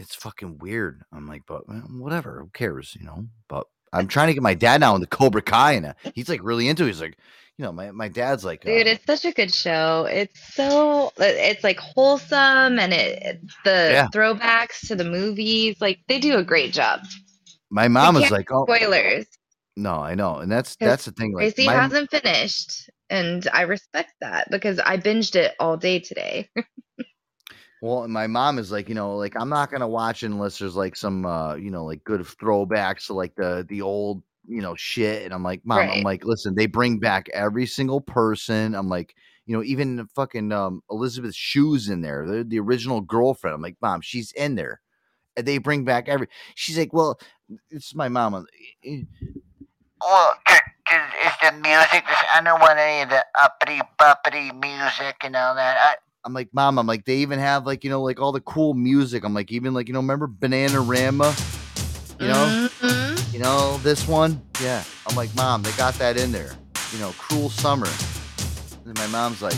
it's 0.00 0.14
fucking 0.14 0.58
weird. 0.58 1.02
I'm 1.12 1.26
like, 1.26 1.42
but 1.46 1.66
well, 1.66 1.78
whatever. 1.98 2.40
Who 2.42 2.50
cares, 2.52 2.94
you 3.00 3.06
know? 3.06 3.26
But 3.48 3.66
I'm 3.92 4.08
trying 4.08 4.28
to 4.28 4.34
get 4.34 4.42
my 4.42 4.54
dad 4.54 4.80
now 4.80 4.94
into 4.94 5.06
Cobra 5.06 5.42
Kai, 5.42 5.72
and 5.72 5.86
uh, 5.86 5.94
he's 6.14 6.28
like 6.28 6.42
really 6.42 6.68
into. 6.68 6.84
it. 6.84 6.88
He's 6.88 7.00
like, 7.00 7.16
you 7.58 7.64
know, 7.64 7.72
my 7.72 7.90
my 7.90 8.08
dad's 8.08 8.44
like, 8.44 8.66
uh, 8.66 8.70
Dude, 8.70 8.86
it's 8.86 9.04
such 9.06 9.24
a 9.24 9.32
good 9.32 9.52
show. 9.52 10.06
It's 10.10 10.38
so 10.54 11.12
it's 11.18 11.64
like 11.64 11.78
wholesome 11.78 12.78
and 12.78 12.92
it 12.92 13.40
the 13.64 13.88
Yeah. 13.92 14.08
throwbacks 14.12 14.86
to 14.88 14.96
the 14.96 15.04
movies, 15.04 15.76
like 15.80 16.00
they 16.08 16.18
do 16.18 16.36
a 16.36 16.44
great 16.44 16.72
job. 16.72 17.00
my 17.70 17.88
mom 17.88 18.16
is 18.16 18.22
can't 18.22 18.32
like, 18.32 18.52
oh, 18.52 18.64
Spoilers. 18.66 19.26
no, 19.76 19.94
I 19.94 20.14
know, 20.14 20.36
and 20.38 20.50
that's 20.52 20.76
that's 20.76 21.04
the 21.06 21.12
thing. 21.12 21.32
Like, 21.34 21.54
Tracy 21.54 21.66
my, 21.66 21.74
hasn't 21.74 22.10
finished, 22.10 22.90
and 23.08 23.46
I 23.52 23.62
respect 23.62 24.12
that 24.20 24.50
because 24.50 24.78
I 24.78 24.98
binged 24.98 25.34
it 25.36 25.54
all 25.58 25.76
day 25.76 26.00
today. 26.00 26.50
Well, 27.82 28.08
my 28.08 28.26
mom 28.26 28.58
is 28.58 28.72
like, 28.72 28.88
you 28.88 28.94
know, 28.94 29.16
like 29.16 29.34
I'm 29.38 29.48
not 29.48 29.70
gonna 29.70 29.88
watch 29.88 30.22
it 30.22 30.26
unless 30.26 30.58
there's 30.58 30.76
like 30.76 30.96
some, 30.96 31.26
uh, 31.26 31.54
you 31.56 31.70
know, 31.70 31.84
like 31.84 32.02
good 32.04 32.20
throwbacks 32.22 33.06
to 33.06 33.12
like 33.14 33.34
the 33.36 33.66
the 33.68 33.82
old, 33.82 34.22
you 34.48 34.62
know, 34.62 34.74
shit. 34.76 35.24
And 35.24 35.34
I'm 35.34 35.42
like, 35.42 35.60
mom, 35.64 35.90
I'm 35.90 36.02
like, 36.02 36.24
listen, 36.24 36.54
they 36.54 36.66
bring 36.66 36.98
back 36.98 37.28
every 37.32 37.66
single 37.66 38.00
person. 38.00 38.74
I'm 38.74 38.88
like, 38.88 39.14
you 39.46 39.56
know, 39.56 39.62
even 39.62 40.06
fucking 40.14 40.52
um, 40.52 40.82
Elisabeth 40.90 41.34
Shue's 41.34 41.88
in 41.88 42.00
there, 42.00 42.26
the, 42.26 42.44
the 42.44 42.58
original 42.58 43.00
girlfriend. 43.00 43.54
I'm 43.54 43.62
like, 43.62 43.76
mom, 43.80 44.00
she's 44.00 44.32
in 44.32 44.54
there. 44.54 44.80
And 45.36 45.46
they 45.46 45.58
bring 45.58 45.84
back 45.84 46.08
every. 46.08 46.28
She's 46.54 46.78
like, 46.78 46.92
well, 46.92 47.20
it's 47.70 47.94
my 47.94 48.08
mom. 48.08 48.46
Well, 50.00 50.32
j- 50.48 50.56
is 51.26 51.32
the 51.42 51.52
music? 51.52 52.06
This, 52.06 52.24
I 52.34 52.40
don't 52.42 52.60
want 52.60 52.78
any 52.78 53.02
of 53.02 53.10
the 53.10 53.24
uppity 53.40 53.80
buppity 54.00 54.52
music 54.58 55.16
and 55.22 55.36
all 55.36 55.54
that. 55.54 55.76
I, 55.78 55.96
I'm 56.26 56.32
like, 56.32 56.52
mom, 56.52 56.76
I'm 56.76 56.88
like, 56.88 57.04
they 57.04 57.18
even 57.18 57.38
have 57.38 57.66
like, 57.66 57.84
you 57.84 57.90
know, 57.90 58.02
like 58.02 58.20
all 58.20 58.32
the 58.32 58.40
cool 58.40 58.74
music. 58.74 59.22
I'm 59.22 59.32
like, 59.32 59.52
even 59.52 59.72
like, 59.74 59.86
you 59.86 59.94
know, 59.94 60.00
remember 60.00 60.26
Bananarama? 60.26 61.30
You 62.20 62.26
know, 62.26 62.68
Mhm. 62.82 63.32
you 63.32 63.38
know 63.38 63.78
this 63.84 64.08
one? 64.08 64.42
Yeah. 64.60 64.82
I'm 65.08 65.14
like, 65.14 65.32
mom, 65.36 65.62
they 65.62 65.70
got 65.72 65.94
that 66.00 66.16
in 66.16 66.32
there. 66.32 66.56
You 66.92 66.98
know, 66.98 67.12
Cruel 67.16 67.48
Summer. 67.48 67.86
And 68.84 68.98
my 68.98 69.06
mom's 69.06 69.40
like, 69.40 69.54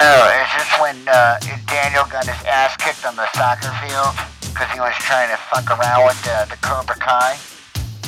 oh, 0.00 0.40
is 0.40 0.48
this 0.56 0.80
when 0.80 0.96
uh, 1.06 1.38
Daniel 1.66 2.04
got 2.10 2.24
his 2.26 2.46
ass 2.46 2.74
kicked 2.78 3.04
on 3.04 3.16
the 3.16 3.30
soccer 3.32 3.70
field 3.86 4.14
because 4.40 4.72
he 4.72 4.80
was 4.80 4.94
trying 5.00 5.28
to 5.28 5.36
fuck 5.36 5.68
around 5.78 6.06
with 6.06 6.22
the, 6.24 6.46
the 6.48 6.56
Cobra 6.66 6.96
Kai? 6.96 7.36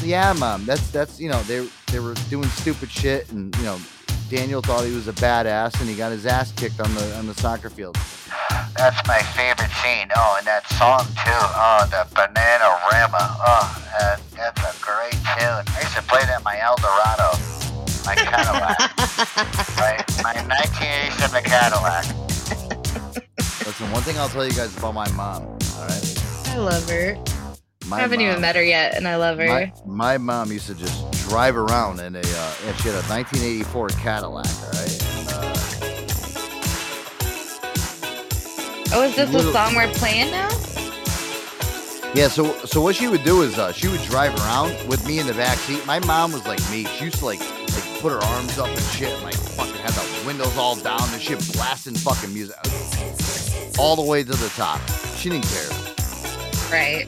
yeah, 0.03 0.32
mom, 0.32 0.65
that's 0.65 0.91
that's 0.91 1.20
you 1.20 1.28
know, 1.28 1.43
they 1.43 1.69
they 1.93 1.99
were 1.99 2.15
doing 2.31 2.49
stupid 2.49 2.91
shit, 2.91 3.31
and 3.32 3.55
you 3.59 3.65
know, 3.65 3.78
Daniel 4.31 4.62
thought 4.62 4.85
he 4.85 4.94
was 4.94 5.09
a 5.09 5.12
badass, 5.15 5.81
and 5.81 5.90
he 5.90 5.97
got 5.97 6.12
his 6.12 6.24
ass 6.24 6.52
kicked 6.52 6.78
on 6.78 6.94
the 6.94 7.16
on 7.16 7.27
the 7.27 7.35
soccer 7.35 7.69
field. 7.69 7.98
That's 8.77 9.05
my 9.09 9.19
favorite 9.35 9.73
scene. 9.82 10.07
Oh, 10.15 10.36
and 10.39 10.47
that 10.47 10.70
song 10.78 11.02
too. 11.19 11.43
Oh, 11.59 11.82
the 11.90 12.07
Banana 12.15 12.78
Rama. 12.94 13.36
Oh, 13.43 13.82
uh, 14.01 14.16
that's 14.36 14.62
a 14.62 14.73
great 14.81 15.19
tune. 15.35 15.66
I 15.74 15.81
used 15.82 15.97
to 15.97 16.02
play 16.02 16.23
that 16.27 16.39
in 16.39 16.44
my 16.44 16.61
Eldorado, 16.62 17.35
my 18.07 18.15
Cadillac, 18.15 18.78
right? 19.82 19.98
My 20.23 20.39
1987 20.47 21.43
Cadillac. 21.43 22.07
Listen, 23.66 23.90
one 23.90 24.02
thing 24.02 24.16
I'll 24.16 24.28
tell 24.28 24.47
you 24.47 24.52
guys 24.52 24.77
about 24.78 24.94
my 24.94 25.11
mom. 25.11 25.43
All 25.43 25.86
right, 25.89 26.47
I 26.47 26.57
love 26.57 26.89
her. 26.89 27.19
I 27.93 28.01
haven't 28.01 28.21
mom, 28.21 28.29
even 28.29 28.41
met 28.41 28.57
her 28.57 28.62
yet, 28.62 28.95
and 28.97 29.07
I 29.09 29.17
love 29.17 29.39
her. 29.39 29.47
My, 29.47 29.73
my 29.87 30.19
mom 30.19 30.53
used 30.53 30.67
to 30.67 30.75
just 30.75 31.11
drive 31.29 31.57
around 31.57 32.01
in 32.01 32.17
a, 32.17 32.21
uh, 32.21 32.55
and 32.67 32.77
she 32.79 32.89
had 32.89 32.95
a 32.95 33.03
1984 33.09 33.89
Cadillac, 33.91 34.47
all 34.47 34.71
right? 34.71 35.05
And, 35.17 35.29
uh, 35.29 35.55
oh, 38.95 39.03
is 39.03 39.17
this 39.17 39.31
the 39.31 39.53
song 39.53 39.75
we're 39.75 39.93
playing 39.95 40.31
now? 40.31 40.49
yeah, 42.15 42.27
so 42.29 42.53
so 42.65 42.81
what 42.81 42.97
she 42.97 43.07
would 43.09 43.23
do 43.23 43.43
is 43.43 43.59
uh, 43.59 43.73
she 43.73 43.89
would 43.89 44.03
drive 44.03 44.35
around 44.41 44.71
with 44.89 45.07
me 45.07 45.19
in 45.21 45.27
the 45.27 45.35
back 45.35 45.59
seat. 45.59 45.85
My 45.87 46.01
mom 46.01 46.33
was 46.33 46.47
like 46.47 46.59
me. 46.71 46.85
She 46.85 47.05
used 47.05 47.19
to 47.19 47.25
like 47.25 47.41
like 47.41 48.01
put 48.01 48.11
her 48.12 48.19
arms 48.19 48.59
up 48.59 48.69
and 48.69 48.81
shit, 48.81 49.12
and 49.12 49.23
like 49.23 49.35
fucking 49.35 49.75
had 49.77 49.93
the 49.93 50.27
windows 50.27 50.57
all 50.57 50.75
down 50.77 51.03
and 51.12 51.23
shit, 51.23 51.39
blasting 51.53 51.95
fucking 51.95 52.33
music 52.35 52.57
all 53.79 53.97
the 53.97 54.03
way 54.03 54.23
to 54.23 54.33
the 54.33 54.49
top. 54.51 54.81
She 55.17 55.31
didn't 55.31 55.47
care. 55.47 55.99
Right. 56.70 57.05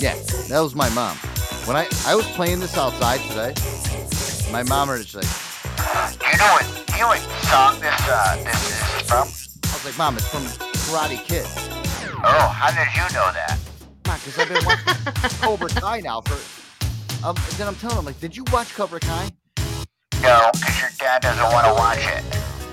Yeah, 0.00 0.14
that 0.48 0.60
was 0.60 0.74
my 0.74 0.88
mom. 0.90 1.16
When 1.66 1.76
I 1.76 1.86
I 2.06 2.14
was 2.14 2.26
playing 2.32 2.60
this 2.60 2.76
outside 2.78 3.20
today, 3.28 3.52
my 4.50 4.62
mom 4.62 4.88
was 4.88 5.04
just 5.04 5.16
like, 5.16 6.20
You 6.22 6.38
know 6.38 6.46
what? 6.52 6.66
You 6.94 7.00
know 7.00 7.08
what 7.08 7.20
song 7.44 7.78
this 7.80 8.08
uh 8.08 8.36
this 8.42 8.70
is 8.70 9.08
from? 9.08 9.28
I 9.70 9.74
was 9.74 9.84
like, 9.84 9.98
Mom, 9.98 10.16
it's 10.16 10.26
from 10.28 10.44
Karate 10.44 11.22
Kid. 11.24 11.44
Oh, 12.24 12.48
how 12.48 12.70
did 12.70 12.88
you 12.94 13.02
know 13.14 13.30
that? 13.32 13.58
Because 14.04 14.38
I've 14.38 14.48
been 14.48 14.64
watching 14.64 15.38
Cobra 15.40 15.68
Kai 15.68 16.00
now 16.00 16.20
for. 16.22 17.26
Um, 17.26 17.36
then 17.58 17.68
I'm 17.68 17.74
telling 17.76 17.98
him 17.98 18.04
like, 18.06 18.18
did 18.20 18.34
you 18.36 18.44
watch 18.52 18.74
Cobra 18.74 19.00
Kai? 19.00 19.30
No, 20.22 20.50
because 20.52 20.80
your 20.80 20.90
dad 20.98 21.22
doesn't 21.22 21.42
want 21.44 21.66
to 21.66 21.74
watch 21.74 21.98
it. 21.98 22.24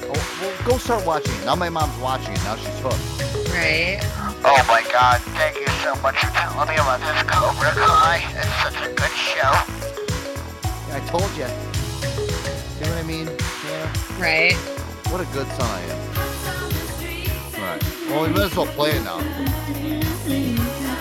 Oh, 0.04 0.40
well, 0.42 0.72
go 0.72 0.78
start 0.78 1.06
watching 1.06 1.34
it. 1.36 1.46
Now 1.46 1.56
my 1.56 1.70
mom's 1.70 1.98
watching 2.00 2.34
it. 2.34 2.44
Now 2.44 2.56
she's 2.56 2.80
hooked. 2.80 3.50
Right. 3.52 4.00
Oh 4.44 4.64
my 4.68 4.84
God! 4.92 5.22
Thank 5.22 5.58
you 5.58 5.67
so 5.88 5.96
much 6.02 6.20
for 6.20 6.32
telling 6.32 6.68
me 6.68 6.76
about 6.76 7.00
this 7.00 7.24
Cobra 7.32 7.72
Kai. 7.72 8.22
It's 8.36 8.56
such 8.62 8.76
a 8.86 8.94
good 8.94 9.12
show. 9.12 9.54
Yeah, 10.90 10.98
I 10.98 11.02
told 11.08 11.32
you. 11.32 11.48
See 12.76 12.90
what 12.90 12.98
I 12.98 13.04
mean? 13.04 13.28
Yeah. 13.66 14.20
Right. 14.20 14.54
What 15.08 15.22
a 15.22 15.26
good 15.32 15.48
son 15.56 15.66
I 15.66 15.82
am. 15.84 16.00
All 17.56 17.62
right. 17.62 17.84
Well, 18.10 18.22
we 18.24 18.34
might 18.34 18.52
as 18.52 18.56
well 18.58 18.66
play 18.66 18.92
it 18.92 19.04
now. 19.06 19.14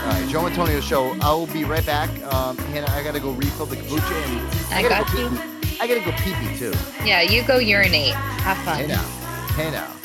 All 0.04 0.12
right, 0.12 0.28
Joe 0.28 0.46
Antonio 0.46 0.80
show. 0.80 1.16
I 1.20 1.32
will 1.32 1.48
be 1.48 1.64
right 1.64 1.84
back. 1.84 2.08
Um, 2.32 2.56
Hannah, 2.56 2.88
I 2.92 3.02
gotta 3.02 3.18
go 3.18 3.32
refill 3.32 3.66
the 3.66 3.74
kombucha. 3.74 4.70
And 4.70 4.74
I 4.74 4.82
gotta 4.82 5.02
got 5.02 5.12
go 5.12 5.18
you. 5.18 5.30
pee-pee. 5.30 5.78
I 5.80 5.86
gotta 5.88 6.04
go 6.04 6.12
pee 6.12 6.32
pee 6.34 6.56
too. 6.56 6.72
Yeah, 7.04 7.22
you 7.22 7.42
go 7.42 7.58
urinate. 7.58 8.14
Have 8.14 8.58
fun. 8.58 8.76
Hey 8.78 8.86
now. 8.86 9.02
Hey 9.56 9.70
now. 9.72 9.95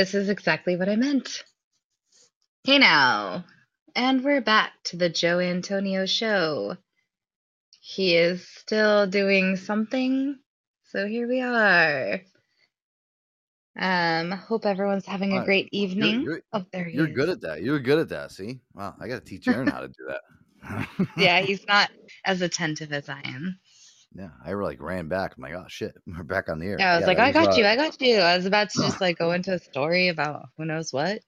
This 0.00 0.14
is 0.14 0.30
exactly 0.30 0.76
what 0.78 0.88
I 0.88 0.96
meant. 0.96 1.44
Hey 2.64 2.78
now, 2.78 3.44
and 3.94 4.24
we're 4.24 4.40
back 4.40 4.72
to 4.84 4.96
the 4.96 5.10
Joe 5.10 5.40
Antonio 5.40 6.06
show. 6.06 6.78
He 7.82 8.16
is 8.16 8.48
still 8.48 9.06
doing 9.06 9.56
something, 9.56 10.38
so 10.84 11.06
here 11.06 11.28
we 11.28 11.42
are. 11.42 12.22
Um, 13.78 14.30
hope 14.30 14.64
everyone's 14.64 15.04
having 15.04 15.34
a 15.34 15.44
great 15.44 15.68
You're, 15.70 15.82
evening. 15.82 16.22
you're, 16.22 16.40
Oh, 16.54 16.64
there 16.72 16.84
he 16.86 16.96
you're 16.96 17.08
is. 17.08 17.14
good 17.14 17.28
at 17.28 17.42
that. 17.42 17.62
You're 17.62 17.78
good 17.78 17.98
at 17.98 18.08
that. 18.08 18.32
See? 18.32 18.60
Wow. 18.72 18.94
I 18.98 19.06
got 19.06 19.18
to 19.18 19.24
teach 19.26 19.48
Aaron 19.48 19.68
how 19.68 19.80
to 19.80 19.88
do 19.88 20.08
that. 20.08 20.88
Yeah, 21.18 21.40
he's 21.42 21.66
not 21.66 21.90
as 22.24 22.40
attentive 22.40 22.94
as 22.94 23.10
I 23.10 23.20
am. 23.22 23.58
Yeah. 24.14 24.30
I 24.44 24.52
like 24.52 24.80
ran 24.80 25.08
back. 25.08 25.34
I'm 25.36 25.42
like, 25.42 25.54
oh, 25.54 25.66
shit. 25.68 25.94
We're 26.06 26.22
back 26.24 26.48
on 26.48 26.58
the 26.58 26.66
air. 26.66 26.76
Yeah, 26.78 26.94
I 26.94 26.98
was 26.98 27.06
like, 27.06 27.18
that 27.18 27.26
I 27.28 27.32
got 27.32 27.52
uh, 27.54 27.56
you, 27.56 27.66
I 27.66 27.76
got 27.76 28.00
you. 28.00 28.16
I 28.16 28.36
was 28.36 28.46
about 28.46 28.70
to 28.70 28.78
just 28.82 29.00
like 29.00 29.18
go 29.18 29.32
into 29.32 29.52
a 29.52 29.58
story 29.58 30.08
about 30.08 30.48
who 30.56 30.64
knows 30.64 30.92
what. 30.92 31.20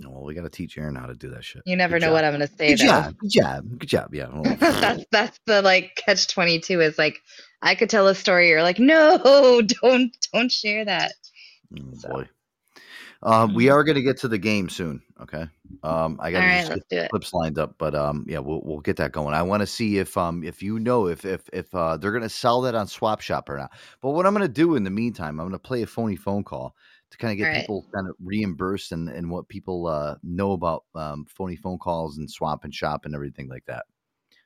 Well, 0.00 0.22
we 0.22 0.34
got 0.34 0.42
to 0.42 0.50
teach 0.50 0.78
Aaron 0.78 0.94
how 0.94 1.06
to 1.06 1.14
do 1.14 1.30
that 1.30 1.44
shit. 1.44 1.62
You 1.66 1.76
never 1.76 1.98
Good 1.98 2.06
know 2.06 2.12
what. 2.12 2.24
I'm 2.24 2.32
gonna 2.32 2.46
say 2.46 2.68
Good 2.68 2.80
though. 2.80 2.84
job. 2.84 3.18
Good 3.18 3.30
job. 3.30 3.78
Good 3.78 3.88
job. 3.88 4.14
Yeah. 4.14 4.28
Well, 4.32 4.56
that's 4.60 5.04
that's 5.10 5.40
the 5.46 5.62
like 5.62 5.96
catch 5.96 6.28
twenty 6.28 6.60
two 6.60 6.80
is 6.80 6.96
like 6.96 7.18
I 7.60 7.74
could 7.74 7.90
tell 7.90 8.06
a 8.06 8.14
story. 8.14 8.48
You're 8.50 8.62
like, 8.62 8.78
no, 8.78 9.62
don't 9.82 10.16
don't 10.32 10.52
share 10.52 10.84
that. 10.84 11.12
oh, 11.76 12.08
boy. 12.08 12.28
Uh, 13.24 13.48
we 13.52 13.68
are 13.70 13.84
going 13.84 13.96
to 13.96 14.02
get 14.02 14.16
to 14.18 14.28
the 14.28 14.38
game 14.38 14.68
soon. 14.68 15.02
Okay. 15.20 15.46
Um, 15.82 16.18
I 16.20 16.30
got 16.30 16.42
right, 16.42 16.62
get 16.72 16.72
the 16.72 16.80
clips 17.10 17.32
lined 17.32 17.58
up, 17.58 17.76
but 17.78 17.94
um, 17.94 18.24
yeah, 18.28 18.38
we'll 18.38 18.62
we'll 18.64 18.80
get 18.80 18.96
that 18.96 19.12
going. 19.12 19.34
I 19.34 19.42
want 19.42 19.60
to 19.62 19.66
see 19.66 19.98
if 19.98 20.16
um 20.16 20.42
if 20.42 20.62
you 20.62 20.78
know 20.78 21.06
if 21.08 21.24
if 21.24 21.48
if 21.52 21.74
uh 21.74 21.96
they're 21.96 22.10
going 22.12 22.22
to 22.22 22.28
sell 22.28 22.60
that 22.62 22.74
on 22.74 22.86
Swap 22.86 23.20
Shop 23.20 23.48
or 23.48 23.58
not. 23.58 23.72
But 24.00 24.10
what 24.10 24.26
I'm 24.26 24.34
going 24.34 24.46
to 24.46 24.52
do 24.52 24.76
in 24.76 24.84
the 24.84 24.90
meantime, 24.90 25.40
I'm 25.40 25.46
going 25.46 25.52
to 25.52 25.58
play 25.58 25.82
a 25.82 25.86
phony 25.86 26.16
phone 26.16 26.44
call 26.44 26.74
to 27.10 27.18
kind 27.18 27.32
of 27.32 27.38
get 27.38 27.50
right. 27.50 27.60
people 27.60 27.86
kind 27.94 28.08
of 28.08 28.14
reimbursed 28.22 28.92
and 28.92 29.08
and 29.08 29.30
what 29.30 29.48
people 29.48 29.86
uh 29.86 30.16
know 30.22 30.52
about 30.52 30.84
um 30.94 31.26
phony 31.26 31.56
phone 31.56 31.78
calls 31.78 32.18
and 32.18 32.30
Swap 32.30 32.64
and 32.64 32.74
Shop 32.74 33.04
and 33.04 33.14
everything 33.14 33.48
like 33.48 33.64
that. 33.66 33.84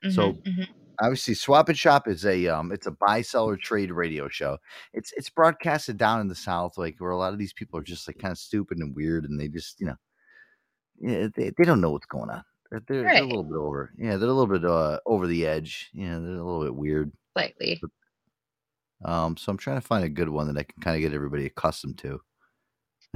So 0.07 0.37
Mhm, 0.37 0.43
mhm. 0.43 0.67
Obviously 1.01 1.33
swap 1.33 1.69
and 1.69 1.77
shop 1.77 2.07
is 2.07 2.25
a 2.25 2.47
um 2.47 2.71
it's 2.71 2.87
a 2.87 2.91
buy 2.91 3.21
sell 3.21 3.45
or 3.45 3.57
trade 3.57 3.91
radio 3.91 4.27
show. 4.27 4.57
It's 4.93 5.11
it's 5.17 5.29
broadcasted 5.29 5.97
down 5.97 6.21
in 6.21 6.27
the 6.27 6.35
south 6.35 6.77
like 6.77 6.95
where 6.99 7.11
a 7.11 7.17
lot 7.17 7.33
of 7.33 7.39
these 7.39 7.53
people 7.53 7.79
are 7.79 7.83
just 7.83 8.07
like 8.07 8.19
kind 8.19 8.31
of 8.31 8.37
stupid 8.37 8.77
and 8.79 8.95
weird 8.95 9.25
and 9.25 9.39
they 9.39 9.47
just 9.47 9.79
you 9.79 9.87
know 9.87 9.95
yeah 10.99 11.27
they, 11.35 11.51
they 11.57 11.63
don't 11.63 11.81
know 11.81 11.91
what's 11.91 12.05
going 12.05 12.29
on. 12.29 12.43
They're, 12.71 12.81
they're, 12.87 13.03
they're 13.03 13.23
a 13.23 13.25
little 13.25 13.43
bit 13.43 13.57
over 13.57 13.91
yeah 13.97 14.17
they're 14.17 14.29
a 14.29 14.33
little 14.33 14.45
bit 14.59 14.63
uh 14.63 14.99
over 15.07 15.25
the 15.25 15.45
edge 15.47 15.89
yeah 15.93 16.19
they're 16.19 16.37
a 16.37 16.45
little 16.45 16.63
bit 16.63 16.75
weird. 16.75 17.11
Slightly. 17.33 17.81
um 19.05 19.37
so 19.37 19.51
i'm 19.51 19.57
trying 19.57 19.77
to 19.79 19.87
find 19.87 20.03
a 20.03 20.09
good 20.09 20.29
one 20.29 20.47
that 20.47 20.59
i 20.59 20.63
can 20.63 20.81
kind 20.81 20.95
of 20.95 21.01
get 21.01 21.15
everybody 21.15 21.45
accustomed 21.45 21.97
to. 21.99 22.19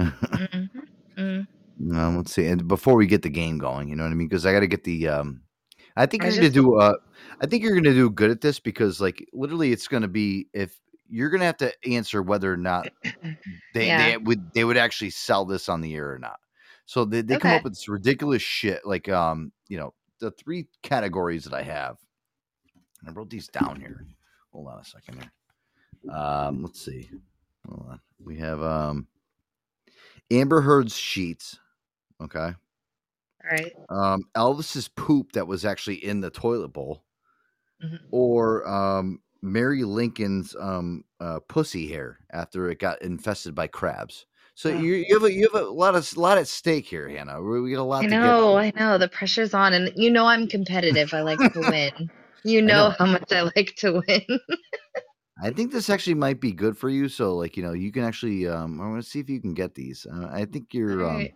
Mhm, 0.00 0.68
mm. 1.16 1.46
um, 1.94 2.16
let's 2.16 2.32
see 2.34 2.46
and 2.46 2.66
before 2.66 2.96
we 2.96 3.06
get 3.06 3.22
the 3.22 3.28
game 3.30 3.58
going 3.58 3.88
you 3.88 3.94
know 3.94 4.02
what 4.02 4.10
i 4.10 4.14
mean? 4.14 4.26
Because 4.26 4.44
i 4.44 4.52
got 4.52 4.60
to 4.60 4.66
get 4.66 4.82
the 4.82 5.06
um 5.06 5.43
I 5.96 6.06
think 6.06 6.24
I 6.24 6.28
you're 6.28 6.36
gonna 6.36 6.50
do. 6.50 6.76
Uh, 6.76 6.94
I 7.40 7.46
think 7.46 7.62
you're 7.62 7.74
gonna 7.74 7.94
do 7.94 8.10
good 8.10 8.30
at 8.30 8.40
this 8.40 8.58
because, 8.58 9.00
like, 9.00 9.28
literally, 9.32 9.72
it's 9.72 9.88
gonna 9.88 10.08
be 10.08 10.48
if 10.52 10.78
you're 11.08 11.30
gonna 11.30 11.44
have 11.44 11.56
to 11.58 11.72
answer 11.88 12.22
whether 12.22 12.52
or 12.52 12.56
not 12.56 12.88
they 13.74 13.86
Yeah. 13.86 13.98
they 14.10 14.16
would 14.16 14.52
they 14.52 14.64
would 14.64 14.76
actually 14.76 15.10
sell 15.10 15.44
this 15.44 15.68
on 15.68 15.80
the 15.80 15.94
air 15.94 16.12
or 16.12 16.18
not. 16.18 16.40
So 16.86 17.04
they, 17.04 17.22
they 17.22 17.36
come 17.38 17.52
up 17.52 17.64
with 17.64 17.72
this 17.74 17.88
ridiculous 17.88 18.42
shit. 18.42 18.84
Like, 18.84 19.08
um, 19.08 19.52
you 19.68 19.78
know, 19.78 19.94
the 20.20 20.30
three 20.32 20.66
categories 20.82 21.44
that 21.44 21.54
I 21.54 21.62
have. 21.62 21.96
I 23.06 23.10
wrote 23.10 23.30
these 23.30 23.48
down 23.48 23.76
here. 23.80 24.06
Hold 24.52 24.68
on 24.68 24.80
a 24.80 24.84
second 24.84 25.20
here. 25.20 26.14
Um, 26.14 26.62
let's 26.62 26.84
see. 26.84 27.08
Hold 27.68 27.88
on. 27.90 28.00
We 28.22 28.36
have 28.38 28.62
um, 28.62 29.06
Amber 30.30 30.60
Heard's 30.60 30.96
sheets. 30.96 31.58
Okay. 32.22 32.54
Right. 33.50 33.72
Um, 33.90 34.24
Elvis's 34.36 34.88
poop 34.88 35.32
that 35.32 35.46
was 35.46 35.64
actually 35.64 36.04
in 36.04 36.20
the 36.20 36.30
toilet 36.30 36.68
bowl, 36.68 37.04
Mhm. 37.82 37.98
or 38.10 38.66
um, 38.68 39.20
Mary 39.42 39.84
Lincoln's 39.84 40.56
um, 40.58 41.04
uh, 41.20 41.40
pussy 41.48 41.88
hair 41.88 42.18
after 42.32 42.70
it 42.70 42.78
got 42.78 43.02
infested 43.02 43.54
by 43.54 43.66
crabs. 43.66 44.26
So 44.54 44.68
Oh. 44.68 44.72
you, 44.72 44.94
you 44.94 45.14
have 45.14 45.24
a 45.24 45.32
you 45.32 45.48
have 45.52 45.62
a 45.62 45.68
lot 45.68 45.94
of 45.96 46.16
lot 46.16 46.38
at 46.38 46.48
stake 46.48 46.86
here, 46.86 47.08
Hannah. 47.08 47.42
We 47.42 47.72
got 47.72 47.80
a 47.80 47.82
lot 47.82 48.02
to 48.02 48.06
I 48.06 48.10
know, 48.10 48.56
I 48.56 48.72
know. 48.76 48.98
The 48.98 49.08
pressure's 49.08 49.52
on, 49.52 49.72
and 49.74 49.92
you 49.96 50.10
know 50.10 50.26
I'm 50.26 50.46
competitive. 50.46 51.12
I 51.12 51.22
like 51.22 51.38
to 51.40 51.60
win. 51.68 52.10
You 52.46 52.60
know, 52.60 52.90
know. 52.90 52.94
how 52.98 53.06
much 53.06 53.32
I 53.32 53.40
like 53.56 53.74
to 53.78 54.02
win. 54.06 54.40
I 55.42 55.50
think 55.50 55.72
this 55.72 55.88
actually 55.88 56.14
might 56.14 56.40
be 56.40 56.52
good 56.52 56.76
for 56.76 56.90
you. 56.90 57.08
So 57.08 57.34
like 57.34 57.56
you 57.56 57.62
know 57.62 57.72
you 57.72 57.90
can 57.90 58.04
actually 58.04 58.46
um, 58.46 58.80
I 58.80 58.86
want 58.88 59.02
to 59.02 59.08
see 59.08 59.18
if 59.18 59.30
you 59.30 59.40
can 59.40 59.54
get 59.54 59.74
these. 59.74 60.06
Uh, 60.06 60.28
I 60.30 60.44
think 60.44 60.66
you're 60.74 61.08
um, 61.08 61.26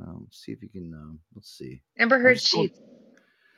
Um, 0.00 0.26
see 0.30 0.52
if 0.52 0.62
you 0.62 0.68
can 0.68 0.92
um, 0.94 1.20
let's 1.34 1.56
see. 1.56 1.82
Amber 1.98 2.18
Heard 2.18 2.40
sheets. 2.40 2.78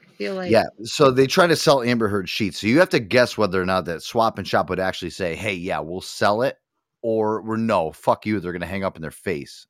I 0.03 0.13
feel 0.19 0.35
like 0.35 0.51
Yeah, 0.51 0.65
so 0.83 1.11
they 1.11 1.27
try 1.27 1.47
to 1.47 1.57
sell 1.57 1.83
Amber 1.83 2.09
Heard 2.09 2.29
sheets. 2.29 2.61
So 2.61 2.67
you 2.67 2.79
have 2.79 2.91
to 2.91 3.01
guess 3.01 3.39
whether 3.39 3.61
or 3.61 3.67
not 3.67 3.85
that 3.87 4.03
Swap 4.03 4.39
and 4.39 4.47
Shop 4.47 4.69
would 4.71 4.81
actually 4.81 5.11
say, 5.11 5.35
"Hey, 5.35 5.55
yeah, 5.55 5.81
we'll 5.81 6.01
sell 6.01 6.43
it," 6.43 6.59
or 7.03 7.43
we're 7.43 7.57
no, 7.57 7.93
fuck 7.93 8.27
you. 8.27 8.41
They're 8.41 8.53
gonna 8.53 8.67
hang 8.67 8.85
up 8.85 8.97
in 8.97 9.03
their 9.03 9.11
face. 9.11 9.67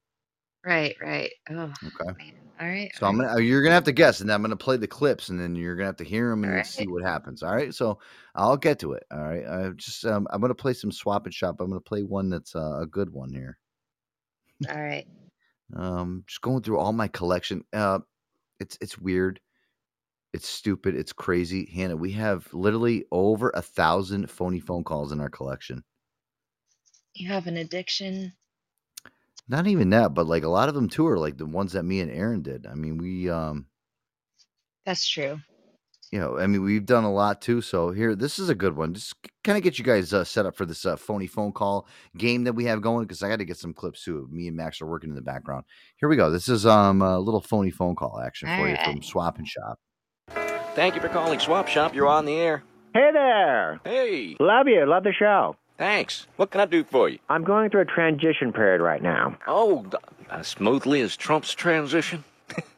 Right, 0.65 0.97
right. 1.01 1.31
Oh, 1.51 1.73
Okay. 1.85 2.33
all 2.61 2.67
right. 2.67 2.91
So 2.95 3.07
I'm 3.07 3.17
gonna 3.19 3.41
you're 3.41 3.63
gonna 3.63 3.75
have 3.75 3.85
to 3.85 3.93
guess, 3.93 4.21
and 4.21 4.29
then 4.29 4.35
I'm 4.35 4.43
gonna 4.43 4.57
play 4.57 4.77
the 4.77 4.87
clips, 4.87 5.29
and 5.29 5.39
then 5.39 5.55
you're 5.55 5.77
gonna 5.77 5.87
have 5.87 5.97
to 5.97 6.05
hear 6.05 6.31
them 6.31 6.45
and 6.45 6.53
Alright. 6.53 6.67
see 6.67 6.87
what 6.89 7.05
happens. 7.05 7.43
All 7.43 7.55
right. 7.55 7.75
So 7.75 7.99
I'll 8.35 8.57
get 8.57 8.79
to 8.81 8.93
it. 8.93 9.05
All 9.13 9.23
right. 9.23 9.47
I 9.47 9.71
just 9.71 10.05
um, 10.07 10.27
I'm 10.31 10.41
gonna 10.41 10.55
play 10.55 10.73
some 10.73 10.91
Swap 10.91 11.27
and 11.27 11.35
Shop. 11.35 11.61
I'm 11.61 11.69
gonna 11.69 11.81
play 11.81 12.03
one 12.03 12.31
that's 12.31 12.57
uh, 12.57 12.81
a 12.81 12.87
good 12.87 13.11
one 13.11 13.33
here. 13.33 13.59
All 14.69 14.81
right. 14.81 15.07
Um, 15.75 16.25
just 16.27 16.41
going 16.43 16.63
through 16.63 16.79
all 16.79 16.93
my 16.93 17.09
collection. 17.09 17.65
Uh, 17.73 18.01
it's 18.61 18.79
it's 18.81 18.99
weird. 18.99 19.41
It's 20.33 20.49
stupid. 20.49 20.95
It's 20.95 21.13
crazy. 21.13 21.71
Hannah, 21.75 21.97
we 21.97 22.13
have 22.13 22.53
literally 22.53 23.05
over 23.11 23.51
a 23.55 23.63
thousand 23.63 24.31
phony 24.31 24.61
phone 24.61 24.85
calls 24.85 25.13
in 25.13 25.21
our 25.21 25.31
collection. 25.31 25.83
You 27.15 27.29
have 27.29 27.47
an 27.47 27.57
addiction. 27.57 28.35
Not 29.49 29.67
even 29.67 29.91
that, 29.91 30.13
but 30.13 30.27
like 30.27 30.43
a 30.43 30.49
lot 30.49 30.69
of 30.69 30.75
them 30.75 30.89
too 30.89 31.07
are 31.07 31.19
like 31.19 31.39
the 31.39 31.47
ones 31.47 31.73
that 31.73 31.85
me 31.85 32.01
and 32.01 32.11
Aaron 32.11 32.43
did. 32.43 32.67
I 32.67 32.75
mean, 32.75 32.99
we 32.99 33.31
um, 33.31 33.67
That's 34.85 35.07
true. 35.07 35.41
You 36.13 36.21
know, 36.21 36.39
I 36.39 36.47
mean, 36.47 36.63
we've 36.63 36.87
done 36.87 37.05
a 37.05 37.13
lot 37.13 37.41
too. 37.41 37.61
So 37.61 37.91
here, 37.91 38.15
this 38.15 38.39
is 38.39 38.49
a 38.49 38.55
good 38.55 38.77
one. 38.77 38.95
Just 38.95 39.15
kind 39.45 39.59
of 39.59 39.65
get 39.65 39.79
you 39.79 39.85
guys 39.85 40.13
uh, 40.13 40.25
set 40.25 40.47
up 40.47 40.57
for 40.57 40.65
this 40.65 40.87
uh, 40.87 40.97
phony 40.97 41.27
phone 41.27 41.53
call 41.53 41.87
game 42.17 42.45
that 42.45 42.53
we 42.53 42.65
have 42.67 42.81
going 42.81 43.05
because 43.05 43.23
I 43.23 43.29
got 43.29 43.39
to 43.39 43.45
get 43.45 43.57
some 43.57 43.75
clips 43.75 44.05
too. 44.05 44.29
Me 44.31 44.47
and 44.49 44.57
Max 44.57 44.81
are 44.81 44.87
working 44.87 45.11
in 45.11 45.17
the 45.17 45.23
background. 45.23 45.65
Here 45.99 46.09
we 46.09 46.17
go. 46.17 46.31
This 46.31 46.49
is 46.49 46.67
um 46.67 47.03
a 47.03 47.19
little 47.19 47.41
phony 47.41 47.71
phone 47.71 47.97
call 47.97 48.21
action 48.21 48.49
for 48.57 48.69
you 48.69 48.77
from 48.85 49.03
Swap 49.03 49.39
and 49.39 49.49
Shop. 49.49 49.79
Thank 50.75 50.95
you 50.95 51.01
for 51.01 51.09
calling 51.09 51.41
Swap 51.41 51.69
Shop. 51.69 51.95
You're 51.95 52.09
on 52.09 52.25
the 52.27 52.35
air. 52.35 52.63
Hey 52.95 53.11
there. 53.13 53.81
Hey. 53.85 54.37
Love 54.41 54.69
you. 54.69 54.87
Love 54.87 55.05
the 55.05 55.13
show. 55.13 55.57
Thanks. 55.79 56.27
What 56.37 56.51
can 56.51 56.61
I 56.61 56.67
do 56.67 56.85
for 56.85 57.09
you? 57.09 57.19
I'm 57.29 57.45
going 57.45 57.69
through 57.71 57.83
a 57.83 57.87
transition 57.87 58.53
period 58.53 58.81
right 58.81 59.03
now. 59.03 59.37
Oh, 59.47 59.85
as 60.31 60.47
smoothly 60.47 61.03
as 61.03 61.17
Trump's 61.17 61.53
transition. 61.53 62.25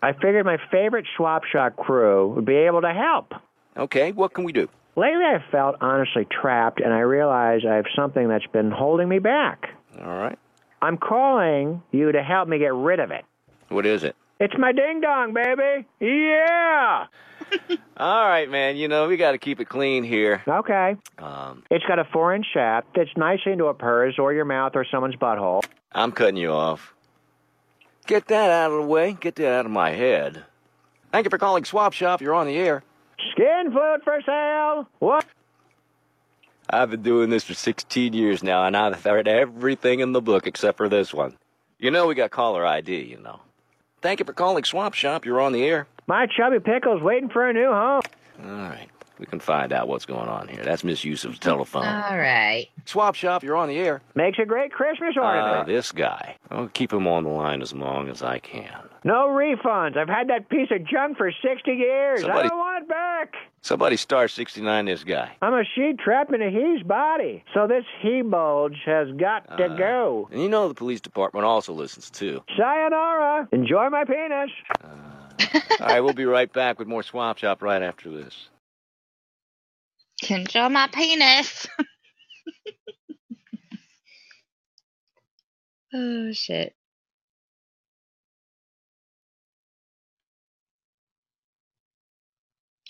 I 0.02 0.12
figured 0.12 0.44
my 0.46 0.58
favorite 0.70 1.06
swap 1.16 1.44
shop 1.44 1.76
crew 1.76 2.28
would 2.34 2.44
be 2.44 2.54
able 2.56 2.80
to 2.82 2.92
help. 2.92 3.32
Okay, 3.76 4.12
what 4.12 4.32
can 4.34 4.44
we 4.44 4.52
do? 4.52 4.68
Lately, 4.96 5.24
I've 5.24 5.44
felt 5.52 5.76
honestly 5.80 6.26
trapped, 6.30 6.80
and 6.80 6.92
I 6.92 7.00
realize 7.00 7.60
I 7.68 7.74
have 7.76 7.86
something 7.94 8.28
that's 8.28 8.46
been 8.48 8.70
holding 8.70 9.08
me 9.08 9.18
back. 9.20 9.68
All 10.00 10.06
right. 10.18 10.38
I'm 10.82 10.96
calling 10.96 11.82
you 11.92 12.10
to 12.12 12.22
help 12.22 12.48
me 12.48 12.58
get 12.58 12.74
rid 12.74 12.98
of 13.00 13.10
it. 13.10 13.24
What 13.68 13.86
is 13.86 14.02
it? 14.04 14.16
It's 14.40 14.54
my 14.58 14.72
ding 14.72 15.00
dong, 15.00 15.34
baby. 15.34 15.86
Yeah. 16.00 17.06
All 17.96 18.28
right, 18.28 18.48
man. 18.48 18.76
You 18.76 18.88
know, 18.88 19.08
we 19.08 19.16
got 19.16 19.32
to 19.32 19.38
keep 19.38 19.60
it 19.60 19.68
clean 19.68 20.04
here. 20.04 20.42
Okay. 20.46 20.96
Um, 21.18 21.64
It's 21.70 21.84
got 21.84 21.98
a 21.98 22.04
four 22.12 22.34
inch 22.34 22.46
shaft 22.52 22.88
that's 22.94 23.10
nice 23.16 23.40
into 23.46 23.66
a 23.66 23.74
purse 23.74 24.14
or 24.18 24.32
your 24.32 24.44
mouth 24.44 24.72
or 24.74 24.84
someone's 24.90 25.16
butthole. 25.16 25.64
I'm 25.92 26.12
cutting 26.12 26.36
you 26.36 26.52
off. 26.52 26.94
Get 28.08 28.28
that 28.28 28.50
out 28.50 28.70
of 28.70 28.78
the 28.78 28.88
way. 28.88 29.12
Get 29.12 29.34
that 29.36 29.52
out 29.52 29.66
of 29.66 29.70
my 29.70 29.90
head. 29.90 30.42
Thank 31.12 31.26
you 31.26 31.30
for 31.30 31.36
calling 31.36 31.66
Swap 31.66 31.92
Shop. 31.92 32.22
You're 32.22 32.34
on 32.34 32.46
the 32.46 32.56
air. 32.56 32.82
Skin 33.32 33.70
food 33.70 33.98
for 34.02 34.18
sale. 34.24 34.88
What? 34.98 35.26
I've 36.70 36.90
been 36.90 37.02
doing 37.02 37.28
this 37.28 37.44
for 37.44 37.52
16 37.52 38.14
years 38.14 38.42
now, 38.42 38.64
and 38.64 38.74
I've 38.74 39.04
heard 39.04 39.28
everything 39.28 40.00
in 40.00 40.12
the 40.12 40.22
book 40.22 40.46
except 40.46 40.78
for 40.78 40.88
this 40.88 41.12
one. 41.12 41.36
You 41.78 41.90
know 41.90 42.06
we 42.06 42.14
got 42.14 42.30
caller 42.30 42.66
ID, 42.66 43.02
you 43.04 43.18
know. 43.18 43.40
Thank 44.00 44.20
you 44.20 44.24
for 44.24 44.32
calling 44.32 44.64
Swap 44.64 44.94
Shop. 44.94 45.26
You're 45.26 45.42
on 45.42 45.52
the 45.52 45.64
air. 45.64 45.86
My 46.06 46.26
chubby 46.34 46.60
pickle's 46.60 47.02
waiting 47.02 47.28
for 47.28 47.46
a 47.46 47.52
new 47.52 47.68
home. 47.68 48.02
All 48.42 48.50
right. 48.50 48.88
We 49.18 49.26
can 49.26 49.40
find 49.40 49.72
out 49.72 49.88
what's 49.88 50.06
going 50.06 50.28
on 50.28 50.48
here. 50.48 50.62
That's 50.62 50.84
misuse 50.84 51.24
of 51.24 51.32
the 51.32 51.38
telephone. 51.38 51.84
All 51.86 52.16
right. 52.16 52.68
Swap 52.84 53.14
shop, 53.14 53.42
you're 53.42 53.56
on 53.56 53.68
the 53.68 53.78
air. 53.78 54.00
Makes 54.14 54.38
a 54.38 54.44
great 54.44 54.72
Christmas 54.72 55.14
Uh, 55.16 55.20
ornament. 55.20 55.66
this 55.66 55.90
guy. 55.92 56.36
I'll 56.50 56.68
keep 56.68 56.92
him 56.92 57.06
on 57.06 57.24
the 57.24 57.30
line 57.30 57.60
as 57.62 57.72
long 57.74 58.08
as 58.08 58.22
I 58.22 58.38
can. 58.38 58.70
No 59.04 59.28
refunds. 59.28 59.96
I've 59.96 60.08
had 60.08 60.28
that 60.28 60.48
piece 60.48 60.70
of 60.70 60.84
junk 60.84 61.16
for 61.16 61.30
60 61.32 61.72
years. 61.72 62.20
Somebody- 62.20 62.46
I 62.46 62.48
don't 62.48 62.58
want 62.58 62.82
it 62.84 62.88
back. 62.88 63.34
Somebody 63.60 63.96
star 63.96 64.28
69 64.28 64.84
this 64.86 65.02
guy. 65.04 65.30
I'm 65.42 65.52
a 65.54 65.64
sheet 65.64 65.98
trapped 65.98 66.32
in 66.32 66.40
a 66.42 66.48
he's 66.50 66.82
body. 66.84 67.42
So 67.54 67.66
this 67.66 67.84
he 68.00 68.22
bulge 68.22 68.78
has 68.86 69.08
got 69.12 69.58
to 69.58 69.64
Uh, 69.66 69.76
go. 69.76 70.28
And 70.30 70.40
you 70.40 70.48
know 70.48 70.68
the 70.68 70.74
police 70.74 71.00
department 71.00 71.44
also 71.44 71.72
listens 71.72 72.08
too. 72.10 72.42
Sayonara. 72.56 73.48
Enjoy 73.52 73.88
my 73.90 74.04
penis. 74.04 74.50
All 75.80 75.86
right, 75.86 76.00
we'll 76.00 76.12
be 76.14 76.24
right 76.26 76.52
back 76.52 76.78
with 76.78 76.88
more 76.88 77.02
Swap 77.02 77.38
Shop 77.38 77.62
right 77.62 77.82
after 77.82 78.10
this. 78.10 78.48
Can 80.22 80.46
show 80.46 80.68
my 80.68 80.88
penis. 80.88 81.66
oh 85.94 86.32
shit. 86.32 86.74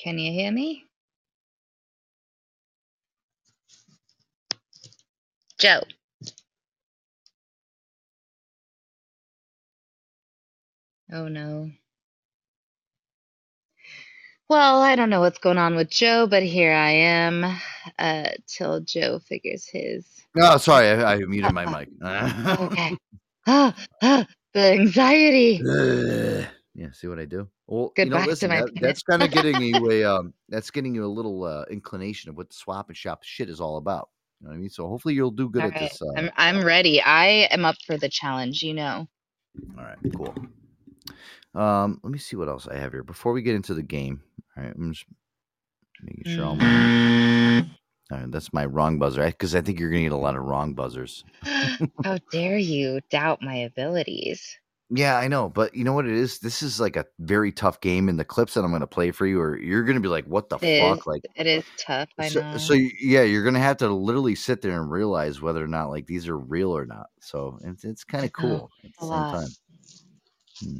Can 0.00 0.18
you 0.18 0.32
hear 0.32 0.52
me? 0.52 0.84
Joe. 5.58 5.82
Oh 11.12 11.28
no. 11.28 11.70
Well, 14.48 14.80
I 14.80 14.96
don't 14.96 15.10
know 15.10 15.20
what's 15.20 15.38
going 15.38 15.58
on 15.58 15.76
with 15.76 15.90
Joe, 15.90 16.26
but 16.26 16.42
here 16.42 16.72
I 16.72 16.90
am 16.90 17.44
uh, 17.98 18.30
till 18.46 18.80
Joe 18.80 19.18
figures 19.18 19.66
his. 19.66 20.06
No, 20.34 20.56
sorry, 20.56 20.88
I, 20.88 21.14
I 21.14 21.18
muted 21.18 21.52
my 21.52 21.66
mic. 21.66 21.88
Okay. 22.60 22.96
Ah, 23.46 23.74
ah, 24.02 24.26
the 24.54 24.72
anxiety. 24.72 25.60
Yeah, 26.74 26.92
see 26.92 27.08
what 27.08 27.18
I 27.18 27.24
do? 27.24 27.48
Well, 27.66 27.92
you 27.96 28.04
Goodbye 28.04 28.18
know, 28.20 28.24
to 28.24 28.28
listen, 28.30 28.50
my 28.50 28.60
that, 28.60 28.70
that's 28.80 29.02
kind 29.02 29.22
of 29.22 29.30
getting 29.32 29.60
you 29.60 29.90
a 29.90 30.04
um, 30.04 30.32
that's 30.48 30.70
getting 30.70 30.94
you 30.94 31.04
a 31.04 31.08
little 31.08 31.44
uh, 31.44 31.64
inclination 31.70 32.30
of 32.30 32.36
what 32.36 32.48
the 32.48 32.54
swap 32.54 32.88
and 32.88 32.96
shop 32.96 33.24
shit 33.24 33.50
is 33.50 33.60
all 33.60 33.76
about. 33.78 34.10
You 34.40 34.46
know 34.46 34.50
what 34.50 34.56
I 34.56 34.60
mean? 34.60 34.70
So 34.70 34.86
hopefully 34.86 35.14
you'll 35.14 35.32
do 35.32 35.50
good 35.50 35.62
All 35.62 35.68
at 35.68 35.74
right, 35.74 35.90
this. 35.90 36.00
Uh, 36.00 36.12
I'm 36.16 36.30
I'm 36.36 36.64
ready. 36.64 37.02
I 37.02 37.48
am 37.50 37.64
up 37.64 37.76
for 37.84 37.98
the 37.98 38.08
challenge. 38.08 38.62
You 38.62 38.74
know. 38.74 39.08
All 39.76 39.84
right, 39.84 39.98
cool. 40.16 40.34
Um, 41.58 42.00
let 42.04 42.12
me 42.12 42.18
see 42.18 42.36
what 42.36 42.48
else 42.48 42.68
I 42.68 42.76
have 42.76 42.92
here 42.92 43.02
before 43.02 43.32
we 43.32 43.42
get 43.42 43.56
into 43.56 43.74
the 43.74 43.82
game. 43.82 44.22
All 44.56 44.62
right, 44.62 44.72
I'm 44.74 44.92
just 44.92 45.06
making 46.02 46.32
sure. 46.32 46.44
All 48.10 48.18
right, 48.18 48.30
that's 48.30 48.52
my 48.54 48.64
wrong 48.64 48.98
buzzer 48.98 49.26
because 49.26 49.54
I 49.54 49.60
think 49.60 49.78
you're 49.78 49.90
gonna 49.90 50.04
get 50.04 50.12
a 50.12 50.16
lot 50.16 50.36
of 50.36 50.44
wrong 50.44 50.74
buzzers. 50.74 51.24
How 52.04 52.18
dare 52.32 52.56
you 52.56 53.00
doubt 53.10 53.42
my 53.42 53.56
abilities? 53.56 54.56
Yeah, 54.90 55.18
I 55.18 55.28
know, 55.28 55.50
but 55.50 55.74
you 55.74 55.84
know 55.84 55.92
what 55.92 56.06
it 56.06 56.14
is? 56.14 56.38
This 56.38 56.62
is 56.62 56.80
like 56.80 56.96
a 56.96 57.04
very 57.18 57.52
tough 57.52 57.80
game, 57.82 58.08
and 58.08 58.18
the 58.18 58.24
clips 58.24 58.54
that 58.54 58.64
I'm 58.64 58.72
gonna 58.72 58.86
play 58.86 59.10
for 59.10 59.26
you, 59.26 59.38
or 59.40 59.58
you're 59.58 59.82
gonna 59.82 60.00
be 60.00 60.08
like, 60.08 60.24
"What 60.24 60.48
the 60.48 60.58
It 60.62 60.80
fuck?" 60.80 61.00
is. 61.00 61.06
Like, 61.06 61.22
It 61.34 61.46
is 61.46 61.64
tough. 61.76 62.08
I 62.18 62.28
so, 62.28 62.40
know. 62.40 62.56
so 62.56 62.72
yeah, 62.98 63.22
you're 63.22 63.44
gonna 63.44 63.58
have 63.58 63.76
to 63.78 63.88
literally 63.88 64.34
sit 64.34 64.62
there 64.62 64.80
and 64.80 64.90
realize 64.90 65.42
whether 65.42 65.62
or 65.62 65.68
not 65.68 65.90
like 65.90 66.06
these 66.06 66.26
are 66.28 66.38
real 66.38 66.70
or 66.70 66.86
not. 66.86 67.08
So 67.20 67.58
it's 67.64 67.84
it's 67.84 68.04
kind 68.04 68.24
of 68.24 68.32
cool 68.32 68.70
at 68.82 68.90
the 68.94 69.00
same 69.00 69.08
lot. 69.10 69.32
time. 69.34 69.48
Hmm. 70.60 70.78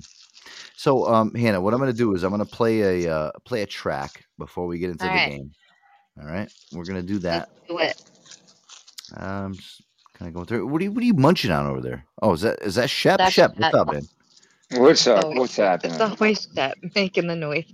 So, 0.77 1.07
um, 1.07 1.35
Hannah, 1.35 1.61
what 1.61 1.75
I'm 1.75 1.81
gonna 1.81 1.93
do 1.93 2.15
is 2.15 2.23
I'm 2.23 2.31
gonna 2.31 2.45
play 2.47 3.05
a 3.05 3.15
uh, 3.15 3.31
play 3.45 3.63
a 3.63 3.67
track 3.67 4.25
before 4.39 4.67
we 4.67 4.79
get 4.79 4.91
into 4.91 5.05
All 5.05 5.11
the 5.11 5.17
right. 5.17 5.31
game. 5.31 5.51
All 6.21 6.27
right, 6.27 6.53
we're 6.73 6.85
gonna 6.85 7.03
do 7.03 7.19
that. 7.21 7.49
Let's 7.69 7.69
Do 7.69 7.79
it. 7.79 8.03
Um, 9.17 9.55
just 9.55 9.83
kind 10.15 10.29
of 10.29 10.35
going 10.35 10.47
through. 10.47 10.67
What 10.67 10.81
are 10.81 10.85
you 10.85 10.93
What 10.93 11.03
are 11.03 11.07
you 11.07 11.15
munching 11.15 11.51
on 11.51 11.67
over 11.67 11.81
there? 11.81 12.05
Oh, 12.23 12.33
is 12.33 12.43
that 12.43 12.61
is 12.63 12.75
that 12.77 12.91
Shep? 12.91 13.19
That's 13.19 13.33
Shep, 13.33 13.53
what's 13.57 13.73
Shep. 13.73 13.75
up, 13.75 13.93
man? 13.93 14.09
What's 14.73 15.07
up? 15.07 15.25
always- 15.25 15.39
What's 15.39 15.57
happening? 15.57 15.93
It's 16.01 16.01
always 16.21 16.47
that 16.55 16.77
making 16.95 17.27
the 17.27 17.37
noise. 17.37 17.73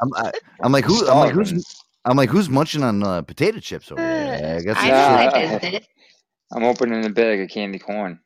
I'm 0.00 0.14
I, 0.14 0.32
I'm 0.62 0.72
like 0.72 0.84
who? 0.84 1.06
I'm 1.06 1.18
like 1.18 1.32
who's 1.32 1.82
I'm 2.04 2.16
like 2.16 2.30
who's 2.30 2.48
munching 2.48 2.82
on 2.84 3.02
uh, 3.02 3.22
potato 3.22 3.58
chips 3.58 3.90
over 3.90 4.00
there? 4.00 4.56
I 4.56 4.60
guess 4.60 4.76
I 4.78 4.88
it's 4.88 5.08
know 5.08 5.18
shit. 5.18 5.34
I 5.34 5.42
Yeah. 5.42 5.58
did 5.58 5.74
it. 5.74 5.86
I'm 6.52 6.64
opening 6.64 7.04
a 7.04 7.10
bag 7.10 7.40
of 7.40 7.50
candy 7.50 7.78
corn. 7.78 8.20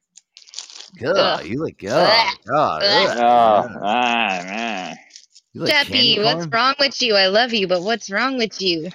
God, 0.98 1.16
Ugh. 1.18 1.46
you 1.46 1.58
look 1.58 1.78
good. 1.78 1.90
God, 1.90 2.36
God, 2.46 2.82
Ugh. 2.84 3.08
ugh. 3.08 3.66
Oh, 3.74 3.80
ah, 3.82 4.40
man. 4.44 4.98
You 5.54 5.62
like 5.62 5.74
candy 5.86 6.18
what's 6.18 6.46
wrong 6.52 6.74
with 6.78 7.00
you? 7.02 7.14
I 7.14 7.26
love 7.28 7.52
you, 7.52 7.66
but 7.66 7.82
what's 7.82 8.10
wrong 8.10 8.38
with 8.38 8.60
you? 8.60 8.90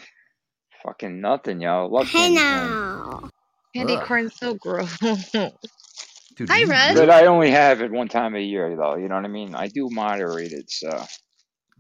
Fucking 0.84 1.22
nothing, 1.22 1.62
yo. 1.62 1.88
Love 1.88 2.08
candy 2.08 2.40
corn. 2.40 3.32
Candy 3.76 3.94
Ugh. 3.96 4.08
corn's 4.08 4.36
so 4.38 4.54
gross. 4.56 4.98
Dude, 5.02 6.50
Hi, 6.50 6.64
Russ. 6.70 6.94
But 6.96 7.10
I 7.10 7.26
only 7.26 7.52
have 7.52 7.82
it 7.82 7.92
one 7.92 8.08
time 8.08 8.36
a 8.36 8.40
year, 8.40 8.76
though. 8.76 8.96
You 8.96 9.08
know 9.08 9.16
what 9.16 9.26
I 9.26 9.30
mean? 9.30 9.56
I 9.56 9.68
do 9.68 9.90
moderate 9.92 10.52
it, 10.52 10.70
so. 10.70 11.04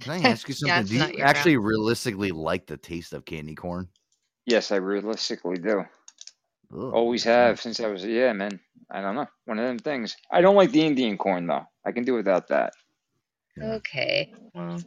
Can 0.02 0.12
I 0.12 0.20
ask 0.32 0.48
you 0.48 0.54
something? 0.54 0.82
it's 0.82 0.90
do 0.90 0.96
you 0.98 1.18
your 1.18 1.26
actually 1.26 1.58
realistically 1.58 2.32
like 2.32 2.66
the 2.68 2.78
taste 2.78 3.14
of 3.14 3.26
candy 3.26 3.56
corn? 3.56 3.90
Yes, 4.46 4.72
I 4.72 4.78
realistically 4.78 5.58
do. 5.58 5.84
Ugh. 6.74 6.94
Always 6.94 7.24
have 7.24 7.60
since 7.62 7.80
I 7.80 7.88
was, 7.88 8.06
yeah, 8.06 8.34
man. 8.34 8.60
I 8.90 9.02
don't 9.02 9.16
know. 9.16 9.28
One 9.46 9.60
of 9.60 9.66
them 9.66 9.80
things. 9.80 10.16
I 10.32 10.42
don't 10.42 10.56
like 10.56 10.72
the 10.72 10.86
Indian 10.86 11.18
corn, 11.18 11.48
though. 11.48 11.66
I 11.86 11.92
can 11.92 12.04
do 12.04 12.14
without 12.14 12.48
that. 12.50 12.74
Okay. 13.62 14.30
Well, 14.54 14.78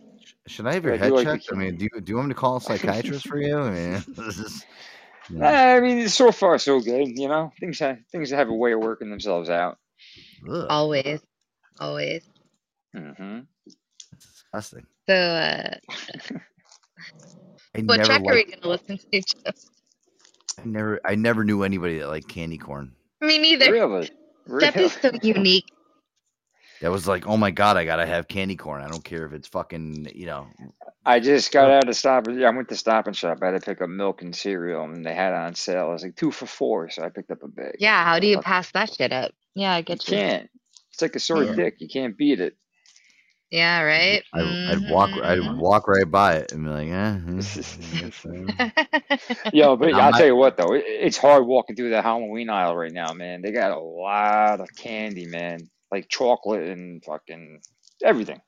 Should 0.47 0.67
I 0.67 0.75
have 0.75 0.85
your 0.85 0.95
I 0.95 0.99
head 0.99 1.09
do 1.09 1.17
like 1.17 1.27
the 1.29 1.39
checked? 1.39 1.49
I 1.53 1.57
mean, 1.57 1.77
do 1.77 1.85
you, 1.93 2.01
do 2.01 2.11
you 2.11 2.17
want 2.17 2.29
me 2.29 2.35
to 2.35 2.41
call 2.41 2.57
a 2.57 2.61
psychiatrist 2.61 3.27
for 3.27 3.39
you? 3.39 3.59
I 3.59 3.71
mean, 3.71 4.05
this 4.17 4.39
is, 4.39 4.65
Nah, 5.31 5.49
I 5.49 5.81
mean, 5.81 6.09
so 6.09 6.33
far 6.33 6.59
so 6.59 6.81
good. 6.81 7.09
You 7.19 7.29
know, 7.29 7.53
things 7.61 7.79
have 7.81 7.99
things 8.11 8.31
have 8.31 8.49
a 8.49 8.55
way 8.55 8.73
of 8.73 8.81
working 8.81 9.11
themselves 9.11 9.49
out. 9.51 9.79
ugh, 10.51 10.67
always. 10.69 11.21
Always. 11.79 12.23
hmm 12.95 13.41
that's 14.13 14.27
disgusting. 14.27 14.87
So, 15.09 15.15
uh, 15.15 15.75
what 17.87 17.97
never 17.97 18.05
track 18.05 18.23
are 18.27 18.35
we 18.35 18.45
going 18.45 18.61
to 18.61 18.69
listen 18.69 18.99
to, 18.99 19.21
Joe? 19.21 19.51
I 20.59 20.65
never, 20.65 21.01
I 21.05 21.15
never 21.15 21.45
knew 21.45 21.63
anybody 21.63 21.99
that 21.99 22.09
liked 22.09 22.29
candy 22.29 22.59
corn. 22.59 22.93
Me 23.21 23.39
neither. 23.39 23.71
Really, 23.73 24.11
Jeff 24.61 24.75
really. 24.75 24.87
is 24.87 24.93
so 24.95 25.11
unique. 25.23 25.67
That 26.81 26.91
was 26.91 27.07
like, 27.07 27.27
oh 27.27 27.37
my 27.37 27.51
god, 27.51 27.77
I 27.77 27.85
gotta 27.85 28.07
have 28.07 28.27
candy 28.27 28.57
corn. 28.57 28.83
I 28.83 28.89
don't 28.89 29.05
care 29.05 29.27
if 29.27 29.35
it's 29.35 29.49
fucking, 29.49 30.11
you 30.15 30.25
know. 30.25 30.47
I 31.05 31.21
just 31.21 31.53
got 31.53 31.71
out 31.71 31.89
of 31.89 31.95
Stop. 31.97 32.27
and- 32.27 32.43
I 32.43 32.49
went 32.51 32.69
to 32.71 32.77
Stop 32.77 33.07
and 33.07 33.15
Shop. 33.15 33.39
I 33.43 33.47
had 33.47 33.61
to 33.61 33.61
pick 33.61 33.83
up 33.83 33.91
milk 33.91 34.23
and 34.23 34.35
cereal, 34.35 34.85
and 34.85 35.05
they 35.05 35.15
had 35.15 35.33
it 35.33 35.37
on 35.37 35.55
sale. 35.55 35.91
It 35.91 35.93
was 35.93 36.03
like 36.03 36.17
two 36.17 36.31
for 36.31 36.47
four, 36.47 36.89
so 36.89 37.03
I 37.03 37.11
picked 37.11 37.31
up 37.31 37.43
a 37.43 37.49
bag. 37.49 37.77
Yeah, 37.79 38.03
how 38.05 38.19
do 38.19 38.27
you 38.27 38.41
pass 38.41 38.71
that 38.73 38.93
shit 38.95 39.13
up? 39.13 39.33
Yeah, 39.55 39.75
I 39.75 39.79
You 39.79 39.85
get 39.85 40.09
you. 40.09 40.17
can't. 40.17 40.51
It's 40.93 41.03
like 41.03 41.15
a 41.17 41.21
sore 41.21 41.45
Yeah. 41.45 41.55
dick. 41.55 41.75
You 41.81 41.89
can't 41.89 42.17
beat 42.17 42.41
it. 42.41 42.57
Yeah, 43.51 43.83
right? 43.83 44.23
I, 44.33 44.73
I'd 44.73 44.89
walk, 44.89 45.11
I'd 45.23 45.39
Mhm. 45.39 45.59
walk 45.59 45.89
right 45.89 46.09
by 46.09 46.37
it 46.37 46.53
and 46.53 46.65
be 46.65 46.71
like, 46.71 46.89
eh. 46.89 47.19
I 47.27 47.99
guess, 47.99 48.25
uh." 48.25 49.49
Yo, 49.53 49.77
but 49.77 49.93
I'll 49.95 50.13
tell 50.13 50.27
you 50.27 50.37
what 50.37 50.57
though, 50.57 50.75
it, 50.75 50.85
it's 50.87 51.17
hard 51.17 51.47
walking 51.47 51.75
through 51.77 51.91
the 51.91 52.01
Halloween 52.03 52.49
aisle 52.49 52.77
right 52.77 52.93
now, 52.93 53.13
man. 53.13 53.43
They 53.43 53.51
got 53.53 53.73
a 53.73 53.81
lot 53.81 54.61
of 54.61 54.69
candy, 54.77 55.27
man, 55.27 55.69
like 55.91 56.09
chocolate 56.09 56.69
and 56.69 57.05
fucking 57.05 57.61
everything. 58.05 58.41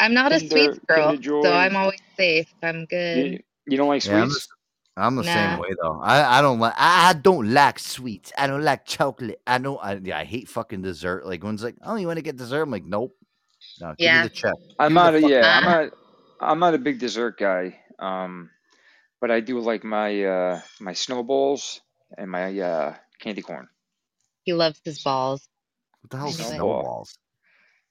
I'm 0.00 0.14
not 0.14 0.32
a 0.32 0.38
Kinder, 0.38 0.48
sweets 0.48 0.78
girl, 0.88 1.18
so 1.44 1.52
I'm 1.52 1.76
always 1.76 2.00
safe. 2.16 2.48
I'm 2.62 2.86
good. 2.86 3.42
you 3.66 3.76
don't 3.76 3.88
like 3.88 4.04
Yeah, 4.04 4.22
I'm 4.22 4.28
sweets? 4.28 4.48
the, 4.96 5.02
I'm 5.02 5.16
the 5.16 5.24
Nah. 5.24 5.32
same 5.32 5.58
way 5.58 5.68
though. 5.82 6.00
I, 6.00 6.38
I 6.38 6.42
don't 6.42 6.58
like 6.60 6.74
I 6.76 7.12
don't 7.12 7.52
like 7.52 7.78
sweets. 7.78 8.32
I 8.38 8.46
don't 8.46 8.62
like 8.62 8.84
chocolate. 8.86 9.40
I 9.46 9.58
don't 9.58 9.78
I 9.82 9.94
yeah, 10.02 10.18
I 10.18 10.24
hate 10.24 10.48
fucking 10.48 10.82
dessert. 10.82 11.26
Like 11.26 11.42
one's 11.44 11.62
like, 11.62 11.76
oh, 11.82 11.96
you 11.96 12.06
want 12.06 12.16
to 12.18 12.22
get 12.22 12.36
dessert? 12.36 12.62
I'm 12.62 12.70
like, 12.70 12.84
nope. 12.84 13.14
No, 13.80 13.94
give 14.00 14.12
Yeah. 14.12 14.12
me 14.12 14.20
the 14.20 14.30
check. 14.30 14.54
I'm 14.78 14.94
not 14.94 15.14
a 15.14 15.22
yeah, 15.22 15.52
I'm 15.56 15.64
not 15.64 15.90
I'm 16.40 16.60
not 16.60 16.74
a 16.74 16.78
big 16.78 16.98
dessert 17.00 17.38
guy. 17.38 17.80
Um, 17.98 18.50
but 19.20 19.30
I 19.30 19.40
do 19.40 19.60
like 19.60 19.84
my 19.84 20.24
uh 20.24 20.60
my 20.80 20.94
snowballs 20.94 21.80
and 22.18 22.30
my 22.30 22.58
uh 22.58 22.96
candy 23.20 23.42
corn. 23.42 23.68
he 24.44 24.52
loves 24.54 24.80
his 24.84 25.00
balls. 25.02 25.48
What 26.02 26.10
the 26.10 26.18
hell's 26.18 26.38
I 26.48 26.50
knew 26.50 26.50
it. 26.52 26.56
Snowball. 26.56 26.88
snowballs? 26.88 27.18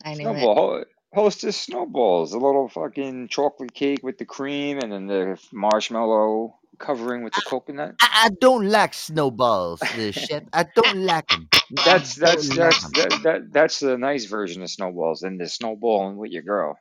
I 0.03 0.15
knew. 0.15 0.33
Snowball. 0.33 0.55
ho- 0.55 0.85
Hostess 1.13 1.57
snowballs. 1.57 2.33
A 2.33 2.37
little 2.37 2.67
fucking 2.67 3.29
chocolate 3.29 3.73
cake 3.73 4.03
with 4.03 4.17
the 4.17 4.25
cream 4.25 4.79
and 4.79 4.91
then 4.91 5.07
the 5.07 5.39
marshmallow 5.51 6.55
covering 6.79 7.23
with 7.23 7.33
the 7.33 7.41
coconut. 7.47 7.95
I, 8.01 8.25
I 8.25 8.29
don't 8.39 8.67
like 8.69 8.93
snowballs, 8.93 9.79
the 9.95 10.11
chef. 10.27 10.43
I 10.53 10.65
don't 10.75 10.97
like 11.05 11.27
them. 11.29 11.47
That's 11.85 12.15
that's 12.15 12.49
don't 12.49 12.57
like 12.59 13.09
that, 13.09 13.19
that 13.23 13.53
that's 13.53 13.79
the 13.79 13.97
nice 13.97 14.25
version 14.25 14.61
of 14.61 14.69
snowballs. 14.69 15.23
And 15.23 15.39
the 15.39 15.47
snowballing 15.47 16.17
with 16.17 16.31
your 16.31 16.43
girl, 16.43 16.77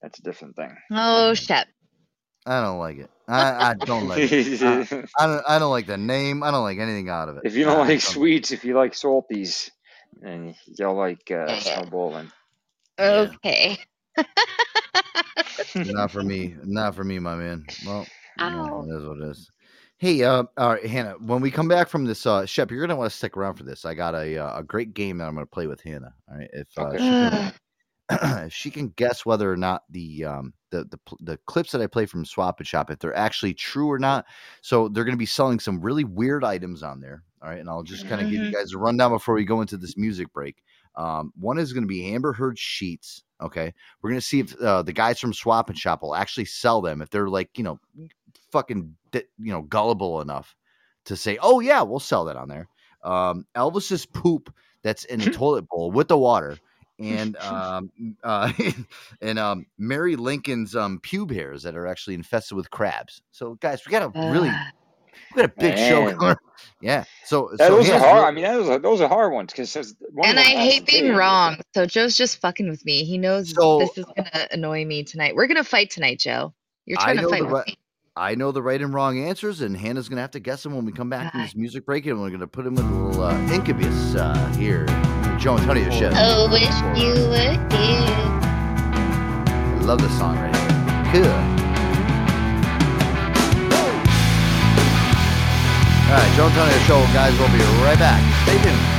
that's 0.00 0.18
a 0.18 0.22
different 0.22 0.56
thing. 0.56 0.74
Oh, 0.92 1.34
shit. 1.34 1.66
I 2.48 2.60
don't 2.62 2.78
like 2.78 2.98
it. 2.98 3.10
I, 3.26 3.70
I 3.70 3.74
don't 3.74 4.06
like 4.06 4.30
it. 4.30 4.62
I, 4.62 5.04
I 5.18 5.26
don't 5.26 5.42
I 5.48 5.58
don't 5.58 5.70
like 5.72 5.86
the 5.88 5.96
name. 5.96 6.44
I 6.44 6.52
don't 6.52 6.62
like 6.62 6.78
anything 6.78 7.08
out 7.08 7.28
of 7.28 7.36
it. 7.38 7.42
if 7.44 7.56
you 7.56 7.64
don't 7.64 7.76
I 7.76 7.80
like 7.80 7.88
don't- 7.88 8.00
sweets, 8.00 8.52
if 8.52 8.64
you 8.64 8.74
like 8.74 8.92
salties, 8.92 9.68
then 10.20 10.54
you'll 10.78 10.94
like 10.96 11.28
uh, 11.32 11.58
snowballing. 11.58 12.30
Okay. 12.98 13.78
not 15.84 16.10
for 16.10 16.22
me. 16.22 16.54
Not 16.64 16.94
for 16.94 17.04
me, 17.04 17.18
my 17.18 17.34
man. 17.34 17.64
Well, 17.84 18.06
Ow. 18.40 18.84
That 18.88 18.98
is 18.98 19.06
what 19.06 19.18
it 19.18 19.30
is. 19.30 19.50
Hey, 19.98 20.22
uh, 20.24 20.44
all 20.58 20.70
right, 20.74 20.84
Hannah. 20.86 21.14
When 21.20 21.40
we 21.40 21.50
come 21.50 21.68
back 21.68 21.88
from 21.88 22.04
this, 22.04 22.26
uh, 22.26 22.44
Shep, 22.44 22.70
you're 22.70 22.80
gonna 22.80 22.96
want 22.96 23.10
to 23.10 23.16
stick 23.16 23.36
around 23.36 23.54
for 23.54 23.64
this. 23.64 23.84
I 23.86 23.94
got 23.94 24.14
a 24.14 24.36
uh, 24.38 24.58
a 24.58 24.62
great 24.62 24.92
game 24.92 25.18
that 25.18 25.26
I'm 25.26 25.34
gonna 25.34 25.46
play 25.46 25.66
with 25.66 25.80
Hannah. 25.80 26.14
All 26.30 26.36
right, 26.36 26.50
if 26.52 26.68
uh, 26.78 26.98
she 26.98 27.14
can, 27.16 27.40
if 28.46 28.52
she 28.52 28.70
can 28.70 28.88
guess 28.90 29.24
whether 29.26 29.50
or 29.50 29.56
not 29.56 29.82
the 29.90 30.24
um 30.24 30.52
the 30.70 30.84
the 30.84 30.98
the 31.20 31.38
clips 31.46 31.72
that 31.72 31.80
I 31.80 31.86
play 31.86 32.06
from 32.06 32.24
Swap 32.26 32.60
and 32.60 32.66
Shop 32.66 32.90
if 32.90 32.98
they're 32.98 33.16
actually 33.16 33.54
true 33.54 33.90
or 33.90 33.98
not. 33.98 34.26
So 34.62 34.88
they're 34.88 35.04
gonna 35.04 35.16
be 35.16 35.26
selling 35.26 35.60
some 35.60 35.80
really 35.80 36.04
weird 36.04 36.44
items 36.44 36.82
on 36.82 37.00
there. 37.00 37.22
All 37.42 37.48
right, 37.50 37.60
and 37.60 37.68
I'll 37.70 37.82
just 37.82 38.06
kind 38.06 38.20
of 38.20 38.28
give 38.28 38.42
you 38.42 38.48
Mhm. 38.48 38.52
guys 38.52 38.72
a 38.72 38.78
rundown 38.78 39.12
before 39.12 39.34
we 39.34 39.44
go 39.44 39.60
into 39.62 39.76
this 39.78 39.96
music 39.96 40.32
break. 40.32 40.62
Um, 40.96 41.32
one 41.38 41.58
is 41.58 41.72
going 41.72 41.84
to 41.84 41.88
be 41.88 42.12
Amber 42.14 42.32
Heard 42.32 42.58
sheets. 42.58 43.22
Okay, 43.40 43.72
we're 44.00 44.10
going 44.10 44.20
to 44.20 44.26
see 44.26 44.40
if 44.40 44.58
uh, 44.60 44.82
the 44.82 44.92
guys 44.92 45.20
from 45.20 45.34
Swap 45.34 45.68
and 45.68 45.78
Shop 45.78 46.02
will 46.02 46.14
actually 46.14 46.46
sell 46.46 46.80
them 46.80 47.02
if 47.02 47.10
they're 47.10 47.28
like 47.28 47.50
you 47.56 47.64
know 47.64 47.78
fucking 48.50 48.96
you 49.12 49.24
know 49.38 49.62
gullible 49.62 50.20
enough 50.20 50.56
to 51.04 51.16
say, 51.16 51.38
oh 51.42 51.60
yeah, 51.60 51.82
we'll 51.82 52.00
sell 52.00 52.24
that 52.26 52.36
on 52.36 52.48
there. 52.48 52.68
Um, 53.02 53.46
Elvis's 53.54 54.06
poop 54.06 54.52
that's 54.82 55.04
in 55.04 55.20
the 55.20 55.30
toilet 55.32 55.68
bowl 55.68 55.90
with 55.90 56.08
the 56.08 56.18
water. 56.18 56.58
And 56.98 57.36
um, 57.36 57.90
uh, 58.24 58.52
and 59.20 59.38
um, 59.38 59.66
Mary 59.78 60.16
Lincoln's 60.16 60.74
um, 60.74 60.98
pube 61.00 61.30
hairs 61.30 61.62
that 61.62 61.76
are 61.76 61.86
actually 61.86 62.14
infested 62.14 62.56
with 62.56 62.70
crabs. 62.70 63.20
So, 63.32 63.54
guys, 63.56 63.84
we 63.84 63.90
got 63.90 64.02
a 64.02 64.30
really, 64.32 64.50
we 65.34 65.42
got 65.42 65.50
a 65.50 65.54
big 65.58 65.76
show 65.76 66.04
Man. 66.06 66.16
going. 66.16 66.36
Yeah. 66.80 67.04
So, 67.24 67.50
Yeah, 67.58 67.66
so 67.68 67.76
those 67.76 67.90
are 67.90 67.98
hard. 67.98 68.24
I 68.24 68.30
mean, 68.30 68.44
those 68.44 68.68
are, 68.68 68.78
those 68.78 69.00
are 69.00 69.08
hard 69.08 69.32
ones 69.32 69.52
because 69.52 69.94
one 70.12 70.28
And 70.28 70.38
I 70.38 70.42
hate 70.42 70.86
being 70.86 71.04
be. 71.04 71.10
wrong. 71.10 71.58
So 71.74 71.86
Joe's 71.86 72.16
just 72.16 72.38
fucking 72.40 72.68
with 72.68 72.84
me. 72.84 73.04
He 73.04 73.18
knows 73.18 73.54
So- 73.54 73.78
this 73.80 73.96
is 73.98 74.04
gonna 74.16 74.48
annoy 74.52 74.84
me 74.84 75.02
tonight. 75.04 75.34
We're 75.34 75.46
gonna 75.46 75.64
fight 75.64 75.90
tonight, 75.90 76.18
Joe. 76.20 76.54
You're 76.84 76.98
I 77.00 77.14
trying 77.14 77.16
to 77.18 77.28
fight 77.28 77.38
the 77.40 77.44
with 77.46 77.52
right, 77.54 77.66
me. 77.66 77.78
I 78.18 78.34
know 78.34 78.52
the 78.52 78.62
right 78.62 78.80
and 78.80 78.94
wrong 78.94 79.18
answers, 79.18 79.60
and 79.60 79.76
Hannah's 79.76 80.08
gonna 80.08 80.20
have 80.22 80.30
to 80.32 80.40
guess 80.40 80.62
them 80.62 80.74
when 80.74 80.84
we 80.84 80.92
come 80.92 81.10
back 81.10 81.32
from 81.32 81.42
this 81.42 81.54
music 81.56 81.84
break, 81.84 82.06
and 82.06 82.20
we're 82.20 82.30
gonna 82.30 82.46
put 82.46 82.64
him 82.66 82.78
in 82.78 82.84
a 82.84 83.04
little 83.04 83.22
uh, 83.24 83.52
incubus 83.52 84.14
uh, 84.14 84.34
here, 84.58 84.86
the 84.86 85.36
Joe 85.38 85.58
Antonio 85.58 85.90
show. 85.90 86.10
Oh, 86.14 86.48
wish 86.50 86.62
you 86.98 87.08
were 87.28 87.52
here. 87.76 88.16
I 89.74 89.80
love 89.82 90.00
this 90.00 90.16
song 90.18 90.36
right 90.38 90.56
here. 91.14 91.22
Cool. 91.24 91.55
All 96.06 96.12
right, 96.12 96.36
Joe 96.36 96.46
Antonio 96.46 96.78
show, 96.86 97.00
guys. 97.12 97.36
We'll 97.36 97.50
be 97.50 97.58
right 97.82 97.98
back. 97.98 98.22
Stay 98.44 98.62
tuned. 98.62 98.95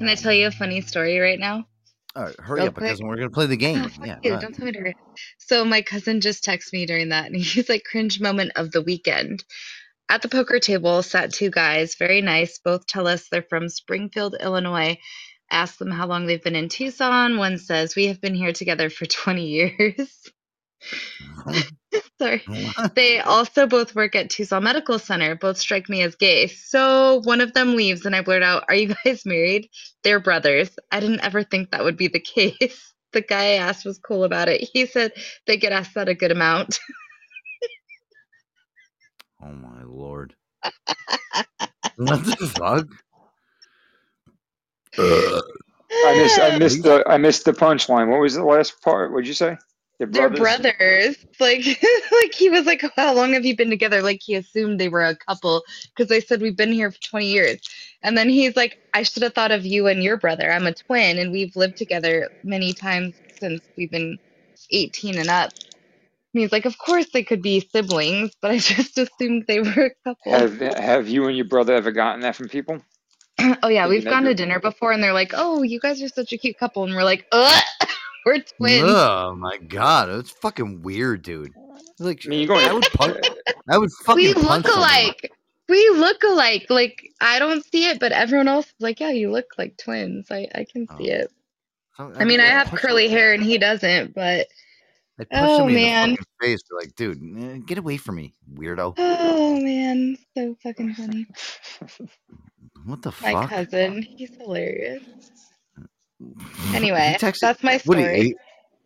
Can 0.00 0.08
I 0.08 0.14
tell 0.14 0.32
you 0.32 0.46
a 0.46 0.50
funny 0.50 0.80
story 0.80 1.18
right 1.18 1.38
now? 1.38 1.66
All 2.16 2.24
right, 2.24 2.40
hurry 2.40 2.60
Real 2.60 2.68
up 2.68 2.74
because 2.74 3.00
quick. 3.00 3.08
we're 3.08 3.16
gonna 3.16 3.30
play 3.30 3.46
the 3.46 3.56
game. 3.58 3.84
Oh, 3.84 4.04
yeah. 4.04 4.14
Right. 4.30 4.40
don't 4.40 4.54
tell 4.54 4.64
me 4.64 4.72
to 4.72 4.78
hurry. 4.78 4.96
So 5.36 5.64
my 5.64 5.82
cousin 5.82 6.22
just 6.22 6.42
texted 6.42 6.72
me 6.72 6.86
during 6.86 7.10
that, 7.10 7.26
and 7.26 7.36
he's 7.40 7.68
like, 7.68 7.84
"Cringe 7.84 8.18
moment 8.18 8.52
of 8.56 8.72
the 8.72 8.80
weekend." 8.82 9.44
At 10.08 10.22
the 10.22 10.28
poker 10.28 10.58
table 10.58 11.02
sat 11.02 11.34
two 11.34 11.50
guys, 11.50 11.96
very 11.96 12.22
nice. 12.22 12.58
Both 12.58 12.86
tell 12.86 13.06
us 13.06 13.28
they're 13.28 13.42
from 13.48 13.68
Springfield, 13.68 14.36
Illinois. 14.40 14.96
Ask 15.50 15.78
them 15.78 15.90
how 15.90 16.06
long 16.06 16.26
they've 16.26 16.42
been 16.42 16.56
in 16.56 16.70
Tucson. 16.70 17.36
One 17.36 17.58
says, 17.58 17.94
"We 17.94 18.06
have 18.06 18.22
been 18.22 18.34
here 18.34 18.54
together 18.54 18.88
for 18.88 19.04
20 19.06 19.46
years." 19.46 20.30
Sorry. 22.18 22.42
They 22.94 23.20
also 23.20 23.66
both 23.66 23.94
work 23.94 24.14
at 24.14 24.30
Tucson 24.30 24.62
Medical 24.62 24.98
Center. 24.98 25.34
Both 25.34 25.58
strike 25.58 25.88
me 25.88 26.02
as 26.02 26.14
gay. 26.14 26.46
So 26.46 27.20
one 27.24 27.40
of 27.40 27.52
them 27.54 27.76
leaves, 27.76 28.06
and 28.06 28.14
I 28.14 28.22
blurt 28.22 28.42
out, 28.42 28.64
Are 28.68 28.74
you 28.74 28.94
guys 29.04 29.22
married? 29.26 29.68
They're 30.02 30.20
brothers. 30.20 30.70
I 30.90 31.00
didn't 31.00 31.20
ever 31.20 31.42
think 31.42 31.70
that 31.70 31.84
would 31.84 31.96
be 31.96 32.08
the 32.08 32.20
case. 32.34 32.92
The 33.12 33.22
guy 33.22 33.54
I 33.54 33.54
asked 33.54 33.84
was 33.84 33.98
cool 33.98 34.24
about 34.24 34.48
it. 34.48 34.68
He 34.72 34.86
said 34.86 35.12
they 35.46 35.56
get 35.56 35.72
asked 35.72 35.94
that 35.94 36.08
a 36.08 36.14
good 36.14 36.30
amount. 36.30 36.78
Oh 39.42 39.52
my 39.52 39.82
lord. 39.84 40.34
what 41.96 42.24
the 42.24 42.52
fuck? 42.56 42.86
I 44.98 46.14
missed. 46.14 46.38
I 46.38 46.58
missed 46.58 46.82
the. 46.82 47.04
I 47.08 47.16
missed 47.16 47.44
the 47.46 47.52
punchline. 47.52 48.08
What 48.08 48.20
was 48.20 48.34
the 48.34 48.44
last 48.44 48.80
part? 48.82 49.12
What'd 49.12 49.26
you 49.26 49.34
say? 49.34 49.56
They're 50.00 50.08
They're 50.08 50.30
brothers. 50.30 50.38
brothers. 50.40 51.16
Like, 51.40 51.66
like 52.12 52.34
he 52.34 52.48
was 52.48 52.64
like, 52.64 52.82
"How 52.96 53.14
long 53.14 53.34
have 53.34 53.44
you 53.44 53.54
been 53.54 53.68
together?" 53.68 54.00
Like 54.00 54.22
he 54.22 54.34
assumed 54.34 54.80
they 54.80 54.88
were 54.88 55.04
a 55.04 55.14
couple 55.14 55.62
because 55.94 56.08
they 56.08 56.22
said 56.22 56.40
we've 56.40 56.56
been 56.56 56.72
here 56.72 56.90
for 56.90 57.00
20 57.02 57.26
years. 57.26 57.60
And 58.02 58.16
then 58.16 58.30
he's 58.30 58.56
like, 58.56 58.78
"I 58.94 59.02
should 59.02 59.22
have 59.24 59.34
thought 59.34 59.52
of 59.52 59.66
you 59.66 59.88
and 59.88 60.02
your 60.02 60.16
brother. 60.16 60.50
I'm 60.50 60.66
a 60.66 60.72
twin, 60.72 61.18
and 61.18 61.30
we've 61.32 61.54
lived 61.54 61.76
together 61.76 62.30
many 62.42 62.72
times 62.72 63.14
since 63.38 63.60
we've 63.76 63.90
been 63.90 64.18
18 64.70 65.18
and 65.18 65.28
up." 65.28 65.50
And 66.32 66.40
he's 66.40 66.52
like, 66.52 66.64
"Of 66.64 66.78
course 66.78 67.10
they 67.12 67.22
could 67.22 67.42
be 67.42 67.60
siblings, 67.60 68.32
but 68.40 68.52
I 68.52 68.58
just 68.60 68.96
assumed 68.96 69.44
they 69.48 69.60
were 69.60 69.92
a 69.92 69.94
couple." 70.02 70.32
Have 70.32 70.60
Have 70.60 71.08
you 71.08 71.26
and 71.28 71.36
your 71.36 71.46
brother 71.46 71.74
ever 71.74 71.92
gotten 71.92 72.22
that 72.22 72.36
from 72.36 72.48
people? 72.48 72.80
oh 73.62 73.68
yeah, 73.68 73.86
Thinking 73.86 73.88
we've 73.88 74.04
gone 74.04 74.24
to 74.24 74.34
dinner 74.34 74.60
before, 74.60 74.92
and 74.92 75.02
they're 75.02 75.12
like, 75.12 75.32
"Oh, 75.34 75.62
you 75.62 75.78
guys 75.78 76.02
are 76.02 76.08
such 76.08 76.32
a 76.32 76.38
cute 76.38 76.58
couple," 76.58 76.84
and 76.84 76.94
we're 76.94 77.04
like, 77.04 77.26
"Ugh, 77.32 77.62
we're 78.26 78.40
twins." 78.40 78.84
Oh 78.86 79.34
my 79.34 79.56
god, 79.58 80.08
it's 80.10 80.30
fucking 80.30 80.82
weird, 80.82 81.22
dude. 81.22 81.52
Like, 81.98 82.22
I 82.24 82.28
mean, 82.28 82.40
you're 82.40 82.48
going. 82.48 82.66
I 82.66 82.72
would 82.72 82.84
punch. 82.94 83.26
I 83.68 83.78
would 83.78 83.92
fucking 84.04 84.16
we 84.16 84.34
punch 84.34 84.46
look 84.46 84.66
someone. 84.66 84.78
alike. 84.78 85.32
We 85.68 85.90
look 85.90 86.22
alike. 86.22 86.66
Like 86.70 87.02
I 87.20 87.38
don't 87.38 87.64
see 87.70 87.86
it, 87.86 88.00
but 88.00 88.12
everyone 88.12 88.48
else 88.48 88.66
is 88.66 88.74
like, 88.80 89.00
yeah, 89.00 89.10
you 89.10 89.30
look 89.30 89.46
like 89.58 89.76
twins. 89.76 90.30
I 90.30 90.48
I 90.54 90.64
can 90.64 90.86
see 90.98 91.12
oh. 91.12 91.16
it. 91.16 91.32
So, 91.96 92.12
I 92.16 92.24
mean, 92.24 92.40
I 92.40 92.44
would 92.44 92.52
have 92.52 92.66
punch 92.68 92.82
curly 92.82 93.08
hair 93.08 93.34
and 93.34 93.42
he 93.42 93.58
doesn't, 93.58 94.14
but 94.14 94.48
I'd 95.18 95.28
punch 95.28 95.50
oh 95.50 95.56
somebody 95.58 95.74
man, 95.74 96.10
in 96.10 96.10
the 96.10 96.16
fucking 96.16 96.26
face. 96.40 96.62
Be 96.62 96.76
like, 96.76 96.94
dude, 96.94 97.66
get 97.66 97.76
away 97.76 97.98
from 97.98 98.16
me, 98.16 98.34
weirdo. 98.54 98.94
oh 98.96 99.60
man, 99.60 100.16
so 100.36 100.56
fucking 100.62 100.94
funny. 100.94 101.26
What 102.86 103.02
the 103.02 103.10
My 103.10 103.32
fuck? 103.32 103.34
My 103.34 103.46
cousin, 103.46 104.02
he's 104.02 104.34
hilarious. 104.36 105.02
Anyway, 106.74 107.16
texted- 107.18 107.40
that's 107.40 107.62
my 107.62 107.78
story. 107.78 108.20
He, 108.22 108.34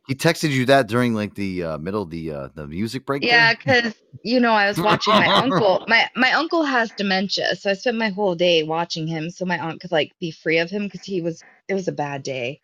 he 0.08 0.14
texted 0.14 0.50
you 0.50 0.66
that 0.66 0.86
during 0.86 1.14
like 1.14 1.34
the 1.34 1.62
uh, 1.62 1.78
middle 1.78 2.02
of 2.02 2.10
the 2.10 2.30
uh, 2.30 2.48
the 2.54 2.66
music 2.66 3.06
break. 3.06 3.24
Yeah, 3.24 3.54
because 3.54 3.94
you 4.22 4.38
know 4.38 4.52
I 4.52 4.68
was 4.68 4.78
watching 4.78 5.14
my 5.14 5.26
uncle. 5.26 5.84
My 5.88 6.08
my 6.14 6.32
uncle 6.32 6.62
has 6.64 6.90
dementia, 6.92 7.56
so 7.56 7.70
I 7.70 7.74
spent 7.74 7.96
my 7.96 8.10
whole 8.10 8.34
day 8.34 8.62
watching 8.62 9.06
him, 9.06 9.30
so 9.30 9.44
my 9.44 9.58
aunt 9.58 9.80
could 9.80 9.92
like 9.92 10.12
be 10.20 10.30
free 10.30 10.58
of 10.58 10.70
him 10.70 10.84
because 10.84 11.04
he 11.04 11.20
was. 11.22 11.42
It 11.66 11.74
was 11.74 11.88
a 11.88 11.92
bad 11.92 12.22
day, 12.22 12.60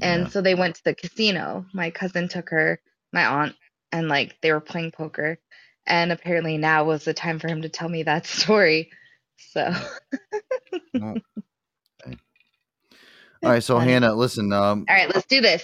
and 0.00 0.22
Yeah. 0.22 0.28
so 0.28 0.40
they 0.40 0.54
went 0.54 0.76
to 0.76 0.84
the 0.84 0.94
casino. 0.94 1.66
My 1.74 1.90
cousin 1.90 2.28
took 2.28 2.48
her, 2.48 2.80
my 3.12 3.26
aunt, 3.26 3.54
and 3.92 4.08
like 4.08 4.36
they 4.40 4.50
were 4.52 4.60
playing 4.60 4.92
poker, 4.92 5.38
and 5.86 6.10
apparently 6.10 6.56
now 6.56 6.84
was 6.84 7.04
the 7.04 7.12
time 7.12 7.38
for 7.38 7.48
him 7.48 7.60
to 7.62 7.68
tell 7.68 7.90
me 7.90 8.04
that 8.04 8.24
story. 8.38 8.90
So. 9.36 9.74
All 13.42 13.50
right, 13.50 13.62
so. 13.62 13.78
Hannah, 13.78 14.14
listen. 14.14 14.52
Um, 14.52 14.84
all 14.88 14.94
right, 14.94 15.12
let's 15.12 15.26
do 15.26 15.40
this. 15.40 15.62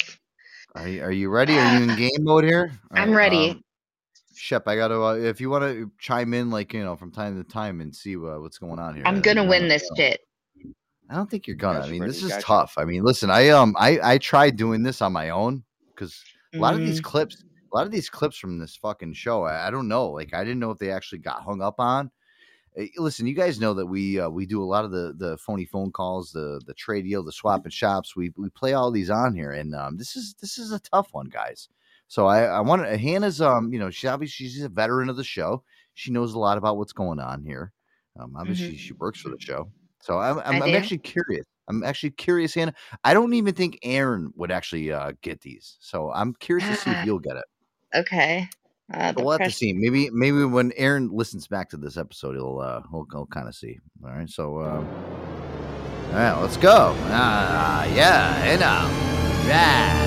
are 0.74 0.88
you, 0.88 1.02
are 1.02 1.12
you 1.12 1.30
ready? 1.30 1.56
Are 1.56 1.78
you 1.78 1.90
in 1.90 1.96
game 1.96 2.10
mode 2.20 2.44
here? 2.44 2.72
All 2.90 2.98
I'm 2.98 3.10
right, 3.10 3.16
ready. 3.32 3.50
um, 3.50 3.64
Shep, 4.34 4.66
I 4.68 4.76
gotta. 4.76 5.00
Uh, 5.00 5.14
if 5.14 5.40
you 5.40 5.50
want 5.50 5.64
to 5.64 5.90
chime 5.98 6.32
in, 6.34 6.50
like 6.50 6.72
you 6.72 6.82
know, 6.84 6.96
from 6.96 7.10
time 7.12 7.42
to 7.42 7.48
time, 7.48 7.80
and 7.80 7.94
see 7.94 8.16
uh, 8.16 8.38
what's 8.40 8.58
going 8.58 8.78
on 8.78 8.94
here. 8.94 9.04
I'm 9.06 9.16
uh, 9.18 9.20
gonna 9.20 9.44
win 9.44 9.62
know, 9.62 9.68
this 9.68 9.88
so- 9.88 9.94
shit. 9.96 10.20
I 11.10 11.14
don't 11.14 11.30
think 11.30 11.46
you're 11.46 11.56
gonna. 11.56 11.80
I 11.80 11.88
mean, 11.88 12.04
this 12.06 12.22
is 12.22 12.28
gotcha. 12.30 12.44
tough. 12.44 12.74
I 12.76 12.84
mean, 12.84 13.02
listen, 13.02 13.30
I 13.30 13.48
um, 13.48 13.74
I 13.78 13.98
I 14.02 14.18
tried 14.18 14.56
doing 14.56 14.82
this 14.82 15.00
on 15.02 15.12
my 15.12 15.30
own 15.30 15.64
because 15.94 16.22
a 16.54 16.58
lot 16.58 16.74
of 16.74 16.80
these 16.80 17.00
Mhm. 17.00 17.04
clips, 17.04 17.44
a 17.72 17.76
lot 17.76 17.86
of 17.86 17.92
these 17.92 18.10
clips 18.10 18.36
from 18.38 18.58
this 18.58 18.76
fucking 18.76 19.14
show, 19.14 19.44
I, 19.44 19.68
I 19.68 19.70
don't 19.70 19.88
know. 19.88 20.08
Like, 20.10 20.34
I 20.34 20.44
didn't 20.44 20.58
know 20.60 20.70
if 20.70 20.78
they 20.78 20.90
actually 20.90 21.18
got 21.20 21.42
hung 21.42 21.62
up 21.62 21.76
on. 21.78 22.10
Eh, 22.78 22.88
Listen, 22.96 23.26
you 23.26 23.34
guys 23.34 23.60
know 23.60 23.74
that 23.74 23.86
we 23.86 24.20
uh, 24.20 24.28
we 24.28 24.46
do 24.46 24.62
a 24.62 24.64
lot 24.64 24.84
of 24.84 24.90
the 24.90 25.12
the 25.16 25.36
phony 25.38 25.64
phone 25.64 25.90
calls, 25.90 26.32
the 26.32 26.60
the 26.66 26.74
trade 26.74 27.02
deal, 27.02 27.22
the 27.24 27.32
swap 27.32 27.64
and 27.64 27.72
shops. 27.72 28.14
We 28.16 28.32
we 28.36 28.48
play 28.50 28.72
all 28.72 28.90
these 28.90 29.10
on 29.10 29.34
here, 29.34 29.50
and 29.52 29.74
um, 29.74 29.96
this 29.96 30.16
is 30.16 30.34
this 30.40 30.58
is 30.58 30.72
a 30.72 30.80
tough 30.80 31.08
one, 31.12 31.26
guys. 31.26 31.68
So 32.06 32.26
I 32.26 32.44
I 32.44 32.60
want 32.60 32.86
Hannah's 32.86 33.40
um, 33.40 33.72
you 33.72 33.78
know, 33.78 33.90
she 33.90 34.06
obviously 34.06 34.48
she's 34.48 34.62
a 34.62 34.68
veteran 34.68 35.08
of 35.08 35.16
the 35.16 35.24
show. 35.24 35.64
She 35.94 36.12
knows 36.12 36.34
a 36.34 36.38
lot 36.38 36.58
about 36.58 36.76
what's 36.76 36.92
going 36.92 37.18
on 37.18 37.42
here. 37.42 37.72
Um, 38.18 38.34
obviously 38.36 38.76
she 38.76 38.92
works 38.94 39.20
for 39.20 39.30
the 39.30 39.40
show. 39.40 39.70
So 40.00 40.18
I'm 40.18 40.38
I'm, 40.38 40.44
Mm-hmm. 40.44 40.62
I'm 40.62 40.74
actually 40.74 40.98
curious. 40.98 41.46
I'm 41.68 41.82
actually 41.82 42.10
curious, 42.12 42.54
Hannah. 42.54 42.74
I 43.04 43.12
don't 43.12 43.34
even 43.34 43.54
think 43.54 43.78
Aaron 43.82 44.32
would 44.36 44.50
actually 44.50 44.90
uh, 44.90 45.12
get 45.20 45.40
these. 45.42 45.76
So 45.80 46.10
I'm 46.12 46.34
curious 46.34 46.68
to 46.68 46.76
see 46.76 46.90
if 46.90 46.98
you'll 47.04 47.18
get 47.18 47.36
it. 47.36 47.44
Okay. 47.94 48.48
Uh, 48.92 49.12
we'll 49.16 49.30
have 49.30 49.42
to 49.42 49.50
see. 49.50 49.72
Maybe 49.72 50.08
maybe 50.10 50.44
when 50.44 50.72
Aaron 50.76 51.10
listens 51.10 51.46
back 51.46 51.68
to 51.70 51.76
this 51.76 51.96
episode, 51.96 52.36
he'll 52.36 52.58
uh 52.58 52.82
he'll, 52.90 53.06
he'll 53.12 53.26
kind 53.26 53.46
of 53.46 53.54
see. 53.54 53.78
All 54.04 54.10
right. 54.10 54.28
So 54.30 54.62
um, 54.62 54.88
all 56.08 56.14
right, 56.14 56.40
let's 56.40 56.56
go. 56.56 56.94
Ah, 57.10 57.84
yeah, 57.94 58.42
and 58.44 58.62
um, 58.62 58.90
yeah. 59.46 60.06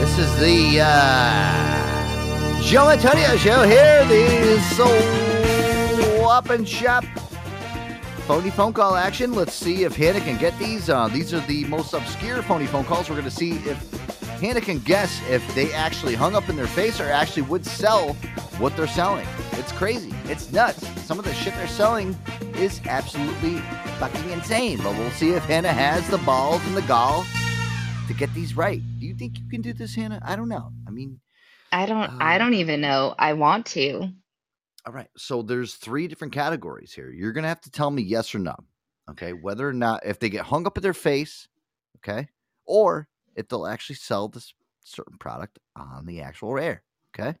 This 0.00 0.18
is 0.18 0.40
the 0.40 0.80
uh, 0.82 2.62
Joe 2.62 2.88
Antonio 2.88 3.36
show 3.36 3.62
here. 3.62 4.04
The 4.06 4.58
Swap 6.18 6.50
and 6.50 6.68
Shop 6.68 7.04
phony 8.30 8.50
phone 8.50 8.72
call 8.72 8.96
action. 8.96 9.34
Let's 9.34 9.54
see 9.54 9.84
if 9.84 9.94
Hannah 9.94 10.20
can 10.20 10.38
get 10.38 10.58
these. 10.58 10.88
Uh, 10.88 11.08
these 11.08 11.34
are 11.34 11.40
the 11.40 11.64
most 11.64 11.92
obscure 11.94 12.42
phony 12.42 12.66
phone 12.66 12.84
calls. 12.84 13.08
We're 13.08 13.16
going 13.16 13.24
to 13.24 13.30
see 13.30 13.52
if 13.68 14.19
Hannah 14.40 14.62
can 14.62 14.78
guess 14.78 15.20
if 15.28 15.46
they 15.54 15.70
actually 15.74 16.14
hung 16.14 16.34
up 16.34 16.48
in 16.48 16.56
their 16.56 16.66
face 16.66 16.98
or 16.98 17.04
actually 17.04 17.42
would 17.42 17.66
sell 17.66 18.14
what 18.58 18.74
they're 18.74 18.86
selling. 18.86 19.26
It's 19.52 19.70
crazy. 19.72 20.14
It's 20.24 20.50
nuts. 20.50 20.88
Some 21.04 21.18
of 21.18 21.26
the 21.26 21.34
shit 21.34 21.52
they're 21.54 21.68
selling 21.68 22.16
is 22.54 22.80
absolutely 22.86 23.58
fucking 23.98 24.30
insane. 24.30 24.78
But 24.78 24.96
we'll 24.96 25.10
see 25.10 25.32
if 25.32 25.44
Hannah 25.44 25.74
has 25.74 26.08
the 26.08 26.16
balls 26.18 26.64
and 26.66 26.74
the 26.74 26.82
gall 26.82 27.26
to 28.08 28.14
get 28.14 28.32
these 28.32 28.56
right. 28.56 28.80
Do 28.98 29.04
you 29.04 29.14
think 29.14 29.38
you 29.38 29.46
can 29.46 29.60
do 29.60 29.74
this, 29.74 29.94
Hannah? 29.94 30.22
I 30.24 30.36
don't 30.36 30.48
know. 30.48 30.72
I 30.88 30.90
mean, 30.90 31.20
I 31.70 31.84
don't. 31.84 32.10
I 32.22 32.36
uh, 32.36 32.38
don't 32.38 32.54
even 32.54 32.80
know. 32.80 33.14
I 33.18 33.34
want 33.34 33.66
to. 33.66 34.08
All 34.86 34.92
right. 34.94 35.10
So 35.18 35.42
there's 35.42 35.74
three 35.74 36.08
different 36.08 36.32
categories 36.32 36.94
here. 36.94 37.10
You're 37.10 37.32
gonna 37.32 37.48
have 37.48 37.60
to 37.60 37.70
tell 37.70 37.90
me 37.90 38.02
yes 38.02 38.34
or 38.34 38.38
no. 38.38 38.56
Okay. 39.10 39.34
Whether 39.34 39.68
or 39.68 39.74
not 39.74 40.06
if 40.06 40.18
they 40.18 40.30
get 40.30 40.46
hung 40.46 40.66
up 40.66 40.78
in 40.78 40.82
their 40.82 40.94
face, 40.94 41.46
okay, 41.98 42.28
or 42.64 43.06
if 43.36 43.48
they'll 43.48 43.66
actually 43.66 43.96
sell 43.96 44.28
this 44.28 44.52
certain 44.84 45.18
product 45.18 45.58
on 45.76 46.06
the 46.06 46.20
actual 46.20 46.58
air. 46.58 46.82
Okay. 47.18 47.36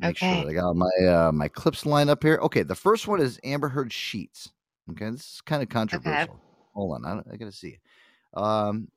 Make 0.00 0.16
sure 0.16 0.28
Okay. 0.28 0.44
that 0.44 0.50
I 0.50 0.52
got 0.54 0.76
my 0.76 1.06
uh, 1.06 1.32
my 1.32 1.48
clips 1.48 1.84
lined 1.84 2.10
up 2.10 2.22
here. 2.22 2.38
Okay. 2.42 2.62
The 2.62 2.74
first 2.74 3.08
one 3.08 3.20
is 3.20 3.40
Amber 3.44 3.68
Heard 3.68 3.92
sheets. 3.92 4.50
Okay. 4.90 5.10
This 5.10 5.34
is 5.34 5.40
kind 5.40 5.62
of 5.62 5.68
controversial. 5.68 6.34
Okay. 6.34 6.42
Hold 6.74 6.94
on. 6.94 7.04
I, 7.04 7.34
I 7.34 7.36
gotta 7.36 7.52
see. 7.52 7.78
Um. 8.34 8.88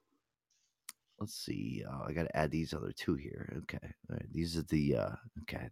Let's 1.19 1.35
see. 1.35 1.83
Oh, 1.87 2.03
I 2.07 2.13
got 2.13 2.23
to 2.23 2.35
add 2.35 2.49
these 2.49 2.73
other 2.73 2.91
two 2.91 3.13
here. 3.13 3.53
Okay. 3.59 3.77
All 4.09 4.15
right. 4.15 4.33
These 4.33 4.57
are 4.57 4.63
the 4.63 4.95
uh 4.95 5.09
okay. 5.43 5.69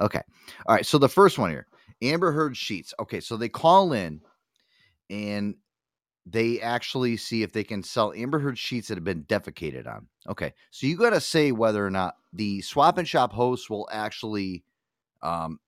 Okay. 0.00 0.22
All 0.66 0.74
right. 0.74 0.86
So 0.86 0.96
the 0.96 1.08
first 1.10 1.38
one 1.38 1.50
here, 1.50 1.66
Amber 2.00 2.32
Heard 2.32 2.56
sheets. 2.56 2.94
Okay. 3.00 3.20
So 3.20 3.36
they 3.36 3.50
call 3.50 3.92
in 3.92 4.22
and 5.10 5.54
they 6.26 6.60
actually 6.60 7.16
see 7.16 7.42
if 7.42 7.52
they 7.52 7.64
can 7.64 7.82
sell 7.82 8.12
Amber 8.14 8.38
Heard 8.38 8.58
sheets 8.58 8.88
that 8.88 8.96
have 8.96 9.04
been 9.04 9.24
defecated 9.24 9.86
on. 9.86 10.08
Okay. 10.28 10.54
So 10.70 10.86
you 10.86 10.96
got 10.96 11.10
to 11.10 11.20
say 11.20 11.52
whether 11.52 11.84
or 11.86 11.90
not 11.90 12.16
the 12.32 12.62
swap 12.62 12.98
and 12.98 13.06
shop 13.06 13.32
hosts 13.32 13.68
will 13.68 13.88
actually 13.92 14.64
um 15.22 15.60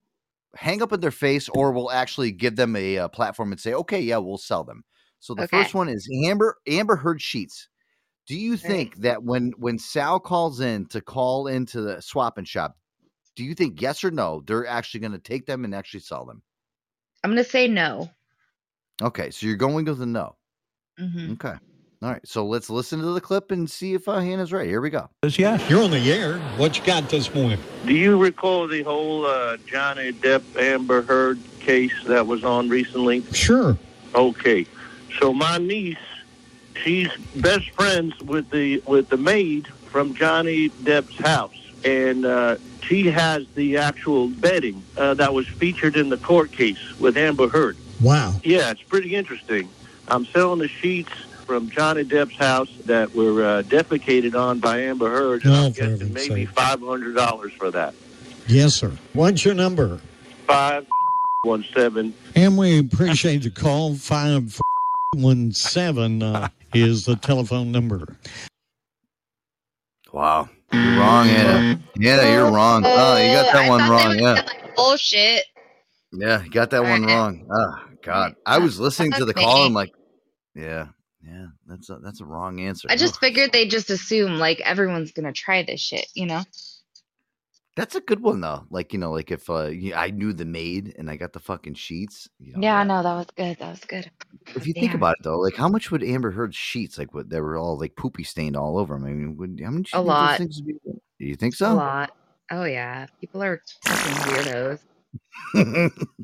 hang 0.56 0.82
up 0.82 0.92
in 0.92 1.00
their 1.00 1.10
face 1.10 1.48
or 1.48 1.72
will 1.72 1.90
actually 1.90 2.32
give 2.32 2.56
them 2.56 2.76
a, 2.76 2.98
uh 2.98 3.08
platform 3.08 3.52
and 3.52 3.60
say, 3.60 3.74
okay, 3.74 4.00
yeah, 4.00 4.18
we'll 4.18 4.38
sell 4.38 4.64
them. 4.64 4.84
So 5.20 5.34
the 5.34 5.44
Okay. 5.44 5.46
first 5.46 5.74
one 5.74 5.88
is 5.88 6.08
Amber 6.26 6.58
Amber 6.66 6.96
Heard 6.96 7.20
sheets. 7.22 7.68
Do 8.26 8.36
you 8.38 8.56
think 8.56 8.96
that 8.98 9.24
when 9.24 9.52
when 9.58 9.78
Sal 9.78 10.20
calls 10.20 10.60
in 10.60 10.86
to 10.88 11.00
call 11.00 11.46
into 11.48 11.80
the 11.82 12.00
swap 12.02 12.38
and 12.38 12.48
shop, 12.48 12.78
do 13.36 13.44
you 13.44 13.54
think 13.54 13.80
yes 13.82 14.04
or 14.04 14.10
no 14.12 14.42
they're 14.46 14.66
actually 14.66 15.00
going 15.00 15.12
to 15.12 15.18
take 15.20 15.46
them 15.46 15.64
and 15.64 15.74
actually 15.74 16.00
sell 16.00 16.26
them? 16.26 16.42
I'm 17.22 17.30
gonna 17.30 17.44
say 17.44 17.68
no. 17.68 18.10
Okay, 19.02 19.30
so 19.30 19.46
you're 19.46 19.56
going 19.56 19.84
with 19.84 20.00
a 20.00 20.06
no. 20.06 20.36
Hmm 20.98 21.32
Okay. 21.32 21.55
All 22.02 22.10
right, 22.10 22.27
so 22.28 22.44
let's 22.44 22.68
listen 22.68 23.01
to 23.01 23.06
the 23.06 23.20
clip 23.23 23.51
and 23.51 23.68
see 23.68 23.94
if 23.94 24.06
uh, 24.06 24.18
Hannah's 24.18 24.52
right. 24.52 24.66
Here 24.66 24.82
we 24.82 24.90
go. 24.90 25.09
Yeah. 25.24 25.59
You're 25.66 25.82
on 25.82 25.90
the 25.90 26.12
air. 26.12 26.39
What 26.59 26.78
you 26.78 26.85
got 26.85 27.09
this 27.09 27.35
morning? 27.35 27.59
Do 27.86 27.94
you 27.94 28.18
recall 28.18 28.68
the 28.68 28.82
whole 28.82 29.24
uh, 29.24 29.56
Johnny 29.66 30.12
Depp 30.12 30.43
Amber 30.56 31.01
Heard 31.02 31.39
case 31.59 31.94
that 32.05 32.27
was 32.27 32.44
on 32.44 32.68
recently? 32.68 33.23
Sure. 33.32 33.78
Okay, 34.14 34.66
so 35.18 35.32
my 35.32 35.56
niece, 35.59 35.97
she's 36.82 37.10
best 37.36 37.70
friends 37.70 38.18
with 38.20 38.51
the 38.51 38.82
with 38.86 39.09
the 39.09 39.16
maid 39.16 39.66
from 39.66 40.14
Johnny 40.14 40.68
Depp's 40.68 41.18
house, 41.18 41.56
and 41.85 42.27
uh, 42.27 42.56
she 42.82 43.06
has 43.06 43.47
the 43.55 43.78
actual 43.78 44.28
bedding 44.28 44.82
uh, 44.97 45.14
that 45.14 45.32
was 45.32 45.47
featured 45.48 45.97
in 45.97 46.10
the 46.10 46.18
court 46.18 46.52
case 46.52 46.98
with 47.01 47.16
Amber 47.16 47.48
Heard. 47.48 47.77
Wow. 48.01 48.35
Yeah, 48.44 48.70
it's 48.70 48.82
pretty 48.82 49.14
interesting. 49.14 49.68
I'm 50.08 50.24
selling 50.26 50.58
the 50.60 50.68
sheets 50.68 51.10
from 51.46 51.68
Johnny 51.70 52.04
Depp's 52.04 52.36
house 52.36 52.70
that 52.86 53.14
were 53.14 53.44
uh, 53.44 53.62
defecated 53.62 54.34
on 54.34 54.58
by 54.60 54.80
Amber 54.80 55.08
Heard, 55.10 55.44
and 55.44 55.54
Oh, 55.54 55.66
I'm 55.66 55.72
for 55.72 55.82
guessing 55.96 56.12
maybe 56.12 56.44
five 56.46 56.80
hundred 56.80 57.14
dollars 57.14 57.52
for 57.52 57.70
that. 57.70 57.94
Yes, 58.48 58.74
sir. 58.74 58.92
What's 59.12 59.44
your 59.44 59.54
number? 59.54 60.00
Five 60.46 60.86
one 61.42 61.64
seven. 61.74 62.14
And 62.34 62.56
we 62.58 62.78
appreciate 62.78 63.42
the 63.42 63.50
call. 63.50 63.94
517 63.96 66.22
uh, 66.22 66.48
is 66.74 67.04
the 67.04 67.16
telephone 67.16 67.70
number. 67.72 68.16
Wow. 70.12 70.48
You're 70.72 70.98
wrong, 70.98 71.28
Anna. 71.28 71.80
Anna, 72.02 72.32
you're 72.32 72.50
wrong. 72.50 72.82
Oh, 72.84 73.16
you 73.16 73.32
got 73.32 73.52
that 73.52 73.68
one 73.68 73.88
wrong. 73.90 74.08
would 74.08 74.20
Yeah. 74.20 74.32
like, 74.32 74.74
bullshit. 74.76 75.44
Yeah, 76.12 76.42
you 76.42 76.50
got 76.50 76.70
that 76.70 76.82
one 76.82 77.04
wrong. 77.04 77.46
Oh 77.52 77.74
God. 78.02 78.34
I 78.46 78.58
was 78.58 78.80
listening 78.80 79.12
to 79.12 79.24
the 79.24 79.34
call. 79.34 79.60
me. 79.60 79.66
I'm 79.66 79.74
like, 79.74 79.92
yeah, 80.56 80.86
yeah, 81.22 81.46
that's 81.66 81.90
a 81.90 81.98
that's 82.02 82.20
a 82.20 82.24
wrong 82.24 82.60
answer. 82.60 82.88
I 82.90 82.96
just 82.96 83.20
figured 83.20 83.52
they 83.52 83.68
just 83.68 83.90
assume 83.90 84.38
like 84.38 84.60
everyone's 84.60 85.12
gonna 85.12 85.32
try 85.32 85.62
this 85.62 85.80
shit, 85.80 86.06
you 86.14 86.26
know? 86.26 86.42
That's 87.76 87.94
a 87.94 88.00
good 88.00 88.20
one 88.22 88.40
though. 88.40 88.64
Like 88.70 88.94
you 88.94 88.98
know, 88.98 89.12
like 89.12 89.30
if 89.30 89.50
uh, 89.50 89.70
I 89.94 90.10
knew 90.10 90.32
the 90.32 90.46
maid 90.46 90.94
and 90.98 91.10
I 91.10 91.16
got 91.16 91.34
the 91.34 91.40
fucking 91.40 91.74
sheets. 91.74 92.26
You 92.38 92.54
know, 92.54 92.60
Yeah, 92.62 92.82
no, 92.84 93.02
that 93.02 93.14
was 93.14 93.26
good. 93.36 93.58
That 93.58 93.68
was 93.68 93.84
good. 93.84 94.10
if 94.54 94.66
you 94.66 94.72
think 94.72 94.94
about 94.94 95.16
it 95.18 95.24
though, 95.24 95.38
like 95.38 95.56
how 95.56 95.68
much 95.68 95.90
would 95.90 96.02
Amber 96.02 96.30
Heard's 96.30 96.56
sheets 96.56 96.96
like? 96.96 97.12
What 97.12 97.28
they 97.28 97.40
were 97.40 97.58
all 97.58 97.78
like 97.78 97.94
poopy 97.94 98.24
stained 98.24 98.56
all 98.56 98.78
over 98.78 98.94
them. 98.94 99.04
I 99.04 99.10
mean, 99.10 99.36
would, 99.36 99.60
how 99.62 99.70
much? 99.70 99.90
A 99.92 99.98
you 99.98 100.02
those 100.02 100.08
lot. 100.08 100.38
things 100.38 100.62
would 100.64 100.66
be? 100.66 100.92
Do 101.20 101.26
you 101.26 101.36
think 101.36 101.54
so? 101.54 101.70
A 101.70 101.74
lot. 101.74 102.16
Oh 102.50 102.64
yeah. 102.64 103.06
People 103.20 103.42
are 103.42 103.60
fucking 103.84 104.32
weirdos. 104.32 104.80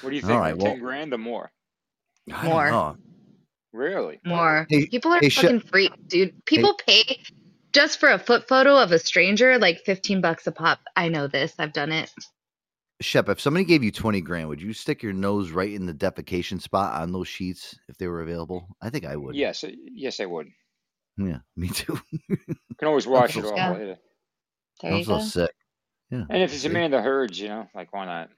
What 0.00 0.10
do 0.10 0.16
you 0.16 0.22
think? 0.22 0.40
right, 0.40 0.54
like 0.54 0.62
well- 0.62 0.72
Ten 0.72 0.80
grand 0.80 1.12
or 1.12 1.18
more? 1.18 1.52
I 2.32 2.42
don't 2.42 2.70
More. 2.70 2.96
Know. 3.72 3.78
Really? 3.78 4.20
More. 4.24 4.66
Hey- 4.68 4.86
People 4.86 5.12
are 5.12 5.20
hey, 5.20 5.28
Sh- 5.28 5.40
fucking 5.40 5.60
freak, 5.60 5.92
dude. 6.06 6.44
People 6.46 6.74
pay 6.86 7.20
just 7.72 8.00
for 8.00 8.08
a 8.10 8.18
foot 8.18 8.48
photo 8.48 8.76
of 8.76 8.92
a 8.92 8.98
stranger 8.98 9.58
like 9.58 9.80
15 9.86 10.20
bucks 10.20 10.46
a 10.46 10.52
pop. 10.52 10.80
I 10.96 11.08
know 11.08 11.26
this. 11.28 11.54
I've 11.58 11.72
done 11.72 11.92
it. 11.92 12.10
Shep, 13.02 13.28
if 13.30 13.40
somebody 13.40 13.64
gave 13.64 13.82
you 13.82 13.90
twenty 13.90 14.20
grand, 14.20 14.48
would 14.50 14.60
you 14.60 14.74
stick 14.74 15.02
your 15.02 15.14
nose 15.14 15.52
right 15.52 15.72
in 15.72 15.86
the 15.86 15.94
defecation 15.94 16.60
spot 16.60 17.00
on 17.00 17.12
those 17.12 17.28
sheets 17.28 17.74
if 17.88 17.96
they 17.96 18.06
were 18.06 18.20
available? 18.20 18.68
I 18.82 18.90
think 18.90 19.06
I 19.06 19.16
would. 19.16 19.34
Yes, 19.34 19.64
uh, 19.64 19.70
yes, 19.90 20.20
I 20.20 20.26
would. 20.26 20.48
Yeah, 21.16 21.38
me 21.56 21.68
too. 21.68 21.98
You 22.28 22.36
can 22.78 22.88
always 22.88 23.06
wash 23.06 23.38
it 23.38 23.44
off 23.46 23.54
Yeah. 23.56 23.70
later. 23.72 23.96
There 24.82 24.92
I'm 24.92 24.98
you 24.98 25.04
so 25.04 25.16
go. 25.16 25.22
sick. 25.24 25.50
Yeah. 26.10 26.24
And 26.28 26.42
if 26.42 26.52
it's 26.52 26.60
see? 26.62 26.68
Amanda 26.68 27.00
Heard's, 27.00 27.40
you 27.40 27.48
know, 27.48 27.68
like 27.74 27.90
why 27.94 28.04
not? 28.04 28.28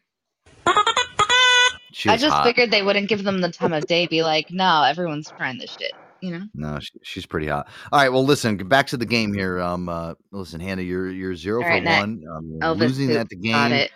She 1.93 2.09
I 2.09 2.17
just 2.17 2.35
hot. 2.35 2.45
figured 2.45 2.71
they 2.71 2.83
wouldn't 2.83 3.09
give 3.09 3.25
them 3.25 3.41
the 3.41 3.51
time 3.51 3.73
of 3.73 3.87
day. 3.87 4.07
Be 4.07 4.23
like, 4.23 4.51
no, 4.51 4.83
everyone's 4.83 5.33
trying 5.37 5.59
this 5.59 5.77
shit. 5.79 5.93
You 6.21 6.39
know? 6.39 6.45
No, 6.55 6.79
she, 6.79 6.93
she's 7.03 7.27
pretty 7.27 7.49
hot. 7.49 7.69
All 7.91 8.01
right, 8.01 8.09
well, 8.09 8.25
listen, 8.25 8.57
back 8.57 8.87
to 8.89 8.97
the 8.97 9.07
game 9.07 9.35
here. 9.35 9.61
Um, 9.61 9.89
uh, 9.89 10.15
listen, 10.31 10.61
Hannah, 10.61 10.83
you're 10.83 11.11
you're 11.11 11.35
zero 11.35 11.59
All 11.59 11.65
for 11.65 11.71
right, 11.71 11.85
one. 11.85 12.23
Um, 12.33 12.59
Elvis 12.61 12.79
losing 12.79 13.09
poop. 13.09 13.19
at 13.19 13.29
the 13.29 13.37
game. 13.37 13.53
Got 13.53 13.73
it. 13.73 13.91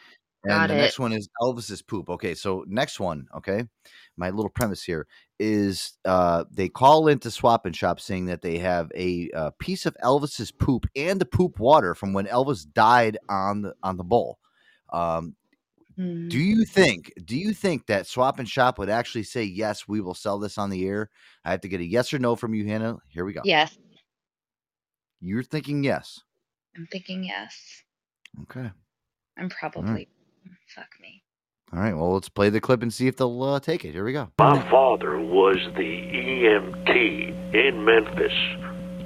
And 0.45 0.53
Got 0.53 0.69
the 0.69 0.75
it. 0.75 0.79
next 0.79 0.99
one 1.01 1.13
is 1.13 1.29
Elvis's 1.43 1.83
poop. 1.83 2.09
Okay, 2.09 2.35
so 2.35 2.65
next 2.69 3.01
one, 3.01 3.27
okay. 3.37 3.65
My 4.17 4.31
little 4.31 4.49
premise 4.51 4.83
here 4.83 5.07
is 5.39 5.93
uh 6.05 6.45
they 6.51 6.69
call 6.69 7.09
into 7.09 7.31
swap 7.31 7.67
and 7.67 7.77
shop 7.77 8.01
saying 8.01 8.27
that 8.27 8.43
they 8.43 8.57
have 8.59 8.91
a 8.95 9.29
uh, 9.35 9.51
piece 9.59 9.85
of 9.87 9.97
Elvis's 10.03 10.51
poop 10.51 10.87
and 10.97 11.21
the 11.21 11.27
poop 11.27 11.59
water 11.59 11.95
from 11.95 12.13
when 12.13 12.27
Elvis 12.27 12.65
died 12.73 13.19
on 13.29 13.63
the 13.63 13.75
on 13.83 13.97
the 13.97 14.05
bowl. 14.05 14.39
Um 14.93 15.35
Hmm. 15.97 16.29
do 16.29 16.39
you 16.39 16.67
think 16.67 17.11
do 17.25 17.39
you 17.39 17.55
think 17.55 17.87
that 17.87 18.07
swap 18.07 18.39
and 18.39 18.47
shop 18.47 18.79
would 18.79 18.91
actually 18.91 19.23
say 19.23 19.45
yes, 19.45 19.89
we 19.89 20.03
will 20.03 20.15
sell 20.15 20.39
this 20.39 20.59
on 20.59 20.69
the 20.69 20.87
air? 20.87 21.11
I 21.45 21.51
have 21.51 21.63
to 21.63 21.69
get 21.69 21.81
a 21.81 21.85
yes 21.85 22.13
or 22.13 22.19
no 22.19 22.37
from 22.37 22.55
you, 22.55 22.67
Hannah. 22.67 22.99
Here 23.09 23.25
we 23.25 23.33
go. 23.33 23.41
Yes. 23.45 23.79
You're 25.21 25.43
thinking 25.43 25.83
yes. 25.83 26.21
I'm 26.77 26.87
thinking 26.93 27.25
yes. 27.25 27.83
Okay. 28.43 28.71
I'm 29.39 29.49
probably. 29.49 30.09
Fuck 30.75 30.89
me. 31.01 31.23
All 31.73 31.81
right. 31.81 31.97
Well, 31.97 32.13
let's 32.13 32.29
play 32.29 32.51
the 32.51 32.61
clip 32.61 32.83
and 32.83 32.93
see 32.93 33.07
if 33.07 33.17
they'll 33.17 33.43
uh, 33.43 33.61
take 33.61 33.85
it. 33.85 33.93
Here 33.93 34.05
we 34.05 34.13
go. 34.13 34.29
My 34.39 34.61
father 34.71 35.19
was 35.19 35.57
the 35.75 35.83
EMT 35.83 37.55
in 37.55 37.85
Memphis, 37.85 38.33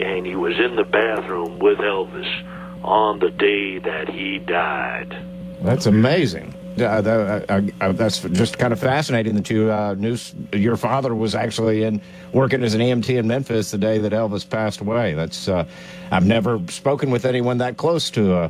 and 0.00 0.26
he 0.26 0.34
was 0.34 0.58
in 0.58 0.76
the 0.76 0.84
bathroom 0.84 1.58
with 1.60 1.78
Elvis 1.78 2.84
on 2.84 3.20
the 3.20 3.30
day 3.30 3.78
that 3.78 4.08
he 4.08 4.38
died. 4.38 5.14
That's 5.62 5.86
amazing. 5.86 6.54
Uh, 6.78 7.40
uh, 7.80 7.92
that's 7.92 8.20
just 8.20 8.59
kind 8.59 8.72
of 8.72 8.78
fascinating 8.78 9.34
The 9.34 9.42
two 9.42 9.70
uh, 9.70 9.94
knew 9.98 10.14
s- 10.14 10.34
your 10.52 10.76
father 10.76 11.14
was 11.14 11.34
actually 11.34 11.82
in 11.82 12.01
working 12.32 12.62
as 12.62 12.74
an 12.74 12.80
EMT 12.80 13.18
in 13.18 13.26
Memphis 13.26 13.70
the 13.72 13.78
day 13.78 13.98
that 13.98 14.12
Elvis 14.12 14.48
passed 14.48 14.80
away. 14.80 15.14
That's 15.14 15.48
uh, 15.48 15.64
I've 16.10 16.24
never 16.24 16.60
spoken 16.68 17.10
with 17.10 17.24
anyone 17.26 17.59
that 17.59 17.76
close 17.76 18.09
to 18.10 18.34
uh, 18.34 18.48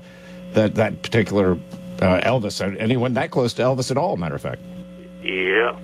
that 0.52 0.74
that 0.76 1.02
particular 1.02 1.52
uh, 2.02 2.20
Elvis. 2.20 2.60
Anyone 2.78 3.14
that 3.14 3.30
close 3.30 3.54
to 3.54 3.62
Elvis 3.62 3.90
at 3.90 3.96
all? 3.96 4.16
Matter 4.16 4.34
of 4.36 4.42
fact. 4.42 4.60
Yeah, 5.22 5.78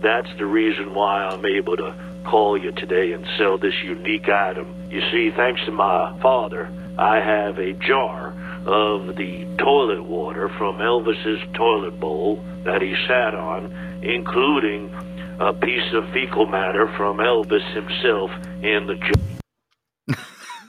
that's 0.00 0.28
the 0.38 0.46
reason 0.46 0.94
why 0.94 1.24
I'm 1.24 1.44
able 1.44 1.76
to 1.76 1.94
call 2.24 2.56
you 2.56 2.72
today 2.72 3.12
and 3.12 3.26
sell 3.38 3.58
this 3.58 3.74
unique 3.82 4.28
item. 4.28 4.74
You 4.90 5.02
see, 5.10 5.30
thanks 5.30 5.64
to 5.66 5.72
my 5.72 6.18
father, 6.20 6.70
I 6.98 7.20
have 7.20 7.58
a 7.58 7.72
jar 7.74 8.31
of 8.66 9.16
the 9.16 9.46
toilet 9.58 10.02
water 10.02 10.48
from 10.58 10.78
Elvis's 10.78 11.42
toilet 11.54 11.98
bowl 11.98 12.36
that 12.64 12.80
he 12.82 12.94
sat 13.08 13.34
on, 13.34 13.72
including 14.02 14.92
a 15.40 15.52
piece 15.52 15.92
of 15.94 16.08
fecal 16.12 16.46
matter 16.46 16.86
from 16.96 17.18
Elvis 17.18 17.64
himself 17.74 18.30
in 18.62 18.86
the 18.86 18.94
jar. 18.94 19.12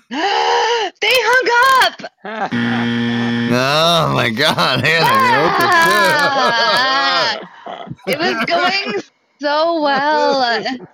they 1.02 1.16
hung 1.22 1.50
up. 1.84 2.02
Oh 3.56 4.14
my 4.16 4.32
God, 4.32 4.84
Hannah, 4.84 5.06
Ah, 6.82 7.38
it 8.08 8.18
was 8.18 8.46
going 8.46 9.02
so 9.40 9.82
well. 9.82 10.64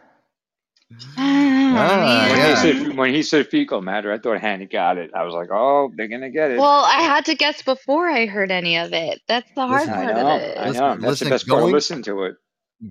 Ah, 1.18 2.28
when, 2.30 2.40
yeah. 2.40 2.50
he 2.50 2.56
said, 2.84 2.98
when 2.98 3.14
he 3.14 3.24
said 3.24 3.48
fecal 3.48 3.82
matter, 3.82 4.12
I 4.12 4.18
thought 4.18 4.40
Hannah 4.42 4.66
got 4.66 4.98
it. 4.98 5.12
I 5.14 5.24
was 5.24 5.34
like, 5.34 5.50
oh, 5.52 5.92
they're 5.96 6.08
gonna 6.08 6.32
get 6.32 6.52
it. 6.52 6.60
Well, 6.60 6.84
I 6.86 7.02
had 7.02 7.26
to 7.26 7.36
guess 7.36 7.62
before 7.62 8.10
I 8.10 8.26
heard 8.26 8.52
any 8.52 8.78
of 8.78 8.92
it. 8.94 9.22
That's 9.28 9.50
the 9.56 9.68
hard 9.68 9.88
I 9.90 9.94
part 9.94 10.16
know, 10.16 10.36
of 10.36 10.42
it. 10.42 10.58
I 10.58 10.64
know. 10.66 10.70
Listen- 10.70 10.82
That's 10.90 11.02
listen, 11.04 11.26
the 11.26 11.30
best 11.36 11.48
part 11.48 11.60
of 11.60 11.64
going- 11.64 11.74
listening 11.74 12.04
to 12.04 12.24
it. 12.24 12.36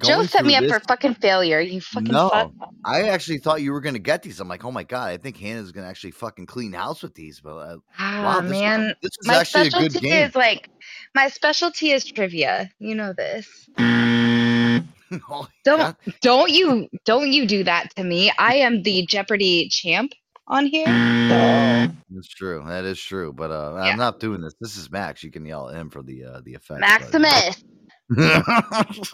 Joe 0.03 0.23
set 0.25 0.45
me 0.45 0.55
up 0.55 0.61
this- 0.65 0.71
for 0.71 0.81
fucking 0.81 1.15
failure. 1.15 1.61
You 1.61 1.81
fucking 1.81 2.13
No, 2.13 2.29
fuck. 2.29 2.53
I 2.85 3.09
actually 3.09 3.39
thought 3.39 3.63
you 3.63 3.73
were 3.73 3.81
gonna 3.81 3.99
get 3.99 4.23
these. 4.23 4.39
I'm 4.39 4.47
like, 4.47 4.63
oh 4.65 4.71
my 4.71 4.85
god, 4.85 5.09
I 5.09 5.17
think 5.17 5.39
Hannah's 5.39 5.73
gonna 5.73 5.89
actually 5.89 6.11
fucking 6.11 6.45
clean 6.47 6.75
house 6.75 7.03
with 7.03 7.15
these. 7.15 7.41
But 7.41 7.57
uh, 7.57 7.77
Ah, 7.99 8.23
wow, 8.23 8.41
this, 8.43 8.51
man. 8.51 8.95
this 9.03 9.13
is 9.19 9.27
my 9.27 9.37
actually 9.39 9.61
a 9.69 9.71
good 9.71 9.73
specialty 9.93 10.09
game. 10.09 10.29
is 10.29 10.35
like 10.37 10.69
my 11.15 11.29
specialty 11.29 11.91
is 11.93 12.05
trivia. 12.05 12.71
You 12.79 12.95
know 12.97 13.15
this. 13.15 13.49
Oh, 15.31 15.47
Don't 15.65 15.79
God. 15.79 15.97
don't 16.23 16.51
you 16.51 16.89
don't 17.05 17.29
you 17.33 17.47
do 17.47 17.65
that 17.65 17.95
to 17.97 18.05
me. 18.05 18.31
I 18.39 18.57
am 18.57 18.83
the 18.83 19.07
Jeopardy 19.07 19.69
champ 19.71 20.13
on 20.47 20.67
here. 20.67 20.87
So 20.87 21.95
That's 22.11 22.29
true. 22.29 22.65
That 22.67 22.85
is 22.85 23.01
true. 23.01 23.33
But 23.33 23.51
uh, 23.51 23.75
I'm 23.75 23.97
not 23.99 24.21
doing 24.21 24.41
this. 24.41 24.55
This 24.61 24.77
is 24.77 24.91
Max. 24.91 25.23
You 25.23 25.31
can 25.31 25.45
yell 25.47 25.69
at 25.71 25.77
him 25.77 25.91
for 25.91 26.03
the 26.03 26.25
uh, 26.25 26.41
the 26.45 26.55
effect. 26.55 26.81
Maximus. 26.81 27.65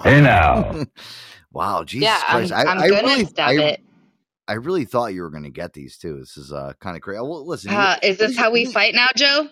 hey 0.03 0.21
now. 0.21 0.85
wow, 1.53 1.85
Jesus 1.85 2.05
Yeah, 2.07 2.23
I'm- 2.29 2.49
Christ! 2.49 2.53
I, 2.53 2.63
I'm 2.71 2.79
I 2.79 2.89
gonna 2.89 3.03
really, 3.09 3.25
stab 3.27 3.49
I, 3.49 3.53
it. 3.55 3.81
I 4.47 4.53
really 4.55 4.85
thought 4.85 5.15
you 5.15 5.23
were 5.23 5.31
gonna 5.31 5.51
get 5.51 5.73
these 5.73 5.97
too. 5.99 6.19
This 6.19 6.37
is 6.37 6.53
uh, 6.53 6.73
kind 6.81 6.97
of 6.97 7.03
crazy. 7.03 7.21
Well, 7.21 7.47
listen. 7.47 7.73
you- 7.73 7.79
Uh, 7.79 7.97
is 8.03 8.19
this 8.19 8.37
how 8.37 8.51
we 8.51 8.67
fight 8.67 8.95
now, 8.95 9.09
Joe? 9.17 9.49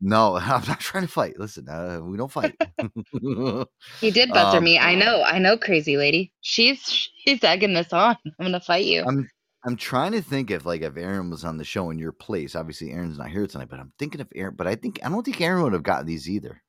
No, 0.00 0.36
I'm 0.40 0.66
not 0.66 0.80
trying 0.80 1.04
to 1.06 1.12
fight. 1.12 1.38
Listen, 1.38 1.68
uh, 1.68 2.00
we 2.02 2.16
don't 2.16 2.30
fight. 2.30 2.54
He 4.00 4.10
did 4.10 4.30
buzzer 4.32 4.58
Um, 4.58 4.64
me. 4.64 4.78
I 4.78 4.94
know. 4.94 5.22
I 5.22 5.38
know, 5.38 5.56
crazy 5.56 5.96
lady. 5.96 6.32
She's 6.40 6.80
she's 7.24 7.42
egging 7.44 7.74
this 7.74 7.92
on. 7.92 8.16
I'm 8.26 8.46
gonna 8.46 8.60
fight 8.60 8.84
you. 8.84 9.04
I'm 9.06 9.28
I'm 9.66 9.76
trying 9.76 10.12
to 10.12 10.20
think 10.22 10.50
if 10.50 10.66
like 10.66 10.82
if 10.82 10.96
Aaron 10.96 11.30
was 11.30 11.44
on 11.44 11.56
the 11.56 11.64
show 11.64 11.90
in 11.90 11.98
your 11.98 12.12
place. 12.12 12.54
Obviously, 12.54 12.90
Aaron's 12.92 13.18
not 13.18 13.30
here 13.30 13.46
tonight, 13.46 13.68
but 13.70 13.80
I'm 13.80 13.92
thinking 13.98 14.20
if 14.20 14.28
Aaron. 14.34 14.54
But 14.56 14.66
I 14.66 14.74
think 14.74 15.00
I 15.04 15.08
don't 15.08 15.22
think 15.24 15.40
Aaron 15.40 15.62
would 15.62 15.72
have 15.72 15.82
gotten 15.82 16.06
these 16.06 16.28
either. 16.28 16.60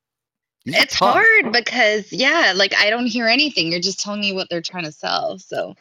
These 0.64 0.76
it's 0.76 0.98
tough. 0.98 1.14
hard 1.14 1.52
because 1.52 2.12
yeah, 2.12 2.52
like 2.56 2.74
I 2.74 2.90
don't 2.90 3.06
hear 3.06 3.26
anything. 3.26 3.70
You're 3.70 3.80
just 3.80 4.00
telling 4.00 4.20
me 4.20 4.32
what 4.32 4.48
they're 4.50 4.62
trying 4.62 4.84
to 4.84 4.92
sell. 4.92 5.38
So 5.38 5.74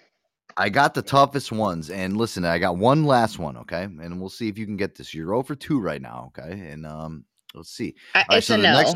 I 0.57 0.69
got 0.69 0.93
the 0.93 1.01
toughest 1.01 1.51
ones, 1.51 1.89
and 1.89 2.17
listen, 2.17 2.45
I 2.45 2.59
got 2.59 2.77
one 2.77 3.05
last 3.05 3.39
one, 3.39 3.57
okay, 3.57 3.83
and 3.83 4.19
we'll 4.19 4.29
see 4.29 4.47
if 4.47 4.57
you 4.57 4.65
can 4.65 4.77
get 4.77 4.95
this. 4.95 5.13
You're 5.13 5.33
over 5.33 5.55
two 5.55 5.79
right 5.79 6.01
now, 6.01 6.31
okay, 6.37 6.67
and 6.69 6.85
um, 6.85 7.25
let's 7.55 7.71
see. 7.71 7.95
Uh, 8.13 8.23
right, 8.29 8.37
it's 8.37 8.47
so 8.47 8.55
a 8.55 8.57
no. 8.57 8.73
next- 8.81 8.95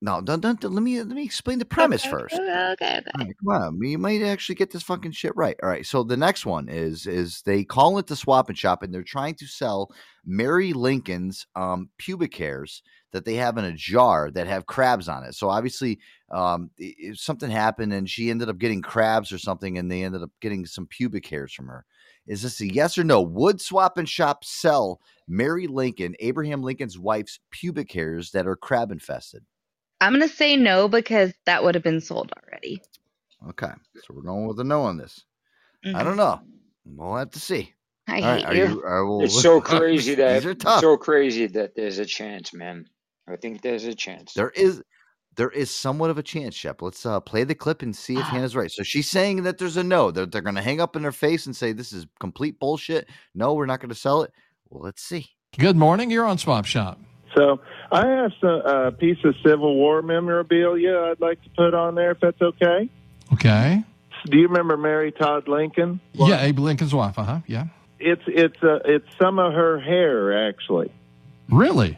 No, 0.00 0.20
don't, 0.20 0.40
don't, 0.40 0.62
let 0.62 0.82
me 0.82 0.98
let 0.98 1.08
me 1.08 1.24
explain 1.24 1.58
the 1.58 1.64
premise 1.64 2.04
first. 2.04 2.34
Okay, 2.36 2.70
okay. 2.72 3.00
Right, 3.18 3.34
come 3.44 3.62
on, 3.62 3.80
you 3.82 3.98
might 3.98 4.22
actually 4.22 4.54
get 4.54 4.70
this 4.70 4.84
fucking 4.84 5.10
shit 5.10 5.32
right. 5.34 5.56
All 5.62 5.68
right, 5.68 5.84
so 5.84 6.04
the 6.04 6.16
next 6.16 6.46
one 6.46 6.68
is 6.68 7.06
is 7.06 7.42
they 7.42 7.64
call 7.64 7.98
it 7.98 8.06
the 8.06 8.14
swap 8.14 8.48
and 8.48 8.56
shop, 8.56 8.82
and 8.84 8.94
they're 8.94 9.02
trying 9.02 9.34
to 9.36 9.46
sell 9.46 9.90
Mary 10.24 10.72
Lincoln's 10.72 11.46
um, 11.56 11.88
pubic 11.98 12.36
hairs 12.36 12.82
that 13.10 13.24
they 13.24 13.34
have 13.34 13.56
in 13.58 13.64
a 13.64 13.72
jar 13.72 14.30
that 14.30 14.46
have 14.46 14.66
crabs 14.66 15.08
on 15.08 15.24
it. 15.24 15.34
So 15.34 15.48
obviously, 15.48 15.98
um, 16.30 16.70
if 16.76 17.18
something 17.18 17.50
happened 17.50 17.92
and 17.94 18.08
she 18.08 18.28
ended 18.30 18.50
up 18.50 18.58
getting 18.58 18.82
crabs 18.82 19.32
or 19.32 19.38
something, 19.38 19.78
and 19.78 19.90
they 19.90 20.04
ended 20.04 20.22
up 20.22 20.30
getting 20.40 20.64
some 20.66 20.86
pubic 20.86 21.26
hairs 21.26 21.52
from 21.52 21.66
her. 21.68 21.84
Is 22.28 22.42
this 22.42 22.60
a 22.60 22.72
yes 22.72 22.96
or 22.98 23.04
no? 23.04 23.20
Would 23.22 23.60
swap 23.60 23.98
and 23.98 24.08
shop 24.08 24.44
sell 24.44 25.00
Mary 25.26 25.66
Lincoln, 25.66 26.14
Abraham 26.20 26.62
Lincoln's 26.62 26.98
wife's 26.98 27.40
pubic 27.50 27.90
hairs 27.90 28.30
that 28.32 28.46
are 28.46 28.54
crab 28.54 28.92
infested? 28.92 29.44
I'm 30.00 30.12
gonna 30.12 30.28
say 30.28 30.54
no 30.54 30.86
because 30.88 31.32
that 31.46 31.64
would 31.64 31.74
have 31.74 31.82
been 31.82 32.00
sold 32.00 32.30
already. 32.46 32.80
Okay, 33.48 33.70
so 33.96 34.14
we're 34.14 34.22
going 34.22 34.46
with 34.46 34.60
a 34.60 34.64
no 34.64 34.82
on 34.82 34.96
this. 34.96 35.24
I 35.84 35.88
Mhm. 35.88 36.04
don't 36.04 36.16
know. 36.16 36.40
We'll 36.84 37.16
have 37.16 37.30
to 37.30 37.40
see. 37.40 37.72
I 38.06 38.16
All 38.20 38.22
right, 38.22 38.38
hate 38.40 38.46
are 38.46 38.54
you. 38.70 38.84
I 38.86 39.00
will- 39.00 39.22
It's 39.24 39.40
so 39.40 39.60
crazy 39.60 40.14
that 40.16 40.34
these 40.34 40.46
are 40.46 40.54
tough. 40.54 40.80
so 40.80 40.96
crazy 40.96 41.46
that 41.48 41.74
there's 41.74 41.98
a 41.98 42.06
chance, 42.06 42.52
man. 42.54 42.88
I 43.26 43.36
think 43.36 43.60
there's 43.62 43.84
a 43.84 43.94
chance. 43.94 44.32
There 44.34 44.50
is 44.50 44.82
there 45.38 45.48
is 45.50 45.70
somewhat 45.70 46.10
of 46.10 46.18
a 46.18 46.22
chance, 46.22 46.56
Shep. 46.56 46.82
Let's 46.82 47.06
uh, 47.06 47.20
play 47.20 47.44
the 47.44 47.54
clip 47.54 47.80
and 47.80 47.94
see 47.94 48.16
if 48.16 48.24
Hannah's 48.24 48.56
right. 48.56 48.72
So 48.72 48.82
she's 48.82 49.08
saying 49.08 49.44
that 49.44 49.58
there's 49.58 49.76
a 49.76 49.84
no. 49.84 50.10
They're, 50.10 50.26
they're 50.26 50.42
going 50.42 50.56
to 50.56 50.62
hang 50.62 50.80
up 50.80 50.96
in 50.96 51.04
her 51.04 51.12
face 51.12 51.46
and 51.46 51.54
say 51.54 51.72
this 51.72 51.92
is 51.92 52.08
complete 52.18 52.58
bullshit. 52.58 53.08
No, 53.36 53.54
we're 53.54 53.66
not 53.66 53.78
going 53.78 53.88
to 53.88 53.94
sell 53.94 54.22
it. 54.22 54.32
Well, 54.68 54.82
let's 54.82 55.00
see. 55.00 55.28
Good 55.56 55.76
morning. 55.76 56.10
You're 56.10 56.24
on 56.24 56.38
Swap 56.38 56.64
Shop. 56.64 56.98
So 57.36 57.60
I 57.92 58.04
have 58.04 58.32
a, 58.42 58.86
a 58.86 58.92
piece 58.92 59.18
of 59.24 59.36
Civil 59.46 59.76
War 59.76 60.02
memorabilia 60.02 61.12
I'd 61.12 61.20
like 61.20 61.40
to 61.44 61.50
put 61.50 61.72
on 61.72 61.94
there, 61.94 62.10
if 62.10 62.20
that's 62.20 62.42
okay. 62.42 62.90
Okay. 63.34 63.84
Do 64.26 64.38
you 64.38 64.48
remember 64.48 64.76
Mary 64.76 65.12
Todd 65.12 65.46
Lincoln? 65.46 66.00
Yeah, 66.14 66.42
Abe 66.42 66.58
Lincoln's 66.58 66.92
wife. 66.92 67.16
Uh 67.16 67.22
huh. 67.22 67.40
Yeah. 67.46 67.66
It's 68.00 68.22
it's 68.26 68.60
uh, 68.60 68.80
it's 68.84 69.06
some 69.20 69.38
of 69.38 69.52
her 69.52 69.78
hair 69.78 70.48
actually. 70.48 70.92
Really? 71.48 71.96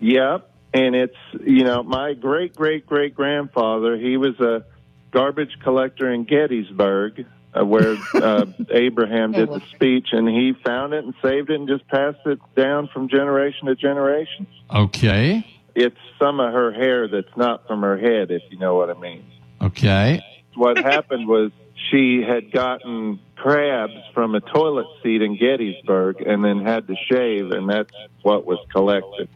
Yep, 0.00 0.49
and 0.72 0.94
it's 0.94 1.16
you 1.44 1.64
know 1.64 1.82
my 1.82 2.14
great 2.14 2.54
great 2.54 2.86
great 2.86 3.14
grandfather. 3.14 3.96
He 3.96 4.16
was 4.16 4.38
a 4.40 4.64
garbage 5.10 5.56
collector 5.62 6.10
in 6.12 6.24
Gettysburg, 6.24 7.26
uh, 7.54 7.64
where 7.64 7.96
uh, 8.14 8.46
Abraham 8.70 9.32
did 9.32 9.48
the 9.48 9.62
speech, 9.74 10.08
and 10.12 10.28
he 10.28 10.54
found 10.64 10.92
it 10.92 11.04
and 11.04 11.14
saved 11.22 11.50
it 11.50 11.58
and 11.58 11.68
just 11.68 11.86
passed 11.88 12.24
it 12.26 12.38
down 12.56 12.88
from 12.92 13.08
generation 13.08 13.66
to 13.66 13.74
generation. 13.74 14.46
Okay. 14.74 15.46
It's 15.74 15.96
some 16.18 16.40
of 16.40 16.52
her 16.52 16.72
hair 16.72 17.08
that's 17.08 17.36
not 17.36 17.66
from 17.66 17.82
her 17.82 17.96
head, 17.96 18.30
if 18.30 18.42
you 18.50 18.58
know 18.58 18.74
what 18.74 18.90
I 18.90 18.94
mean. 18.94 19.24
Okay. 19.60 20.22
What 20.54 20.78
happened 20.78 21.28
was 21.28 21.52
she 21.90 22.22
had 22.22 22.50
gotten 22.50 23.20
crabs 23.36 23.94
from 24.12 24.34
a 24.34 24.40
toilet 24.40 24.86
seat 25.02 25.22
in 25.22 25.36
Gettysburg 25.36 26.20
and 26.20 26.44
then 26.44 26.64
had 26.64 26.86
to 26.88 26.94
shave, 27.10 27.50
and 27.52 27.68
that's 27.68 27.94
what 28.22 28.44
was 28.44 28.58
collected. 28.72 29.28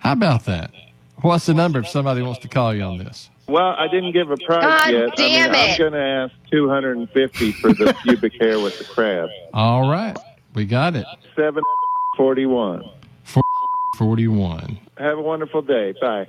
How 0.00 0.12
about 0.12 0.44
that? 0.46 0.72
What's 1.20 1.46
the 1.46 1.54
number 1.54 1.78
if 1.80 1.88
somebody 1.88 2.22
wants 2.22 2.40
to 2.40 2.48
call 2.48 2.74
you 2.74 2.82
on 2.82 2.98
this? 2.98 3.30
Well, 3.46 3.74
I 3.78 3.88
didn't 3.88 4.12
give 4.12 4.30
a 4.30 4.36
price 4.36 4.62
God 4.62 4.90
yet. 4.92 5.16
damn 5.16 5.50
I 5.50 5.52
mean, 5.52 5.60
it. 5.70 5.72
I'm 5.72 5.78
going 5.78 5.92
to 5.92 5.98
ask 6.00 6.32
250 6.50 7.52
for 7.52 7.72
the 7.72 7.94
pubic 8.02 8.32
hair 8.40 8.58
with 8.60 8.78
the 8.78 8.84
crab. 8.84 9.28
All 9.52 9.90
right. 9.90 10.16
We 10.54 10.64
got 10.64 10.96
it. 10.96 11.04
741. 11.36 12.82
41. 13.98 14.78
Have 14.98 15.18
a 15.18 15.22
wonderful 15.22 15.62
day. 15.62 15.94
Bye. 16.00 16.26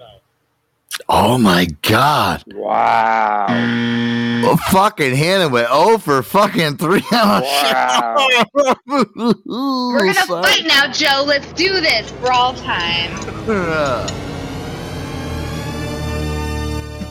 Oh 1.08 1.38
my 1.38 1.68
god! 1.82 2.44
Wow! 2.54 3.48
Well, 3.48 4.58
fucking 4.58 5.16
Hannah 5.16 5.50
went 5.50 5.68
oh 5.70 5.98
for 5.98 6.22
fucking 6.24 6.78
three 6.78 7.04
on 7.12 7.44
a 7.44 8.46
We're 8.86 10.14
gonna 10.14 10.26
fight 10.26 10.66
now, 10.66 10.92
Joe. 10.92 11.24
Let's 11.26 11.52
do 11.54 11.80
this 11.80 12.12
for 12.12 12.32
all 12.32 12.54
time. 12.54 14.08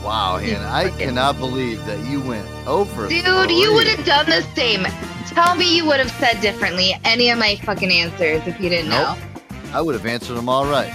Wow, 0.03 0.39
Hannah, 0.39 0.67
I 0.67 0.89
cannot 0.89 1.37
believe 1.37 1.85
that 1.85 2.03
you 2.09 2.19
went 2.21 2.45
oh 2.65 2.81
over. 2.81 3.07
Dude, 3.07 3.51
you 3.51 3.73
would 3.73 3.87
have 3.87 4.03
done 4.03 4.25
the 4.25 4.41
same. 4.55 4.83
Tell 5.27 5.55
me 5.55 5.73
you 5.73 5.85
would 5.85 5.99
have 5.99 6.11
said 6.11 6.41
differently 6.41 6.99
any 7.05 7.29
of 7.29 7.37
my 7.37 7.55
fucking 7.57 7.89
answers 7.89 8.45
if 8.45 8.59
you 8.59 8.67
didn't 8.67 8.89
Nope. 8.89 9.17
I 9.71 9.79
would 9.79 9.95
have 9.95 10.05
answered 10.05 10.33
them 10.33 10.49
all 10.49 10.65
right. 10.65 10.91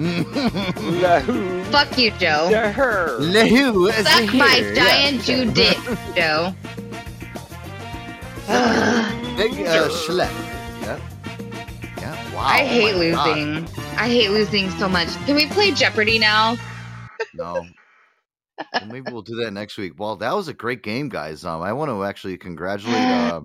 Know. 0.00 1.64
Fuck 1.70 1.98
you, 1.98 2.10
Joe. 2.12 2.48
her. 2.72 3.18
Lehu 3.20 3.88
is 3.90 4.06
Suck 4.06 4.34
my 4.34 4.48
here, 4.48 4.74
yeah. 4.74 4.74
giant 4.74 5.22
Jew 5.22 5.50
dick, 5.52 5.76
Joe. 6.14 6.54
Big 9.36 9.52
uh, 9.66 9.88
schlep. 9.88 10.30
Yeah. 10.80 11.00
Yeah. 11.98 12.34
Wow. 12.34 12.40
I 12.40 12.62
oh 12.62 12.66
hate 12.66 13.12
God. 13.12 13.36
losing. 13.36 13.78
I 13.96 14.08
hate 14.08 14.30
losing 14.30 14.70
so 14.70 14.88
much. 14.88 15.08
Can 15.26 15.36
we 15.36 15.46
play 15.46 15.70
Jeopardy 15.70 16.18
now? 16.18 16.56
No. 17.34 17.66
Well, 18.72 18.86
maybe 18.86 19.12
we'll 19.12 19.22
do 19.22 19.36
that 19.36 19.52
next 19.52 19.78
week. 19.78 19.94
Well, 19.98 20.16
that 20.16 20.34
was 20.34 20.48
a 20.48 20.54
great 20.54 20.82
game, 20.82 21.08
guys. 21.08 21.44
Um, 21.44 21.62
I 21.62 21.72
want 21.72 21.90
to 21.90 22.04
actually 22.04 22.36
congratulate 22.36 22.96
uh, 22.96 23.42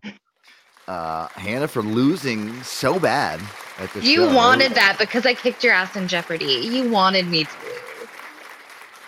uh, 0.87 1.27
Hannah 1.29 1.67
for 1.67 1.81
losing 1.81 2.61
so 2.63 2.99
bad 2.99 3.39
at 3.77 3.93
the 3.93 4.01
You 4.01 4.03
show. 4.03 4.27
wanted 4.27 4.75
that 4.75 4.97
because 4.99 5.25
I 5.25 5.35
kicked 5.35 5.63
your 5.63 5.73
ass 5.73 5.95
in 5.95 6.07
Jeopardy. 6.07 6.45
You 6.45 6.89
wanted 6.89 7.27
me 7.27 7.45
to. 7.45 7.51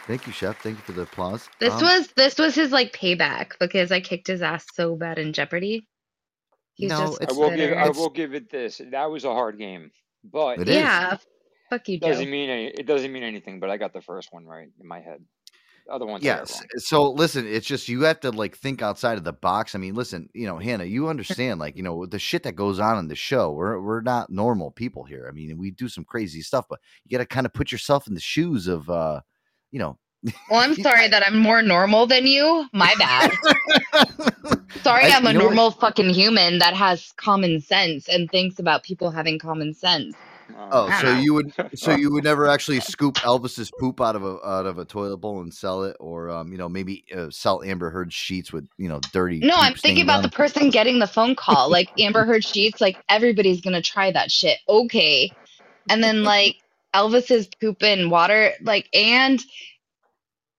Thank 0.07 0.27
you, 0.27 0.33
Shep. 0.33 0.57
Thank 0.61 0.77
you 0.77 0.83
for 0.83 0.93
the 0.93 1.03
applause. 1.03 1.49
This 1.59 1.73
Um, 1.73 1.81
was 1.81 2.09
this 2.15 2.37
was 2.39 2.55
his 2.55 2.71
like 2.71 2.93
payback 2.93 3.53
because 3.59 3.91
I 3.91 4.01
kicked 4.01 4.27
his 4.27 4.41
ass 4.43 4.65
so 4.73 4.95
bad 4.95 5.19
in 5.19 5.33
Jeopardy. 5.33 5.87
He's 6.75 6.89
No, 6.89 6.97
just 6.97 7.21
I 7.27 7.33
will 7.33 7.51
give. 7.51 7.73
I 7.77 7.89
will 7.89 8.09
give 8.09 8.35
it 8.35 8.49
this. 8.51 8.81
That 8.91 9.11
was 9.11 9.25
a 9.25 9.33
hard 9.33 9.57
game, 9.59 9.91
but 10.23 10.61
It 10.61 10.69
is. 10.69 10.83
yeah. 10.83 11.17
Fuck 11.69 11.89
you, 11.89 11.99
doesn't 11.99 12.29
mean 12.31 12.49
any, 12.49 12.67
it 12.67 12.87
doesn't 12.87 13.11
mean 13.11 13.23
anything. 13.23 13.59
But 13.59 13.69
I 13.71 13.77
got 13.77 13.93
the 13.93 14.01
first 14.01 14.29
one 14.31 14.45
right 14.45 14.69
in 14.79 14.87
my 14.87 15.01
head. 15.01 15.23
The 15.87 15.93
other 15.93 16.05
ones 16.05 16.23
Yes. 16.23 16.61
So 16.77 17.11
listen, 17.11 17.47
it's 17.47 17.65
just 17.65 17.87
you 17.87 18.01
have 18.03 18.19
to 18.21 18.31
like 18.31 18.57
think 18.57 18.81
outside 18.81 19.17
of 19.17 19.23
the 19.23 19.31
box. 19.31 19.73
I 19.73 19.77
mean, 19.79 19.95
listen, 19.95 20.29
you 20.33 20.45
know, 20.45 20.57
Hannah, 20.57 20.83
you 20.83 21.07
understand, 21.09 21.59
like, 21.59 21.77
you 21.77 21.83
know, 21.83 22.05
the 22.05 22.19
shit 22.19 22.43
that 22.43 22.55
goes 22.55 22.79
on 22.79 22.99
in 22.99 23.07
the 23.07 23.15
show. 23.15 23.51
We're 23.53 23.79
we're 23.79 24.01
not 24.01 24.29
normal 24.29 24.71
people 24.71 25.05
here. 25.05 25.27
I 25.29 25.31
mean, 25.33 25.57
we 25.57 25.71
do 25.71 25.87
some 25.87 26.03
crazy 26.03 26.41
stuff, 26.41 26.65
but 26.69 26.79
you 27.05 27.17
got 27.17 27.23
to 27.23 27.27
kind 27.27 27.45
of 27.45 27.53
put 27.53 27.71
yourself 27.71 28.07
in 28.07 28.13
the 28.13 28.19
shoes 28.19 28.67
of, 28.67 28.89
uh, 28.89 29.21
you 29.71 29.79
know, 29.79 29.97
Well, 30.49 30.59
I'm 30.59 30.75
sorry 30.87 31.07
that 31.07 31.25
I'm 31.25 31.39
more 31.39 31.61
normal 31.61 32.05
than 32.05 32.27
you. 32.27 32.67
My 32.73 32.93
bad. 32.99 33.31
sorry, 34.83 35.05
I- 35.05 35.15
I'm 35.15 35.25
a 35.25 35.31
normal 35.33 35.71
fucking 35.71 36.09
human 36.09 36.59
that 36.59 36.73
has 36.73 37.13
common 37.15 37.61
sense 37.61 38.09
and 38.09 38.29
thinks 38.29 38.59
about 38.59 38.83
people 38.83 39.09
having 39.09 39.39
common 39.39 39.73
sense. 39.73 40.15
Oh, 40.55 40.87
I 40.87 41.01
so 41.01 41.17
you 41.17 41.33
would 41.33 41.53
so 41.75 41.95
you 41.95 42.11
would 42.11 42.23
never 42.23 42.47
actually 42.47 42.79
scoop 42.79 43.15
Elvis's 43.15 43.71
poop 43.79 44.01
out 44.01 44.15
of 44.15 44.23
a 44.23 44.37
out 44.45 44.65
of 44.65 44.77
a 44.77 44.85
toilet 44.85 45.17
bowl 45.17 45.41
and 45.41 45.53
sell 45.53 45.83
it, 45.83 45.95
or 45.99 46.29
um, 46.29 46.51
you 46.51 46.57
know, 46.57 46.69
maybe 46.69 47.05
uh, 47.15 47.29
sell 47.29 47.63
Amber 47.63 47.89
Heard 47.89 48.11
sheets 48.11 48.51
with 48.51 48.67
you 48.77 48.89
know 48.89 48.99
dirty. 49.13 49.39
No, 49.39 49.55
I'm 49.55 49.75
thinking 49.75 50.03
about 50.03 50.17
on 50.17 50.21
the 50.23 50.27
'em? 50.27 50.31
person 50.31 50.69
getting 50.69 50.99
the 50.99 51.07
phone 51.07 51.35
call. 51.35 51.69
Like 51.77 51.89
Amber 51.99 52.25
Heard 52.25 52.43
Sheets, 52.43 52.81
like 52.81 52.97
everybody's 53.09 53.61
gonna 53.61 53.81
try 53.81 54.11
that 54.11 54.31
shit. 54.31 54.57
Okay. 54.67 55.31
And 55.89 56.03
then 56.03 56.23
like 56.23 56.55
Elvis's 56.95 57.47
poop 57.59 57.83
in 57.83 58.09
water, 58.09 58.53
like 58.61 58.89
and 58.93 59.39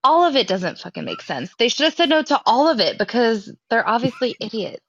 all 0.05 0.25
of 0.25 0.37
it 0.37 0.47
doesn't 0.47 0.79
fucking 0.79 1.05
make 1.05 1.23
sense. 1.23 1.53
They 1.59 1.69
should 1.69 1.85
have 1.85 1.95
said 1.95 2.09
no 2.09 2.23
to 2.23 2.41
all 2.47 2.69
of 2.69 2.79
it 2.81 2.99
because 2.99 3.53
they're 3.69 3.89
obviously 3.89 4.37
idiots. 4.41 4.83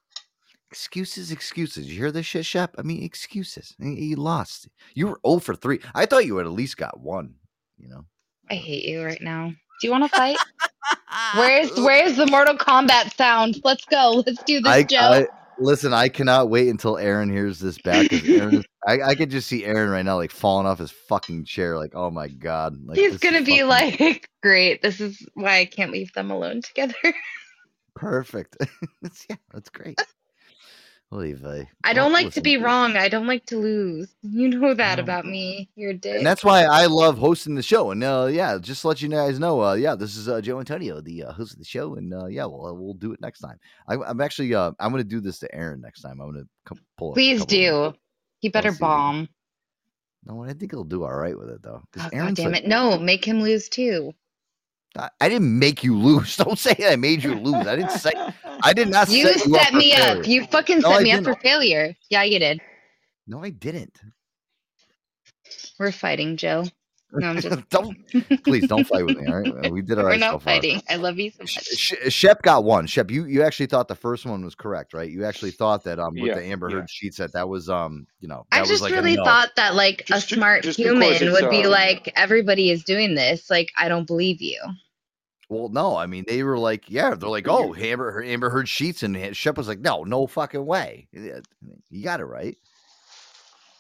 Excuses, 0.71 1.31
excuses. 1.31 1.87
You 1.89 1.97
hear 1.97 2.11
this 2.11 2.25
shit, 2.25 2.45
Shep? 2.45 2.75
I 2.77 2.83
mean, 2.83 3.03
excuses. 3.03 3.75
You- 3.79 3.89
You 3.91 4.15
lost. 4.17 4.67
You 4.93 5.07
were 5.07 5.19
0 5.25 5.39
for 5.39 5.55
3. 5.55 5.79
I 5.95 6.05
thought 6.05 6.25
you 6.25 6.37
had 6.37 6.45
at 6.45 6.51
least 6.53 6.77
got 6.77 6.99
one, 6.99 7.35
you 7.77 7.87
know. 7.89 8.05
I 8.51 8.55
hate 8.55 8.85
you 8.85 9.03
right 9.03 9.21
now. 9.21 9.49
Do 9.49 9.87
you 9.87 9.91
want 9.91 10.03
to 10.03 10.09
fight? 10.17 10.37
where's 11.35 11.71
where's 11.79 12.17
the 12.17 12.25
Mortal 12.27 12.55
Kombat 12.57 13.15
sound? 13.15 13.61
Let's 13.63 13.85
go. 13.85 14.23
Let's 14.25 14.43
do 14.43 14.59
this, 14.59 14.71
I, 14.71 14.83
Joe. 14.83 14.97
I 14.99 15.27
listen, 15.57 15.93
I 15.93 16.09
cannot 16.09 16.49
wait 16.49 16.67
until 16.67 16.97
Aaron 16.97 17.29
hears 17.31 17.59
this 17.59 17.77
back. 17.79 18.11
Aaron 18.27 18.63
I, 18.87 19.01
I 19.01 19.15
could 19.15 19.29
just 19.29 19.47
see 19.47 19.65
Aaron 19.65 19.89
right 19.89 20.03
now, 20.05 20.17
like 20.17 20.31
falling 20.31 20.65
off 20.67 20.79
his 20.79 20.91
fucking 20.91 21.45
chair, 21.45 21.77
like, 21.77 21.91
oh 21.95 22.09
my 22.11 22.27
god. 22.27 22.77
Like 22.85 22.97
He's 22.97 23.17
gonna 23.17 23.41
be 23.41 23.61
fucking 23.61 23.67
like, 24.07 24.29
great. 24.43 24.81
This 24.81 24.99
is 24.99 25.25
why 25.33 25.59
I 25.59 25.65
can't 25.65 25.91
leave 25.91 26.11
them 26.13 26.31
alone 26.31 26.61
together. 26.61 26.93
perfect. 27.95 28.57
Yeah, 29.29 29.35
that's 29.53 29.69
great. 29.69 29.99
Leave, 31.11 31.43
uh, 31.43 31.63
I 31.83 31.93
don't 31.93 32.13
like 32.13 32.33
to 32.33 32.41
be 32.41 32.57
wrong. 32.57 32.95
I 32.95 33.09
don't 33.09 33.25
like 33.25 33.45
to 33.47 33.57
lose. 33.57 34.13
You 34.21 34.49
know 34.49 34.75
that 34.75 34.99
about 34.99 35.25
me. 35.25 35.69
You're 35.75 35.91
a 35.91 35.93
dick. 35.95 36.17
And 36.17 36.25
that's 36.25 36.43
why 36.43 36.65
I 36.65 36.85
love 36.85 37.17
hosting 37.17 37.55
the 37.55 37.63
show. 37.63 37.89
And 37.89 38.03
uh, 38.03 38.27
yeah, 38.29 38.59
just 38.61 38.81
to 38.81 38.89
let 38.89 39.01
you 39.01 39.09
guys 39.09 39.39
know, 39.39 39.63
uh, 39.63 39.73
yeah, 39.73 39.95
this 39.95 40.15
is 40.15 40.29
uh, 40.29 40.39
Joe 40.39 40.59
Antonio, 40.59 41.01
the 41.01 41.23
uh, 41.23 41.31
host 41.31 41.53
of 41.53 41.59
the 41.59 41.65
show, 41.65 41.95
and 41.95 42.13
uh, 42.13 42.27
yeah, 42.27 42.45
we'll 42.45 42.77
we'll 42.77 42.93
do 42.93 43.11
it 43.11 43.21
next 43.21 43.39
time. 43.39 43.57
I, 43.87 43.95
I'm 43.95 44.21
actually 44.21 44.53
uh, 44.53 44.71
I'm 44.79 44.91
going 44.91 45.03
to 45.03 45.09
do 45.09 45.19
this 45.19 45.39
to 45.39 45.53
Aaron 45.55 45.81
next 45.81 46.01
time. 46.01 46.21
I'm 46.21 46.31
going 46.31 46.45
to 46.67 46.75
pull. 46.97 47.13
Please 47.13 47.43
do. 47.45 47.93
He 48.39 48.49
better 48.49 48.71
bomb. 48.71 49.29
No, 50.25 50.43
I 50.43 50.53
think 50.53 50.71
he'll 50.71 50.83
do 50.83 51.03
all 51.03 51.15
right 51.15 51.37
with 51.37 51.49
it 51.49 51.63
though. 51.63 51.81
Oh, 51.97 52.09
God 52.11 52.35
damn 52.35 52.51
like- 52.51 52.63
it. 52.63 52.67
No, 52.67 52.99
make 52.99 53.25
him 53.25 53.41
lose 53.41 53.67
too. 53.67 54.13
I, 54.97 55.29
didn't 55.29 55.57
make 55.59 55.83
you 55.83 55.97
lose. 55.97 56.35
Don't 56.37 56.59
say 56.59 56.75
I 56.87 56.95
made 56.95 57.23
you 57.23 57.35
lose. 57.35 57.67
I 57.67 57.75
didn't 57.75 57.91
say. 57.91 58.11
I 58.63 58.73
did 58.73 58.89
not 58.89 59.09
You 59.09 59.33
set 59.33 59.45
you 59.45 59.55
set 59.55 59.73
me 59.73 59.93
up. 59.93 60.17
failure. 60.17 60.23
You 60.25 60.45
fucking 60.47 60.81
No, 60.81 60.89
set 60.89 61.01
I 61.01 61.03
me 61.03 61.11
up 61.11 61.23
didn't. 61.23 61.23
for 61.23 61.35
failure. 61.35 61.95
Yeah, 62.09 62.23
you 62.23 62.39
did. 62.39 62.61
No, 63.27 63.43
I 63.43 63.49
didn't. 63.51 63.99
We're 65.79 65.91
fighting, 65.91 66.37
Joe. 66.37 66.65
No, 67.11 67.27
I'm 67.27 67.39
just. 67.39 67.69
don't 67.69 67.97
please 68.43 68.67
don't 68.67 68.85
fight 68.85 69.05
with 69.05 69.17
me. 69.17 69.27
All 69.27 69.39
right, 69.39 69.71
we 69.71 69.81
did 69.81 69.97
all 69.97 70.03
We're 70.03 70.11
right 70.11 70.19
not 70.19 70.33
so 70.33 70.39
far. 70.39 70.53
fighting. 70.55 70.81
I 70.89 70.95
love 70.95 71.17
you 71.17 71.31
so 71.31 71.41
much. 71.43 71.51
Sh- 71.51 71.93
Shep 72.09 72.41
got 72.43 72.63
one. 72.63 72.85
Shep, 72.85 73.09
you 73.09 73.25
you 73.25 73.41
actually 73.43 73.65
thought 73.65 73.87
the 73.87 73.95
first 73.95 74.25
one 74.25 74.43
was 74.43 74.55
correct, 74.55 74.93
right? 74.93 75.09
You 75.09 75.25
actually 75.25 75.51
thought 75.51 75.83
that 75.85 75.99
um 75.99 76.13
with 76.13 76.27
Yeah, 76.29 76.35
the 76.35 76.43
Amber 76.43 76.69
yeah. 76.69 76.77
Heard 76.77 76.89
sheets 76.89 77.17
that 77.17 77.33
that 77.33 77.49
was 77.49 77.69
um 77.69 78.05
you 78.19 78.27
know 78.27 78.45
I 78.51 78.57
that 78.57 78.61
was 78.61 78.69
just 78.69 78.83
like 78.83 78.93
a 78.93 79.01
really 79.01 79.15
thought 79.15 79.55
that 79.55 79.75
like 79.75 80.07
a 80.11 80.21
smart 80.21 80.63
just 80.63 80.77
because 80.77 80.91
human 80.91 81.31
would 81.31 81.49
be 81.49 81.65
uh, 81.65 81.69
like, 81.69 82.11
everybody 82.15 82.69
is 82.69 82.83
doing 82.83 83.15
this. 83.15 83.49
Like, 83.49 83.71
I 83.77 83.89
don't 83.89 84.05
believe 84.05 84.41
you. 84.41 84.61
Well, 85.49 85.69
no, 85.69 85.97
I 85.97 86.05
mean 86.05 86.25
they 86.27 86.43
were 86.43 86.59
like, 86.59 86.91
yeah, 86.91 87.15
they're 87.15 87.27
like, 87.27 87.47
oh, 87.47 87.73
Amber 87.73 88.23
Amber 88.23 88.51
Heard 88.51 88.69
sheets, 88.69 89.01
and 89.01 89.35
Shep 89.35 89.57
was 89.57 89.67
like, 89.67 89.79
no, 89.79 90.03
no 90.03 90.27
fucking 90.27 90.63
way. 90.63 91.07
You 91.11 92.03
got 92.03 92.19
it 92.19 92.25
right. 92.25 92.55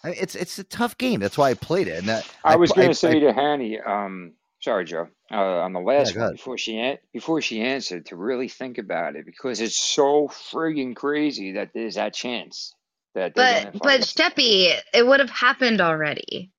I 0.03 0.09
mean, 0.09 0.17
it's 0.19 0.35
it's 0.35 0.57
a 0.59 0.63
tough 0.63 0.97
game. 0.97 1.19
That's 1.19 1.37
why 1.37 1.49
I 1.49 1.53
played 1.53 1.87
it. 1.87 1.97
And 1.99 2.07
that 2.07 2.29
I 2.43 2.55
was 2.55 2.71
going 2.71 2.89
to 2.89 2.95
say 2.95 3.17
I- 3.17 3.19
to 3.19 3.33
Hanny, 3.33 3.79
um, 3.79 4.33
sorry, 4.61 4.85
Joe, 4.85 5.07
uh, 5.31 5.35
on 5.35 5.73
the 5.73 5.79
last 5.79 6.13
go 6.15 6.21
one 6.21 6.31
before 6.33 6.57
she 6.57 6.77
an- 6.77 6.99
before 7.13 7.41
she 7.41 7.61
answered 7.61 8.05
to 8.07 8.15
really 8.15 8.47
think 8.47 8.77
about 8.77 9.15
it 9.15 9.25
because 9.25 9.59
it's 9.59 9.75
so 9.75 10.27
friggin' 10.27 10.95
crazy 10.95 11.53
that 11.53 11.71
there's 11.73 11.95
that 11.95 12.13
chance 12.13 12.73
that 13.15 13.33
But 13.35 13.73
but 13.73 14.01
Steppy, 14.01 14.73
it 14.93 15.05
would 15.05 15.19
have 15.19 15.29
happened 15.29 15.81
already. 15.81 16.51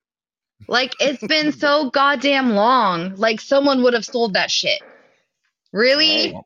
Like 0.69 0.95
it's 1.01 1.27
been 1.27 1.53
so 1.67 1.91
goddamn 1.91 2.51
long. 2.51 3.17
Like 3.17 3.41
someone 3.41 3.83
would 3.83 3.95
have 3.95 4.05
sold 4.05 4.35
that 4.35 4.51
shit. 4.51 4.83
Really? 5.73 6.37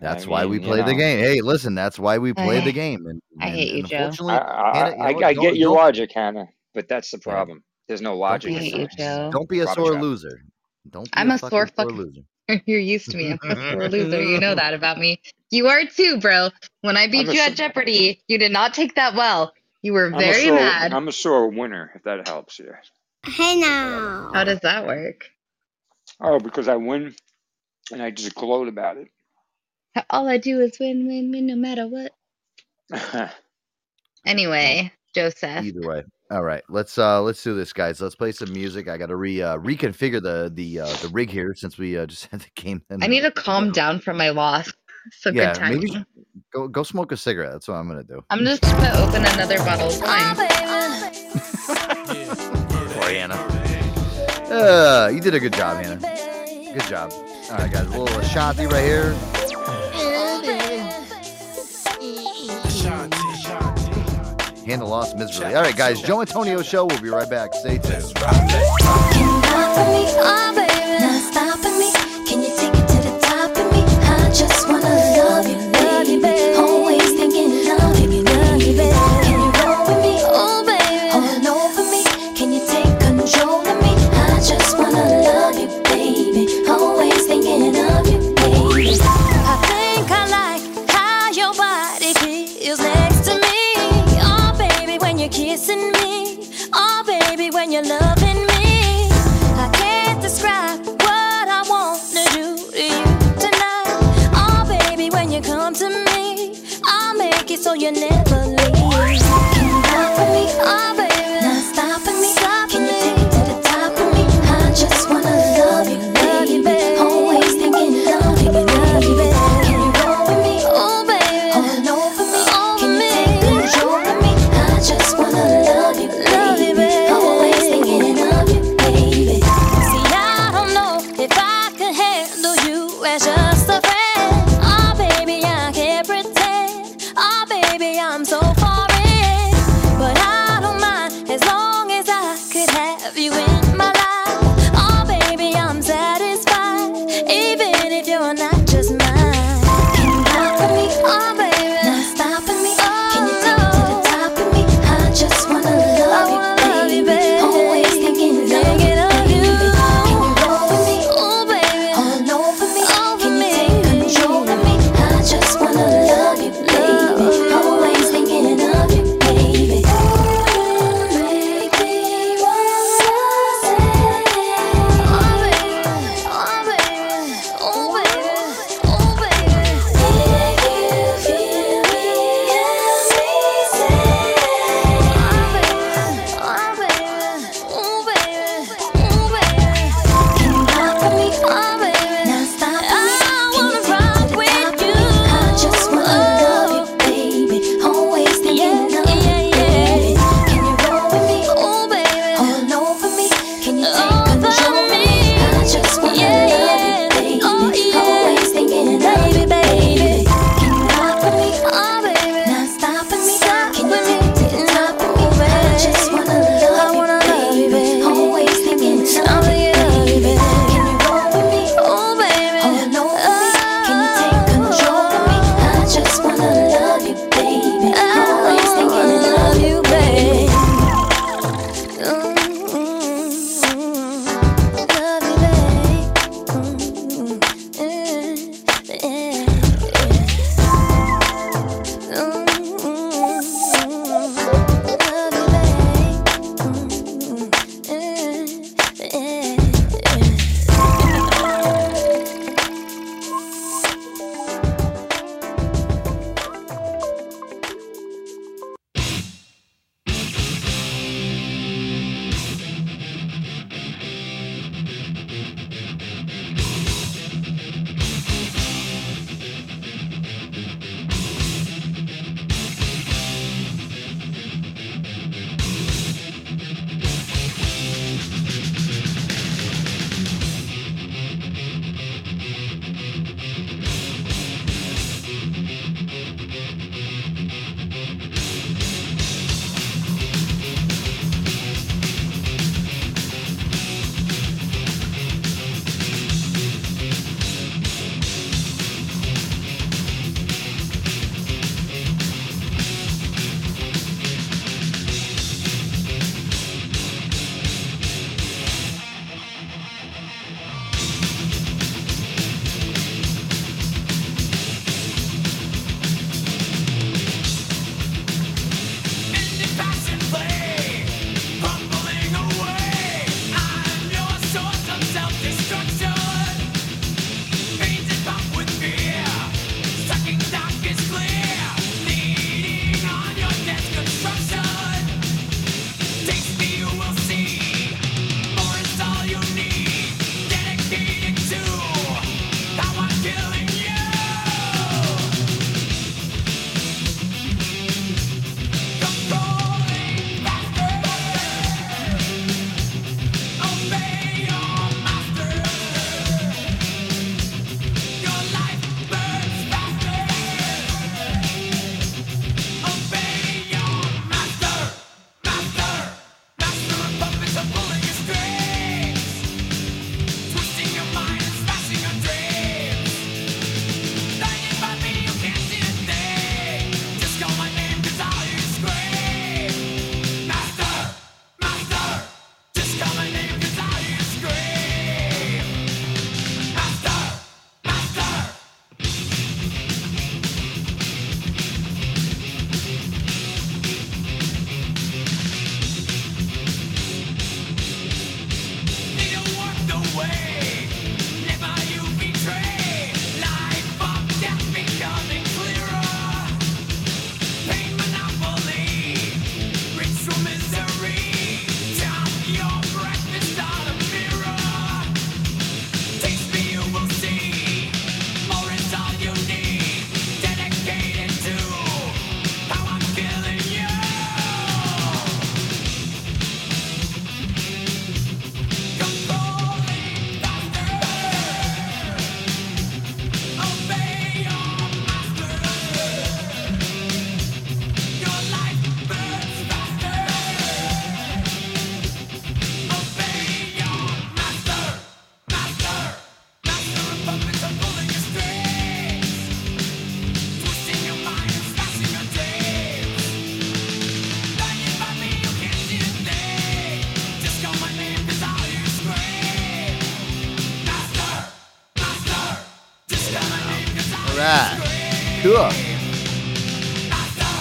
That's 0.00 0.26
I 0.26 0.28
why 0.30 0.46
we 0.46 0.58
mean, 0.58 0.62
you 0.68 0.74
play 0.74 0.82
the 0.82 0.94
game. 0.94 1.18
Hey, 1.18 1.40
listen, 1.42 1.74
that's 1.74 1.98
why 1.98 2.18
we 2.18 2.32
play 2.32 2.60
the 2.60 2.72
game. 2.84 3.06
And, 3.06 3.20
I 3.40 3.46
and- 3.48 3.54
hate 3.56 3.72
you, 3.74 3.96
and 3.96 4.14
Joe. 4.16 4.28
I, 4.28 4.38
I, 4.38 4.78
Hannah, 4.78 4.90
you 4.90 4.96
know, 4.98 5.04
I 5.28 5.34
don't- 5.34 5.42
get 5.42 5.56
your 5.56 5.74
logic, 5.74 6.10
Hannah, 6.14 6.46
but 6.74 6.88
that's 6.88 7.10
the 7.10 7.18
problem. 7.18 7.62
There's 7.88 8.00
no 8.00 8.16
logic. 8.16 8.52
I 8.52 8.54
in 8.56 8.60
hate 8.62 8.74
you. 8.76 8.88
Joe. 8.98 9.30
Don't 9.32 9.48
be 9.48 9.60
a 9.60 9.64
Rubbish 9.64 9.74
sore 9.84 9.94
out. 9.96 10.00
loser. 10.02 10.42
Don't 10.90 11.04
be 11.04 11.10
I'm 11.14 11.30
a 11.30 11.34
a 11.34 11.38
sore 11.38 11.50
sore 11.50 11.66
fucking 11.66 11.96
loser. 11.96 12.20
You're 12.66 12.80
used 12.80 13.10
to 13.10 13.16
me. 13.16 13.36
I'm 13.42 13.50
a 13.50 13.72
sore 13.72 13.88
loser. 13.88 14.22
You 14.22 14.38
know 14.40 14.54
that 14.54 14.74
about 14.74 14.98
me. 14.98 15.20
You 15.50 15.66
are 15.68 15.82
too, 15.84 16.18
bro. 16.20 16.50
When 16.82 16.96
I 16.96 17.08
beat 17.08 17.28
I'm 17.28 17.34
you 17.34 17.40
s- 17.40 17.50
at 17.50 17.56
Jeopardy, 17.56 18.22
you 18.28 18.38
did 18.38 18.52
not 18.52 18.72
take 18.74 18.94
that 18.94 19.14
well. 19.14 19.52
You 19.82 19.92
were 19.92 20.06
I'm 20.06 20.18
very 20.18 20.44
sore, 20.46 20.54
mad. 20.54 20.92
I'm 20.92 21.08
a 21.08 21.12
sore 21.12 21.48
winner, 21.48 21.90
if 21.94 22.02
that 22.04 22.26
helps 22.28 22.58
you. 22.58 22.72
Hey 23.26 23.56
now. 23.60 24.30
How 24.32 24.44
does 24.44 24.60
that 24.60 24.86
work? 24.86 25.26
Oh, 26.20 26.38
because 26.38 26.68
I 26.68 26.76
win, 26.76 27.14
and 27.92 28.02
I 28.02 28.10
just 28.10 28.34
gloat 28.34 28.68
about 28.68 28.96
it. 28.98 29.08
All 30.10 30.28
I 30.28 30.38
do 30.38 30.60
is 30.60 30.78
win, 30.78 31.06
win, 31.06 31.30
win, 31.30 31.46
no 31.46 31.56
matter 31.56 31.86
what. 31.88 32.12
Anyway, 34.26 34.92
Joseph. 35.14 35.64
Either 35.64 35.88
way. 35.88 36.04
All 36.30 36.42
right, 36.44 36.62
let's 36.68 36.96
uh 36.96 37.20
let's 37.22 37.42
do 37.42 37.54
this, 37.54 37.72
guys. 37.72 38.00
Let's 38.00 38.14
play 38.14 38.30
some 38.30 38.52
music. 38.52 38.88
I 38.88 38.96
got 38.96 39.06
to 39.06 39.16
re 39.16 39.42
uh, 39.42 39.56
reconfigure 39.58 40.22
the 40.22 40.48
the 40.54 40.78
uh, 40.80 40.86
the 41.02 41.08
rig 41.08 41.28
here 41.28 41.54
since 41.56 41.76
we 41.76 41.98
uh, 41.98 42.06
just 42.06 42.26
had 42.26 42.40
the 42.40 42.46
game. 42.54 42.82
I 43.02 43.08
need 43.08 43.22
to 43.22 43.32
calm 43.32 43.72
down 43.72 43.98
from 44.00 44.16
my 44.16 44.30
loss. 44.30 44.72
So 45.12 45.30
yeah, 45.30 45.52
good 45.52 45.58
timing. 45.58 45.80
maybe 45.80 46.04
go 46.52 46.68
go 46.68 46.84
smoke 46.84 47.10
a 47.10 47.16
cigarette. 47.16 47.50
That's 47.52 47.66
what 47.66 47.74
I'm 47.74 47.88
gonna 47.88 48.04
do. 48.04 48.22
I'm 48.30 48.44
just 48.44 48.62
gonna 48.62 48.92
open 48.96 49.24
another 49.24 49.58
bottle 49.58 49.88
of 49.88 50.00
wine. 50.00 50.36
Poor 52.92 53.10
Hannah. 53.10 53.34
Uh, 54.48 55.10
you 55.12 55.20
did 55.20 55.34
a 55.34 55.40
good 55.40 55.54
job, 55.54 55.82
Hannah. 55.82 56.00
Good 56.72 56.84
job. 56.84 57.12
All 57.50 57.58
right, 57.58 57.72
guys, 57.72 57.86
a 57.86 57.98
little 57.98 58.20
Ashanti 58.20 58.66
right 58.66 58.84
here. 58.84 59.16
Hannah 64.70 64.86
lost 64.86 65.16
miserably. 65.16 65.56
All 65.56 65.62
right, 65.62 65.74
guys, 65.76 66.00
Joe 66.00 66.20
Antonio 66.20 66.62
show. 66.62 66.86
We'll 66.86 67.00
be 67.00 67.08
right 67.08 67.28
back. 67.28 67.54
Stay 67.54 67.78
tuned. 67.78 68.14
Baby, 68.14 68.22
not 71.00 71.22
stopping 71.32 71.76
me. 71.78 71.90
Can 72.28 72.40
you 72.40 72.54
take 72.56 72.74
it 72.74 72.86
to 72.86 72.98
the 73.02 73.18
top 73.20 73.50
of 73.50 73.72
me? 73.72 73.82
I 73.82 74.30
just 74.32 74.68
wanna 74.68 74.99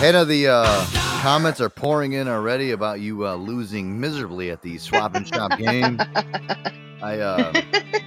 Hannah, 0.09 0.25
the 0.25 0.47
uh, 0.47 0.87
comments 1.21 1.61
are 1.61 1.69
pouring 1.69 2.13
in 2.13 2.27
already 2.27 2.71
about 2.71 2.99
you 2.99 3.27
uh, 3.27 3.35
losing 3.35 3.99
miserably 3.99 4.49
at 4.49 4.63
the 4.63 4.79
swap 4.79 5.13
and 5.13 5.27
shop 5.27 5.55
game. 5.59 6.01
I 7.03 7.19
uh, 7.19 7.51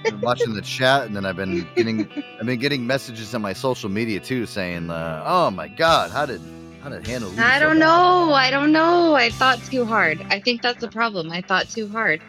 been 0.03 0.19
watching 0.19 0.53
the 0.53 0.61
chat, 0.61 1.05
and 1.05 1.15
then 1.15 1.25
I've 1.25 1.37
been 1.37 1.65
getting 1.77 2.11
I've 2.41 2.45
been 2.45 2.59
getting 2.59 2.85
messages 2.85 3.33
on 3.33 3.41
my 3.41 3.53
social 3.53 3.89
media 3.89 4.19
too, 4.19 4.45
saying, 4.45 4.89
uh, 4.89 5.23
"Oh 5.25 5.49
my 5.49 5.69
God, 5.69 6.11
how 6.11 6.25
did 6.25 6.41
how 6.81 6.89
did 6.89 7.07
Hannah 7.07 7.27
lose?" 7.27 7.39
I 7.39 7.57
don't 7.57 7.79
bad?" 7.79 7.85
know. 7.85 8.33
I 8.33 8.51
don't 8.51 8.73
know. 8.73 9.13
I 9.13 9.29
thought 9.29 9.63
too 9.63 9.85
hard. 9.85 10.19
I 10.29 10.41
think 10.41 10.61
that's 10.61 10.81
the 10.81 10.89
problem. 10.89 11.31
I 11.31 11.39
thought 11.39 11.69
too 11.69 11.87
hard. 11.87 12.21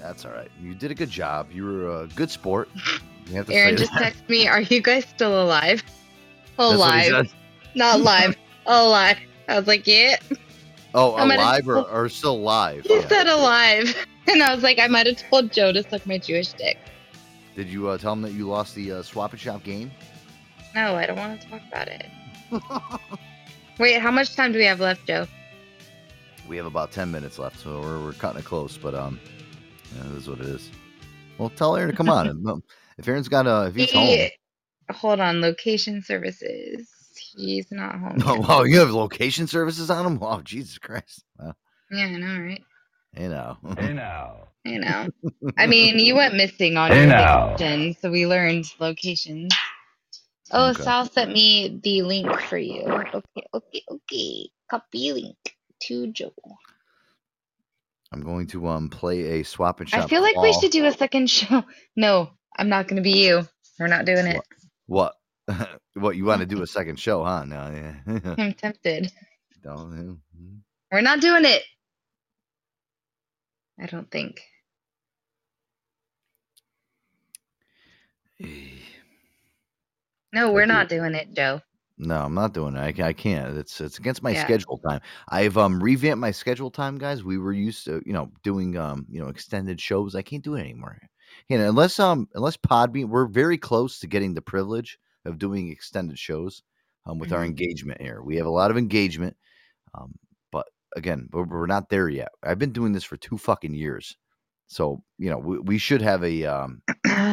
That's 0.00 0.24
all 0.24 0.32
right. 0.32 0.50
You 0.60 0.74
did 0.74 0.90
a 0.90 0.96
good 0.96 1.10
job. 1.10 1.52
You 1.52 1.64
were 1.64 2.00
a 2.02 2.06
good 2.08 2.32
sport. 2.32 2.68
You 3.28 3.36
have 3.36 3.46
to 3.46 3.54
Aaron 3.54 3.76
just 3.76 3.92
texted 3.92 4.28
me, 4.28 4.48
Are 4.48 4.62
you 4.62 4.80
guys 4.80 5.04
still 5.04 5.40
alive? 5.44 5.84
That's 6.56 6.76
what 6.76 7.00
he 7.00 7.08
Alive. 7.10 7.34
Not 7.76 8.00
live. 8.00 8.36
Alive. 8.66 9.18
I 9.48 9.58
was 9.58 9.66
like, 9.66 9.86
Yeah. 9.86 10.16
Oh, 10.94 11.14
I 11.16 11.24
might 11.26 11.38
have 11.38 11.66
alive 11.66 11.68
or, 11.68 11.90
or 11.90 12.08
still 12.08 12.34
alive? 12.36 12.84
He 12.86 12.94
Yeah. 12.94 13.08
said 13.08 13.26
alive. 13.26 13.94
And 14.28 14.42
I 14.42 14.52
was 14.52 14.64
like, 14.64 14.80
I 14.80 14.88
might 14.88 15.06
have 15.06 15.18
told 15.30 15.52
Joe 15.52 15.70
to 15.72 15.84
suck 15.84 16.04
my 16.04 16.18
Jewish 16.18 16.52
dick. 16.54 16.76
Did 17.54 17.68
you 17.68 17.86
uh, 17.88 17.96
tell 17.96 18.12
him 18.12 18.22
that 18.22 18.32
you 18.32 18.48
lost 18.48 18.74
the 18.74 18.90
uh, 18.90 19.02
swap 19.02 19.30
and 19.30 19.40
shop 19.40 19.62
game? 19.62 19.92
No, 20.74 20.96
I 20.96 21.06
don't 21.06 21.16
want 21.16 21.40
to 21.40 21.48
talk 21.48 21.60
about 21.68 21.86
it. 21.86 22.06
Wait, 23.78 24.00
how 24.00 24.10
much 24.10 24.34
time 24.34 24.50
do 24.50 24.58
we 24.58 24.64
have 24.64 24.80
left, 24.80 25.06
Joe? 25.06 25.28
We 26.48 26.56
have 26.56 26.66
about 26.66 26.90
ten 26.90 27.12
minutes 27.12 27.38
left, 27.38 27.60
so 27.60 27.80
we're, 27.80 28.02
we're 28.02 28.12
cutting 28.14 28.40
it 28.40 28.44
close. 28.44 28.76
But 28.76 28.96
um, 28.96 29.20
yeah, 29.94 30.02
this 30.08 30.22
is 30.24 30.28
what 30.28 30.40
it 30.40 30.46
is. 30.46 30.70
Well, 31.38 31.50
tell 31.50 31.76
Aaron 31.76 31.90
to 31.92 31.96
come 31.96 32.08
on. 32.08 32.26
If- 32.26 32.62
if 32.98 33.06
Aaron's 33.08 33.28
got 33.28 33.46
a, 33.46 33.66
if 33.68 33.76
he's 33.76 33.92
home. 33.92 34.28
Hold 34.90 35.20
on, 35.20 35.40
location 35.40 36.02
services. 36.02 36.88
He's 37.36 37.70
not 37.70 37.98
home. 37.98 38.18
Oh, 38.26 38.40
wow, 38.40 38.62
you 38.64 38.78
have 38.78 38.90
location 38.90 39.46
services 39.46 39.90
on 39.90 40.06
him? 40.06 40.18
Oh, 40.22 40.40
Jesus 40.40 40.78
Christ! 40.78 41.22
Wow. 41.38 41.54
Yeah, 41.90 42.06
I 42.06 42.16
know, 42.16 42.40
right? 42.40 42.64
You 43.16 43.28
know. 43.28 43.56
Hey 43.76 43.92
now. 43.92 44.48
You 44.64 44.80
know. 44.80 45.08
I 45.56 45.66
mean, 45.66 45.98
you 45.98 46.16
went 46.16 46.34
missing 46.34 46.76
on 46.76 46.90
Hey 46.90 47.00
your 47.00 47.08
now. 47.08 47.50
vacation, 47.56 47.94
so 48.00 48.10
we 48.10 48.26
learned 48.26 48.64
locations. 48.80 49.54
Oh, 50.50 50.70
Okay. 50.70 50.82
Sal 50.82 51.06
sent 51.06 51.32
me 51.32 51.80
the 51.82 52.02
link 52.02 52.40
for 52.40 52.58
you. 52.58 52.82
Okay, 52.82 53.46
okay, 53.54 53.82
okay. 53.90 54.48
Copy 54.70 55.12
link 55.12 55.36
to 55.82 56.06
Joe. 56.12 56.32
I'm 58.12 58.22
going 58.22 58.46
to 58.48 58.66
um 58.68 58.88
play 58.88 59.40
a 59.40 59.42
swap 59.44 59.80
and 59.80 59.88
shop. 59.88 60.04
I 60.04 60.06
feel 60.06 60.22
like 60.22 60.40
we 60.40 60.52
should 60.52 60.70
do 60.70 60.84
a 60.86 60.92
second 60.92 61.28
show. 61.30 61.64
No, 61.96 62.30
I'm 62.56 62.68
not 62.68 62.88
going 62.88 62.96
to 62.96 63.02
be 63.02 63.24
you. 63.24 63.46
We're 63.78 63.88
not 63.88 64.04
doing 64.04 64.26
it. 64.26 64.42
What? 64.86 65.14
what 65.94 66.16
you 66.16 66.24
want 66.24 66.40
to 66.40 66.46
do 66.46 66.62
a 66.62 66.66
second 66.66 66.98
show, 66.98 67.24
huh? 67.24 67.44
No, 67.44 67.70
yeah. 67.70 68.34
I'm 68.38 68.52
tempted. 68.54 69.12
Don't, 69.62 70.20
We're 70.92 71.00
not 71.00 71.20
doing 71.20 71.44
it. 71.44 71.62
I 73.80 73.86
don't 73.86 74.10
think. 74.10 74.40
No, 80.32 80.52
we're 80.52 80.66
not 80.66 80.90
doing 80.90 81.14
it, 81.14 81.32
Joe. 81.32 81.62
No, 81.98 82.20
I'm 82.20 82.34
not 82.34 82.52
doing 82.52 82.76
it. 82.76 83.00
I, 83.00 83.06
I 83.08 83.12
can't. 83.14 83.56
It's 83.56 83.80
it's 83.80 83.98
against 83.98 84.22
my 84.22 84.32
Yeah. 84.32 84.44
schedule 84.44 84.78
time. 84.86 85.00
I've 85.28 85.56
um 85.56 85.82
revamped 85.82 86.20
my 86.20 86.30
schedule 86.30 86.70
time, 86.70 86.98
guys. 86.98 87.24
We 87.24 87.38
were 87.38 87.52
used 87.54 87.86
to, 87.86 88.02
you 88.04 88.12
know, 88.12 88.30
doing 88.42 88.76
um, 88.76 89.06
you 89.08 89.20
know, 89.22 89.28
extended 89.28 89.80
shows. 89.80 90.14
I 90.14 90.20
can't 90.20 90.44
do 90.44 90.56
it 90.56 90.60
anymore. 90.60 90.98
You 91.48 91.56
know, 91.56 91.68
unless 91.68 91.98
um 91.98 92.28
unless 92.34 92.56
Podbean, 92.58 93.08
we're 93.08 93.26
very 93.26 93.56
close 93.56 93.98
to 94.00 94.06
getting 94.06 94.34
the 94.34 94.42
privilege 94.42 94.98
of 95.26 95.38
doing 95.38 95.70
extended 95.70 96.18
shows 96.18 96.62
um 97.06 97.18
with 97.18 97.32
our 97.32 97.44
Mhm. 97.44 97.46
engagement 97.46 98.00
here. 98.00 98.22
We 98.22 98.36
have 98.36 98.46
a 98.46 98.50
lot 98.50 98.70
of 98.70 98.76
engagement. 98.78 99.36
Um, 99.94 100.14
but 100.52 100.66
again, 100.96 101.28
we're, 101.32 101.44
we're 101.44 101.66
not 101.66 101.88
there 101.88 102.08
yet. 102.08 102.30
I've 102.42 102.58
been 102.58 102.72
doing 102.72 102.92
this 102.92 103.04
for 103.04 103.16
two 103.16 103.38
fucking 103.38 103.74
years. 103.74 104.16
So, 104.68 105.02
you 105.18 105.30
know, 105.30 105.38
we, 105.38 105.58
we 105.60 105.78
should 105.78 106.02
have 106.02 106.24
a 106.24 106.44
um 106.46 106.82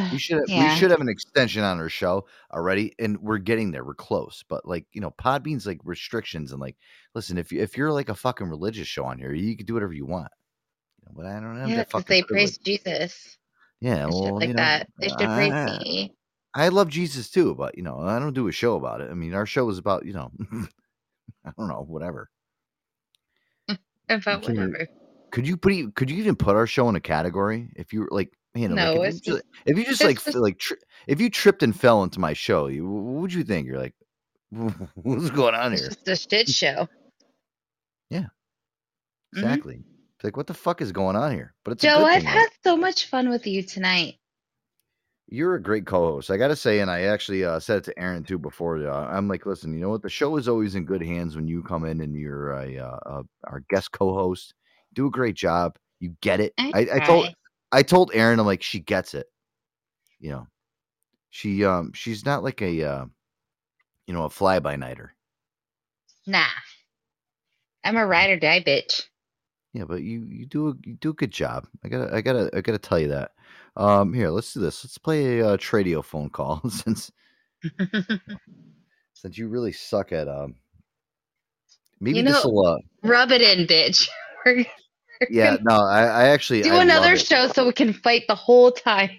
we 0.10 0.18
should 0.20 0.40
we 0.54 0.68
Yeah. 0.68 0.70
should 0.70 0.92
have 0.92 1.02
an 1.02 1.10
extension 1.10 1.64
on 1.64 1.80
our 1.80 1.90
show 1.90 2.28
already, 2.54 2.94
and 3.00 3.20
we're 3.22 3.38
getting 3.40 3.72
there. 3.72 3.84
We're 3.86 3.96
close, 3.96 4.44
but 4.50 4.66
like 4.68 4.86
you 4.94 5.02
know, 5.02 5.12
Podbean's 5.12 5.66
like 5.68 5.80
restrictions 5.84 6.52
and 6.52 6.62
like, 6.62 6.78
listen, 7.16 7.38
if 7.38 7.52
you 7.52 7.62
if 7.62 7.78
you're 7.78 7.92
like 7.92 8.10
a 8.10 8.16
fucking 8.16 8.50
religious 8.50 8.88
show 8.88 9.06
on 9.06 9.18
here, 9.20 9.34
you 9.34 9.58
can 9.58 9.66
do 9.66 9.74
whatever 9.74 9.94
you 9.94 10.06
want. 10.06 10.32
You 11.02 11.08
know, 11.08 11.14
but 11.16 11.26
I 11.28 11.40
don't 11.40 11.58
have 11.60 11.70
Yeah, 11.72 11.84
because 11.84 12.06
they 12.06 12.22
privilege. 12.22 12.56
praise 12.56 12.58
Jesus. 12.60 13.38
Yeah, 13.82 14.06
well, 14.08 14.36
like 14.36 14.50
you 14.50 14.54
know, 14.54 14.60
that. 14.62 14.88
They 15.00 15.10
should 15.10 15.32
praise 15.32 15.52
I, 15.52 15.66
me. 15.66 16.14
I 16.56 16.68
love 16.70 16.90
Jesus 16.90 17.30
too, 17.30 17.56
but 17.56 17.76
you 17.78 17.84
know, 17.84 18.00
I 18.00 18.20
don't 18.20 18.34
do 18.34 18.48
a 18.48 18.52
show 18.52 18.76
about 18.76 19.02
it. 19.02 19.10
I 19.10 19.14
mean, 19.16 19.34
our 19.34 19.46
show 19.46 19.70
is 19.70 19.78
about 19.78 20.06
you 20.06 20.14
know, 20.14 20.32
I 21.46 21.52
don't 21.58 21.68
know, 21.68 21.86
whatever. 21.88 22.30
About 24.10 24.44
Can 24.44 24.56
you- 24.56 24.62
whatever. 24.62 24.88
Could 25.32 25.48
you 25.48 25.58
put 25.58 25.96
could 25.96 26.12
you 26.12 26.18
even 26.18 26.36
put 26.36 26.56
our 26.56 26.68
show 26.68 26.88
in 26.90 26.96
a 26.96 27.00
category 27.00 27.72
if 27.76 27.92
you 27.92 28.02
were 28.02 28.10
like 28.12 28.32
you 28.54 28.68
know 28.68 28.76
No, 28.76 28.94
like, 29.00 29.10
if, 29.10 29.16
it's 29.16 29.28
you 29.28 29.34
just, 29.34 29.44
if 29.66 29.78
you 29.80 29.84
just 29.86 30.04
like 30.04 30.24
just- 30.24 30.38
like 30.38 30.60
tri- 30.60 30.78
if 31.08 31.20
you 31.20 31.30
tripped 31.32 31.64
and 31.64 31.78
fell 31.78 32.04
into 32.04 32.20
my 32.20 32.34
show, 32.34 32.68
you 32.68 32.88
what 32.88 33.22
would 33.22 33.34
you 33.34 33.44
think? 33.44 33.66
You're 33.66 33.80
like, 33.80 33.96
what's 34.96 35.32
going 35.32 35.56
on 35.56 35.74
It's 35.74 35.82
here? 35.82 35.90
just 35.90 36.08
a 36.08 36.16
shit 36.16 36.50
show. 36.50 36.88
Yeah, 38.12 38.26
Mhm. 39.36 39.40
exactly. 39.42 39.76
It's 40.18 40.24
like 40.24 40.38
what 40.38 40.46
the 40.46 40.54
fuck 40.54 40.82
is 40.82 40.92
going 40.92 41.16
on 41.16 41.32
here? 41.32 41.56
But 41.66 41.72
it's 41.72 41.82
Joe, 41.82 42.06
I've 42.06 42.22
had 42.22 42.50
so 42.64 42.78
much 42.78 43.08
fun 43.08 43.30
with 43.30 43.48
you 43.48 43.64
tonight. 43.64 44.20
You're 45.28 45.56
a 45.56 45.62
great 45.62 45.86
co-host. 45.86 46.30
I 46.30 46.38
got 46.38 46.50
to 46.50 46.56
say, 46.56 46.80
and 46.80 46.92
I 46.92 47.04
actually 47.04 47.44
uh, 47.44 47.60
said 47.60 47.78
it 47.78 47.84
to 47.86 48.00
Aaron 48.00 48.24
too 48.24 48.38
before. 48.38 48.88
Uh, 48.88 49.08
I'm 49.08 49.28
like, 49.28 49.46
listen, 49.46 49.74
you 49.74 49.80
know 49.80 49.90
what? 49.90 50.02
The 50.02 50.10
show 50.10 50.38
is 50.38 50.48
always 50.48 50.76
in 50.76 50.86
good 50.86 51.02
hands 51.02 51.36
when 51.36 51.48
you 51.48 51.64
come 51.64 51.86
in 51.86 52.02
and 52.02 52.16
you're 52.16 52.52
a, 52.52 52.78
uh, 52.78 53.00
uh, 53.06 53.24
our 53.46 53.64
guest 53.70 53.92
co-host. 53.92 54.54
Do 54.94 55.08
a 55.08 55.12
great 55.12 55.36
job. 55.36 55.78
You 56.00 56.16
get 56.22 56.40
it. 56.40 56.54
I 56.60 56.72
I, 56.74 56.96
I 56.96 57.00
told. 57.00 57.30
I 57.74 57.82
told 57.82 58.12
Aaron, 58.14 58.40
I'm 58.40 58.46
like, 58.46 58.62
she 58.62 58.80
gets 58.80 59.16
it. 59.16 59.26
You 60.20 60.32
know, 60.32 60.48
she 61.32 61.66
um 61.66 61.92
she's 61.94 62.24
not 62.24 62.44
like 62.44 62.62
a 62.62 62.84
uh, 62.84 63.06
you 64.06 64.14
know 64.14 64.26
a 64.26 64.30
fly 64.30 64.60
by 64.60 64.76
nighter. 64.76 65.16
Nah. 66.28 66.46
I'm 67.84 67.98
a 67.98 68.06
ride 68.06 68.30
or 68.30 68.40
die 68.40 68.64
bitch. 68.66 69.02
Yeah, 69.74 69.86
but 69.86 70.04
you 70.04 70.24
you 70.30 70.46
do 70.46 70.70
a 70.70 70.74
you 70.86 70.94
do 70.96 71.10
a 71.10 71.14
good 71.14 71.32
job. 71.32 71.68
I 71.84 71.90
gotta 71.90 72.16
I 72.16 72.22
gotta 72.22 72.52
I 72.54 72.62
gotta 72.62 72.78
tell 72.78 73.00
you 73.00 73.08
that. 73.10 73.32
Um, 73.76 74.14
here, 74.14 74.30
let's 74.30 74.54
do 74.54 74.60
this. 74.60 74.84
Let's 74.84 74.98
play 74.98 75.40
a 75.40 75.48
uh, 75.50 75.58
Tradio 75.58 76.04
phone 76.04 76.30
call 76.30 76.62
since 76.70 77.12
since 79.14 79.38
you 79.38 79.48
really 79.48 79.72
suck 79.72 80.12
at 80.12 80.28
um. 80.28 80.56
Maybe 82.00 82.18
You 82.18 82.24
know- 82.24 82.32
this 82.34 82.46
will 82.46 82.66
uh 82.68 82.78
Rub 83.04 83.32
it 83.32 83.42
in, 83.42 83.66
bitch. 83.68 84.08
We're 84.46 84.66
yeah 85.30 85.56
no 85.62 85.76
I 85.76 86.04
I 86.04 86.24
actually 86.30 86.64
do 86.64 86.74
I 86.74 86.82
another 86.82 87.16
show 87.18 87.48
so 87.48 87.66
we 87.66 87.72
can 87.74 87.94
fight 87.94 88.24
the 88.28 88.36
whole 88.36 88.72
time. 88.72 89.12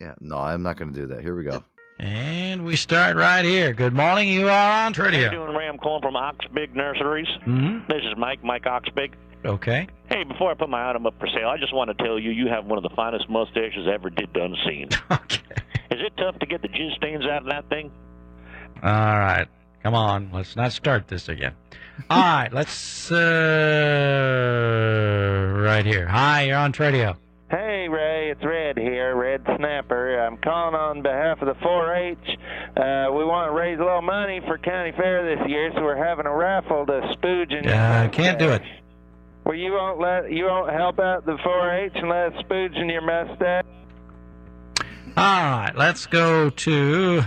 Yeah, 0.00 0.14
no, 0.20 0.36
I'm 0.38 0.62
not 0.62 0.76
gonna 0.76 0.92
do 0.92 1.06
that. 1.06 1.22
Here 1.22 1.34
we 1.36 1.44
go. 1.44 1.64
And 1.98 2.64
we 2.64 2.74
start 2.76 3.16
right 3.16 3.44
here. 3.44 3.72
Good 3.72 3.94
morning. 3.94 4.28
You 4.28 4.48
are 4.48 4.86
on 4.86 4.92
How 4.92 5.04
you 5.06 5.10
Tradio. 5.12 5.30
doing, 5.30 5.54
Ray? 5.54 5.68
I'm 5.68 5.78
calling 5.78 6.02
from 6.02 6.14
Oxbig 6.14 6.74
Nurseries. 6.74 7.28
Mhm. 7.46 7.86
This 7.88 8.02
is 8.02 8.14
Mike, 8.18 8.42
Mike 8.44 8.64
Oxbig. 8.64 9.12
Okay. 9.44 9.86
Hey, 10.08 10.24
before 10.24 10.50
I 10.50 10.54
put 10.54 10.68
my 10.68 10.88
item 10.88 11.04
up 11.06 11.14
for 11.18 11.26
sale, 11.26 11.48
I 11.48 11.56
just 11.58 11.74
want 11.74 11.96
to 11.96 12.04
tell 12.04 12.18
you 12.18 12.30
you 12.30 12.46
have 12.48 12.64
one 12.64 12.78
of 12.78 12.82
the 12.84 12.94
finest 12.94 13.28
mustaches 13.28 13.86
ever 13.92 14.08
did 14.10 14.32
done 14.32 14.54
seen. 14.66 14.88
Okay. 15.10 15.40
Is 15.90 16.00
it 16.06 16.16
tough 16.16 16.38
to 16.38 16.46
get 16.46 16.62
the 16.62 16.68
jizz 16.68 16.94
stains 16.96 17.24
out 17.26 17.42
of 17.42 17.48
that 17.50 17.68
thing? 17.68 17.90
All 18.82 18.90
right. 19.18 19.46
Come 19.82 19.94
on. 19.94 20.30
Let's 20.32 20.56
not 20.56 20.72
start 20.72 21.06
this 21.08 21.28
again. 21.28 21.52
All 22.08 22.18
right. 22.18 22.50
Let's. 22.52 23.12
Uh, 24.32 25.52
right 25.60 25.84
here. 25.84 26.06
Hi, 26.08 26.44
you're 26.44 26.56
on 26.56 26.72
Tradio. 26.72 27.16
Hey, 27.50 27.86
Ray, 27.90 28.30
it's 28.30 28.42
Red 28.42 28.78
here, 28.78 29.14
Red 29.14 29.42
Snapper. 29.58 30.18
I'm 30.20 30.38
calling 30.38 30.74
on 30.74 31.02
behalf 31.02 31.42
of 31.42 31.48
the 31.48 31.54
4-H. 31.62 32.16
Uh, 32.74 33.12
we 33.12 33.24
want 33.26 33.50
to 33.50 33.52
raise 33.54 33.78
a 33.78 33.82
little 33.84 34.00
money 34.00 34.40
for 34.46 34.56
county 34.56 34.92
fair 34.96 35.36
this 35.36 35.46
year, 35.46 35.70
so 35.74 35.82
we're 35.82 36.02
having 36.02 36.24
a 36.24 36.34
raffle 36.34 36.86
to 36.86 37.14
spooge 37.14 37.52
in 37.52 37.64
your 37.64 37.74
Uh, 37.74 38.08
can't 38.08 38.38
do 38.38 38.48
it. 38.48 38.62
Well, 39.44 39.56
you 39.56 39.72
won't 39.72 39.98
let 40.00 40.30
you 40.32 40.44
won't 40.44 40.72
help 40.72 40.98
out 41.00 41.26
the 41.26 41.36
4-H 41.36 41.92
and 41.96 42.08
let 42.08 42.32
us 42.32 42.44
spooge 42.44 42.76
in 42.76 42.88
your 42.88 43.02
mustache. 43.02 43.64
All 45.16 45.42
right. 45.42 45.72
Let's 45.76 46.06
go 46.06 46.50
to. 46.50 47.22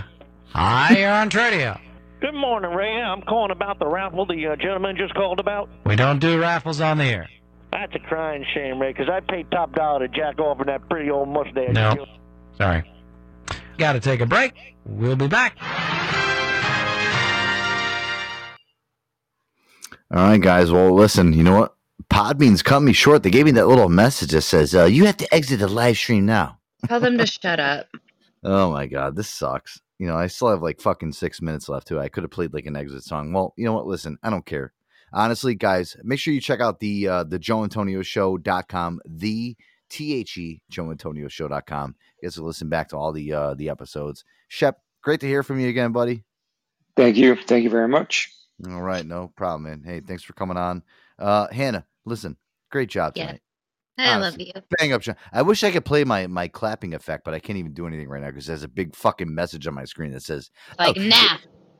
Hi, 0.48 0.96
you're 0.98 1.12
on 1.12 1.28
Tradio. 1.30 1.78
Good 2.20 2.34
morning, 2.34 2.70
Ray. 2.72 3.00
I'm 3.02 3.20
calling 3.22 3.50
about 3.50 3.78
the 3.78 3.86
raffle 3.86 4.24
the 4.26 4.46
uh, 4.46 4.56
gentleman 4.56 4.96
just 4.96 5.14
called 5.14 5.38
about. 5.38 5.68
We 5.84 5.96
don't 5.96 6.18
do 6.18 6.40
raffles 6.40 6.80
on 6.80 6.98
the 6.98 7.04
air. 7.04 7.28
That's 7.70 7.94
a 7.94 7.98
crying 7.98 8.44
shame, 8.54 8.80
Ray, 8.80 8.92
because 8.92 9.10
I 9.10 9.20
paid 9.20 9.50
top 9.50 9.74
dollar 9.74 10.08
to 10.08 10.08
jack 10.08 10.38
off 10.40 10.58
in 10.60 10.66
that 10.66 10.88
pretty 10.88 11.10
old 11.10 11.28
mustache. 11.28 11.72
No. 11.72 12.06
Sorry. 12.56 12.90
Got 13.76 13.92
to 13.92 14.00
take 14.00 14.20
a 14.20 14.26
break. 14.26 14.54
We'll 14.86 15.16
be 15.16 15.28
back. 15.28 15.56
All 20.10 20.28
right, 20.28 20.40
guys. 20.40 20.72
Well, 20.72 20.92
listen. 20.94 21.34
You 21.34 21.42
know 21.42 21.58
what? 21.58 21.75
Podbean's 22.10 22.62
cut 22.62 22.80
me 22.80 22.92
short. 22.92 23.22
They 23.22 23.30
gave 23.30 23.46
me 23.46 23.52
that 23.52 23.66
little 23.66 23.88
message 23.88 24.30
that 24.32 24.42
says 24.42 24.74
uh, 24.74 24.84
you 24.84 25.06
have 25.06 25.16
to 25.18 25.34
exit 25.34 25.60
the 25.60 25.68
live 25.68 25.96
stream 25.96 26.26
now. 26.26 26.58
Tell 26.86 27.00
them 27.00 27.18
to 27.18 27.26
shut 27.26 27.60
up. 27.60 27.88
Oh 28.44 28.70
my 28.70 28.86
god, 28.86 29.16
this 29.16 29.28
sucks. 29.28 29.80
You 29.98 30.06
know, 30.06 30.16
I 30.16 30.28
still 30.28 30.50
have 30.50 30.62
like 30.62 30.80
fucking 30.80 31.12
six 31.12 31.42
minutes 31.42 31.68
left 31.68 31.88
too. 31.88 31.98
I 31.98 32.08
could 32.08 32.22
have 32.22 32.30
played 32.30 32.54
like 32.54 32.66
an 32.66 32.76
exit 32.76 33.02
song. 33.02 33.32
Well, 33.32 33.54
you 33.56 33.64
know 33.64 33.72
what? 33.72 33.88
Listen, 33.88 34.18
I 34.22 34.30
don't 34.30 34.46
care. 34.46 34.72
Honestly, 35.12 35.56
guys, 35.56 35.96
make 36.04 36.20
sure 36.20 36.32
you 36.32 36.40
check 36.40 36.60
out 36.60 36.78
the 36.78 37.08
uh 37.08 37.24
the 37.24 37.40
Joe 37.40 37.64
Antonio 37.64 38.02
Show.com, 38.02 39.00
the 39.04 39.56
T 39.88 40.14
H 40.14 40.36
E 40.38 40.62
Joe 40.70 40.92
Antonio 40.92 41.26
Show.com. 41.26 41.96
You 42.22 42.28
guys 42.28 42.36
can 42.36 42.44
listen 42.44 42.68
back 42.68 42.90
to 42.90 42.96
all 42.96 43.10
the 43.10 43.32
uh 43.32 43.54
the 43.54 43.68
episodes. 43.68 44.24
Shep, 44.46 44.78
great 45.02 45.18
to 45.20 45.26
hear 45.26 45.42
from 45.42 45.58
you 45.58 45.68
again, 45.68 45.90
buddy. 45.90 46.22
Thank 46.94 47.16
you. 47.16 47.34
Thank 47.34 47.64
you 47.64 47.70
very 47.70 47.88
much. 47.88 48.30
All 48.68 48.82
right, 48.82 49.04
no 49.04 49.32
problem, 49.34 49.64
man. 49.64 49.82
Hey, 49.84 50.02
thanks 50.06 50.22
for 50.22 50.34
coming 50.34 50.56
on. 50.56 50.82
Uh 51.18 51.48
Hannah, 51.52 51.86
listen, 52.04 52.36
great 52.70 52.88
job 52.88 53.12
Yeah. 53.16 53.26
tonight. 53.26 53.42
I 53.98 54.18
love 54.18 54.38
you. 54.38 54.52
Bang 54.78 54.92
up. 54.92 55.02
shot. 55.02 55.16
I 55.32 55.42
wish 55.42 55.64
I 55.64 55.70
could 55.70 55.84
play 55.84 56.04
my 56.04 56.26
my 56.26 56.48
clapping 56.48 56.92
effect, 56.94 57.24
but 57.24 57.34
I 57.34 57.38
can't 57.38 57.58
even 57.58 57.72
do 57.72 57.86
anything 57.86 58.08
right 58.08 58.20
now 58.20 58.28
because 58.28 58.46
there's 58.46 58.62
a 58.62 58.68
big 58.68 58.94
fucking 58.94 59.34
message 59.34 59.66
on 59.66 59.74
my 59.74 59.84
screen 59.84 60.12
that 60.12 60.22
says, 60.22 60.50
Like, 60.78 60.96
oh, 60.98 61.02
nah. 61.02 61.38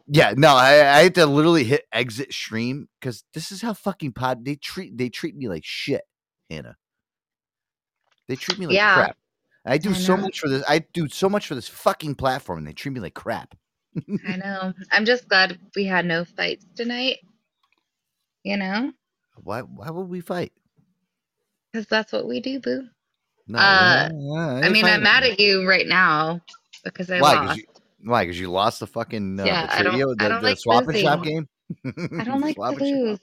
Yeah, 0.08 0.34
no, 0.36 0.54
I, 0.54 0.98
I 0.98 1.02
had 1.02 1.14
to 1.16 1.26
literally 1.26 1.64
hit 1.64 1.84
exit 1.92 2.32
stream 2.32 2.88
because 3.00 3.24
this 3.34 3.50
is 3.50 3.60
how 3.60 3.74
fucking 3.74 4.12
pod 4.12 4.44
they 4.44 4.54
treat 4.54 4.96
they 4.96 5.08
treat 5.08 5.36
me 5.36 5.48
like 5.48 5.64
shit, 5.64 6.02
Hannah. 6.48 6.76
They 8.28 8.36
treat 8.36 8.58
me 8.58 8.66
like 8.66 8.76
Yeah. 8.76 8.94
crap. 8.94 9.16
I 9.66 9.78
do 9.78 9.90
I 9.90 9.94
so 9.94 10.16
much 10.16 10.38
for 10.38 10.48
this. 10.48 10.64
I 10.68 10.78
do 10.92 11.08
so 11.08 11.28
much 11.28 11.48
for 11.48 11.56
this 11.56 11.68
fucking 11.68 12.14
platform, 12.14 12.58
and 12.58 12.66
they 12.66 12.72
treat 12.72 12.92
me 12.92 13.00
like 13.00 13.14
crap. 13.14 13.56
I 14.28 14.36
know. 14.36 14.72
I'm 14.92 15.04
just 15.04 15.28
glad 15.28 15.58
we 15.74 15.84
had 15.84 16.06
no 16.06 16.24
fights 16.24 16.64
tonight. 16.76 17.18
You 18.44 18.56
know, 18.56 18.92
Why? 19.42 19.60
Why 19.60 19.90
would 19.90 20.08
we 20.08 20.20
fight? 20.20 20.52
because 21.72 21.86
that's 21.88 22.12
what 22.12 22.26
we 22.26 22.40
do, 22.40 22.58
boo. 22.58 22.88
No, 23.46 23.58
Uh, 23.58 24.08
no, 24.12 24.38
I 24.62 24.68
mean, 24.70 24.84
I'm 24.84 25.02
mad 25.02 25.22
at 25.24 25.38
you 25.38 25.68
right 25.68 25.86
now 25.86 26.40
because 26.84 27.10
I 27.10 27.20
Why? 27.20 27.34
lost. 27.34 27.42
Because 27.42 27.56
you, 27.58 27.64
why? 28.10 28.24
Because 28.24 28.40
you 28.40 28.50
lost 28.50 28.80
the 28.80 28.86
fucking 28.86 29.38
uh, 29.38 29.44
Yeah, 29.46 29.62
the 29.62 29.72
I 29.72 29.82
the, 29.82 30.14
the 30.16 30.40
like 30.42 30.58
swap 30.58 30.86
and 30.86 30.98
shop 30.98 31.22
game. 31.22 31.48
I 32.18 32.24
don't 32.24 32.40
like 32.40 32.56
to 32.56 32.72
lose. 32.80 33.18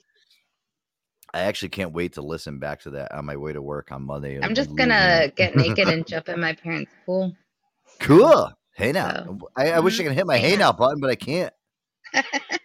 I 1.32 1.40
actually 1.40 1.70
can't 1.70 1.92
wait 1.92 2.12
to 2.12 2.22
listen 2.22 2.60
back 2.60 2.80
to 2.82 2.90
that 2.90 3.12
on 3.12 3.24
my 3.24 3.36
way 3.36 3.52
to 3.52 3.60
work 3.60 3.90
on 3.90 4.02
Monday. 4.04 4.40
I'm 4.40 4.54
just 4.54 4.74
gonna 4.76 5.32
get 5.36 5.56
naked 5.56 5.88
and 5.88 6.06
jump 6.06 6.28
in 6.28 6.40
my 6.40 6.52
parents' 6.52 6.92
pool. 7.04 7.34
Cool. 7.98 8.52
Hey 8.76 8.92
now. 8.92 9.36
I, 9.56 9.72
I 9.72 9.80
wish 9.80 9.98
I 9.98 10.04
Mhm. 10.04 10.06
could 10.06 10.16
hit 10.16 10.26
my 10.26 10.38
hey 10.38 10.56
now 10.56 10.72
button, 10.72 11.00
but 11.00 11.10
I 11.10 11.16
can't. 11.16 11.52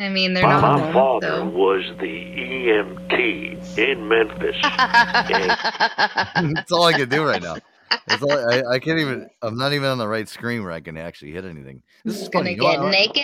I 0.00 0.08
mean, 0.08 0.32
they're 0.32 0.42
My, 0.42 0.60
not 0.60 0.62
my 0.62 0.80
home, 0.80 0.92
father 0.94 1.28
so. 1.36 1.44
was 1.44 1.84
the 2.00 2.06
EMT 2.06 3.78
in 3.78 4.08
Memphis. 4.08 4.56
That's 6.54 6.72
all 6.72 6.84
I 6.84 6.94
can 6.94 7.08
do 7.08 7.22
right 7.22 7.42
now. 7.42 7.56
That's 8.06 8.22
all 8.22 8.32
I, 8.32 8.62
I 8.74 8.78
can't 8.78 8.98
even. 8.98 9.28
I'm 9.42 9.58
not 9.58 9.72
even 9.74 9.88
on 9.88 9.98
the 9.98 10.08
right 10.08 10.28
screen 10.28 10.62
where 10.62 10.72
I 10.72 10.80
can 10.80 10.96
actually 10.96 11.32
hit 11.32 11.44
anything. 11.44 11.82
This 12.04 12.22
is 12.22 12.28
Gonna 12.30 12.44
funny. 12.54 12.56
You 12.56 12.62
know 12.62 12.84
get 12.84 12.90
naked 12.90 13.16